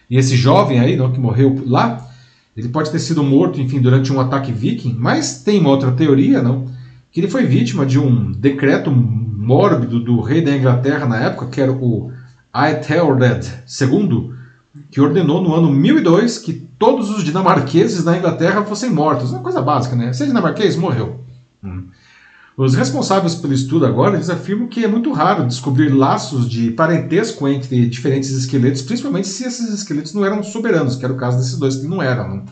E 0.09 0.19
esse 0.19 0.37
jovem 0.37 0.79
aí, 0.79 0.97
não, 0.97 1.11
que 1.11 1.19
morreu 1.19 1.63
lá, 1.67 2.07
ele 2.55 2.69
pode 2.69 2.91
ter 2.91 2.99
sido 2.99 3.23
morto, 3.23 3.61
enfim, 3.61 3.81
durante 3.81 4.13
um 4.13 4.21
ataque 4.21 4.53
viking, 4.53 4.95
mas 4.99 5.43
tem 5.43 5.59
uma 5.59 5.71
outra 5.71 5.93
teoria, 5.93 6.43
não, 6.43 6.67
que 7.13 7.21
ele 7.21 7.29
foi 7.29 7.45
vítima 7.45 7.85
de 7.85 7.99
um 7.99 8.33
decreto 8.33 8.91
mórbido 8.91 10.01
do 10.01 10.21
rei 10.21 10.43
da 10.43 10.57
Inglaterra 10.57 11.07
na 11.07 11.17
época, 11.17 11.47
que 11.47 11.61
era 11.61 11.73
o 11.73 12.13
Aethelred 12.53 13.47
II, 13.81 14.33
que 14.91 15.01
ordenou 15.01 15.43
no 15.43 15.55
ano 15.55 15.73
1002 15.73 16.39
que 16.39 16.53
todos 16.79 17.11
os 17.11 17.25
dinamarqueses 17.25 18.05
da 18.05 18.17
Inglaterra 18.17 18.65
fossem 18.65 18.91
mortos. 18.91 19.31
Uma 19.31 19.43
coisa 19.43 19.61
básica, 19.61 19.97
né? 19.97 20.13
Ser 20.13 20.27
dinamarquês 20.27 20.77
morreu. 20.77 21.21
Hum. 21.63 21.89
Os 22.57 22.75
responsáveis 22.75 23.35
pelo 23.35 23.55
estudo 23.55 23.87
agora 23.87 24.17
eles 24.17 24.29
afirmam 24.29 24.69
que 24.69 24.85
é 24.85 24.89
muito 24.89 25.13
raro 25.13 25.47
descobrir 25.47 25.89
laços 25.89 26.49
de 26.49 26.71
parentesco 26.73 27.49
entre 27.49 27.89
diferentes 27.89 28.31
esqueletos, 28.31 28.83
principalmente 28.83 29.29
se 29.29 29.45
esses 29.45 29.73
esqueletos 29.73 30.13
não 30.13 30.25
eram 30.25 30.43
soberanos, 30.43 30.97
que 30.97 31.05
era 31.05 31.15
o 31.15 31.17
caso 31.17 31.39
desses 31.39 31.57
dois 31.57 31.77
que 31.77 31.87
não 31.87 32.03
eram. 32.03 32.37
Né? 32.37 32.43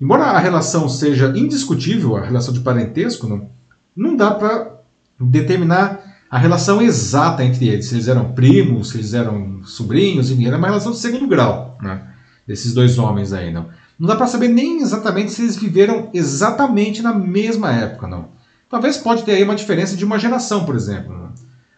Embora 0.00 0.24
a 0.24 0.38
relação 0.38 0.88
seja 0.88 1.32
indiscutível, 1.36 2.16
a 2.16 2.24
relação 2.24 2.54
de 2.54 2.60
parentesco, 2.60 3.26
não, 3.26 3.48
não 3.96 4.16
dá 4.16 4.30
para 4.30 4.80
determinar 5.20 6.00
a 6.30 6.38
relação 6.38 6.80
exata 6.80 7.44
entre 7.44 7.68
eles, 7.68 7.86
se 7.86 7.94
eles 7.94 8.08
eram 8.08 8.32
primos, 8.32 8.90
se 8.90 8.96
eles 8.96 9.12
eram 9.12 9.62
sobrinhos, 9.64 10.30
enfim, 10.30 10.46
era 10.46 10.56
uma 10.56 10.66
relação 10.66 10.92
de 10.92 10.98
segundo 10.98 11.26
grau, 11.26 11.76
né? 11.82 12.08
desses 12.46 12.72
dois 12.72 12.98
homens 12.98 13.32
aí, 13.32 13.52
não. 13.52 13.68
Não 13.98 14.08
dá 14.08 14.16
para 14.16 14.26
saber 14.26 14.48
nem 14.48 14.80
exatamente 14.80 15.30
se 15.30 15.42
eles 15.42 15.56
viveram 15.56 16.10
exatamente 16.12 17.02
na 17.02 17.12
mesma 17.12 17.72
época, 17.72 18.08
não. 18.08 18.28
Talvez 18.68 18.96
pode 18.96 19.22
ter 19.22 19.32
aí 19.32 19.44
uma 19.44 19.54
diferença 19.54 19.94
de 19.94 20.04
uma 20.04 20.18
geração, 20.18 20.64
por 20.64 20.74
exemplo, 20.74 21.12
não? 21.12 21.32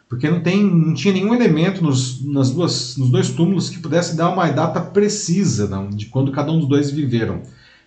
porque 0.08 0.30
não, 0.30 0.40
tem, 0.40 0.62
não 0.62 0.94
tinha 0.94 1.12
nenhum 1.12 1.34
elemento 1.34 1.82
nos, 1.82 2.24
nas 2.24 2.50
duas, 2.50 2.96
nos 2.96 3.10
dois 3.10 3.30
túmulos 3.30 3.68
que 3.68 3.80
pudesse 3.80 4.16
dar 4.16 4.30
uma 4.30 4.48
data 4.48 4.80
precisa 4.80 5.66
não, 5.66 5.90
de 5.90 6.06
quando 6.06 6.30
cada 6.30 6.52
um 6.52 6.60
dos 6.60 6.68
dois 6.68 6.90
viveram. 6.90 7.42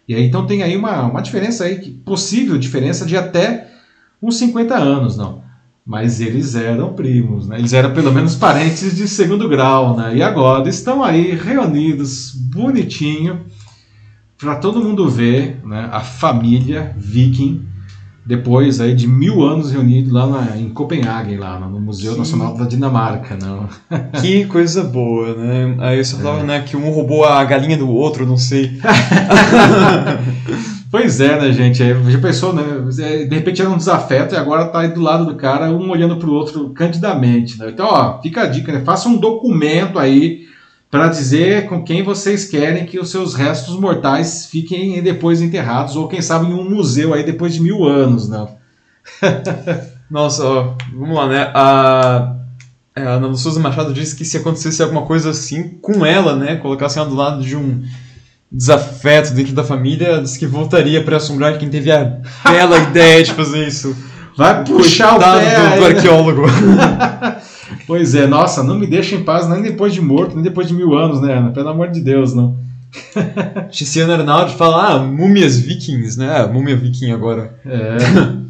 E 0.07 0.13
aí 0.13 0.25
então 0.25 0.45
tem 0.45 0.61
aí 0.61 0.75
uma, 0.75 1.03
uma 1.03 1.21
diferença 1.21 1.63
aí, 1.63 1.91
possível 2.05 2.57
diferença 2.57 3.05
de 3.05 3.15
até 3.15 3.66
uns 4.21 4.37
50 4.37 4.75
anos, 4.75 5.17
não. 5.17 5.41
Mas 5.85 6.19
eles 6.19 6.55
eram 6.55 6.93
primos, 6.93 7.47
né? 7.47 7.57
Eles 7.57 7.71
eram 7.71 7.93
pelo 7.93 8.11
menos 8.11 8.35
parentes 8.35 8.95
de 8.95 9.07
segundo 9.07 9.47
grau, 9.47 9.95
né? 9.95 10.15
E 10.15 10.21
agora 10.21 10.67
estão 10.67 11.03
aí 11.03 11.31
reunidos, 11.33 12.33
bonitinho, 12.33 13.45
para 14.37 14.57
todo 14.57 14.83
mundo 14.83 15.09
ver, 15.09 15.61
né? 15.65 15.89
A 15.91 16.01
família 16.01 16.93
viking 16.97 17.65
depois 18.27 18.81
aí 18.81 18.93
de 18.93 19.07
mil 19.07 19.41
anos 19.41 19.71
reunidos 19.71 20.11
lá 20.11 20.27
na, 20.27 20.57
em 20.57 20.67
Copenhague, 20.67 21.37
lá 21.37 21.57
no 21.57 21.79
Museu 21.79 22.11
que... 22.11 22.19
Nacional 22.19 22.57
da 22.57 22.65
Dinamarca, 22.65 23.37
não? 23.41 23.69
Que 24.19 24.43
coisa 24.45 24.83
boa, 24.83 25.33
né? 25.33 25.75
Aí 25.79 26.03
você 26.03 26.17
falava, 26.17 26.41
é. 26.41 26.43
né, 26.43 26.59
que 26.59 26.75
um 26.75 26.89
roubou 26.89 27.23
a 27.23 27.41
galinha 27.45 27.77
do 27.77 27.89
outro, 27.89 28.25
não 28.25 28.35
sei. 28.35 28.77
pois 30.91 31.19
é, 31.19 31.39
né, 31.39 31.51
gente? 31.51 31.77
Já 31.79 32.19
pensou, 32.19 32.53
né? 32.53 32.63
De 33.25 33.35
repente 33.35 33.61
era 33.61 33.69
um 33.69 33.77
desafeto 33.77 34.33
e 34.35 34.37
agora 34.37 34.67
tá 34.67 34.79
aí 34.81 34.89
do 34.89 35.01
lado 35.01 35.25
do 35.25 35.35
cara, 35.35 35.71
um 35.71 35.89
olhando 35.89 36.17
pro 36.17 36.31
outro 36.31 36.69
candidamente, 36.71 37.57
né? 37.59 37.69
Então, 37.69 37.87
ó, 37.87 38.21
fica 38.21 38.43
a 38.43 38.47
dica, 38.47 38.71
né? 38.71 38.81
Faça 38.83 39.07
um 39.09 39.17
documento 39.17 39.99
aí 39.99 40.47
para 40.89 41.09
dizer 41.09 41.67
com 41.67 41.83
quem 41.83 42.03
vocês 42.03 42.45
querem 42.45 42.85
que 42.85 42.99
os 42.99 43.09
seus 43.11 43.35
restos 43.35 43.77
mortais 43.79 44.45
fiquem 44.45 45.01
depois 45.03 45.41
enterrados, 45.41 45.95
ou 45.95 46.07
quem 46.07 46.21
sabe 46.21 46.47
em 46.47 46.53
um 46.53 46.69
museu 46.69 47.13
aí 47.13 47.23
depois 47.23 47.53
de 47.53 47.61
mil 47.61 47.83
anos, 47.85 48.29
né? 48.29 48.47
Nossa, 50.09 50.45
ó, 50.45 50.73
vamos 50.93 51.15
lá, 51.15 51.27
né? 51.27 51.51
A, 51.53 52.33
É, 52.95 53.03
a 53.03 53.11
Ana 53.11 53.31
Souza 53.35 53.59
Machado 53.59 53.93
disse 53.93 54.15
que 54.15 54.25
se 54.25 54.37
acontecesse 54.37 54.81
alguma 54.81 55.03
coisa 55.03 55.29
assim 55.29 55.77
com 55.81 56.03
ela, 56.03 56.35
né, 56.35 56.55
colocasse 56.55 56.97
ela 56.97 57.07
do 57.07 57.13
lado 57.15 57.43
de 57.43 57.55
um 57.55 57.83
desafeto 58.51 59.33
dentro 59.33 59.53
da 59.53 59.63
família, 59.63 60.21
disse 60.21 60.39
que 60.39 60.45
voltaria 60.45 61.03
para 61.03 61.17
assombrar 61.17 61.57
quem 61.57 61.69
teve 61.69 61.91
a 61.91 62.17
bela 62.43 62.77
ideia 62.89 63.23
de 63.23 63.33
fazer 63.33 63.67
isso. 63.67 63.95
Vai 64.37 64.63
puxar 64.63 65.15
o 65.15 65.19
pé. 65.19 65.77
do, 65.77 65.85
arqueólogo. 65.85 66.43
Pois 67.85 68.15
é, 68.15 68.27
nossa, 68.27 68.63
não 68.63 68.77
me 68.77 68.85
deixa 68.85 69.15
em 69.15 69.23
paz 69.23 69.47
nem 69.47 69.61
depois 69.61 69.93
de 69.93 70.01
morto, 70.01 70.35
nem 70.35 70.43
depois 70.43 70.67
de 70.67 70.73
mil 70.73 70.93
anos, 70.97 71.21
né, 71.21 71.37
Ana? 71.37 71.51
Pelo 71.51 71.69
amor 71.69 71.89
de 71.89 72.01
Deus, 72.01 72.33
não. 72.33 72.57
Tiziano 73.71 74.11
Arnaldi 74.11 74.55
fala, 74.55 74.89
ah, 74.89 74.99
múmias 74.99 75.57
vikings, 75.57 76.17
né? 76.19 76.37
Ah, 76.37 76.47
múmia 76.47 76.75
viking 76.75 77.11
agora. 77.11 77.57
É. 77.65 77.97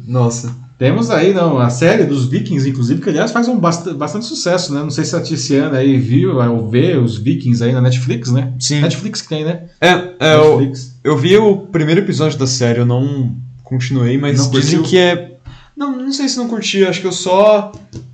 Nossa. 0.06 0.52
Temos 0.78 1.10
aí, 1.10 1.34
não, 1.34 1.58
a 1.58 1.70
série 1.70 2.04
dos 2.04 2.26
Vikings, 2.26 2.68
inclusive, 2.68 3.02
que 3.02 3.08
aliás 3.08 3.32
faz 3.32 3.48
um 3.48 3.58
bast 3.58 3.92
bastante 3.94 4.26
sucesso, 4.26 4.72
né? 4.72 4.80
Não 4.80 4.90
sei 4.90 5.04
se 5.04 5.16
a 5.16 5.20
Tiziana 5.20 5.78
aí 5.78 5.98
viu 5.98 6.36
ou 6.38 6.70
vê 6.70 6.96
os 6.96 7.16
Vikings 7.16 7.64
aí 7.64 7.72
na 7.72 7.80
Netflix, 7.80 8.30
né? 8.30 8.52
Sim. 8.60 8.80
Netflix 8.82 9.20
que 9.20 9.28
tem, 9.28 9.44
né? 9.44 9.62
É, 9.80 9.88
é 10.20 10.34
eu, 10.36 10.72
eu 11.02 11.16
vi 11.18 11.36
o 11.36 11.56
primeiro 11.58 12.00
episódio 12.00 12.38
da 12.38 12.46
série, 12.46 12.78
eu 12.78 12.86
não 12.86 13.34
continuei, 13.64 14.16
mas 14.18 14.38
Não 14.38 14.50
dizem 14.50 14.78
curtiu? 14.78 14.82
que 14.84 14.96
é. 14.98 15.32
Não, 15.76 15.96
não 15.96 16.12
sei 16.12 16.28
se 16.28 16.36
não 16.38 16.46
curti, 16.48 16.84
acho 16.84 17.00
que 17.00 17.06
eu 17.08 17.12
só. 17.12 17.72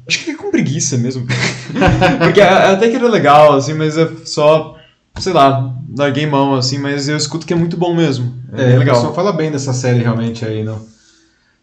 Acho 0.08 0.18
que 0.18 0.24
fiquei 0.24 0.34
com 0.34 0.50
preguiça 0.50 0.96
mesmo. 0.96 1.26
Porque 2.22 2.40
a- 2.40 2.72
até 2.72 2.88
que 2.88 2.96
era 2.96 3.08
legal, 3.08 3.54
assim, 3.56 3.74
mas 3.74 3.96
é 3.98 4.08
só. 4.24 4.74
Sei 5.18 5.32
lá, 5.32 5.72
larguei 5.96 6.26
mão, 6.26 6.54
assim, 6.54 6.78
mas 6.78 7.08
eu 7.08 7.16
escuto 7.16 7.46
que 7.46 7.52
é 7.52 7.56
muito 7.56 7.76
bom 7.76 7.94
mesmo. 7.94 8.34
É, 8.52 8.62
É, 8.62 8.66
bem 8.68 8.76
o 8.76 8.78
legal. 8.80 8.94
pessoal 8.96 9.14
fala 9.14 9.32
bem 9.32 9.50
dessa 9.52 9.72
série 9.72 10.00
realmente 10.00 10.44
aí, 10.44 10.64
não. 10.64 10.78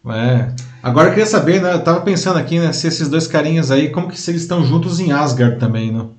É. 0.06 0.48
Agora 0.82 1.08
eu 1.08 1.12
queria 1.12 1.26
saber, 1.26 1.62
né? 1.62 1.74
Eu 1.74 1.84
tava 1.84 2.00
pensando 2.00 2.38
aqui, 2.38 2.58
né? 2.58 2.72
Se 2.72 2.88
esses 2.88 3.08
dois 3.08 3.26
carinhas 3.26 3.70
aí, 3.70 3.90
como 3.90 4.08
que 4.08 4.20
se 4.20 4.30
eles 4.30 4.42
estão 4.42 4.64
juntos 4.64 4.98
em 4.98 5.12
Asgard 5.12 5.58
também, 5.58 5.92
não? 5.92 6.10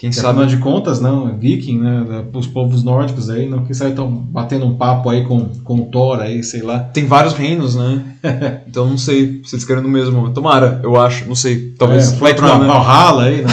Quem 0.00 0.08
Que, 0.08 0.16
sabe. 0.16 0.28
afinal 0.28 0.46
de 0.46 0.56
contas, 0.56 0.98
não, 0.98 1.28
é 1.28 1.32
viking, 1.32 1.78
né? 1.78 2.24
Os 2.32 2.46
povos 2.46 2.82
nórdicos 2.82 3.28
aí, 3.28 3.46
não, 3.46 3.64
quem 3.64 3.74
sabe 3.74 3.90
estão 3.90 4.10
batendo 4.10 4.64
um 4.64 4.74
papo 4.74 5.10
aí 5.10 5.26
com, 5.26 5.50
com 5.62 5.80
o 5.80 5.86
Thor 5.86 6.20
aí, 6.20 6.42
sei 6.42 6.62
lá. 6.62 6.78
Tem 6.78 7.04
vários 7.04 7.34
reinos, 7.34 7.76
né? 7.76 8.02
então 8.66 8.88
não 8.88 8.96
sei 8.96 9.42
se 9.44 9.56
eles 9.56 9.64
querem 9.64 9.82
no 9.82 9.90
mesmo. 9.90 10.30
Tomara, 10.30 10.80
eu 10.82 10.98
acho, 10.98 11.26
não 11.26 11.34
sei. 11.34 11.74
Talvez 11.78 12.12
é, 12.12 12.16
vai 12.16 12.32
pra 12.32 12.58
né? 12.58 12.66
Valhalla 12.66 13.24
aí, 13.24 13.42
né? 13.42 13.50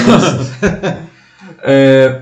É, 1.70 2.22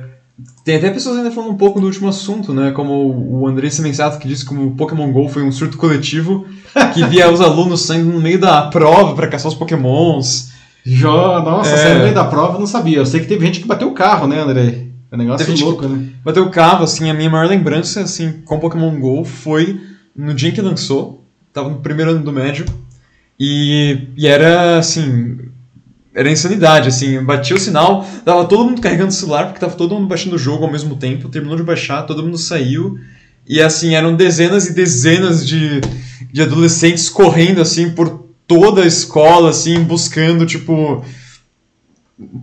tem 0.64 0.78
até 0.78 0.90
pessoas 0.90 1.18
ainda 1.18 1.30
falando 1.30 1.52
um 1.52 1.58
pouco 1.58 1.80
do 1.80 1.86
último 1.86 2.08
assunto, 2.08 2.52
né? 2.52 2.72
Como 2.72 3.40
o 3.40 3.48
André 3.48 3.70
Semensato, 3.70 4.18
que 4.18 4.28
disse 4.28 4.44
que 4.44 4.56
o 4.56 4.72
Pokémon 4.72 5.12
GO 5.12 5.30
foi 5.30 5.44
um 5.44 5.52
surto 5.52 5.78
coletivo, 5.78 6.48
que 6.94 7.06
via 7.06 7.32
os 7.32 7.42
alunos 7.42 7.82
saindo 7.82 8.12
no 8.12 8.22
meio 8.22 8.40
da 8.40 8.64
prova 8.64 9.16
para 9.16 9.28
caçar 9.28 9.48
os 9.48 9.58
Pokémons. 9.58 10.52
Jó, 10.86 11.42
nossa, 11.42 11.72
É. 11.72 11.78
saiu 11.78 11.96
no 11.96 12.02
meio 12.04 12.14
da 12.16 12.26
prova, 12.26 12.56
eu 12.56 12.60
não 12.60 12.68
sabia. 12.68 12.98
Eu 12.98 13.06
sei 13.06 13.20
que 13.20 13.28
teve 13.28 13.46
gente 13.46 13.60
que 13.60 13.68
bateu 13.68 13.88
o 13.88 13.94
carro, 13.94 14.28
né, 14.28 14.40
André? 14.40 14.86
É 15.12 15.16
um 15.16 15.18
negócio 15.18 15.46
Teve 15.46 15.64
louco, 15.64 15.88
né? 15.88 16.10
Bateu 16.24 16.44
o 16.44 16.50
carro, 16.50 16.84
assim, 16.84 17.10
a 17.10 17.14
minha 17.14 17.30
maior 17.30 17.48
lembrança, 17.48 18.02
assim, 18.02 18.34
com 18.44 18.60
Pokémon 18.60 19.00
GO 19.00 19.24
foi 19.24 19.80
no 20.16 20.34
dia 20.34 20.50
em 20.50 20.52
que 20.52 20.62
lançou, 20.62 21.26
tava 21.54 21.70
no 21.70 21.78
primeiro 21.78 22.12
ano 22.12 22.24
do 22.24 22.32
médio, 22.32 22.66
e, 23.40 24.08
e 24.18 24.28
era, 24.28 24.78
assim, 24.78 25.38
era 26.14 26.30
insanidade, 26.32 26.88
assim, 26.90 27.22
batia 27.24 27.56
o 27.56 27.60
sinal, 27.60 28.06
tava 28.24 28.46
todo 28.46 28.66
mundo 28.66 28.82
carregando 28.82 29.10
o 29.10 29.14
celular, 29.14 29.46
porque 29.46 29.60
tava 29.60 29.74
todo 29.76 29.94
mundo 29.96 30.08
baixando 30.08 30.36
o 30.36 30.40
jogo 30.40 30.66
ao 30.66 30.72
mesmo 30.72 30.96
tempo, 30.96 31.30
terminou 31.30 31.58
de 31.58 31.64
baixar, 31.64 32.04
todo 32.04 32.24
mundo 32.24 32.38
saiu, 32.38 32.98
e 33.48 33.62
assim, 33.62 33.94
eram 33.94 34.16
dezenas 34.16 34.68
e 34.68 34.74
dezenas 34.74 35.46
de, 35.46 35.82
de 36.32 36.42
adolescentes 36.42 37.10
correndo, 37.10 37.62
assim, 37.62 37.92
por 37.92 38.26
toda 38.48 38.84
a 38.84 38.88
escola, 38.88 39.50
assim, 39.50 39.84
buscando, 39.84 40.46
tipo, 40.46 41.04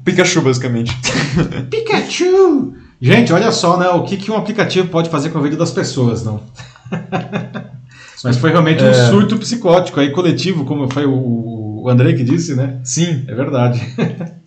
Pikachu, 0.05 0.43
basicamente. 0.43 0.97
Pikachu! 1.70 2.74
Gente, 3.01 3.32
olha 3.32 3.51
só, 3.51 3.77
né? 3.78 3.89
O 3.89 4.05
que, 4.05 4.16
que 4.16 4.31
um 4.31 4.36
aplicativo 4.36 4.89
pode 4.89 5.11
fazer 5.11 5.31
com 5.31 5.39
a 5.39 5.43
vida 5.43 5.57
das 5.57 5.70
pessoas, 5.70 6.23
não? 6.24 6.43
Mas 8.23 8.36
foi 8.36 8.51
realmente 8.51 8.82
um 8.85 8.89
É. 8.89 9.11
surto 9.11 9.36
psicótico 9.39 9.99
aí, 9.99 10.11
coletivo, 10.12 10.65
como 10.65 10.89
foi 10.93 11.05
o, 11.07 11.86
André 11.89 12.12
que 12.12 12.23
disse, 12.23 12.55
né? 12.55 12.78
Sim, 12.85 13.24
É 13.27 13.35
verdade. 13.35 13.81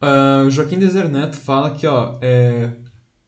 O 0.00 0.48
Joaquim 0.48 0.78
Deser 0.78 1.08
Neto 1.08 1.36
fala 1.36 1.72
que, 1.72 1.84
ó, 1.84 2.16
é, 2.20 2.70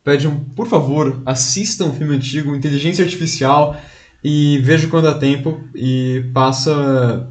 pede 0.05 0.25
um, 0.25 0.39
por 0.39 0.67
favor, 0.69 1.21
assistam 1.25 1.87
um 1.87 1.93
filme 1.93 2.15
antigo, 2.15 2.55
Inteligência 2.55 3.03
Artificial, 3.03 3.75
e 4.23 4.59
veja 4.63 4.87
quando 4.87 5.05
dá 5.05 5.13
tempo, 5.15 5.59
e 5.75 6.25
passa 6.33 7.27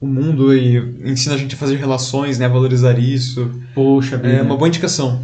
o 0.00 0.06
mundo 0.06 0.54
e 0.54 0.76
ensina 1.04 1.34
a 1.34 1.38
gente 1.38 1.54
a 1.54 1.58
fazer 1.58 1.76
relações, 1.76 2.38
né, 2.38 2.48
valorizar 2.48 2.98
isso. 2.98 3.50
Poxa, 3.74 4.16
É 4.22 4.42
uma 4.42 4.56
boa 4.56 4.68
indicação. 4.68 5.20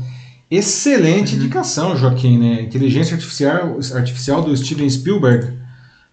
Excelente 0.50 1.36
indicação, 1.36 1.96
Joaquim, 1.96 2.36
né? 2.38 2.62
Inteligência 2.62 3.14
artificial, 3.14 3.78
artificial 3.94 4.42
do 4.42 4.56
Steven 4.56 4.88
Spielberg, 4.90 5.52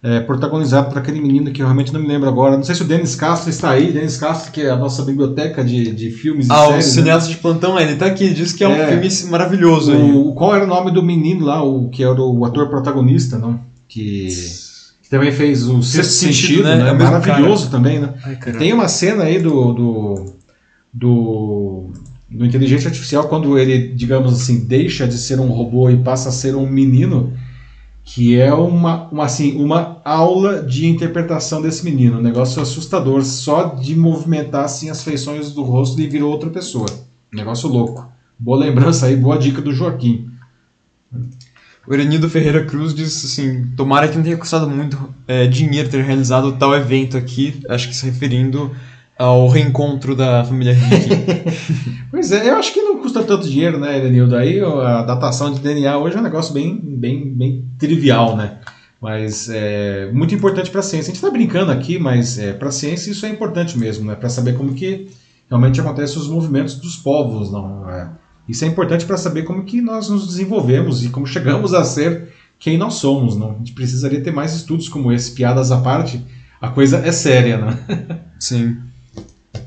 é, 0.00 0.20
protagonizado 0.20 0.88
por 0.90 0.98
aquele 0.98 1.20
menino 1.20 1.50
que 1.50 1.60
eu 1.60 1.66
realmente 1.66 1.92
não 1.92 2.00
me 2.00 2.06
lembro 2.06 2.28
agora. 2.28 2.56
Não 2.56 2.62
sei 2.62 2.76
se 2.76 2.82
o 2.82 2.84
Denis 2.84 3.16
Castro 3.16 3.50
está 3.50 3.70
aí. 3.70 3.90
Denis 3.92 4.16
Castro, 4.16 4.52
que 4.52 4.60
é 4.60 4.70
a 4.70 4.76
nossa 4.76 5.02
biblioteca 5.02 5.64
de, 5.64 5.90
de 5.92 6.10
filmes 6.12 6.46
e 6.46 6.52
Ah, 6.52 6.66
o 6.66 6.68
séries. 6.68 6.86
né? 6.86 6.92
cineasta 6.92 7.28
de 7.30 7.36
plantão, 7.38 7.76
ele 7.80 7.96
tá 7.96 8.06
aqui, 8.06 8.32
diz 8.32 8.52
que 8.52 8.62
é 8.62 8.68
um 8.68 8.74
É. 8.74 8.86
filme 9.00 9.30
maravilhoso 9.30 9.90
aí. 9.90 10.12
O, 10.12 10.32
qual 10.34 10.54
era 10.54 10.62
o 10.64 10.68
nome 10.68 10.92
do 10.92 11.02
menino 11.02 11.44
lá, 11.46 11.60
o 11.64 11.88
que 11.88 12.04
era 12.04 12.14
o 12.22 12.44
ator 12.44 12.68
protagonista, 12.68 13.38
não? 13.38 13.58
Que, 13.88 14.28
que 15.08 15.10
também 15.10 15.32
fez 15.32 15.66
o 15.66 15.82
Sexto 15.82 16.12
Sexto 16.12 16.36
Sentido, 16.36 16.64
né? 16.64 16.76
né? 16.76 16.90
É 16.90 16.92
Maravilhoso 16.92 17.70
também, 17.70 17.98
né? 17.98 18.12
Ai. 18.22 18.36
Tem 18.36 18.74
uma 18.74 18.88
cena 18.88 19.24
aí 19.24 19.40
do, 19.40 19.72
do, 19.72 20.24
do, 20.92 21.90
do 22.30 22.44
Inteligência 22.44 22.88
Artificial, 22.88 23.26
quando 23.26 23.58
ele, 23.58 23.94
digamos 23.94 24.34
assim, 24.34 24.66
deixa 24.66 25.08
de 25.08 25.16
ser 25.16 25.40
um 25.40 25.48
robô 25.48 25.88
e 25.88 25.96
passa 25.96 26.28
a 26.28 26.32
ser 26.32 26.54
um 26.54 26.68
menino, 26.68 27.32
que 28.04 28.38
é 28.38 28.52
uma, 28.52 29.08
uma, 29.08 29.24
assim, 29.24 29.56
uma 29.56 30.02
aula 30.04 30.62
de 30.62 30.86
interpretação 30.86 31.62
desse 31.62 31.86
menino. 31.86 32.18
Um 32.18 32.22
negócio 32.22 32.60
assustador. 32.60 33.24
Só 33.24 33.76
de 33.76 33.96
movimentar 33.96 34.66
assim, 34.66 34.90
as 34.90 35.02
feições 35.02 35.52
do 35.52 35.62
rosto, 35.62 35.98
ele 35.98 36.08
virou 36.08 36.30
outra 36.30 36.50
pessoa. 36.50 36.86
Um 37.32 37.36
negócio 37.38 37.66
louco. 37.66 38.06
Boa 38.38 38.58
lembrança 38.58 39.06
aí, 39.06 39.16
boa 39.16 39.38
dica 39.38 39.62
do 39.62 39.72
Joaquim. 39.72 40.30
O 41.88 41.94
Erenildo 41.94 42.28
Ferreira 42.28 42.64
Cruz 42.66 42.94
diz 42.94 43.24
assim: 43.24 43.66
tomara 43.74 44.08
que 44.08 44.16
não 44.16 44.22
tenha 44.22 44.36
custado 44.36 44.68
muito 44.68 44.98
é, 45.26 45.46
dinheiro 45.46 45.88
ter 45.88 46.04
realizado 46.04 46.52
tal 46.52 46.74
evento 46.74 47.16
aqui, 47.16 47.62
acho 47.66 47.88
que 47.88 47.96
se 47.96 48.04
referindo 48.04 48.70
ao 49.18 49.48
reencontro 49.48 50.14
da 50.14 50.44
família 50.44 50.74
Rick. 50.74 51.58
Pois 52.10 52.32
é, 52.32 52.48
eu 52.48 52.56
acho 52.56 52.72
que 52.72 52.80
não 52.80 52.98
custa 52.98 53.22
tanto 53.22 53.48
dinheiro, 53.48 53.78
né, 53.78 53.98
Elenildo? 53.98 54.34
Aí 54.34 54.60
a 54.60 55.02
datação 55.02 55.52
de 55.52 55.60
DNA 55.60 55.98
hoje 55.98 56.16
é 56.16 56.20
um 56.20 56.22
negócio 56.22 56.54
bem, 56.54 56.74
bem, 56.82 57.28
bem 57.34 57.64
trivial, 57.78 58.34
né? 58.34 58.58
Mas 59.00 59.48
é 59.50 60.10
muito 60.12 60.34
importante 60.34 60.70
para 60.70 60.80
a 60.80 60.82
ciência. 60.82 61.10
A 61.10 61.14
gente 61.14 61.22
está 61.22 61.30
brincando 61.30 61.70
aqui, 61.70 61.98
mas 61.98 62.38
é, 62.38 62.52
para 62.52 62.68
a 62.68 62.72
ciência 62.72 63.10
isso 63.10 63.26
é 63.26 63.28
importante 63.28 63.78
mesmo, 63.78 64.06
né? 64.06 64.14
Para 64.14 64.28
saber 64.28 64.56
como 64.56 64.72
que 64.74 65.08
realmente 65.48 65.80
acontecem 65.80 66.18
os 66.18 66.28
movimentos 66.28 66.76
dos 66.76 66.96
povos, 66.96 67.52
não 67.52 67.88
é? 67.90 68.08
Isso 68.48 68.64
é 68.64 68.68
importante 68.68 69.04
para 69.04 69.16
saber 69.16 69.42
como 69.42 69.64
que 69.64 69.80
nós 69.80 70.08
nos 70.08 70.26
desenvolvemos 70.26 71.04
e 71.04 71.10
como 71.10 71.26
chegamos 71.26 71.74
a 71.74 71.84
ser 71.84 72.32
quem 72.58 72.76
nós 72.76 72.94
somos, 72.94 73.36
não? 73.36 73.52
A 73.52 73.58
gente 73.58 73.72
precisaria 73.72 74.20
ter 74.20 74.32
mais 74.32 74.54
estudos 74.54 74.88
como 74.88 75.12
esse, 75.12 75.32
piadas 75.32 75.70
à 75.70 75.80
parte. 75.80 76.24
A 76.60 76.68
coisa 76.68 76.98
é 76.98 77.12
séria, 77.12 77.58
né? 77.58 77.78
Sim. 78.40 78.76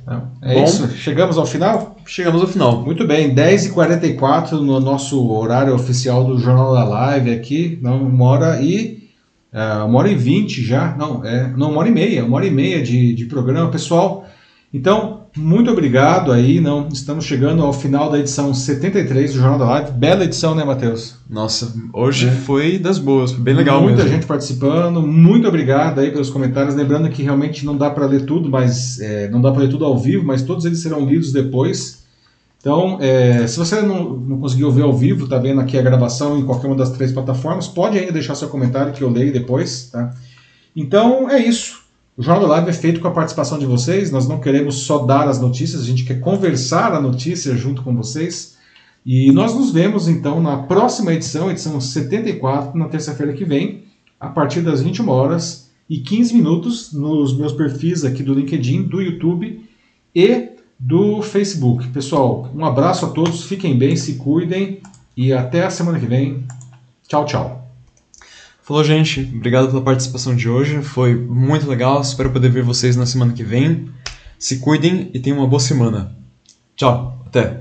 Não, 0.05 0.29
é 0.41 0.55
Bom. 0.55 0.63
isso. 0.63 0.89
Chegamos 0.97 1.37
ao 1.37 1.45
final? 1.45 1.95
Chegamos 2.05 2.41
ao 2.41 2.47
final. 2.47 2.83
Muito 2.83 3.05
bem, 3.05 3.33
10h44 3.33 4.53
no 4.53 4.79
nosso 4.79 5.31
horário 5.31 5.73
oficial 5.73 6.25
do 6.25 6.37
Jornal 6.37 6.73
da 6.73 6.83
Live 6.83 7.31
aqui, 7.31 7.79
não, 7.81 8.03
uma 8.03 8.25
hora 8.25 8.61
e. 8.61 9.09
é, 9.53 9.83
uma 9.83 9.99
hora 9.99 10.09
e 10.09 10.15
vinte 10.15 10.61
já, 10.61 10.95
não, 10.97 11.23
é, 11.23 11.49
não, 11.55 11.71
uma 11.71 11.79
hora 11.79 11.89
e 11.89 11.91
meia, 11.91 12.25
uma 12.25 12.37
hora 12.37 12.45
e 12.45 12.51
meia 12.51 12.81
de, 12.81 13.13
de 13.13 13.25
programa, 13.25 13.69
pessoal. 13.69 14.27
Então, 14.73 15.20
muito 15.37 15.71
obrigado 15.71 16.31
aí, 16.31 16.59
não, 16.59 16.87
estamos 16.89 17.25
chegando 17.25 17.63
ao 17.63 17.71
final 17.71 18.09
da 18.11 18.19
edição 18.19 18.53
73 18.53 19.31
do 19.33 19.39
Jornal 19.39 19.57
da 19.59 19.65
Live. 19.65 19.91
Bela 19.91 20.23
edição, 20.25 20.53
né, 20.53 20.63
Matheus? 20.63 21.15
Nossa, 21.29 21.73
hoje 21.93 22.27
É. 22.27 22.31
foi 22.31 22.77
das 22.77 22.97
boas, 22.97 23.31
foi 23.31 23.41
bem 23.41 23.53
legal 23.53 23.81
Muita 23.81 23.97
mesmo. 24.03 24.11
gente 24.11 24.25
participando, 24.25 25.01
muito 25.01 25.47
obrigado 25.47 25.99
aí 25.99 26.11
pelos 26.11 26.29
comentários. 26.29 26.75
Lembrando 26.75 27.09
que 27.09 27.23
realmente 27.23 27.65
não 27.65 27.77
dá 27.77 27.89
para 27.89 28.05
ler 28.05 28.25
tudo, 28.25 28.49
mas 28.49 28.99
é, 28.99 29.29
não 29.29 29.41
dá 29.41 29.51
para 29.51 29.61
ler 29.63 29.69
tudo 29.69 29.85
ao 29.85 29.97
vivo, 29.97 30.25
mas 30.25 30.41
todos 30.41 30.65
eles 30.65 30.79
serão 30.79 31.05
lidos 31.05 31.31
depois. 31.31 32.01
Então, 32.59 32.97
é, 33.01 33.47
se 33.47 33.57
você 33.57 33.81
não, 33.81 34.13
não 34.17 34.37
conseguiu 34.37 34.69
ver 34.71 34.83
ao 34.83 34.93
vivo, 34.95 35.27
tá 35.27 35.39
vendo 35.39 35.59
aqui 35.61 35.77
a 35.77 35.81
gravação 35.81 36.37
em 36.37 36.43
qualquer 36.45 36.67
uma 36.67 36.75
das 36.75 36.91
três 36.91 37.11
plataformas, 37.11 37.67
pode 37.67 37.97
ainda 37.97 38.11
deixar 38.11 38.35
seu 38.35 38.49
comentário 38.49 38.93
que 38.93 39.01
eu 39.01 39.09
leio 39.09 39.33
depois, 39.33 39.89
tá? 39.91 40.13
Então 40.75 41.29
é 41.29 41.39
isso. 41.39 41.80
O 42.17 42.21
Jornal 42.21 42.47
Live 42.49 42.69
é 42.69 42.73
feito 42.73 42.99
com 42.99 43.07
a 43.07 43.11
participação 43.11 43.57
de 43.57 43.65
vocês. 43.65 44.11
Nós 44.11 44.27
não 44.27 44.39
queremos 44.39 44.75
só 44.83 44.99
dar 44.99 45.27
as 45.27 45.39
notícias, 45.39 45.81
a 45.81 45.85
gente 45.85 46.03
quer 46.03 46.19
conversar 46.19 46.93
a 46.93 47.01
notícia 47.01 47.55
junto 47.55 47.81
com 47.83 47.95
vocês. 47.95 48.57
E 49.05 49.31
nós 49.31 49.55
nos 49.55 49.71
vemos 49.71 50.07
então 50.07 50.41
na 50.41 50.57
próxima 50.57 51.13
edição, 51.13 51.49
edição 51.49 51.79
74, 51.79 52.77
na 52.77 52.87
terça-feira 52.87 53.33
que 53.33 53.45
vem, 53.45 53.83
a 54.19 54.27
partir 54.27 54.61
das 54.61 54.81
21 54.81 55.09
horas 55.09 55.71
e 55.89 55.99
15 55.99 56.33
minutos 56.33 56.93
nos 56.93 57.35
meus 57.35 57.53
perfis 57.53 58.05
aqui 58.05 58.21
do 58.21 58.33
LinkedIn, 58.33 58.83
do 58.83 59.01
YouTube 59.01 59.65
e 60.13 60.49
do 60.77 61.21
Facebook. 61.21 61.87
Pessoal, 61.87 62.49
um 62.55 62.65
abraço 62.65 63.05
a 63.05 63.09
todos, 63.09 63.43
fiquem 63.43 63.77
bem, 63.77 63.95
se 63.95 64.15
cuidem 64.15 64.79
e 65.15 65.33
até 65.33 65.65
a 65.65 65.69
semana 65.69 65.99
que 65.99 66.05
vem. 66.05 66.43
Tchau, 67.07 67.25
tchau. 67.25 67.60
Falou, 68.71 68.85
gente. 68.85 69.29
Obrigado 69.35 69.67
pela 69.67 69.81
participação 69.81 70.33
de 70.33 70.47
hoje. 70.47 70.81
Foi 70.81 71.13
muito 71.13 71.69
legal. 71.69 71.99
Espero 71.99 72.31
poder 72.31 72.49
ver 72.49 72.63
vocês 72.63 72.95
na 72.95 73.05
semana 73.05 73.33
que 73.33 73.43
vem. 73.43 73.89
Se 74.39 74.59
cuidem 74.59 75.11
e 75.13 75.19
tenham 75.19 75.39
uma 75.39 75.47
boa 75.47 75.59
semana. 75.59 76.15
Tchau. 76.77 77.21
Até. 77.25 77.60